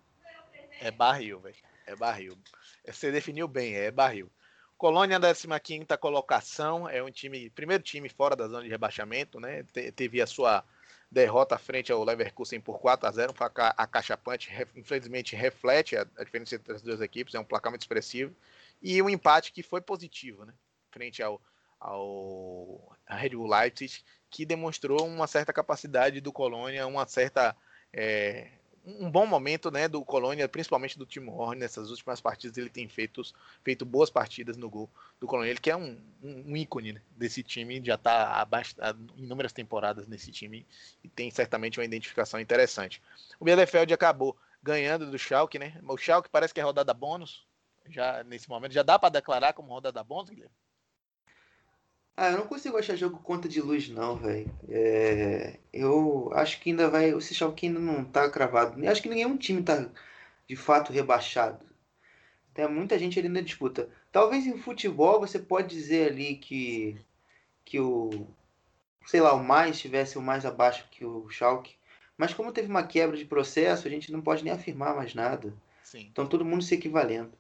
É 0.80 0.90
barril 0.90 1.38
velho. 1.40 1.56
É 1.86 1.94
barril. 1.94 2.38
Você 2.86 3.12
definiu 3.12 3.46
bem 3.46 3.74
é 3.74 3.90
barril. 3.90 4.30
Colônia 4.78 5.20
15 5.20 5.86
colocação 6.00 6.88
é 6.88 7.02
um 7.02 7.10
time 7.10 7.50
primeiro 7.50 7.82
time 7.82 8.08
fora 8.08 8.34
da 8.34 8.48
zona 8.48 8.62
de 8.62 8.70
rebaixamento 8.70 9.38
né? 9.38 9.64
Te, 9.64 9.92
teve 9.92 10.22
a 10.22 10.26
sua 10.26 10.64
derrota 11.10 11.58
frente 11.58 11.90
ao 11.90 12.04
Leverkusen 12.04 12.60
por 12.60 12.78
4 12.78 13.08
a 13.08 13.10
0 13.10 13.32
um 13.32 13.34
placar 13.34 13.74
acachapante, 13.76 14.50
infelizmente 14.76 15.34
reflete 15.34 15.96
a, 15.96 16.06
a 16.16 16.24
diferença 16.24 16.54
entre 16.54 16.72
as 16.72 16.82
duas 16.82 17.00
equipes, 17.00 17.34
é 17.34 17.40
um 17.40 17.44
placar 17.44 17.72
muito 17.72 17.82
expressivo, 17.82 18.34
e 18.80 19.02
um 19.02 19.10
empate 19.10 19.52
que 19.52 19.62
foi 19.62 19.80
positivo, 19.80 20.44
né? 20.44 20.54
frente 20.90 21.22
ao, 21.22 21.40
ao 21.78 22.96
Red 23.08 23.30
Bull 23.30 23.48
Leipzig, 23.48 24.02
que 24.28 24.46
demonstrou 24.46 25.06
uma 25.06 25.26
certa 25.26 25.52
capacidade 25.52 26.20
do 26.20 26.32
Colônia, 26.32 26.86
uma 26.86 27.06
certa 27.06 27.56
é, 27.92 28.50
um 28.84 29.10
bom 29.10 29.26
momento 29.26 29.70
né, 29.70 29.88
do 29.88 30.04
Colônia, 30.04 30.48
principalmente 30.48 30.98
do 30.98 31.04
Timo 31.04 31.32
Horn, 31.32 31.60
nessas 31.60 31.90
últimas 31.90 32.20
partidas 32.20 32.56
ele 32.56 32.70
tem 32.70 32.88
feito, 32.88 33.22
feito 33.62 33.84
boas 33.84 34.08
partidas 34.08 34.56
no 34.56 34.70
gol 34.70 34.88
do 35.18 35.26
Colônia, 35.26 35.50
ele 35.50 35.60
que 35.60 35.70
é 35.70 35.76
um, 35.76 35.98
um, 36.22 36.52
um 36.52 36.56
ícone 36.56 36.94
né, 36.94 37.02
desse 37.16 37.42
time, 37.42 37.82
já 37.84 37.94
está 37.94 38.42
há 38.42 38.94
inúmeras 39.16 39.52
temporadas 39.52 40.08
nesse 40.08 40.30
time 40.30 40.66
e 41.04 41.08
tem 41.08 41.30
certamente 41.30 41.78
uma 41.78 41.84
identificação 41.84 42.40
interessante. 42.40 43.02
O 43.38 43.44
Bielefeld 43.44 43.92
acabou 43.92 44.36
ganhando 44.62 45.10
do 45.10 45.18
Schalke, 45.18 45.58
né? 45.58 45.78
O 45.86 45.96
Schalke 45.96 46.28
parece 46.28 46.52
que 46.52 46.60
é 46.60 46.62
rodada 46.62 46.92
bônus, 46.92 47.46
já 47.88 48.22
nesse 48.24 48.48
momento, 48.48 48.72
já 48.72 48.82
dá 48.82 48.98
para 48.98 49.10
declarar 49.10 49.52
como 49.52 49.72
rodada 49.72 50.02
bônus, 50.02 50.30
Guilherme? 50.30 50.54
Ah, 52.22 52.32
eu 52.32 52.36
não 52.36 52.46
consigo 52.46 52.76
achar 52.76 52.96
jogo 52.96 53.18
conta 53.20 53.48
de 53.48 53.62
luz, 53.62 53.88
não, 53.88 54.14
velho. 54.14 54.54
É, 54.68 55.58
eu 55.72 56.30
acho 56.34 56.60
que 56.60 56.68
ainda 56.68 56.86
vai. 56.90 57.14
O 57.14 57.20
Schalke 57.20 57.66
ainda 57.66 57.80
não 57.80 58.04
tá 58.04 58.28
cravado. 58.28 58.78
Eu 58.78 58.92
acho 58.92 59.00
que 59.00 59.08
nenhum 59.08 59.38
time 59.38 59.62
tá 59.62 59.88
de 60.46 60.54
fato 60.54 60.92
rebaixado. 60.92 61.64
Tem 62.52 62.68
muita 62.68 62.98
gente 62.98 63.18
ali 63.18 63.30
na 63.30 63.40
disputa. 63.40 63.88
Talvez 64.12 64.46
em 64.46 64.58
futebol 64.58 65.18
você 65.18 65.38
pode 65.38 65.74
dizer 65.74 66.10
ali 66.12 66.34
que, 66.36 67.00
que 67.64 67.80
o. 67.80 68.26
Sei 69.06 69.22
lá, 69.22 69.32
o 69.32 69.42
mais 69.42 69.76
estivesse 69.76 70.18
o 70.18 70.22
mais 70.22 70.44
abaixo 70.44 70.86
que 70.90 71.02
o 71.06 71.26
Schalke. 71.30 71.74
Mas 72.18 72.34
como 72.34 72.52
teve 72.52 72.68
uma 72.68 72.86
quebra 72.86 73.16
de 73.16 73.24
processo, 73.24 73.88
a 73.88 73.90
gente 73.90 74.12
não 74.12 74.20
pode 74.20 74.44
nem 74.44 74.52
afirmar 74.52 74.94
mais 74.94 75.14
nada. 75.14 75.54
Sim. 75.82 76.08
Então 76.12 76.26
todo 76.26 76.44
mundo 76.44 76.62
se 76.62 76.74
equivalendo 76.74 77.32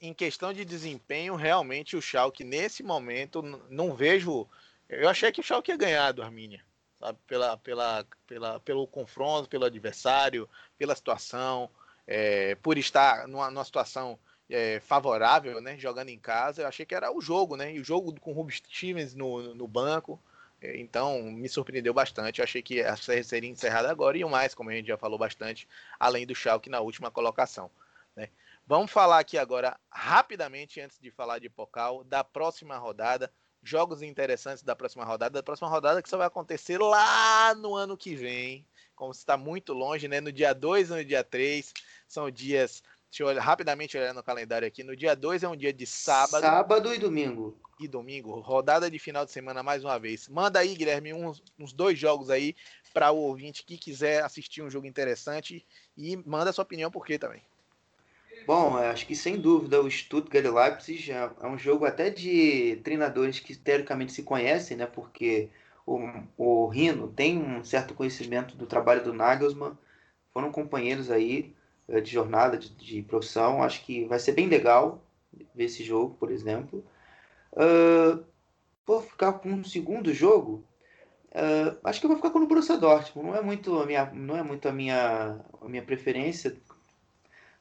em 0.00 0.14
questão 0.14 0.52
de 0.52 0.64
desempenho, 0.64 1.34
realmente 1.34 1.96
o 1.96 2.02
Schalke 2.02 2.44
nesse 2.44 2.82
momento 2.82 3.42
não 3.70 3.94
vejo. 3.94 4.46
Eu 4.88 5.08
achei 5.08 5.32
que 5.32 5.40
o 5.40 5.44
Schalke 5.44 5.70
ia 5.70 5.76
ganhar 5.76 6.12
do 6.12 6.22
Arminia, 6.22 6.62
sabe? 6.98 7.18
Pela, 7.26 7.56
pela, 7.56 8.06
pela, 8.26 8.60
pelo 8.60 8.86
confronto, 8.86 9.48
pelo 9.48 9.64
adversário, 9.64 10.48
pela 10.78 10.94
situação, 10.94 11.70
é, 12.06 12.54
por 12.56 12.78
estar 12.78 13.26
numa, 13.26 13.50
numa 13.50 13.64
situação 13.64 14.18
é, 14.48 14.80
favorável, 14.80 15.60
né? 15.60 15.78
Jogando 15.78 16.10
em 16.10 16.18
casa, 16.18 16.62
eu 16.62 16.68
achei 16.68 16.84
que 16.84 16.94
era 16.94 17.12
o 17.12 17.20
jogo, 17.20 17.56
né? 17.56 17.74
E 17.74 17.80
o 17.80 17.84
jogo 17.84 18.18
com 18.20 18.30
o 18.30 18.34
Rubens 18.34 18.62
Stevens 18.64 19.14
no, 19.14 19.54
no 19.54 19.66
banco. 19.66 20.20
É, 20.60 20.78
então, 20.78 21.22
me 21.22 21.48
surpreendeu 21.48 21.92
bastante. 21.92 22.40
Eu 22.40 22.44
achei 22.44 22.62
que 22.62 22.80
a 22.80 22.96
série 22.96 23.24
seria 23.24 23.50
encerrada 23.50 23.90
agora 23.90 24.16
e 24.16 24.24
o 24.24 24.28
mais, 24.28 24.54
como 24.54 24.70
a 24.70 24.74
gente 24.74 24.86
já 24.86 24.96
falou 24.96 25.18
bastante, 25.18 25.68
além 25.98 26.26
do 26.26 26.34
Schalke 26.34 26.70
na 26.70 26.80
última 26.80 27.10
colocação. 27.10 27.70
Né? 28.16 28.28
Vamos 28.66 28.90
falar 28.90 29.18
aqui 29.18 29.36
agora, 29.36 29.78
rapidamente, 29.90 30.80
antes 30.80 30.98
de 30.98 31.10
falar 31.10 31.38
de 31.38 31.50
Pocal, 31.50 32.02
da 32.02 32.24
próxima 32.24 32.78
rodada. 32.78 33.30
Jogos 33.62 34.00
interessantes 34.00 34.62
da 34.62 34.74
próxima 34.74 35.04
rodada. 35.04 35.34
Da 35.34 35.42
próxima 35.42 35.68
rodada 35.68 36.02
que 36.02 36.08
só 36.08 36.16
vai 36.16 36.26
acontecer 36.26 36.78
lá 36.78 37.54
no 37.54 37.74
ano 37.74 37.94
que 37.94 38.14
vem. 38.14 38.66
Como 38.96 39.12
está 39.12 39.36
muito 39.36 39.74
longe, 39.74 40.08
né? 40.08 40.18
No 40.18 40.32
dia 40.32 40.54
2 40.54 40.88
e 40.88 40.92
no 40.92 41.04
dia 41.04 41.22
3. 41.22 41.74
São 42.08 42.30
dias. 42.30 42.82
Deixa 43.10 43.22
eu 43.22 43.26
olhar, 43.26 43.42
rapidamente 43.42 43.98
olhar 43.98 44.14
no 44.14 44.22
calendário 44.22 44.66
aqui. 44.66 44.82
No 44.82 44.96
dia 44.96 45.14
2 45.14 45.42
é 45.42 45.48
um 45.48 45.56
dia 45.56 45.72
de 45.72 45.86
sábado. 45.86 46.42
Sábado 46.42 46.94
e 46.94 46.98
domingo. 46.98 47.58
E 47.78 47.86
domingo. 47.86 48.40
Rodada 48.40 48.90
de 48.90 48.98
final 48.98 49.26
de 49.26 49.30
semana 49.30 49.62
mais 49.62 49.84
uma 49.84 49.98
vez. 49.98 50.26
Manda 50.26 50.58
aí, 50.58 50.74
Guilherme, 50.74 51.12
uns, 51.12 51.42
uns 51.58 51.72
dois 51.74 51.98
jogos 51.98 52.30
aí 52.30 52.56
para 52.94 53.12
o 53.12 53.18
ouvinte 53.18 53.62
que 53.62 53.76
quiser 53.76 54.24
assistir 54.24 54.62
um 54.62 54.70
jogo 54.70 54.86
interessante. 54.86 55.66
E 55.96 56.16
manda 56.16 56.52
sua 56.52 56.64
opinião 56.64 56.90
por 56.90 57.04
quê 57.04 57.18
também. 57.18 57.42
Bom, 58.46 58.76
acho 58.76 59.06
que 59.06 59.16
sem 59.16 59.40
dúvida 59.40 59.80
o 59.80 59.90
Stuttgart 59.90 60.44
Leipzig 60.44 61.10
é, 61.10 61.30
é 61.40 61.46
um 61.46 61.56
jogo 61.56 61.86
até 61.86 62.10
de 62.10 62.76
treinadores 62.84 63.40
que 63.40 63.56
teoricamente 63.56 64.12
se 64.12 64.22
conhecem, 64.22 64.76
né? 64.76 64.86
Porque 64.86 65.48
o, 65.86 65.98
o 66.36 66.66
Rino 66.68 67.08
tem 67.08 67.38
um 67.38 67.64
certo 67.64 67.94
conhecimento 67.94 68.54
do 68.56 68.66
trabalho 68.66 69.02
do 69.02 69.14
Nagelsmann, 69.14 69.76
foram 70.32 70.52
companheiros 70.52 71.10
aí 71.10 71.54
eh, 71.88 72.00
de 72.00 72.10
jornada, 72.10 72.58
de, 72.58 72.70
de 72.74 73.02
profissão. 73.02 73.62
Acho 73.62 73.84
que 73.84 74.04
vai 74.04 74.18
ser 74.18 74.32
bem 74.32 74.48
legal 74.48 75.02
ver 75.54 75.64
esse 75.64 75.82
jogo, 75.82 76.14
por 76.16 76.30
exemplo. 76.30 76.84
Uh, 77.52 78.24
vou 78.86 79.00
ficar 79.00 79.34
com 79.34 79.50
um 79.50 79.64
segundo 79.64 80.12
jogo. 80.12 80.64
Uh, 81.30 81.78
acho 81.84 82.00
que 82.00 82.06
eu 82.06 82.08
vou 82.08 82.16
ficar 82.16 82.30
com 82.30 82.40
o 82.40 82.46
Borussia 82.46 82.76
Dortmund. 82.76 83.28
Não 83.28 83.36
é 83.36 83.42
muito 83.42 83.78
a 83.80 83.86
minha, 83.86 84.06
não 84.12 84.36
é 84.36 84.42
muito 84.42 84.68
a 84.68 84.72
minha, 84.72 85.40
a 85.60 85.68
minha 85.68 85.82
preferência 85.82 86.56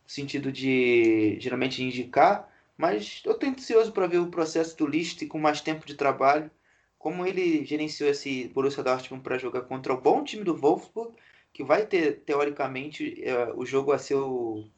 sentido 0.05 0.51
de 0.51 1.37
geralmente 1.39 1.83
indicar, 1.83 2.49
mas 2.77 3.21
eu 3.25 3.33
estou 3.33 3.49
ansioso 3.49 3.91
para 3.91 4.07
ver 4.07 4.19
o 4.19 4.27
processo 4.27 4.77
do 4.77 4.87
List 4.87 5.25
com 5.27 5.39
mais 5.39 5.61
tempo 5.61 5.85
de 5.85 5.95
trabalho, 5.95 6.49
como 6.97 7.25
ele 7.25 7.65
gerenciou 7.65 8.09
esse 8.09 8.47
Borussia 8.49 8.83
Dortmund 8.83 9.23
para 9.23 9.37
jogar 9.37 9.61
contra 9.63 9.93
o 9.93 10.01
bom 10.01 10.23
time 10.23 10.43
do 10.43 10.55
Wolfsburg, 10.55 11.13
que 11.51 11.63
vai 11.63 11.85
ter 11.85 12.21
teoricamente 12.21 13.23
é, 13.23 13.53
o 13.53 13.65
jogo 13.65 13.91
a 13.91 13.97
seu 13.97 14.69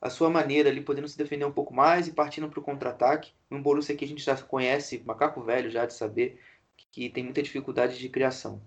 a 0.00 0.08
sua 0.08 0.30
maneira 0.30 0.70
ali, 0.70 0.80
podendo 0.80 1.06
se 1.06 1.18
defender 1.18 1.44
um 1.44 1.52
pouco 1.52 1.74
mais 1.74 2.08
e 2.08 2.12
partindo 2.12 2.48
para 2.48 2.58
o 2.58 2.62
contra-ataque. 2.62 3.32
Um 3.50 3.60
Borussia 3.60 3.94
que 3.94 4.04
a 4.04 4.08
gente 4.08 4.22
já 4.24 4.34
conhece, 4.36 5.02
macaco 5.04 5.42
velho 5.42 5.70
já 5.70 5.84
de 5.84 5.92
saber, 5.92 6.40
que 6.90 7.10
tem 7.10 7.22
muita 7.22 7.42
dificuldade 7.42 7.98
de 7.98 8.08
criação 8.08 8.62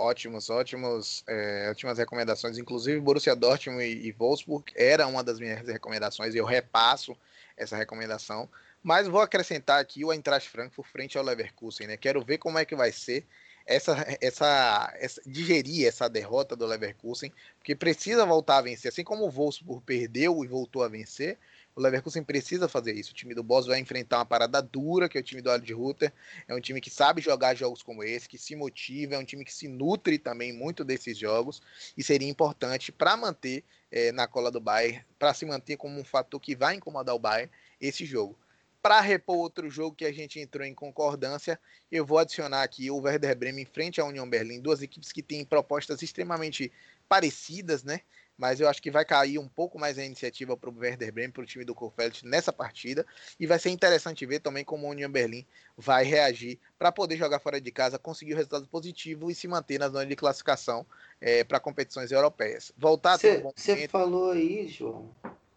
ótimos, 0.00 0.48
ótimos, 0.48 1.22
é, 1.26 1.68
ótimas 1.70 1.98
recomendações. 1.98 2.58
Inclusive, 2.58 2.98
Borussia 3.00 3.36
Dortmund 3.36 3.84
e, 3.84 4.08
e 4.08 4.12
Wolfsburg 4.12 4.72
era 4.74 5.06
uma 5.06 5.22
das 5.22 5.38
minhas 5.38 5.66
recomendações 5.66 6.34
e 6.34 6.38
eu 6.38 6.46
repasso 6.46 7.16
essa 7.56 7.76
recomendação. 7.76 8.48
Mas 8.82 9.06
vou 9.06 9.20
acrescentar 9.20 9.78
aqui 9.78 10.04
o 10.04 10.12
Eintracht 10.12 10.48
Frankfurt 10.48 10.88
frente 10.88 11.18
ao 11.18 11.24
Leverkusen, 11.24 11.86
né? 11.86 11.96
Quero 11.98 12.24
ver 12.24 12.38
como 12.38 12.58
é 12.58 12.64
que 12.64 12.74
vai 12.74 12.90
ser 12.90 13.26
essa, 13.66 13.94
essa, 14.20 14.92
essa 14.98 15.20
digerir 15.26 15.86
essa 15.86 16.08
derrota 16.08 16.56
do 16.56 16.66
Leverkusen, 16.66 17.30
porque 17.58 17.76
precisa 17.76 18.24
voltar 18.24 18.58
a 18.58 18.62
vencer, 18.62 18.88
assim 18.88 19.04
como 19.04 19.26
o 19.26 19.30
Wolfsburg 19.30 19.82
perdeu 19.84 20.42
e 20.42 20.48
voltou 20.48 20.82
a 20.82 20.88
vencer, 20.88 21.38
o 21.80 21.82
Leverkusen 21.82 22.22
precisa 22.22 22.68
fazer 22.68 22.92
isso. 22.92 23.12
O 23.12 23.14
time 23.14 23.34
do 23.34 23.42
Boss 23.42 23.66
vai 23.66 23.80
enfrentar 23.80 24.18
uma 24.18 24.26
parada 24.26 24.60
dura, 24.60 25.08
que 25.08 25.16
é 25.16 25.20
o 25.20 25.24
time 25.24 25.40
do 25.40 25.50
Ald 25.50 25.72
Rutter. 25.72 26.12
É 26.46 26.54
um 26.54 26.60
time 26.60 26.78
que 26.78 26.90
sabe 26.90 27.22
jogar 27.22 27.54
jogos 27.54 27.82
como 27.82 28.04
esse, 28.04 28.28
que 28.28 28.36
se 28.36 28.54
motiva, 28.54 29.14
é 29.14 29.18
um 29.18 29.24
time 29.24 29.44
que 29.44 29.52
se 29.52 29.66
nutre 29.66 30.18
também 30.18 30.52
muito 30.52 30.84
desses 30.84 31.16
jogos. 31.16 31.62
E 31.96 32.02
seria 32.02 32.28
importante 32.28 32.92
para 32.92 33.16
manter 33.16 33.64
é, 33.90 34.12
na 34.12 34.28
cola 34.28 34.50
do 34.50 34.60
Bayern, 34.60 35.02
para 35.18 35.32
se 35.32 35.46
manter 35.46 35.78
como 35.78 35.98
um 35.98 36.04
fator 36.04 36.38
que 36.38 36.54
vai 36.54 36.74
incomodar 36.74 37.14
o 37.14 37.18
Bayern 37.18 37.50
esse 37.80 38.04
jogo. 38.04 38.38
Para 38.82 39.00
repor 39.00 39.36
outro 39.36 39.68
jogo 39.70 39.96
que 39.96 40.04
a 40.04 40.12
gente 40.12 40.38
entrou 40.38 40.66
em 40.66 40.74
concordância, 40.74 41.58
eu 41.90 42.04
vou 42.04 42.18
adicionar 42.18 42.62
aqui 42.62 42.90
o 42.90 42.98
Werder 42.98 43.36
Bremen 43.36 43.64
frente 43.64 44.00
à 44.00 44.04
União 44.04 44.28
Berlim, 44.28 44.60
duas 44.60 44.82
equipes 44.82 45.12
que 45.12 45.22
têm 45.22 45.44
propostas 45.44 46.02
extremamente 46.02 46.72
parecidas, 47.08 47.82
né? 47.82 48.00
Mas 48.40 48.58
eu 48.58 48.66
acho 48.66 48.80
que 48.80 48.90
vai 48.90 49.04
cair 49.04 49.38
um 49.38 49.46
pouco 49.46 49.78
mais 49.78 49.98
a 49.98 50.04
iniciativa 50.04 50.56
para 50.56 50.70
o 50.70 50.78
Werder 50.78 51.12
Bremen, 51.12 51.30
para 51.30 51.42
o 51.42 51.46
time 51.46 51.62
do 51.62 51.74
Kofeld 51.74 52.26
nessa 52.26 52.50
partida, 52.50 53.04
e 53.38 53.46
vai 53.46 53.58
ser 53.58 53.68
interessante 53.68 54.24
ver 54.24 54.40
também 54.40 54.64
como 54.64 54.86
o 54.86 54.90
Union 54.90 55.10
Berlim 55.10 55.44
vai 55.76 56.04
reagir 56.04 56.58
para 56.78 56.90
poder 56.90 57.18
jogar 57.18 57.38
fora 57.38 57.60
de 57.60 57.70
casa, 57.70 57.98
conseguir 57.98 58.32
o 58.32 58.36
um 58.36 58.38
resultado 58.38 58.66
positivo 58.66 59.30
e 59.30 59.34
se 59.34 59.46
manter 59.46 59.78
na 59.78 59.90
zona 59.90 60.06
de 60.06 60.16
classificação 60.16 60.86
é, 61.20 61.44
para 61.44 61.60
competições 61.60 62.10
europeias. 62.10 62.72
Voltar 62.78 63.18
Você 63.54 63.86
falou 63.88 64.30
aí, 64.30 64.66
João, 64.68 65.10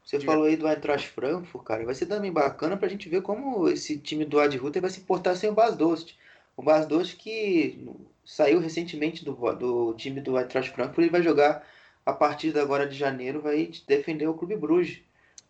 você 0.04 0.18
Diga. 0.18 0.34
falou 0.34 0.46
aí 0.46 0.58
do 0.58 0.68
Eintracht 0.68 1.08
Frankfurt, 1.08 1.64
cara, 1.64 1.86
vai 1.86 1.96
ser 1.96 2.08
também 2.08 2.34
bacana 2.34 2.76
para 2.76 2.88
a 2.88 2.90
gente 2.90 3.08
ver 3.08 3.22
como 3.22 3.70
esse 3.70 3.98
time 3.98 4.26
do 4.26 4.42
Ad 4.42 4.58
Rutter 4.58 4.82
vai 4.82 4.92
se 4.92 5.00
portar 5.00 5.38
sem 5.38 5.50
o 5.50 5.54
Bas 5.54 5.78
Dost. 5.78 6.18
O 6.58 6.62
Bas 6.62 6.86
Dost 6.86 7.16
que 7.16 7.88
saiu 8.26 8.60
recentemente 8.60 9.24
do, 9.24 9.34
do 9.54 9.94
time 9.94 10.20
do 10.20 10.38
Eintracht 10.38 10.74
Frankfurt, 10.74 11.00
ele 11.00 11.10
vai 11.10 11.24
jogar 11.24 11.66
a 12.06 12.14
partir 12.14 12.52
de 12.52 12.60
agora 12.60 12.88
de 12.88 12.96
janeiro, 12.96 13.42
vai 13.42 13.72
defender 13.88 14.28
o 14.28 14.34
Clube 14.34 14.56
Bruges. 14.56 15.02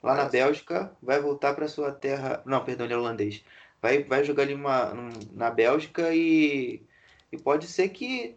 Lá 0.01 0.11
Nossa. 0.11 0.23
na 0.25 0.29
Bélgica, 0.29 0.91
vai 1.01 1.19
voltar 1.19 1.53
para 1.53 1.67
sua 1.67 1.91
terra. 1.91 2.43
Não, 2.45 2.63
perdão, 2.63 2.85
ele 2.85 2.93
é 2.93 2.97
holandês. 2.97 3.43
Vai, 3.81 4.03
vai 4.03 4.23
jogar 4.23 4.43
ali 4.43 4.53
uma, 4.53 4.93
na 5.31 5.49
Bélgica 5.49 6.13
e, 6.13 6.81
e 7.31 7.37
pode 7.37 7.67
ser 7.67 7.89
que, 7.89 8.35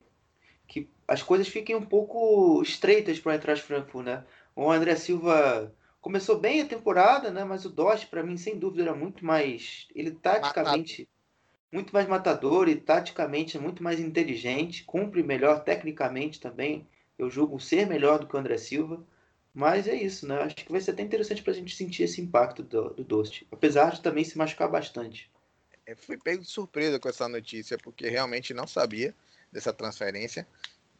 que 0.68 0.88
as 1.08 1.22
coisas 1.22 1.48
fiquem 1.48 1.74
um 1.74 1.84
pouco 1.84 2.62
estreitas 2.62 3.18
para 3.18 3.34
entrar 3.34 3.56
Frankfurt, 3.56 4.06
né? 4.06 4.24
O 4.54 4.70
André 4.70 4.94
Silva 4.94 5.74
começou 6.00 6.38
bem 6.38 6.62
a 6.62 6.66
temporada, 6.66 7.30
né? 7.30 7.44
Mas 7.44 7.64
o 7.64 7.68
Dost, 7.68 8.06
para 8.06 8.22
mim, 8.22 8.36
sem 8.36 8.56
dúvida, 8.56 8.84
era 8.84 8.94
muito 8.94 9.24
mais. 9.24 9.88
Ele 9.94 10.12
taticamente. 10.12 11.08
Muito 11.72 11.92
mais 11.92 12.06
matador 12.06 12.68
e 12.68 12.76
taticamente 12.76 13.56
é 13.56 13.60
muito 13.60 13.82
mais 13.82 13.98
inteligente, 13.98 14.84
cumpre 14.84 15.22
melhor 15.22 15.64
tecnicamente 15.64 16.40
também 16.40 16.86
eu 17.18 17.30
julgo 17.30 17.58
ser 17.60 17.86
melhor 17.86 18.18
do 18.18 18.26
que 18.26 18.36
o 18.36 18.38
André 18.38 18.58
Silva. 18.58 19.04
Mas 19.52 19.88
é 19.88 19.94
isso, 19.94 20.26
né? 20.26 20.42
Acho 20.42 20.56
que 20.56 20.70
vai 20.70 20.80
ser 20.80 20.90
até 20.90 21.02
interessante 21.02 21.42
para 21.42 21.52
a 21.52 21.56
gente 21.56 21.74
sentir 21.74 22.02
esse 22.02 22.20
impacto 22.20 22.62
do, 22.62 22.90
do 22.90 23.02
Dost. 23.02 23.46
Apesar 23.50 23.92
de 23.92 24.02
também 24.02 24.22
se 24.22 24.36
machucar 24.36 24.68
bastante. 24.68 25.30
É, 25.86 25.94
fui 25.94 26.18
pego 26.18 26.42
de 26.42 26.50
surpresa 26.50 26.98
com 26.98 27.08
essa 27.08 27.26
notícia, 27.26 27.78
porque 27.78 28.08
realmente 28.08 28.52
não 28.52 28.66
sabia. 28.66 29.14
dessa 29.50 29.72
transferência. 29.72 30.46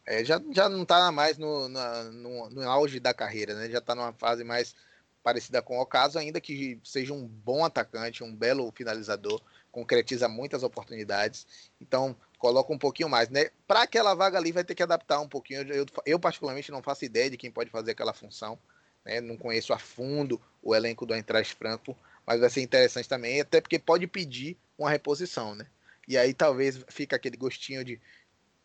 É, 0.05 0.23
já, 0.23 0.41
já 0.51 0.67
não 0.69 0.83
está 0.83 1.11
mais 1.11 1.37
no, 1.37 1.67
no, 1.67 2.49
no, 2.49 2.69
auge 2.69 2.99
da 2.99 3.13
carreira, 3.13 3.53
né? 3.53 3.69
Já 3.69 3.79
está 3.79 3.93
numa 3.93 4.13
fase 4.13 4.43
mais 4.43 4.73
parecida 5.21 5.61
com 5.61 5.77
o 5.77 5.85
caso, 5.85 6.17
ainda 6.17 6.39
que 6.39 6.79
seja 6.83 7.13
um 7.13 7.27
bom 7.27 7.65
atacante, 7.65 8.23
um 8.23 8.33
belo 8.33 8.71
finalizador, 8.71 9.41
concretiza 9.69 10.29
muitas 10.29 10.63
oportunidades. 10.63 11.45
Então, 11.81 12.15
coloca 12.37 12.71
um 12.71 12.77
pouquinho 12.77 13.09
mais, 13.09 13.29
né? 13.29 13.49
Para 13.67 13.83
aquela 13.83 14.13
vaga 14.13 14.37
ali 14.37 14.51
vai 14.51 14.63
ter 14.63 14.75
que 14.75 14.83
adaptar 14.83 15.19
um 15.19 15.27
pouquinho. 15.27 15.61
Eu, 15.61 15.85
eu, 16.05 16.19
particularmente 16.19 16.71
não 16.71 16.83
faço 16.83 17.05
ideia 17.05 17.29
de 17.29 17.37
quem 17.37 17.51
pode 17.51 17.69
fazer 17.69 17.91
aquela 17.91 18.13
função, 18.13 18.57
né? 19.05 19.19
Não 19.19 19.37
conheço 19.37 19.73
a 19.73 19.79
fundo 19.79 20.41
o 20.61 20.75
elenco 20.75 21.05
do 21.05 21.13
Eintracht 21.13 21.55
Franco, 21.55 21.97
mas 22.25 22.39
vai 22.39 22.49
ser 22.49 22.61
interessante 22.61 23.09
também, 23.09 23.41
até 23.41 23.61
porque 23.61 23.79
pode 23.79 24.05
pedir 24.07 24.57
uma 24.77 24.89
reposição, 24.89 25.55
né? 25.55 25.65
E 26.07 26.17
aí 26.17 26.33
talvez 26.33 26.83
fica 26.87 27.15
aquele 27.15 27.35
gostinho 27.35 27.83
de 27.83 27.99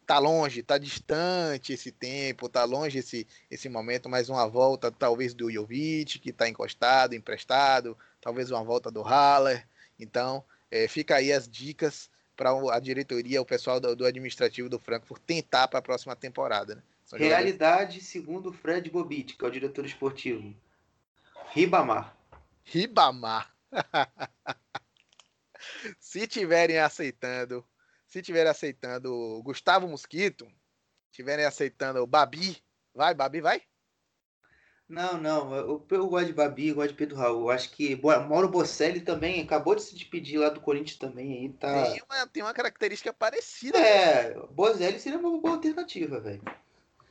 tá 0.06 0.18
longe, 0.18 0.62
tá 0.62 0.78
distante 0.78 1.72
esse 1.72 1.90
tempo, 1.90 2.48
tá 2.48 2.64
longe 2.64 2.98
esse, 2.98 3.26
esse 3.50 3.68
momento, 3.68 4.08
mas 4.08 4.28
uma 4.28 4.46
volta 4.46 4.90
talvez 4.90 5.32
do 5.32 5.50
Jovic, 5.50 6.18
que 6.18 6.32
tá 6.32 6.48
encostado, 6.48 7.14
emprestado, 7.14 7.96
talvez 8.20 8.50
uma 8.50 8.62
volta 8.62 8.90
do 8.90 9.02
Haller. 9.02 9.66
Então, 9.98 10.44
é, 10.70 10.86
fica 10.88 11.16
aí 11.16 11.32
as 11.32 11.48
dicas 11.48 12.10
para 12.36 12.50
a 12.50 12.80
diretoria, 12.80 13.42
o 13.42 13.46
pessoal 13.46 13.80
do, 13.80 13.94
do 13.94 14.06
administrativo 14.06 14.68
do 14.68 14.78
Frankfurt 14.78 15.22
tentar 15.26 15.68
para 15.68 15.78
a 15.78 15.82
próxima 15.82 16.16
temporada. 16.16 16.76
Né? 16.76 16.82
Realidade, 17.12 17.94
jogadores... 17.94 18.06
segundo 18.06 18.52
Fred 18.52 18.90
Bobit, 18.90 19.36
que 19.36 19.44
é 19.44 19.48
o 19.48 19.50
diretor 19.50 19.84
esportivo. 19.84 20.54
Ribamar. 21.50 22.16
Ribamar. 22.64 23.54
Se 26.00 26.26
tiverem 26.26 26.78
aceitando 26.78 27.64
se 28.12 28.20
tiverem 28.20 28.50
aceitando 28.50 29.10
o 29.10 29.42
Gustavo 29.42 29.88
Mosquito, 29.88 30.46
tiverem 31.10 31.46
aceitando 31.46 32.02
o 32.02 32.06
Babi, 32.06 32.62
vai, 32.94 33.14
Babi, 33.14 33.40
vai? 33.40 33.62
Não, 34.92 35.16
não, 35.16 35.54
eu, 35.56 35.86
eu 35.90 36.06
gosto 36.06 36.26
de 36.26 36.34
Babi, 36.34 36.68
eu 36.68 36.74
gosto 36.74 36.90
de 36.90 36.96
Pedro 36.96 37.16
Raul. 37.16 37.50
Acho 37.50 37.70
que 37.70 37.98
Mauro 38.28 38.50
Bocelli 38.50 39.00
também 39.00 39.40
acabou 39.40 39.74
de 39.74 39.82
se 39.82 39.94
despedir 39.94 40.38
lá 40.38 40.50
do 40.50 40.60
Corinthians 40.60 40.98
também. 40.98 41.32
Aí 41.32 41.48
tá... 41.48 41.90
tem, 41.90 42.02
uma, 42.02 42.26
tem 42.26 42.42
uma 42.42 42.52
característica 42.52 43.10
parecida. 43.10 43.78
É, 43.78 44.34
né? 44.34 44.42
Bocelli 44.50 45.00
seria 45.00 45.18
uma 45.18 45.40
boa 45.40 45.54
alternativa, 45.54 46.20
velho. 46.20 46.42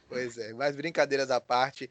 Pois 0.07 0.37
é, 0.37 0.53
mas 0.53 0.75
brincadeiras 0.75 1.31
à 1.31 1.41
parte, 1.41 1.89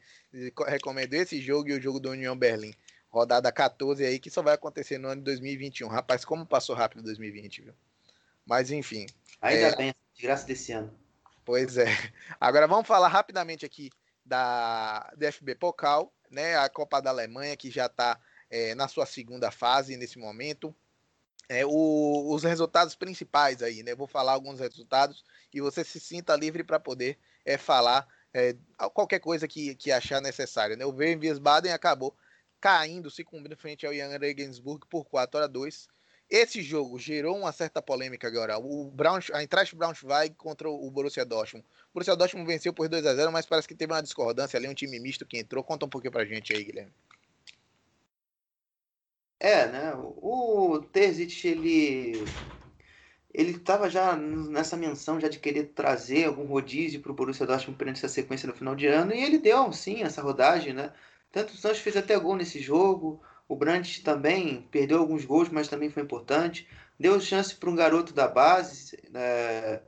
recomendo 0.65 1.13
esse 1.13 1.41
jogo 1.41 1.67
e 1.67 1.73
o 1.73 1.81
jogo 1.81 1.99
do 1.99 2.11
União 2.11 2.37
Berlim. 2.37 2.73
Rodada 3.09 3.51
14 3.51 4.05
aí, 4.05 4.17
que 4.17 4.29
só 4.29 4.41
vai 4.41 4.53
acontecer 4.53 4.97
no 4.97 5.09
ano 5.09 5.19
de 5.19 5.25
2021. 5.25 5.89
Rapaz, 5.89 6.23
como 6.23 6.45
passou 6.45 6.73
rápido 6.73 7.03
2020, 7.03 7.63
viu? 7.63 7.73
Mas 8.45 8.71
enfim. 8.71 9.07
Ainda 9.41 9.67
é... 9.67 9.75
bem, 9.75 9.95
de 10.13 10.21
graça 10.21 10.47
desse 10.47 10.71
ano. 10.71 10.97
Pois 11.43 11.75
é. 11.75 11.87
Agora 12.39 12.65
vamos 12.65 12.87
falar 12.87 13.09
rapidamente 13.09 13.65
aqui 13.65 13.89
da 14.25 15.11
DFB 15.17 15.55
Pokal, 15.55 16.13
né? 16.29 16.57
A 16.57 16.69
Copa 16.69 17.01
da 17.01 17.09
Alemanha 17.09 17.57
que 17.57 17.69
já 17.69 17.85
está 17.85 18.19
é, 18.49 18.75
na 18.75 18.87
sua 18.87 19.05
segunda 19.05 19.51
fase 19.51 19.97
nesse 19.97 20.19
momento. 20.19 20.75
É, 21.49 21.65
o, 21.65 22.33
os 22.33 22.43
resultados 22.43 22.95
principais 22.95 23.61
aí, 23.61 23.83
né? 23.83 23.93
Vou 23.93 24.07
falar 24.07 24.33
alguns 24.33 24.59
resultados 24.59 25.23
e 25.53 25.59
você 25.59 25.83
se 25.83 25.99
sinta 25.99 26.35
livre 26.35 26.63
para 26.63 26.79
poder 26.79 27.19
é, 27.45 27.57
falar 27.57 28.07
é, 28.33 28.55
qualquer 28.93 29.19
coisa 29.19 29.47
que, 29.47 29.75
que 29.75 29.91
achar 29.91 30.21
necessário. 30.21 30.77
Né? 30.77 30.85
O 30.85 30.95
Wiesbaden 30.95 31.71
acabou 31.71 32.15
caindo, 32.59 33.09
se 33.09 33.23
cumprindo 33.23 33.57
frente 33.57 33.85
ao 33.85 33.93
Jan 33.93 34.17
Regensburg 34.17 34.85
por 34.87 35.05
4 35.05 35.43
a 35.43 35.47
2 35.47 35.87
esse 36.31 36.61
jogo 36.61 36.97
gerou 36.97 37.37
uma 37.37 37.51
certa 37.51 37.81
polêmica 37.81 38.25
agora. 38.25 38.57
O 38.57 38.89
Brown, 38.89 39.19
a 39.33 39.41
Eintracht 39.41 39.75
Braunschweig 39.75 40.33
contra 40.35 40.69
o 40.69 40.89
Borussia 40.89 41.25
Dortmund. 41.25 41.67
O 41.89 41.93
Borussia 41.93 42.15
Dortmund 42.15 42.47
venceu 42.47 42.73
por 42.73 42.87
2 42.87 43.05
a 43.05 43.13
0 43.13 43.33
mas 43.33 43.45
parece 43.45 43.67
que 43.67 43.75
teve 43.75 43.91
uma 43.91 44.01
discordância 44.01 44.57
ali, 44.57 44.67
um 44.67 44.73
time 44.73 44.97
misto 44.97 45.25
que 45.25 45.37
entrou. 45.37 45.61
Conta 45.61 45.85
um 45.85 45.89
pouquinho 45.89 46.13
pra 46.13 46.23
gente 46.23 46.55
aí, 46.55 46.63
Guilherme. 46.63 46.93
É, 49.37 49.67
né? 49.67 49.93
O 49.97 50.79
Terzic, 50.93 51.45
ele 51.47 52.23
ele 53.33 53.51
estava 53.51 53.89
já 53.89 54.15
nessa 54.15 54.77
menção 54.77 55.19
já 55.19 55.27
de 55.27 55.39
querer 55.39 55.71
trazer 55.73 56.25
algum 56.25 56.45
rodízio 56.45 57.01
para 57.01 57.11
o 57.11 57.15
Borussia 57.15 57.45
Dortmund 57.45 57.77
perante 57.77 57.97
essa 57.97 58.13
sequência 58.13 58.47
no 58.47 58.53
final 58.53 58.75
de 58.75 58.87
ano 58.87 59.13
e 59.13 59.23
ele 59.23 59.37
deu 59.37 59.71
sim 59.73 60.03
essa 60.03 60.21
rodagem, 60.21 60.73
né? 60.73 60.93
Tanto 61.31 61.53
o 61.53 61.57
Santos 61.57 61.79
fez 61.79 61.95
até 61.97 62.17
gol 62.19 62.35
nesse 62.35 62.59
jogo, 62.59 63.21
o 63.51 63.55
Brandt 63.57 64.01
também 64.01 64.65
perdeu 64.71 64.99
alguns 64.99 65.25
gols, 65.25 65.49
mas 65.49 65.67
também 65.67 65.89
foi 65.89 66.03
importante. 66.03 66.65
Deu 66.97 67.19
chance 67.19 67.53
para 67.53 67.69
um 67.69 67.75
garoto 67.75 68.13
da 68.13 68.25
base, 68.25 68.97
é, 69.13 69.81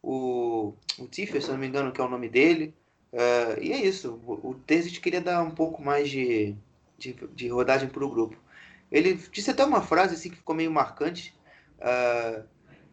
o, 0.00 0.72
o 0.96 1.08
Tiffer, 1.08 1.42
se 1.42 1.50
não 1.50 1.58
me 1.58 1.66
engano, 1.66 1.90
que 1.90 2.00
é 2.00 2.04
o 2.04 2.08
nome 2.08 2.28
dele. 2.28 2.72
É, 3.12 3.58
e 3.60 3.72
é 3.72 3.84
isso. 3.84 4.22
O, 4.24 4.50
o 4.50 4.54
queria 5.02 5.20
dar 5.20 5.42
um 5.42 5.50
pouco 5.50 5.82
mais 5.82 6.08
de, 6.08 6.54
de, 6.96 7.12
de 7.34 7.48
rodagem 7.48 7.88
para 7.88 8.04
o 8.04 8.08
grupo. 8.08 8.36
Ele 8.88 9.14
disse 9.14 9.50
até 9.50 9.64
uma 9.64 9.82
frase 9.82 10.14
assim 10.14 10.30
que 10.30 10.36
ficou 10.36 10.54
meio 10.54 10.70
marcante. 10.70 11.34
É, 11.80 12.44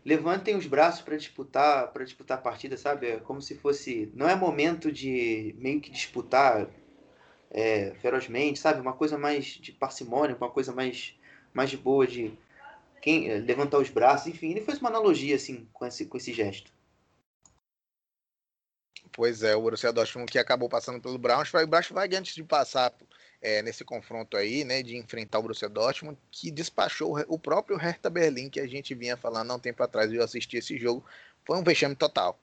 levantem 0.04 0.56
os 0.56 0.66
braços 0.66 1.02
para 1.02 1.18
disputar 1.18 1.94
para 1.94 2.04
disputar 2.04 2.40
a 2.40 2.42
partida, 2.42 2.76
sabe? 2.78 3.10
É 3.10 3.18
como 3.18 3.44
se 3.44 3.54
fosse 3.54 4.12
não 4.16 4.28
é 4.28 4.36
momento 4.36 4.92
de 4.92 5.56
meio 5.60 5.80
que 5.80 5.92
disputar 5.92 6.68
é, 7.56 7.94
ferozmente, 8.02 8.60
sabe? 8.60 8.82
Uma 8.82 8.92
coisa 8.92 9.18
mais 9.18 9.46
de 9.46 9.72
parcimônia, 9.72 10.36
uma 10.36 10.52
coisa 10.52 10.74
mais, 10.74 11.16
mais 11.54 11.70
de 11.70 11.78
boa, 11.78 12.06
de 12.06 12.38
quem 13.02 13.32
é, 13.32 13.38
levantar 13.38 13.78
os 13.78 13.90
braços, 13.90 14.28
enfim, 14.28 14.52
ele 14.52 14.60
fez 14.60 14.80
uma 14.80 14.90
analogia 14.90 15.38
assim 15.38 15.66
com 15.72 15.86
esse, 15.86 16.06
com 16.06 16.18
esse 16.18 16.34
gesto. 16.34 16.70
Pois 19.14 19.42
é, 19.42 19.56
o 19.56 19.62
Borussia 19.62 19.94
Dortmund 19.94 20.30
que 20.30 20.38
acabou 20.38 20.68
passando 20.68 21.00
pelo 21.00 21.18
Braunschweig, 21.18 21.66
o 21.66 21.70
Braunschweig 21.70 22.18
antes 22.18 22.36
de 22.36 22.44
passar 22.44 22.94
é, 23.42 23.62
nesse 23.62 23.86
confronto 23.86 24.36
aí, 24.36 24.66
né, 24.66 24.84
de 24.84 24.98
enfrentar 24.98 25.40
o 25.40 25.44
Borussia 25.44 25.70
Dortmund, 25.70 26.18
que 26.30 26.52
despachou 26.52 27.18
o 27.30 27.40
próprio 27.40 27.78
Hertha 27.78 28.10
Berlim, 28.10 28.50
que 28.50 28.60
a 28.60 28.68
gente 28.68 28.94
vinha 28.94 29.16
falando 29.16 29.52
há 29.52 29.56
um 29.56 29.60
tempo 29.60 29.82
atrás, 29.82 30.12
eu 30.12 30.22
assisti 30.22 30.58
esse 30.58 30.78
jogo, 30.78 31.06
foi 31.46 31.58
um 31.58 31.64
vexame 31.64 31.96
total. 31.96 32.38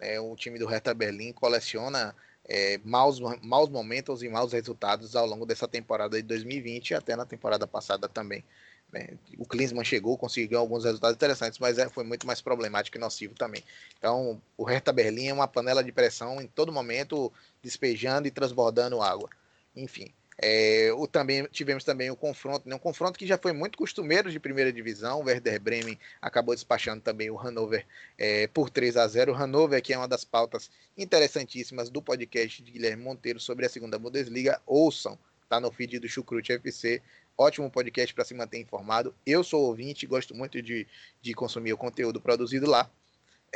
É, 0.00 0.18
o 0.18 0.34
time 0.34 0.58
do 0.58 0.66
Hertha 0.66 0.92
Berlim 0.92 1.32
coleciona 1.32 2.16
é, 2.48 2.80
maus, 2.84 3.18
maus 3.42 3.68
momentos 3.68 4.22
e 4.22 4.28
maus 4.28 4.52
resultados 4.52 5.16
ao 5.16 5.26
longo 5.26 5.44
dessa 5.44 5.66
temporada 5.66 6.16
de 6.16 6.22
2020 6.22 6.90
e 6.90 6.94
até 6.94 7.16
na 7.16 7.24
temporada 7.24 7.66
passada 7.66 8.08
também. 8.08 8.44
Né? 8.92 9.10
O 9.36 9.44
Klinsmann 9.44 9.84
chegou, 9.84 10.16
conseguiu 10.16 10.58
alguns 10.58 10.84
resultados 10.84 11.16
interessantes, 11.16 11.58
mas 11.58 11.78
é, 11.78 11.88
foi 11.88 12.04
muito 12.04 12.26
mais 12.26 12.40
problemático 12.40 12.96
e 12.96 13.00
nocivo 13.00 13.34
também. 13.34 13.64
Então, 13.98 14.40
o 14.56 14.64
Hertha 14.64 14.92
Berlim 14.92 15.28
é 15.28 15.32
uma 15.32 15.48
panela 15.48 15.82
de 15.82 15.90
pressão 15.90 16.40
em 16.40 16.46
todo 16.46 16.72
momento, 16.72 17.32
despejando 17.62 18.28
e 18.28 18.30
transbordando 18.30 19.02
água. 19.02 19.28
Enfim, 19.74 20.12
é, 20.38 20.92
o, 20.92 21.06
também, 21.06 21.44
tivemos 21.46 21.82
também 21.82 22.10
o 22.10 22.16
confronto, 22.16 22.68
né, 22.68 22.74
um 22.74 22.78
confronto 22.78 23.18
que 23.18 23.26
já 23.26 23.38
foi 23.38 23.52
muito 23.52 23.78
costumeiro 23.78 24.30
de 24.30 24.38
primeira 24.38 24.72
divisão. 24.72 25.20
O 25.20 25.24
Werder 25.24 25.60
Bremen 25.60 25.98
acabou 26.20 26.54
despachando 26.54 27.00
também 27.00 27.30
o 27.30 27.36
Hannover 27.36 27.86
é, 28.18 28.46
por 28.48 28.68
3 28.68 28.96
a 28.96 29.06
0 29.06 29.32
O 29.32 29.34
Hannover, 29.34 29.82
que 29.82 29.94
é 29.94 29.98
uma 29.98 30.08
das 30.08 30.24
pautas 30.24 30.70
interessantíssimas 30.96 31.88
do 31.88 32.02
podcast 32.02 32.62
de 32.62 32.70
Guilherme 32.70 33.02
Monteiro 33.02 33.40
sobre 33.40 33.64
a 33.64 33.68
segunda 33.68 33.98
Bundesliga. 33.98 34.60
Ouçam, 34.66 35.18
tá 35.48 35.58
no 35.58 35.72
feed 35.72 35.98
do 35.98 36.08
Chucrute 36.08 36.52
FC. 36.52 37.02
Ótimo 37.38 37.70
podcast 37.70 38.14
para 38.14 38.24
se 38.24 38.34
manter 38.34 38.58
informado. 38.58 39.14
Eu 39.24 39.42
sou 39.44 39.62
ouvinte, 39.62 40.06
gosto 40.06 40.34
muito 40.34 40.60
de, 40.60 40.86
de 41.20 41.34
consumir 41.34 41.72
o 41.72 41.78
conteúdo 41.78 42.20
produzido 42.20 42.66
lá. 42.66 42.90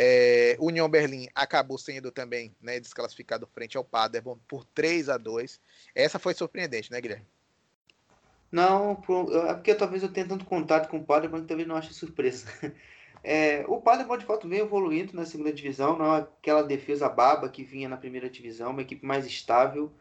É, 0.02 0.56
União 0.58 0.88
Berlim 0.88 1.28
acabou 1.34 1.76
sendo 1.76 2.10
também 2.10 2.56
né, 2.58 2.80
desclassificado 2.80 3.46
frente 3.46 3.76
ao 3.76 3.84
Paderborn 3.84 4.40
por 4.48 4.64
3 4.64 5.10
a 5.10 5.18
2 5.18 5.60
Essa 5.94 6.18
foi 6.18 6.32
surpreendente, 6.32 6.90
né, 6.90 6.98
Guilherme? 7.02 7.26
Não, 8.50 8.92
é 8.92 9.52
porque 9.52 9.74
talvez 9.74 10.02
eu 10.02 10.10
tenha 10.10 10.26
tanto 10.26 10.46
contato 10.46 10.88
com 10.88 10.96
o 10.96 11.04
Paderborn 11.04 11.42
que 11.42 11.48
talvez 11.48 11.68
não 11.68 11.76
ache 11.76 11.92
surpresa. 11.92 12.46
É, 13.22 13.66
o 13.68 13.78
Paderborn 13.78 14.18
de 14.18 14.26
fato 14.26 14.48
vem 14.48 14.60
evoluindo 14.60 15.14
na 15.14 15.26
segunda 15.26 15.52
divisão, 15.52 15.98
não 15.98 16.16
é 16.16 16.20
aquela 16.20 16.62
defesa 16.62 17.06
baba 17.06 17.50
que 17.50 17.62
vinha 17.62 17.86
na 17.86 17.98
primeira 17.98 18.30
divisão, 18.30 18.70
uma 18.70 18.80
equipe 18.80 19.04
mais 19.04 19.26
estável, 19.26 19.92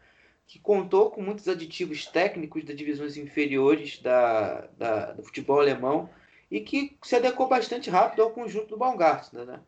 que 0.47 0.57
contou 0.57 1.11
com 1.11 1.21
muitos 1.21 1.45
aditivos 1.49 2.05
técnicos 2.05 2.63
das 2.63 2.77
divisões 2.77 3.17
inferiores 3.17 4.01
da, 4.01 4.69
da 4.77 5.11
do 5.11 5.23
futebol 5.23 5.59
alemão 5.59 6.09
e 6.49 6.61
que 6.61 6.97
se 7.03 7.17
adequou 7.17 7.49
bastante 7.49 7.89
rápido 7.89 8.23
ao 8.23 8.31
conjunto 8.31 8.69
do 8.69 8.77
Baumgartner, 8.77 9.45
né? 9.45 9.59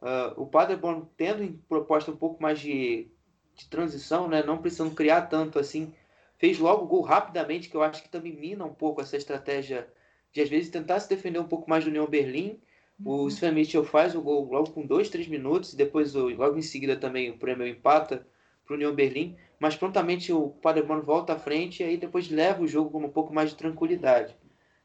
Uh, 0.00 0.42
o 0.42 0.46
Paderborn 0.46 1.06
tendo 1.16 1.58
proposta 1.68 2.10
um 2.10 2.16
pouco 2.16 2.42
mais 2.42 2.58
de, 2.58 3.08
de 3.54 3.68
transição, 3.68 4.28
né, 4.28 4.42
não 4.42 4.58
precisando 4.58 4.94
criar 4.94 5.22
tanto 5.22 5.58
assim, 5.58 5.92
fez 6.38 6.58
logo 6.58 6.84
o 6.84 6.88
gol 6.88 7.02
rapidamente, 7.02 7.68
que 7.68 7.76
eu 7.76 7.82
acho 7.82 8.02
que 8.02 8.08
também 8.08 8.32
mina 8.34 8.64
um 8.64 8.72
pouco 8.72 9.02
essa 9.02 9.16
estratégia 9.16 9.86
de 10.32 10.40
às 10.40 10.48
vezes 10.48 10.70
tentar 10.70 11.00
se 11.00 11.08
defender 11.08 11.38
um 11.38 11.48
pouco 11.48 11.68
mais 11.68 11.84
do 11.84 11.90
União 11.90 12.06
Berlim. 12.06 12.58
Uhum. 12.98 13.24
O 13.24 13.28
Sven 13.28 13.52
Mitchell 13.52 13.84
faz 13.84 14.14
o 14.14 14.22
gol 14.22 14.50
logo 14.50 14.70
com 14.70 14.86
dois, 14.86 15.10
três 15.10 15.28
minutos, 15.28 15.74
e 15.74 15.76
depois 15.76 16.14
logo 16.14 16.56
em 16.56 16.62
seguida 16.62 16.96
também 16.96 17.30
o 17.30 17.38
prêmio 17.38 17.66
empata 17.66 18.26
para 18.64 18.72
o 18.72 18.76
União 18.76 18.94
Berlim, 18.94 19.36
mas 19.58 19.76
prontamente 19.76 20.32
o 20.32 20.48
Paderborn 20.62 21.02
volta 21.02 21.34
à 21.34 21.38
frente 21.38 21.82
e 21.82 21.86
aí 21.86 21.96
depois 21.96 22.30
leva 22.30 22.62
o 22.62 22.68
jogo 22.68 22.90
com 22.90 23.04
um 23.04 23.10
pouco 23.10 23.34
mais 23.34 23.50
de 23.50 23.56
tranquilidade. 23.56 24.34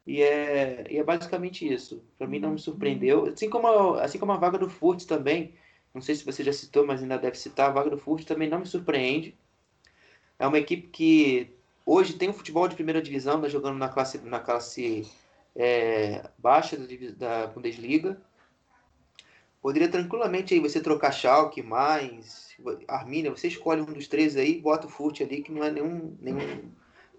E 0.06 0.22
é, 0.22 0.86
e 0.88 0.98
é 0.98 1.04
basicamente 1.04 1.66
isso. 1.70 2.02
Para 2.16 2.26
mim 2.26 2.38
não 2.38 2.52
me 2.52 2.58
surpreendeu. 2.58 3.26
Assim 3.26 3.50
como, 3.50 3.66
a, 3.66 4.04
assim 4.04 4.18
como 4.18 4.32
a 4.32 4.36
vaga 4.36 4.56
do 4.56 4.70
Furtz 4.70 5.04
também, 5.04 5.54
não 5.96 6.02
sei 6.02 6.14
se 6.14 6.26
você 6.26 6.44
já 6.44 6.52
citou, 6.52 6.86
mas 6.86 7.02
ainda 7.02 7.16
deve 7.16 7.38
citar, 7.38 7.70
a 7.70 7.72
vaga 7.72 7.88
do 7.88 7.96
Furt 7.96 8.24
também 8.26 8.50
não 8.50 8.58
me 8.58 8.66
surpreende. 8.66 9.34
É 10.38 10.46
uma 10.46 10.58
equipe 10.58 10.88
que 10.88 11.56
hoje 11.86 12.12
tem 12.12 12.28
um 12.28 12.34
futebol 12.34 12.68
de 12.68 12.74
primeira 12.74 13.00
divisão, 13.00 13.36
está 13.36 13.48
jogando 13.48 13.78
na 13.78 13.88
classe, 13.88 14.18
na 14.18 14.38
classe 14.38 15.10
é, 15.54 16.28
baixa 16.36 16.76
da, 17.16 17.46
Bundesliga. 17.46 18.20
Poderia 19.62 19.88
tranquilamente 19.88 20.52
aí 20.52 20.60
você 20.60 20.82
trocar 20.82 21.12
Schalke, 21.12 21.62
mais 21.62 22.54
Arminia, 22.86 23.30
você 23.30 23.48
escolhe 23.48 23.80
um 23.80 23.86
dos 23.86 24.06
três 24.06 24.36
aí, 24.36 24.60
bota 24.60 24.86
o 24.86 24.90
Furt 24.90 25.22
ali, 25.22 25.42
que 25.42 25.50
não 25.50 25.64
é 25.64 25.70
nenhum, 25.70 26.14
nenhum, 26.20 26.70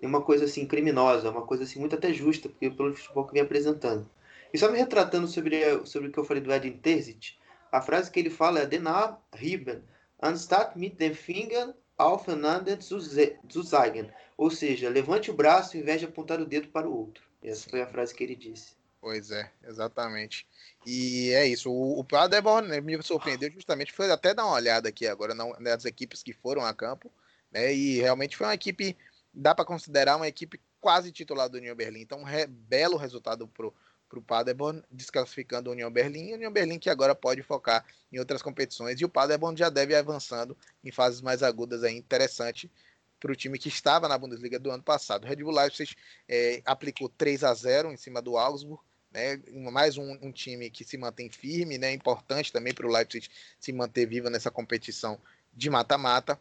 nenhuma 0.02 0.22
coisa 0.22 0.45
assim 0.45 0.65
criminosa, 0.65 1.28
é 1.28 1.32
uma 1.32 1.45
coisa 1.45 1.64
assim 1.64 1.80
muito 1.80 1.95
até 1.95 2.14
justa, 2.14 2.49
porque 2.49 2.69
pelo 2.69 2.95
futebol 2.95 3.26
que 3.26 3.34
vem 3.34 3.41
apresentando. 3.41 4.10
E 4.53 4.57
só 4.57 4.72
me 4.72 4.78
retratando 4.78 5.28
sobre, 5.28 5.86
sobre 5.86 6.10
o 6.10 6.11
que 6.11 6.18
eu 6.18 6.24
falei 6.24 6.41
do 6.41 6.53
Edin 6.53 6.78
Terzic, 6.78 7.38
a 7.72 7.82
frase 7.82 8.10
que 8.10 8.19
ele 8.19 8.30
fala 8.30 8.60
é 8.60 8.65
Denar 8.65 9.22
Riben, 9.34 9.84
anstatt 10.22 10.78
mit 10.78 10.95
dem 10.98 11.14
Finger 11.14 11.74
aufeinander 11.98 12.78
zu 12.82 13.64
zeigen. 13.64 14.11
Ou 14.38 14.49
seja, 14.49 14.90
levante 14.90 15.32
o 15.32 15.34
braço 15.34 15.78
em 15.78 15.82
vez 15.82 15.99
de 15.99 16.06
apontar 16.06 16.40
o 16.40 16.45
dedo 16.45 16.69
para 16.69 16.88
o 16.88 16.95
outro. 16.95 17.24
Essa 17.44 17.69
foi 17.69 17.82
a 17.82 17.88
frase 17.88 18.14
que 18.14 18.24
ele 18.24 18.36
disse. 18.36 18.78
Pois 19.02 19.32
é, 19.32 19.52
exatamente. 19.68 20.48
E 20.86 21.32
é 21.32 21.45
isso. 21.45 21.72
O, 21.72 21.99
o 21.99 22.03
Paderborn 22.03 22.68
né, 22.68 22.82
me 22.82 23.02
surpreendeu 23.02 23.52
justamente, 23.52 23.94
foi 23.94 24.11
até 24.11 24.34
dar 24.34 24.45
uma 24.45 24.56
olhada 24.56 24.90
aqui 24.90 25.07
agora 25.07 25.34
nas 25.34 25.86
equipes 25.86 26.24
que 26.24 26.34
foram 26.34 26.64
a 26.64 26.74
campo, 26.74 27.11
né? 27.52 27.74
E 27.74 27.99
realmente 27.99 28.36
foi 28.36 28.48
uma 28.48 28.53
equipe, 28.53 28.98
dá 29.38 29.53
para 29.55 29.65
considerar 29.65 30.15
uma 30.15 30.27
equipe 30.27 30.59
quase 30.80 31.11
titular 31.11 31.49
do 31.49 31.57
União 31.57 31.76
Berlim. 31.76 32.01
Então, 32.01 32.19
um 32.19 32.23
re, 32.23 32.47
belo 32.47 32.97
resultado 32.97 33.47
pro 33.47 33.73
para 34.09 34.19
o 34.19 34.22
Paderborn, 34.22 34.81
desclassificando 34.89 35.69
a 35.69 35.73
União 35.73 35.91
Berlim, 35.91 36.30
e 36.30 36.31
a 36.31 36.35
União 36.35 36.51
Berlim 36.51 36.80
que 36.80 36.89
agora 36.89 37.14
pode 37.14 37.43
focar 37.43 37.85
em 38.11 38.19
outras 38.19 38.41
competições, 38.41 38.99
e 38.99 39.05
o 39.05 39.09
Paderborn 39.09 39.57
já 39.57 39.69
deve 39.69 39.93
ir 39.93 39.97
avançando 39.97 40.57
em 40.84 40.91
fases 40.91 41.22
mais 41.22 41.43
agudas 41.43 41.84
aí, 41.84 41.95
interessante 41.95 42.72
para 43.19 43.31
o 43.31 43.35
time 43.35 43.57
que 43.57 43.68
estava 43.68 44.07
na 44.07 44.18
Bundesliga 44.18 44.59
do 44.59 44.72
ano 44.72 44.84
passado. 44.84 45.23
O 45.23 45.27
Red 45.27 45.38
Bull 45.38 45.53
Leipzig 45.53 45.95
é, 46.27 46.61
aplicou 46.65 47.09
3 47.09 47.43
a 47.43 47.53
0 47.53 47.91
em 47.91 47.97
cima 47.97 48.22
do 48.22 48.38
Augsburg, 48.38 48.81
né, 49.11 49.41
mais 49.72 49.97
um, 49.97 50.18
um, 50.22 50.31
time 50.31 50.69
que 50.69 50.84
se 50.84 50.97
mantém 50.97 51.30
firme, 51.30 51.77
né, 51.77 51.91
importante 51.91 52.51
também 52.51 52.73
para 52.73 52.85
o 52.85 52.91
Leipzig 52.91 53.30
se 53.59 53.73
manter 53.73 54.05
vivo 54.05 54.30
nessa 54.30 54.51
competição 54.51 55.19
de 55.53 55.69
mata-mata. 55.69 56.39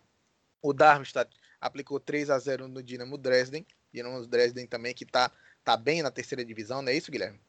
O 0.61 0.73
Darmstadt 0.73 1.31
aplicou 1.67 2.01
3 2.01 2.31
a 2.31 2.39
0 2.39 2.69
no 2.69 2.83
Dinamo 2.83 3.19
Dresden, 3.19 3.67
Dinamo 3.93 4.27
Dresden 4.27 4.67
também 4.67 4.95
que 4.95 5.05
está 5.05 5.31
tá 5.65 5.77
bem 5.77 6.03
na 6.03 6.11
terceira 6.11 6.45
divisão, 6.45 6.83
não 6.83 6.91
é 6.91 6.95
isso, 6.97 7.11
Guilherme? 7.11 7.41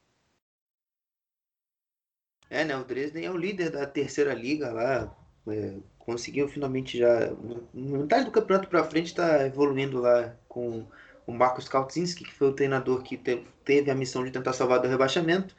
É, 2.49 2.63
né? 2.63 2.75
O 2.77 2.83
Dresden 2.83 3.25
é 3.25 3.31
o 3.31 3.37
líder 3.37 3.69
da 3.71 3.85
terceira 3.85 4.33
liga 4.33 4.71
lá. 4.71 5.13
É, 5.47 5.75
conseguiu 5.99 6.47
finalmente 6.47 6.97
já. 6.97 7.31
Metade 7.73 8.25
do 8.25 8.31
campeonato 8.31 8.69
para 8.69 8.83
frente 8.83 9.07
está 9.07 9.45
evoluindo 9.45 9.99
lá 9.99 10.35
com 10.47 10.87
o 11.25 11.31
Marcos 11.33 11.67
Kautzinski, 11.67 12.23
que 12.23 12.33
foi 12.33 12.47
o 12.47 12.53
treinador 12.53 13.03
que 13.03 13.17
teve 13.65 13.91
a 13.91 13.95
missão 13.95 14.23
de 14.23 14.31
tentar 14.31 14.53
salvar 14.53 14.79
do 14.79 14.87
rebaixamento, 14.87 15.55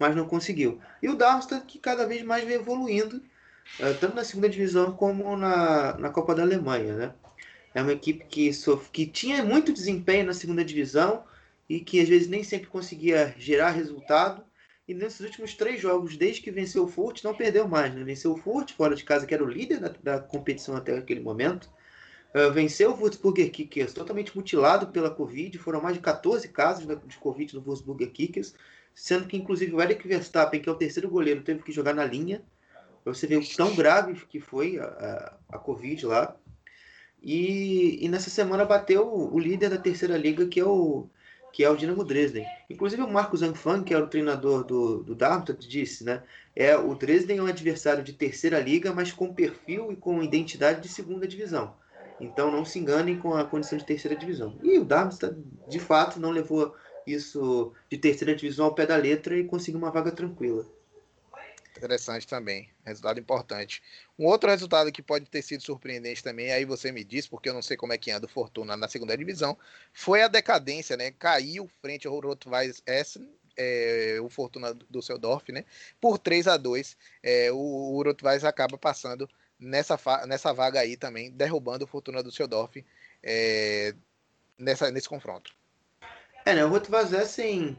mas 0.00 0.16
não 0.16 0.26
conseguiu. 0.26 0.80
E 1.02 1.08
o 1.08 1.16
Darmstadt, 1.16 1.66
que 1.66 1.78
cada 1.78 2.06
vez 2.06 2.22
mais 2.22 2.44
vem 2.44 2.56
evoluindo, 2.56 3.22
é, 3.78 3.92
tanto 3.94 4.16
na 4.16 4.24
segunda 4.24 4.48
divisão 4.48 4.92
como 4.92 5.36
na, 5.36 5.98
na 5.98 6.10
Copa 6.10 6.34
da 6.34 6.42
Alemanha, 6.42 6.96
né? 6.96 7.14
É 7.74 7.82
uma 7.82 7.92
equipe 7.92 8.24
que, 8.24 8.50
que 8.92 9.06
tinha 9.06 9.44
muito 9.44 9.72
desempenho 9.72 10.26
na 10.26 10.34
segunda 10.34 10.64
divisão 10.64 11.24
e 11.68 11.80
que 11.80 12.00
às 12.00 12.08
vezes 12.08 12.28
nem 12.28 12.42
sempre 12.42 12.66
conseguia 12.66 13.34
gerar 13.38 13.70
resultado, 13.70 14.44
e 14.90 14.94
nesses 14.94 15.20
últimos 15.20 15.54
três 15.54 15.80
jogos, 15.80 16.16
desde 16.16 16.42
que 16.42 16.50
venceu 16.50 16.82
o 16.82 16.88
Furt, 16.88 17.22
não 17.22 17.32
perdeu 17.32 17.68
mais. 17.68 17.94
Né? 17.94 18.02
Venceu 18.02 18.32
o 18.32 18.36
Furt 18.36 18.72
fora 18.72 18.96
de 18.96 19.04
casa, 19.04 19.24
que 19.24 19.32
era 19.32 19.44
o 19.44 19.48
líder 19.48 19.78
da, 19.78 19.94
da 20.02 20.18
competição 20.18 20.74
até 20.74 20.98
aquele 20.98 21.20
momento. 21.20 21.70
Uh, 22.34 22.50
venceu 22.52 22.90
o 22.90 22.96
Würzburger 23.00 23.52
Kickers 23.52 23.92
totalmente 23.92 24.36
mutilado 24.36 24.88
pela 24.88 25.08
Covid. 25.08 25.56
Foram 25.58 25.80
mais 25.80 25.94
de 25.94 26.00
14 26.00 26.48
casos 26.48 26.88
de 27.06 27.16
Covid 27.18 27.54
no 27.54 27.62
Würzburger 27.62 28.10
Kickers. 28.10 28.52
Sendo 28.92 29.28
que, 29.28 29.36
inclusive, 29.36 29.72
o 29.72 29.80
Eric 29.80 30.08
Verstappen, 30.08 30.60
que 30.60 30.68
é 30.68 30.72
o 30.72 30.74
terceiro 30.74 31.08
goleiro, 31.08 31.42
teve 31.42 31.62
que 31.62 31.70
jogar 31.70 31.94
na 31.94 32.04
linha. 32.04 32.42
Você 33.04 33.28
ver 33.28 33.36
o 33.36 33.56
tão 33.56 33.76
grave 33.76 34.14
que 34.26 34.40
foi 34.40 34.76
a, 34.80 34.86
a, 34.86 35.56
a 35.56 35.58
Covid 35.60 36.04
lá. 36.06 36.36
E, 37.22 38.04
e, 38.04 38.08
nessa 38.08 38.30
semana 38.30 38.64
bateu 38.64 39.06
o, 39.06 39.38
líder 39.38 39.68
da 39.70 39.76
terceira 39.76 40.16
liga, 40.16 40.46
que 40.46 40.58
é 40.58 40.64
o 40.64 41.06
que 41.52 41.64
é 41.64 41.68
o 41.70 41.76
Dinamo 41.76 42.04
Dresden. 42.04 42.46
Inclusive 42.70 43.02
o 43.02 43.10
Marcos 43.10 43.42
Anfang, 43.42 43.82
que 43.82 43.92
é 43.92 43.98
o 43.98 44.06
treinador 44.06 44.64
do, 44.64 45.02
do 45.02 45.16
Darmstadt, 45.16 45.68
disse, 45.68 46.04
né? 46.04 46.22
É, 46.54 46.76
o 46.76 46.94
Dresden 46.94 47.38
é 47.38 47.42
um 47.42 47.46
adversário 47.46 48.04
de 48.04 48.12
terceira 48.12 48.60
liga, 48.60 48.92
mas 48.92 49.12
com 49.12 49.34
perfil 49.34 49.90
e 49.90 49.96
com 49.96 50.22
identidade 50.22 50.80
de 50.80 50.88
segunda 50.88 51.26
divisão. 51.26 51.74
Então 52.20 52.52
não 52.52 52.64
se 52.64 52.78
enganem 52.78 53.18
com 53.18 53.34
a 53.34 53.44
condição 53.44 53.76
de 53.76 53.84
terceira 53.84 54.16
divisão. 54.16 54.56
E 54.62 54.78
o 54.78 54.84
Darmstadt, 54.84 55.36
de 55.68 55.80
fato, 55.80 56.20
não 56.20 56.30
levou 56.30 56.72
isso 57.06 57.72
de 57.90 57.98
terceira 57.98 58.34
divisão 58.34 58.66
ao 58.66 58.74
pé 58.74 58.86
da 58.86 58.96
letra 58.96 59.36
e 59.36 59.44
conseguiu 59.44 59.78
uma 59.78 59.90
vaga 59.90 60.12
tranquila. 60.12 60.64
Interessante 61.80 62.26
também, 62.26 62.68
resultado 62.84 63.18
importante. 63.18 63.82
Um 64.18 64.26
outro 64.26 64.50
resultado 64.50 64.92
que 64.92 65.00
pode 65.00 65.24
ter 65.24 65.40
sido 65.40 65.62
surpreendente 65.62 66.22
também, 66.22 66.52
aí 66.52 66.66
você 66.66 66.92
me 66.92 67.02
diz, 67.02 67.26
porque 67.26 67.48
eu 67.48 67.54
não 67.54 67.62
sei 67.62 67.74
como 67.74 67.94
é 67.94 67.96
que 67.96 68.10
anda 68.10 68.26
o 68.26 68.28
Fortuna 68.28 68.76
na 68.76 68.86
segunda 68.86 69.16
divisão, 69.16 69.56
foi 69.90 70.22
a 70.22 70.28
decadência, 70.28 70.94
né? 70.94 71.10
Caiu 71.10 71.70
frente 71.80 72.06
ao 72.06 72.20
Rot-Weiss 72.20 72.82
Essen, 72.86 73.26
é, 73.56 74.18
o 74.22 74.28
Fortuna 74.28 74.74
do 74.74 75.00
Seudorf, 75.00 75.50
né? 75.50 75.64
Por 75.98 76.18
3 76.18 76.48
a 76.48 76.58
2 76.58 76.98
é, 77.22 77.50
o, 77.50 77.56
o 77.56 78.02
Rot-Weiss 78.02 78.44
acaba 78.44 78.76
passando 78.76 79.26
nessa, 79.58 79.98
nessa 80.26 80.52
vaga 80.52 80.80
aí 80.80 80.98
também, 80.98 81.30
derrubando 81.30 81.86
o 81.86 81.88
Fortuna 81.88 82.22
do 82.22 82.30
Seudorf 82.30 82.84
é, 83.22 83.94
nessa, 84.58 84.90
nesse 84.90 85.08
confronto. 85.08 85.54
É, 86.44 86.54
né? 86.54 86.62
O 86.62 86.68
Rot-Weiss 86.68 87.14
Essen 87.14 87.78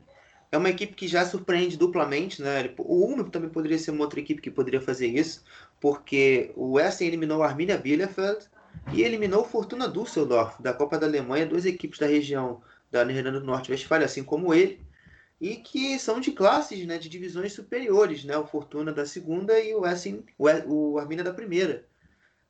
é 0.51 0.57
uma 0.57 0.69
equipe 0.69 0.93
que 0.93 1.07
já 1.07 1.25
surpreende 1.25 1.77
duplamente, 1.77 2.41
né? 2.41 2.73
O 2.77 3.05
Ulm 3.05 3.23
também 3.29 3.49
poderia 3.49 3.79
ser 3.79 3.91
uma 3.91 4.03
outra 4.03 4.19
equipe 4.19 4.41
que 4.41 4.51
poderia 4.51 4.81
fazer 4.81 5.07
isso, 5.07 5.43
porque 5.79 6.51
o 6.55 6.77
Essen 6.79 7.07
eliminou 7.07 7.39
o 7.39 7.43
Arminia 7.43 7.77
Bielefeld 7.77 8.45
e 8.91 9.01
eliminou 9.01 9.41
o 9.41 9.47
Fortuna 9.47 9.87
Düsseldorf 9.87 10.61
da 10.61 10.73
Copa 10.73 10.97
da 10.97 11.07
Alemanha, 11.07 11.45
duas 11.45 11.65
equipes 11.65 11.99
da 11.99 12.05
região 12.05 12.61
da 12.91 13.01
Irlanda 13.03 13.39
do 13.39 13.45
Norte 13.45 13.71
Westfália, 13.71 14.05
assim 14.05 14.23
como 14.23 14.53
ele, 14.53 14.81
e 15.39 15.55
que 15.55 15.97
são 15.97 16.19
de 16.19 16.33
classes, 16.33 16.85
né, 16.85 16.97
de 16.97 17.07
divisões 17.07 17.53
superiores, 17.53 18.25
né? 18.25 18.37
O 18.37 18.45
Fortuna 18.45 18.91
da 18.91 19.05
segunda 19.05 19.57
e 19.57 19.73
o 19.73 19.85
Essen, 19.85 20.25
o, 20.37 20.47
o 20.67 20.99
Arminia 20.99 21.23
da 21.23 21.33
primeira. 21.33 21.85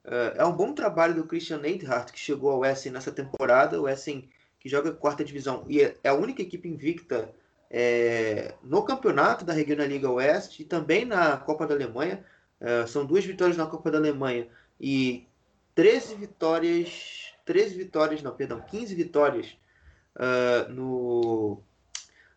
Uh, 0.03 0.33
é 0.35 0.45
um 0.45 0.53
bom 0.53 0.73
trabalho 0.73 1.13
do 1.13 1.25
Christian 1.25 1.59
Neidhart, 1.59 2.11
que 2.11 2.19
chegou 2.19 2.49
ao 2.49 2.65
Essen 2.65 2.91
nessa 2.91 3.11
temporada, 3.11 3.79
o 3.79 3.87
Essen 3.87 4.27
que 4.59 4.67
joga 4.67 4.91
quarta 4.91 5.23
divisão 5.23 5.65
e 5.67 5.81
é 5.81 5.97
a 6.07 6.13
única 6.13 6.41
equipe 6.41 6.69
invicta 6.69 7.33
é, 7.73 8.53
no 8.61 8.83
campeonato 8.83 9.45
da 9.45 9.53
Regional 9.53 9.87
Liga 9.87 10.09
Oeste 10.09 10.61
e 10.61 10.65
também 10.65 11.05
na 11.05 11.37
Copa 11.37 11.65
da 11.65 11.73
Alemanha. 11.73 12.23
É, 12.59 12.85
são 12.85 13.05
duas 13.05 13.23
vitórias 13.23 13.55
na 13.55 13.65
Copa 13.65 13.89
da 13.89 13.97
Alemanha 13.97 14.47
e 14.79 15.25
13 15.73 16.15
vitórias. 16.15 17.33
13 17.45 17.75
vitórias, 17.75 18.21
não, 18.21 18.35
perdão, 18.35 18.61
15 18.61 18.93
vitórias 18.93 19.57
uh, 20.15 20.71
no, 20.71 21.59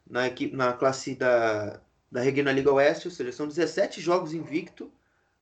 na, 0.08 0.26
equipe, 0.26 0.56
na 0.56 0.72
classe 0.72 1.14
da, 1.14 1.78
da 2.10 2.20
Regional 2.22 2.54
Liga 2.54 2.72
Oeste, 2.72 3.08
ou 3.08 3.12
seja, 3.12 3.30
são 3.30 3.46
17 3.46 4.00
jogos 4.00 4.32
invicto. 4.32 4.90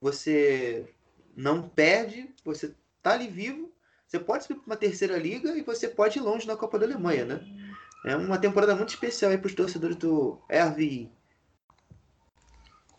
Você 0.00 0.92
não 1.36 1.62
perde, 1.62 2.28
você 2.44 2.74
tá 3.02 3.12
ali 3.12 3.28
vivo. 3.28 3.70
Você 4.06 4.18
pode 4.18 4.44
subir 4.44 4.60
para 4.60 4.66
uma 4.66 4.76
terceira 4.76 5.16
liga 5.16 5.56
e 5.56 5.62
você 5.62 5.88
pode 5.88 6.18
ir 6.18 6.22
longe 6.22 6.46
na 6.46 6.56
Copa 6.56 6.78
da 6.78 6.84
Alemanha, 6.84 7.24
né? 7.24 7.40
É 8.04 8.16
uma 8.16 8.38
temporada 8.38 8.74
muito 8.74 8.90
especial 8.90 9.30
aí 9.30 9.38
para 9.38 9.46
os 9.46 9.54
torcedores 9.54 9.96
do 9.96 10.40
RVI. 10.48 11.10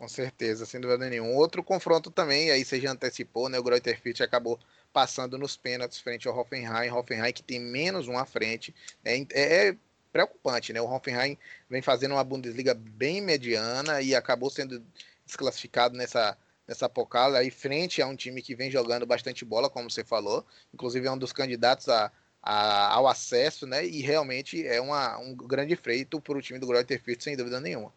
Com 0.03 0.07
certeza, 0.07 0.65
sem 0.65 0.81
dúvida 0.81 1.09
nenhuma. 1.09 1.31
Outro 1.31 1.63
confronto 1.63 2.11
também, 2.11 2.51
aí 2.51 2.65
você 2.65 2.79
já 2.79 2.91
antecipou, 2.91 3.47
né? 3.47 3.57
O 3.57 3.63
Greuther 3.63 3.99
Fürth 4.01 4.21
acabou 4.21 4.59
passando 4.91 5.37
nos 5.37 5.55
pênaltis 5.55 5.99
frente 5.99 6.27
ao 6.27 6.37
Hoffenheim. 6.37 6.89
Hoffenheim 6.89 7.31
que 7.31 7.43
tem 7.43 7.59
menos 7.59 8.07
um 8.07 8.17
à 8.17 8.25
frente. 8.25 8.75
É, 9.03 9.25
é 9.33 9.77
preocupante, 10.11 10.73
né? 10.73 10.81
O 10.81 10.89
Hoffenheim 10.89 11.37
vem 11.69 11.81
fazendo 11.81 12.13
uma 12.13 12.23
Bundesliga 12.23 12.73
bem 12.73 13.21
mediana 13.21 14.01
e 14.01 14.13
acabou 14.13 14.49
sendo 14.49 14.85
desclassificado 15.25 15.97
nessa, 15.97 16.37
nessa 16.67 16.87
pocada 16.89 17.37
aí 17.37 17.49
frente 17.49 18.01
a 18.01 18.07
um 18.07 18.15
time 18.15 18.41
que 18.41 18.55
vem 18.55 18.69
jogando 18.69 19.05
bastante 19.05 19.43
bola, 19.43 19.69
como 19.69 19.89
você 19.89 20.03
falou. 20.03 20.45
Inclusive 20.73 21.07
é 21.07 21.11
um 21.11 21.17
dos 21.17 21.33
candidatos 21.33 21.89
a 21.89 22.11
a, 22.43 22.93
ao 22.93 23.07
acesso, 23.07 23.65
né? 23.65 23.85
E 23.85 24.01
realmente 24.01 24.67
é 24.67 24.81
uma, 24.81 25.17
um 25.17 25.33
grande 25.33 25.75
feito 25.77 26.19
para 26.19 26.37
o 26.37 26.41
time 26.41 26.59
do 26.59 26.67
Greuther 26.67 27.01
Fürth, 27.01 27.21
sem 27.21 27.37
dúvida 27.37 27.61
nenhuma. 27.61 27.91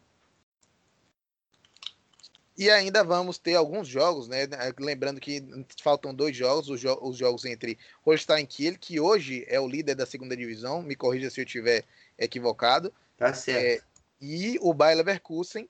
E 2.57 2.71
ainda 2.71 3.05
vamos 3.05 3.37
ter 3.37 3.55
alguns 3.55 3.87
jogos, 3.87 4.29
né? 4.29 4.49
Lembrando 4.79 5.21
que 5.21 5.45
faltam 5.83 6.15
dois 6.15 6.35
jogos, 6.35 6.71
os, 6.71 6.81
jo 6.81 6.97
os 7.03 7.17
jogos 7.19 7.45
entre 7.45 7.77
Holstein 8.03 8.47
Kiel, 8.47 8.79
que 8.79 8.99
hoje 8.99 9.45
é 9.49 9.61
o 9.61 9.69
líder 9.69 9.95
da 9.95 10.07
segunda 10.07 10.35
divisão, 10.35 10.81
me 10.81 10.97
corrija 10.97 11.29
se 11.29 11.41
eu 11.41 11.45
estiver 11.45 11.85
equivocado. 12.17 12.95
Tá 13.19 13.35
certo. 13.35 13.83
É, 13.83 13.87
e 14.21 14.59
o 14.63 14.73
Bayer 14.73 14.97
Leverkusen, 14.97 15.69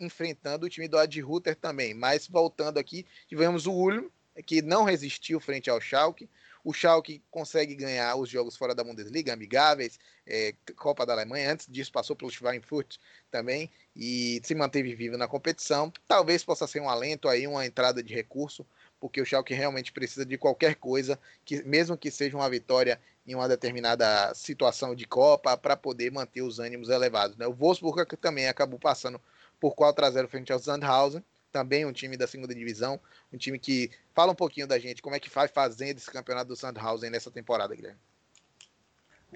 enfrentando 0.00 0.64
o 0.64 0.70
time 0.70 0.88
do 0.88 0.96
Ad 0.96 1.20
Ruther 1.20 1.56
também. 1.56 1.92
Mas 1.92 2.26
voltando 2.26 2.78
aqui, 2.78 3.04
tivemos 3.28 3.66
o 3.66 3.72
Ulm, 3.72 4.08
que 4.46 4.62
não 4.62 4.84
resistiu 4.84 5.40
frente 5.40 5.68
ao 5.68 5.80
Schalke. 5.80 6.28
O 6.64 6.72
Schalke 6.72 7.22
consegue 7.30 7.74
ganhar 7.74 8.16
os 8.16 8.30
jogos 8.30 8.56
fora 8.56 8.74
da 8.74 8.82
Bundesliga, 8.82 9.34
amigáveis, 9.34 9.98
é, 10.26 10.54
Copa 10.74 11.04
da 11.04 11.12
Alemanha. 11.12 11.52
Antes 11.52 11.66
disso, 11.68 11.92
passou 11.92 12.16
pelo 12.16 12.30
Schweinfurt 12.30 12.96
também 13.30 13.70
e 13.94 14.40
se 14.42 14.54
manteve 14.54 14.94
vivo 14.94 15.18
na 15.18 15.28
competição. 15.28 15.92
Talvez 16.08 16.42
possa 16.42 16.66
ser 16.66 16.80
um 16.80 16.88
alento 16.88 17.28
aí, 17.28 17.46
uma 17.46 17.66
entrada 17.66 18.02
de 18.02 18.14
recurso, 18.14 18.66
porque 18.98 19.20
o 19.20 19.26
Schalke 19.26 19.52
realmente 19.52 19.92
precisa 19.92 20.24
de 20.24 20.38
qualquer 20.38 20.76
coisa, 20.76 21.18
que 21.44 21.62
mesmo 21.64 21.98
que 21.98 22.10
seja 22.10 22.34
uma 22.34 22.48
vitória 22.48 22.98
em 23.26 23.34
uma 23.34 23.46
determinada 23.46 24.34
situação 24.34 24.94
de 24.94 25.06
Copa, 25.06 25.58
para 25.58 25.76
poder 25.76 26.10
manter 26.10 26.40
os 26.40 26.58
ânimos 26.58 26.88
elevados. 26.88 27.36
Né? 27.36 27.46
O 27.46 27.52
Wolfsburg 27.52 28.16
também 28.16 28.48
acabou 28.48 28.78
passando 28.78 29.20
por 29.60 29.74
4 29.74 30.04
a 30.06 30.10
0 30.10 30.28
frente 30.28 30.52
ao 30.52 30.58
Sandhausen 30.58 31.22
também 31.54 31.86
um 31.86 31.92
time 31.92 32.16
da 32.16 32.26
segunda 32.26 32.52
divisão, 32.52 33.00
um 33.32 33.38
time 33.38 33.60
que 33.60 33.88
fala 34.12 34.32
um 34.32 34.34
pouquinho 34.34 34.66
da 34.66 34.76
gente, 34.76 35.00
como 35.00 35.14
é 35.14 35.20
que 35.20 35.30
faz 35.30 35.52
fazendo 35.52 35.98
esse 35.98 36.10
campeonato 36.10 36.48
do 36.48 36.56
Sandhausen 36.56 37.10
nessa 37.10 37.30
temporada, 37.30 37.76
Guilherme. 37.76 38.00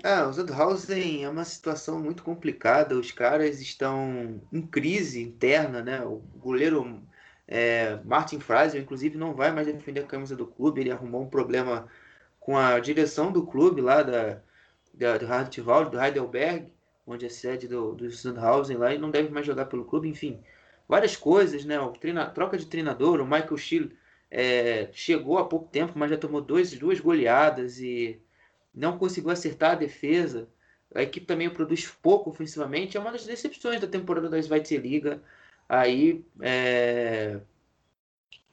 Ah, 0.03 0.27
o 0.27 0.33
Sandhausen 0.33 1.25
é 1.25 1.29
uma 1.29 1.45
situação 1.45 2.01
muito 2.01 2.25
complicada, 2.25 2.97
os 2.97 3.13
caras 3.13 3.61
estão 3.61 4.41
em 4.53 4.63
crise 4.63 5.23
interna, 5.23 5.81
né? 5.81 6.05
O 6.05 6.17
goleiro 6.37 7.01
é, 7.47 8.01
Martin 8.05 8.41
Fraser, 8.41 8.83
inclusive, 8.83 9.17
não 9.17 9.33
vai 9.33 9.53
mais 9.53 9.69
defender 9.69 10.01
a 10.01 10.07
camisa 10.07 10.35
do 10.35 10.47
clube, 10.47 10.81
ele 10.81 10.91
arrumou 10.91 11.23
um 11.23 11.31
problema 11.31 11.87
com 12.41 12.57
a 12.57 12.81
direção 12.81 13.31
do 13.31 13.47
clube 13.47 13.81
lá 13.81 14.03
da, 14.03 14.41
da 14.93 15.19
do 15.19 15.33
Hartwald, 15.33 15.93
do 15.93 16.01
Heidelberg, 16.01 16.73
onde 17.07 17.27
é 17.27 17.29
sede 17.29 17.69
do, 17.69 17.95
do 17.95 18.11
Sandhausen 18.11 18.77
lá, 18.77 18.93
e 18.93 18.99
não 18.99 19.11
deve 19.11 19.29
mais 19.29 19.47
jogar 19.47 19.67
pelo 19.67 19.85
clube, 19.85 20.09
enfim 20.09 20.43
várias 20.89 21.17
coisas, 21.17 21.65
né? 21.65 21.79
O 21.79 21.93
treina, 21.93 22.27
troca 22.31 22.57
de 22.57 22.67
treinador, 22.67 23.21
o 23.21 23.25
Michael 23.25 23.57
Schill 23.59 23.93
é, 24.31 24.89
chegou 24.93 25.39
há 25.39 25.47
pouco 25.47 25.69
tempo, 25.69 25.93
mas 25.97 26.11
já 26.11 26.17
tomou 26.17 26.41
dois, 26.41 26.73
duas 26.73 26.99
goleadas 26.99 27.79
e 27.79 28.21
não 28.75 28.99
conseguiu 28.99 29.31
acertar 29.31 29.73
a 29.73 29.77
defesa. 29.77 30.49
A 30.95 31.03
equipe 31.03 31.27
também 31.27 31.51
produz 31.51 31.87
pouco 31.87 32.31
ofensivamente. 32.31 32.97
É 32.97 33.01
uma 33.01 33.13
das 33.13 33.27
decepções 33.27 33.81
da 33.81 33.87
temporada 33.87 34.29
da 34.29 34.41
Zweite 34.41 34.77
Liga. 34.77 35.23
Aí, 35.69 36.25
é, 36.41 37.39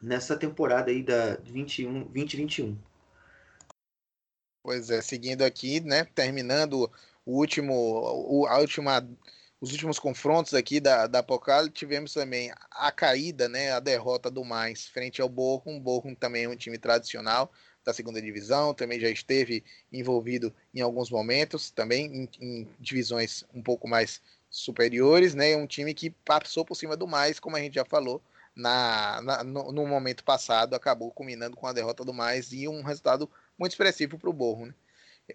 nessa 0.02 0.36
temporada 0.36 0.92
aí 0.92 1.02
da 1.02 1.36
21, 1.38 2.04
2021. 2.04 2.78
Pois 4.62 4.90
é, 4.90 5.02
seguindo 5.02 5.44
aqui, 5.44 5.80
né? 5.80 6.06
Terminando 6.06 6.92
o 7.26 7.38
último, 7.38 8.46
a 8.50 8.60
última 8.60 9.08
os 9.62 9.72
últimos 9.72 9.98
confrontos 9.98 10.54
aqui 10.54 10.80
da, 10.80 11.08
da 11.08 11.24
Pocal, 11.24 11.70
tivemos 11.70 12.14
também 12.14 12.52
a 12.72 12.92
caída, 12.92 13.48
né, 13.48 13.72
a 13.72 13.80
derrota 13.80 14.30
do 14.30 14.44
Mais 14.44 14.86
frente 14.88 15.22
ao 15.22 15.30
Bochum. 15.30 15.80
Bochum 15.80 16.14
também 16.14 16.44
é 16.44 16.50
um 16.50 16.56
time 16.56 16.78
tradicional 16.78 17.52
da 17.84 17.94
segunda 17.94 18.22
divisão, 18.22 18.74
também 18.74 19.00
já 19.00 19.10
esteve 19.10 19.64
envolvido 19.94 20.54
em 20.74 20.82
alguns 20.82 21.10
momentos, 21.10 21.70
também 21.70 22.06
em, 22.06 22.30
em 22.42 22.68
divisões 22.80 23.46
um 23.54 23.62
pouco 23.62 23.88
mais 23.88 24.22
superiores, 24.50 25.36
né, 25.36 25.56
um 25.56 25.68
time 25.68 25.94
que 25.94 26.10
passou 26.10 26.66
por 26.66 26.76
cima 26.76 26.98
do 26.98 27.08
Mais, 27.08 27.40
como 27.40 27.56
a 27.56 27.60
gente 27.60 27.76
já 27.76 27.86
falou, 27.86 28.22
na, 28.56 29.22
na 29.22 29.44
no, 29.44 29.72
no, 29.72 29.86
momento 29.86 30.24
passado, 30.24 30.74
acabou 30.74 31.12
culminando 31.12 31.56
com 31.56 31.68
a 31.68 31.74
derrota 31.74 32.04
do 32.04 32.14
Mais 32.14 32.54
e 32.54 32.68
um 32.68 32.82
resultado 32.82 33.30
muito 33.58 33.74
expressivo 33.74 34.18
para 34.18 34.30
o 34.30 34.34
Borro. 34.34 34.68
Né? 34.68 34.74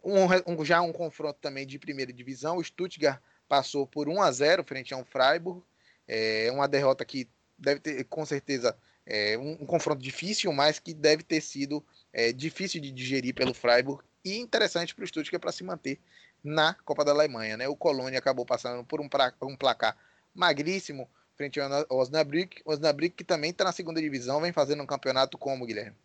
Um, 0.03 0.53
um, 0.55 0.65
já 0.65 0.81
um 0.81 0.93
confronto 0.93 1.39
também 1.41 1.67
de 1.67 1.79
primeira 1.79 2.13
divisão, 2.13 2.57
o 2.57 2.65
Stuttgart 2.65 3.21
passou 3.51 3.85
por 3.85 4.09
1 4.09 4.23
a 4.23 4.31
0 4.31 4.63
frente 4.63 4.95
a 4.95 4.97
um 4.97 5.05
Freiburg. 5.05 5.61
É 6.07 6.49
uma 6.53 6.69
derrota 6.69 7.05
que 7.05 7.29
deve 7.59 7.81
ter, 7.81 8.05
com 8.05 8.25
certeza, 8.25 8.77
é 9.05 9.37
um, 9.37 9.63
um 9.63 9.67
confronto 9.67 10.01
difícil, 10.01 10.53
mas 10.53 10.79
que 10.79 10.95
deve 10.95 11.25
ter 11.25 11.41
sido 11.41 11.85
é, 12.13 12.33
difícil 12.33 12.81
de 12.81 12.93
digerir 12.93 13.35
pelo 13.35 13.53
Freiburg 13.53 14.05
e 14.25 14.39
interessante 14.39 14.95
para 14.95 15.03
o 15.03 15.07
Stuttgart 15.07 15.41
para 15.41 15.51
se 15.51 15.65
manter 15.65 15.99
na 16.45 16.75
Copa 16.85 17.05
da 17.05 17.11
Alemanha. 17.11 17.57
Né? 17.57 17.67
O 17.67 17.75
Colônia 17.75 18.21
acabou 18.21 18.47
passando 18.47 18.85
por 18.85 19.01
um, 19.01 19.09
pra, 19.09 19.33
um 19.43 19.57
placar 19.57 19.97
magríssimo 20.33 21.11
frente 21.35 21.59
ao 21.61 21.99
Osnabrück. 21.99 22.63
Osnabrück 22.65 23.17
que 23.17 23.25
também 23.25 23.51
está 23.51 23.65
na 23.65 23.73
segunda 23.73 24.01
divisão, 24.01 24.41
vem 24.41 24.53
fazendo 24.53 24.83
um 24.83 24.87
campeonato 24.87 25.37
como, 25.37 25.67
Guilherme? 25.67 25.97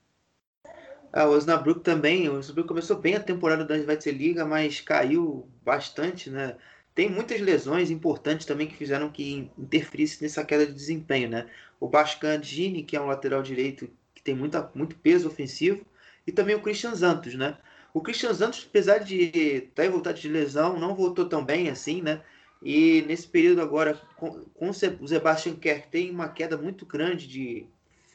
Ah, 1.14 1.26
o 1.26 1.32
Osnabrück 1.32 1.82
também, 1.82 2.28
o 2.28 2.38
Osnabrück 2.38 2.68
começou 2.68 2.98
bem 2.98 3.16
a 3.16 3.20
temporada 3.20 3.64
da 3.64 3.76
Liga, 4.12 4.46
mas 4.46 4.82
caiu 4.82 5.48
bastante, 5.64 6.30
né? 6.30 6.58
Tem 6.96 7.10
muitas 7.10 7.42
lesões 7.42 7.92
importantes 7.92 8.46
também 8.46 8.68
que 8.68 8.76
fizeram 8.76 9.12
que 9.12 9.52
interferisse 9.58 10.24
nessa 10.24 10.46
queda 10.46 10.66
de 10.66 10.72
desempenho, 10.72 11.30
né? 11.30 11.46
O 11.78 11.90
Bascandini, 11.90 12.84
que 12.84 12.96
é 12.96 13.02
um 13.02 13.08
lateral 13.08 13.44
direito 13.44 13.90
que 14.16 14.24
tem 14.24 14.34
muita, 14.34 14.72
muito 14.74 14.96
peso 14.96 15.28
ofensivo, 15.28 15.86
e 16.26 16.32
também 16.32 16.56
o 16.56 16.62
Christian 16.62 16.96
Santos, 16.96 17.36
né? 17.36 17.58
O 17.94 18.02
Christian 18.02 18.34
Santos, 18.34 18.66
apesar 18.70 19.00
de 19.00 19.26
estar 19.68 19.86
em 19.86 19.90
voltado 19.90 20.20
de 20.20 20.30
lesão, 20.30 20.80
não 20.80 20.96
voltou 20.96 21.26
tão 21.26 21.44
bem 21.44 21.70
assim, 21.70 22.02
né? 22.02 22.22
E 22.64 23.04
nesse 23.04 23.28
período 23.28 23.62
agora, 23.62 24.00
com, 24.16 24.46
com 24.54 24.70
o 24.70 24.74
Sebastian 24.74 25.56
Kerr, 25.56 25.88
tem 25.92 26.10
uma 26.10 26.30
queda 26.30 26.58
muito 26.58 26.86
grande 26.86 27.28
de, 27.28 27.68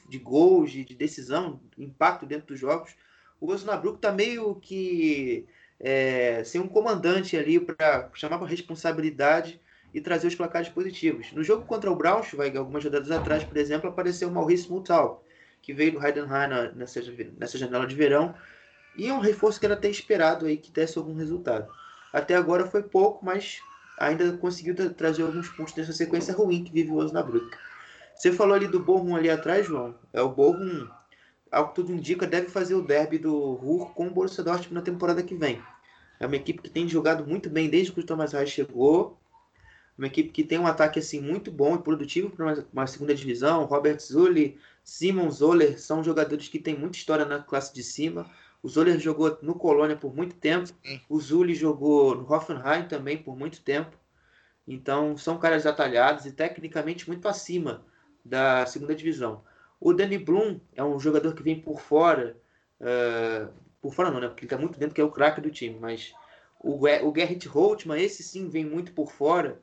de 0.09 0.19
gols, 0.19 0.70
de, 0.70 0.85
de 0.86 0.94
decisão, 0.94 1.61
impacto 1.78 2.24
dentro 2.24 2.48
dos 2.48 2.59
jogos. 2.59 2.97
O 3.39 3.52
Osnabrück 3.52 3.97
está 3.97 4.11
meio 4.11 4.55
que 4.55 5.47
é, 5.81 6.44
ser 6.44 6.59
um 6.59 6.69
comandante 6.69 7.36
ali 7.36 7.59
para 7.59 8.11
chamar 8.15 8.39
para 8.39 8.47
responsabilidade 8.47 9.61
e 9.93 10.01
trazer 10.01 10.28
os 10.28 10.35
placares 10.35 10.69
positivos. 10.69 11.32
No 11.32 11.43
jogo 11.43 11.65
contra 11.65 11.90
o 11.90 11.97
Braunschweig, 11.97 12.57
algumas 12.57 12.85
rodadas 12.85 13.11
atrás, 13.11 13.43
por 13.43 13.57
exemplo, 13.57 13.89
apareceu 13.89 14.28
o 14.28 14.32
Maurício 14.32 14.70
Mutal, 14.70 15.24
que 15.62 15.73
veio 15.73 15.93
do 15.93 16.07
Heidenheim 16.07 16.74
nessa, 16.77 17.01
nessa 17.39 17.59
janela 17.59 17.86
de 17.86 17.94
verão, 17.94 18.35
e 18.97 19.09
é 19.09 19.12
um 19.12 19.20
reforço 19.20 19.59
que 19.59 19.66
era 19.66 19.74
até 19.74 19.89
esperado 19.89 20.47
aí 20.47 20.57
que 20.57 20.70
desse 20.70 20.98
algum 20.98 21.15
resultado. 21.15 21.66
Até 22.12 22.35
agora 22.35 22.66
foi 22.66 22.82
pouco, 22.82 23.24
mas 23.24 23.59
ainda 23.98 24.32
conseguiu 24.36 24.74
tra 24.74 24.90
trazer 24.90 25.23
alguns 25.23 25.48
pontos 25.48 25.74
dessa 25.74 25.93
sequência 25.93 26.35
ruim 26.35 26.65
que 26.65 26.73
vive 26.73 26.90
o 26.90 26.97
Osnabrück. 26.97 27.57
Você 28.15 28.32
falou 28.32 28.55
ali 28.55 28.66
do 28.66 28.81
Borrom 28.81 29.16
ali 29.16 29.31
atrás, 29.31 29.66
João. 29.66 29.94
É 30.12 30.20
o 30.20 30.28
Borrom 30.28 30.86
ao 31.51 31.69
que 31.69 31.75
tudo 31.75 31.93
indica, 31.93 32.27
deve 32.27 32.49
fazer 32.49 32.75
o 32.75 32.83
derby 32.83 33.19
do 33.19 33.55
Ruhr 33.55 33.93
com 33.93 34.07
o 34.07 34.11
Borussia 34.11 34.45
Dortmund 34.45 34.75
na 34.75 34.83
temporada 34.83 35.23
que 35.23 35.35
vem. 35.35 35.61
É 36.19 36.27
uma 36.27 36.37
equipe 36.37 36.63
que 36.63 36.71
tem 36.71 36.89
jogado 36.89 37.27
muito 37.27 37.49
bem 37.49 37.69
desde 37.69 37.93
que 37.93 38.01
o 38.01 38.07
Thomas 38.07 38.33
Reis 38.33 38.51
chegou. 38.51 39.19
Uma 39.97 40.07
equipe 40.07 40.31
que 40.31 40.45
tem 40.45 40.59
um 40.59 40.67
ataque 40.67 40.99
assim 40.99 41.21
muito 41.21 41.51
bom 41.51 41.75
e 41.75 41.83
produtivo 41.83 42.31
para 42.31 42.45
uma, 42.45 42.67
uma, 42.73 42.87
segunda 42.87 43.15
divisão. 43.15 43.65
Robert 43.65 43.99
Zulli, 44.01 44.59
Simon 44.85 45.31
Zoller 45.31 45.81
são 45.81 46.05
jogadores 46.05 46.49
que 46.49 46.59
têm 46.59 46.79
muita 46.79 46.97
história 46.97 47.25
na 47.25 47.39
classe 47.39 47.75
de 47.75 47.83
cima. 47.83 48.31
O 48.63 48.69
Zoller 48.69 48.99
jogou 48.99 49.39
no 49.43 49.55
Colônia 49.55 49.97
por 49.97 50.15
muito 50.15 50.35
tempo. 50.37 50.71
O 51.09 51.19
Zulli 51.19 51.55
jogou 51.55 52.15
no 52.15 52.31
Hoffenheim 52.31 52.87
também 52.87 53.19
por 53.19 53.37
muito 53.37 53.61
tempo. 53.63 53.97
Então 54.69 55.17
são 55.17 55.39
caras 55.39 55.67
atalhados 55.67 56.27
e 56.27 56.33
tecnicamente 56.33 57.09
muito 57.09 57.27
acima 57.27 57.85
da 58.25 58.67
segunda 58.67 58.95
divisão. 58.95 59.43
O 59.81 59.94
Danny 59.94 60.19
Bloom 60.19 60.61
é 60.77 60.85
um 60.85 61.01
jogador 61.01 61.35
que 61.35 61.43
vem 61.43 61.59
por 61.59 61.81
fora, 61.81 62.36
uh, 62.81 63.51
por 63.81 63.94
fora 63.94 64.11
não, 64.11 64.20
né? 64.20 64.28
Porque 64.28 64.43
ele 64.43 64.47
está 64.47 64.59
muito 64.59 64.78
dentro, 64.78 64.94
que 64.94 65.01
é 65.01 65.05
o 65.05 65.11
craque 65.11 65.40
do 65.40 65.51
time, 65.51 65.78
mas 65.81 66.12
o, 66.61 66.74
o 66.85 67.15
Gerrit 67.16 67.48
Holtmann, 67.48 68.02
esse 68.02 68.23
sim 68.23 68.48
vem 68.48 68.65
muito 68.65 68.93
por 68.93 69.11
fora. 69.11 69.61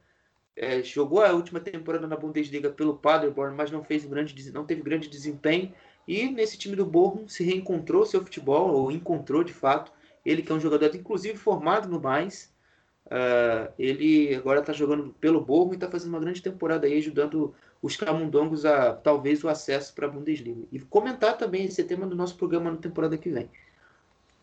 É, 0.55 0.81
jogou 0.81 1.23
a 1.23 1.31
última 1.33 1.59
temporada 1.59 2.07
na 2.07 2.15
Bundesliga 2.15 2.71
pelo 2.71 2.97
Paderborn, 2.97 3.55
mas 3.55 3.69
não 3.69 3.83
fez 3.83 4.03
grande, 4.05 4.51
não 4.51 4.65
teve 4.65 4.81
grande 4.81 5.07
desempenho. 5.07 5.71
E 6.07 6.27
nesse 6.31 6.57
time 6.57 6.75
do 6.75 6.85
Bochum 6.85 7.27
se 7.27 7.43
reencontrou 7.43 8.05
seu 8.05 8.21
futebol, 8.23 8.73
ou 8.73 8.91
encontrou 8.91 9.43
de 9.43 9.53
fato. 9.53 9.91
Ele 10.25 10.41
que 10.41 10.51
é 10.51 10.55
um 10.55 10.59
jogador 10.59 10.93
inclusive 10.95 11.37
formado 11.37 11.87
no 11.87 12.01
mais. 12.01 12.51
Uh, 13.05 13.71
ele 13.77 14.33
agora 14.35 14.61
está 14.61 14.73
jogando 14.73 15.15
pelo 15.21 15.39
Bochum 15.39 15.73
e 15.73 15.75
está 15.75 15.89
fazendo 15.89 16.09
uma 16.09 16.19
grande 16.19 16.41
temporada 16.41 16.87
aí, 16.87 16.97
ajudando 16.97 17.53
os 17.81 17.95
camundongos 17.95 18.65
a 18.65 18.93
talvez 18.93 19.43
o 19.43 19.49
acesso 19.49 19.93
para 19.93 20.07
a 20.07 20.09
Bundesliga. 20.09 20.67
E 20.71 20.79
comentar 20.79 21.37
também 21.37 21.65
esse 21.65 21.83
tema 21.83 22.05
do 22.07 22.15
nosso 22.15 22.35
programa 22.35 22.71
na 22.71 22.77
temporada 22.77 23.17
que 23.17 23.29
vem. 23.29 23.49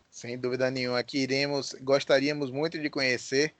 Sem 0.09 0.37
dúvida 0.37 0.71
nenhuma, 0.71 0.99
aqui 0.99 1.19
iremos, 1.19 1.75
gostaríamos 1.81 2.49
muito 2.49 2.79
de 2.79 2.89
conhecer 2.89 3.53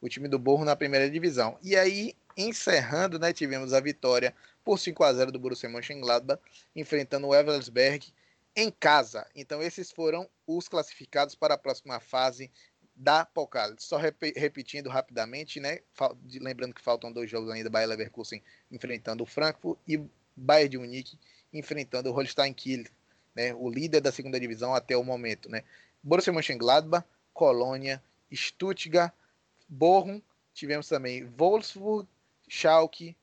o 0.00 0.08
time 0.08 0.28
do 0.28 0.38
Borro 0.38 0.64
na 0.64 0.74
primeira 0.74 1.10
divisão. 1.10 1.58
E 1.62 1.76
aí, 1.76 2.14
encerrando, 2.36 3.18
né, 3.18 3.32
tivemos 3.32 3.72
a 3.72 3.80
vitória 3.80 4.34
por 4.64 4.78
5 4.78 5.04
a 5.04 5.12
0 5.12 5.32
do 5.32 5.38
Borussia 5.38 5.68
Mönchengladbach, 5.68 6.40
enfrentando 6.74 7.26
o 7.26 7.34
Eversberg 7.34 8.12
em 8.56 8.70
casa. 8.70 9.26
Então, 9.34 9.62
esses 9.62 9.90
foram 9.90 10.28
os 10.46 10.68
classificados 10.68 11.34
para 11.34 11.54
a 11.54 11.58
próxima 11.58 12.00
fase 12.00 12.50
da 12.98 13.24
Pokal. 13.24 13.74
Só 13.78 13.96
rep 13.96 14.32
repetindo 14.36 14.88
rapidamente, 14.88 15.60
né? 15.60 15.80
Lembrando 16.40 16.74
que 16.74 16.82
faltam 16.82 17.12
dois 17.12 17.30
jogos 17.30 17.50
ainda, 17.50 17.70
Bayer 17.70 17.88
Leverkusen 17.88 18.42
enfrentando 18.70 19.22
o 19.22 19.26
Frankfurt 19.26 19.78
e 19.86 20.00
Bayern 20.36 20.68
de 20.68 20.78
Munique 20.78 21.18
enfrentando 21.52 22.10
o 22.10 22.12
Holstein 22.12 22.52
Kiel, 22.52 22.84
né? 23.34 23.54
O 23.54 23.70
líder 23.70 24.00
da 24.00 24.12
segunda 24.12 24.38
divisão 24.38 24.74
até 24.74 24.96
o 24.96 25.04
momento, 25.04 25.48
né? 25.48 25.62
Borussia 26.02 26.32
Mönchengladbach, 26.32 27.06
Colônia, 27.32 28.02
Stuttgart, 28.32 29.12
Bochum, 29.68 30.20
tivemos 30.52 30.88
também 30.88 31.24
Wolfsburg, 31.24 32.08
Schalke, 32.48 33.16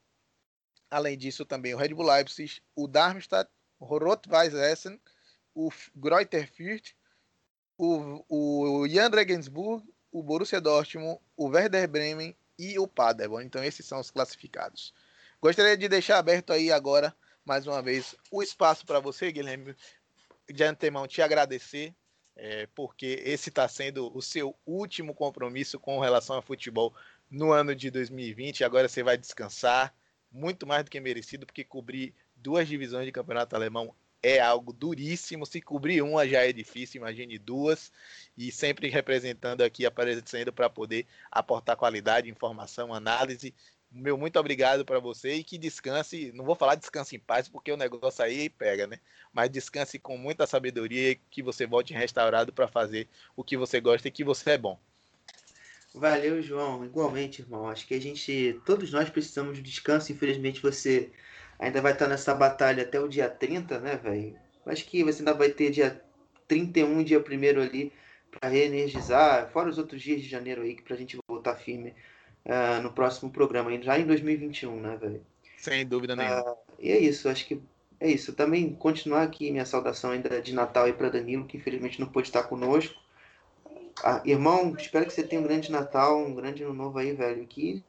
Além 0.89 1.17
disso, 1.17 1.43
também 1.45 1.73
o 1.73 1.77
Red 1.77 1.89
Bull 1.89 2.05
Leipzig, 2.05 2.61
o 2.75 2.87
Darmstadt, 2.87 3.49
o 3.79 3.85
Rot-Weiss 3.85 4.53
Essen, 4.53 4.99
o 5.53 5.69
Greuther 5.95 6.49
Fürth, 6.49 6.93
o, 7.77 8.23
o 8.29 8.87
Jan 8.87 9.09
Regensburg, 9.09 9.85
o 10.11 10.23
Borussia 10.23 10.61
Dortmund, 10.61 11.19
o 11.35 11.47
Werder 11.47 11.87
Bremen 11.87 12.35
e 12.57 12.79
o 12.79 12.87
Paderborn. 12.87 13.45
Então 13.45 13.63
esses 13.63 13.85
são 13.85 13.99
os 13.99 14.09
classificados. 14.09 14.93
Gostaria 15.41 15.77
de 15.77 15.87
deixar 15.87 16.17
aberto 16.17 16.53
aí 16.53 16.71
agora, 16.71 17.15
mais 17.43 17.67
uma 17.67 17.81
vez, 17.81 18.15
o 18.31 18.41
espaço 18.41 18.85
para 18.85 18.99
você, 18.99 19.31
Guilherme, 19.31 19.75
de 20.49 20.63
antemão 20.63 21.07
te 21.07 21.21
agradecer, 21.21 21.93
é, 22.35 22.67
porque 22.73 23.21
esse 23.25 23.49
está 23.49 23.67
sendo 23.67 24.15
o 24.15 24.21
seu 24.21 24.55
último 24.65 25.13
compromisso 25.13 25.79
com 25.79 25.99
relação 25.99 26.37
a 26.37 26.41
futebol 26.41 26.93
no 27.29 27.51
ano 27.51 27.75
de 27.75 27.91
2020. 27.91 28.63
Agora 28.63 28.87
você 28.87 29.03
vai 29.03 29.17
descansar, 29.17 29.93
muito 30.31 30.65
mais 30.65 30.83
do 30.83 30.91
que 30.91 30.99
merecido, 30.99 31.45
porque 31.45 31.63
cobrir 31.63 32.13
duas 32.35 32.67
divisões 32.67 33.05
de 33.05 33.11
campeonato 33.11 33.55
alemão 33.55 33.93
é 34.25 34.39
algo 34.39 34.73
duríssimo. 34.73 35.45
Se 35.45 35.61
cobrir 35.61 36.01
uma 36.01 36.27
já 36.27 36.43
é 36.43 36.51
difícil, 36.51 36.99
imagine 36.99 37.37
duas. 37.37 37.91
E 38.35 38.51
sempre 38.51 38.89
representando 38.89 39.61
aqui, 39.61 39.85
aparecendo 39.85 40.51
para 40.51 40.67
poder 40.67 41.05
aportar 41.31 41.77
qualidade, 41.77 42.27
informação, 42.27 42.91
análise. 42.91 43.53
Meu 43.91 44.17
muito 44.17 44.39
obrigado 44.39 44.83
para 44.83 44.99
você 44.99 45.35
e 45.35 45.43
que 45.43 45.59
descanse. 45.59 46.31
Não 46.33 46.43
vou 46.43 46.55
falar 46.55 46.73
descanse 46.73 47.15
em 47.15 47.19
paz, 47.19 47.47
porque 47.47 47.71
o 47.71 47.77
negócio 47.77 48.25
aí 48.25 48.49
pega, 48.49 48.87
né? 48.87 48.99
Mas 49.31 49.51
descanse 49.51 49.99
com 49.99 50.17
muita 50.17 50.47
sabedoria 50.47 51.11
e 51.11 51.15
que 51.29 51.43
você 51.43 51.67
volte 51.67 51.93
restaurado 51.93 52.51
para 52.51 52.67
fazer 52.67 53.07
o 53.35 53.43
que 53.43 53.55
você 53.55 53.79
gosta 53.79 54.07
e 54.07 54.11
que 54.11 54.23
você 54.23 54.51
é 54.51 54.57
bom. 54.57 54.79
Valeu, 55.93 56.41
João. 56.41 56.83
Igualmente, 56.83 57.43
irmão. 57.43 57.69
Acho 57.69 57.85
que 57.87 57.93
a 57.93 58.01
gente, 58.01 58.59
todos 58.65 58.91
nós 58.91 59.09
precisamos 59.09 59.55
de 59.55 59.61
descanso. 59.61 60.11
Infelizmente, 60.11 60.61
você 60.61 61.11
ainda 61.59 61.81
vai 61.81 61.93
estar 61.93 62.07
nessa 62.07 62.33
batalha 62.33 62.83
até 62.83 62.99
o 62.99 63.07
dia 63.07 63.29
30, 63.29 63.79
né, 63.79 63.99
velho? 64.01 64.35
Acho 64.65 64.85
que 64.85 65.03
você 65.03 65.19
ainda 65.19 65.33
vai 65.33 65.49
ter 65.49 65.69
dia 65.69 66.01
31 66.47 67.03
dia 67.03 67.19
1 67.19 67.61
ali 67.61 67.91
para 68.31 68.49
reenergizar, 68.49 69.49
fora 69.49 69.69
os 69.69 69.77
outros 69.77 70.01
dias 70.01 70.21
de 70.21 70.27
janeiro 70.27 70.61
aí, 70.61 70.75
que 70.75 70.83
pra 70.83 70.95
gente 70.95 71.17
voltar 71.27 71.55
firme 71.55 71.93
uh, 72.45 72.81
no 72.81 72.91
próximo 72.91 73.31
programa, 73.31 73.71
já 73.81 73.97
em 73.97 74.05
2021, 74.05 74.79
né, 74.79 74.97
velho? 74.97 75.25
Sem 75.57 75.85
dúvida 75.85 76.15
nenhuma. 76.15 76.41
Uh, 76.41 76.57
e 76.79 76.91
é 76.91 76.99
isso, 76.99 77.29
acho 77.29 77.45
que 77.47 77.61
é 77.99 78.09
isso. 78.09 78.33
Também 78.33 78.73
continuar 78.73 79.23
aqui 79.23 79.51
minha 79.51 79.65
saudação 79.65 80.11
ainda 80.11 80.41
de 80.41 80.53
Natal 80.53 80.85
aí 80.85 80.93
para 80.93 81.09
Danilo, 81.09 81.45
que 81.45 81.57
infelizmente 81.57 81.99
não 81.99 82.07
pôde 82.07 82.27
estar 82.27 82.43
conosco. 82.43 82.93
Ah, 84.03 84.21
irmão, 84.25 84.75
espero 84.77 85.05
que 85.05 85.13
você 85.13 85.23
tenha 85.23 85.41
um 85.41 85.45
grande 85.45 85.71
Natal, 85.71 86.19
um 86.19 86.35
grande 86.35 86.63
ano 86.63 86.73
novo 86.73 86.99
aí, 86.99 87.13
velho. 87.13 87.47
Que 87.47 87.81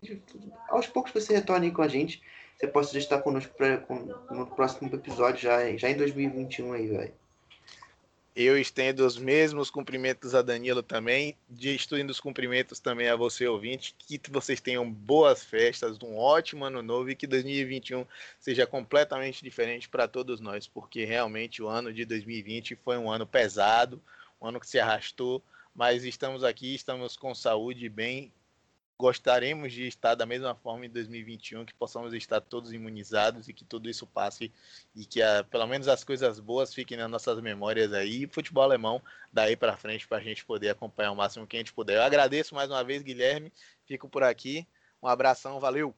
aos 0.69 0.87
poucos 0.87 1.13
você 1.13 1.35
retorne 1.35 1.67
aí 1.67 1.73
com 1.73 1.83
a 1.83 1.89
gente 1.89 2.23
você 2.57 2.67
possa 2.67 2.99
estar 2.99 3.21
conosco 3.21 3.55
pra, 3.55 3.77
com, 3.79 3.97
no 4.31 4.47
próximo 4.47 4.93
episódio, 4.93 5.43
já, 5.43 5.77
já 5.77 5.91
em 5.91 5.97
2021 5.97 6.73
aí, 6.73 6.87
velho. 6.87 7.15
Eu 8.35 8.59
estendo 8.59 9.07
os 9.07 9.17
mesmos 9.17 9.71
cumprimentos 9.71 10.35
a 10.35 10.43
Danilo 10.43 10.83
também, 10.83 11.35
de 11.49 11.75
estendo 11.75 12.11
os 12.11 12.21
cumprimentos 12.21 12.79
também 12.79 13.09
a 13.09 13.17
você, 13.17 13.47
ouvinte, 13.47 13.95
que 13.99 14.21
vocês 14.31 14.61
tenham 14.61 14.91
boas 14.91 15.43
festas, 15.43 15.99
um 16.03 16.19
ótimo 16.19 16.67
ano 16.67 16.83
novo 16.83 17.09
e 17.09 17.15
que 17.15 17.27
2021 17.27 18.07
seja 18.39 18.67
completamente 18.67 19.43
diferente 19.43 19.89
para 19.89 20.07
todos 20.07 20.39
nós, 20.39 20.69
porque 20.69 21.07
realmente 21.07 21.63
o 21.63 21.69
ano 21.69 21.93
de 21.93 22.05
2020 22.05 22.77
foi 22.77 22.99
um 22.99 23.11
ano 23.11 23.27
pesado, 23.27 24.03
um 24.41 24.47
ano 24.47 24.61
que 24.61 24.69
se 24.69 24.79
arrastou, 24.79 25.43
mas 25.75 26.05
estamos 26.05 26.45
aqui, 26.45 26.75
estamos 26.75 27.17
com 27.17 27.35
saúde 27.35 27.89
bem 27.89 28.31
Gostaremos 28.99 29.73
de 29.73 29.87
estar 29.87 30.15
da 30.15 30.25
mesma 30.25 30.55
forma 30.55 30.87
em 30.87 30.89
2021, 30.89 31.67
que 31.67 31.75
possamos 31.75 32.15
estar 32.15 32.41
todos 32.41 32.73
imunizados 32.73 33.47
e 33.47 33.53
que 33.53 33.65
tudo 33.65 33.91
isso 33.91 34.07
passe 34.07 34.51
e 34.95 35.05
que 35.05 35.21
a, 35.21 35.45
pelo 35.45 35.67
menos 35.67 35.87
as 35.87 36.03
coisas 36.03 36.41
boas 36.41 36.73
fiquem 36.73 36.97
nas 36.97 37.11
nossas 37.11 37.41
memórias 37.41 37.93
aí. 37.93 38.23
E 38.23 38.27
futebol 38.27 38.65
alemão 38.65 39.03
daí 39.31 39.55
para 39.55 39.77
frente 39.77 40.09
para 40.09 40.19
a 40.19 40.23
gente 40.23 40.45
poder 40.45 40.71
acompanhar 40.71 41.13
o 41.13 41.17
máximo 41.17 41.47
que 41.47 41.57
a 41.57 41.61
gente 41.61 41.75
puder. 41.75 41.97
Eu 41.97 42.03
agradeço 42.03 42.55
mais 42.55 42.71
uma 42.71 42.83
vez, 42.83 43.03
Guilherme. 43.03 43.53
Fico 43.85 44.09
por 44.09 44.23
aqui. 44.23 44.67
Um 45.03 45.09
abração, 45.09 45.61
valeu! 45.61 45.95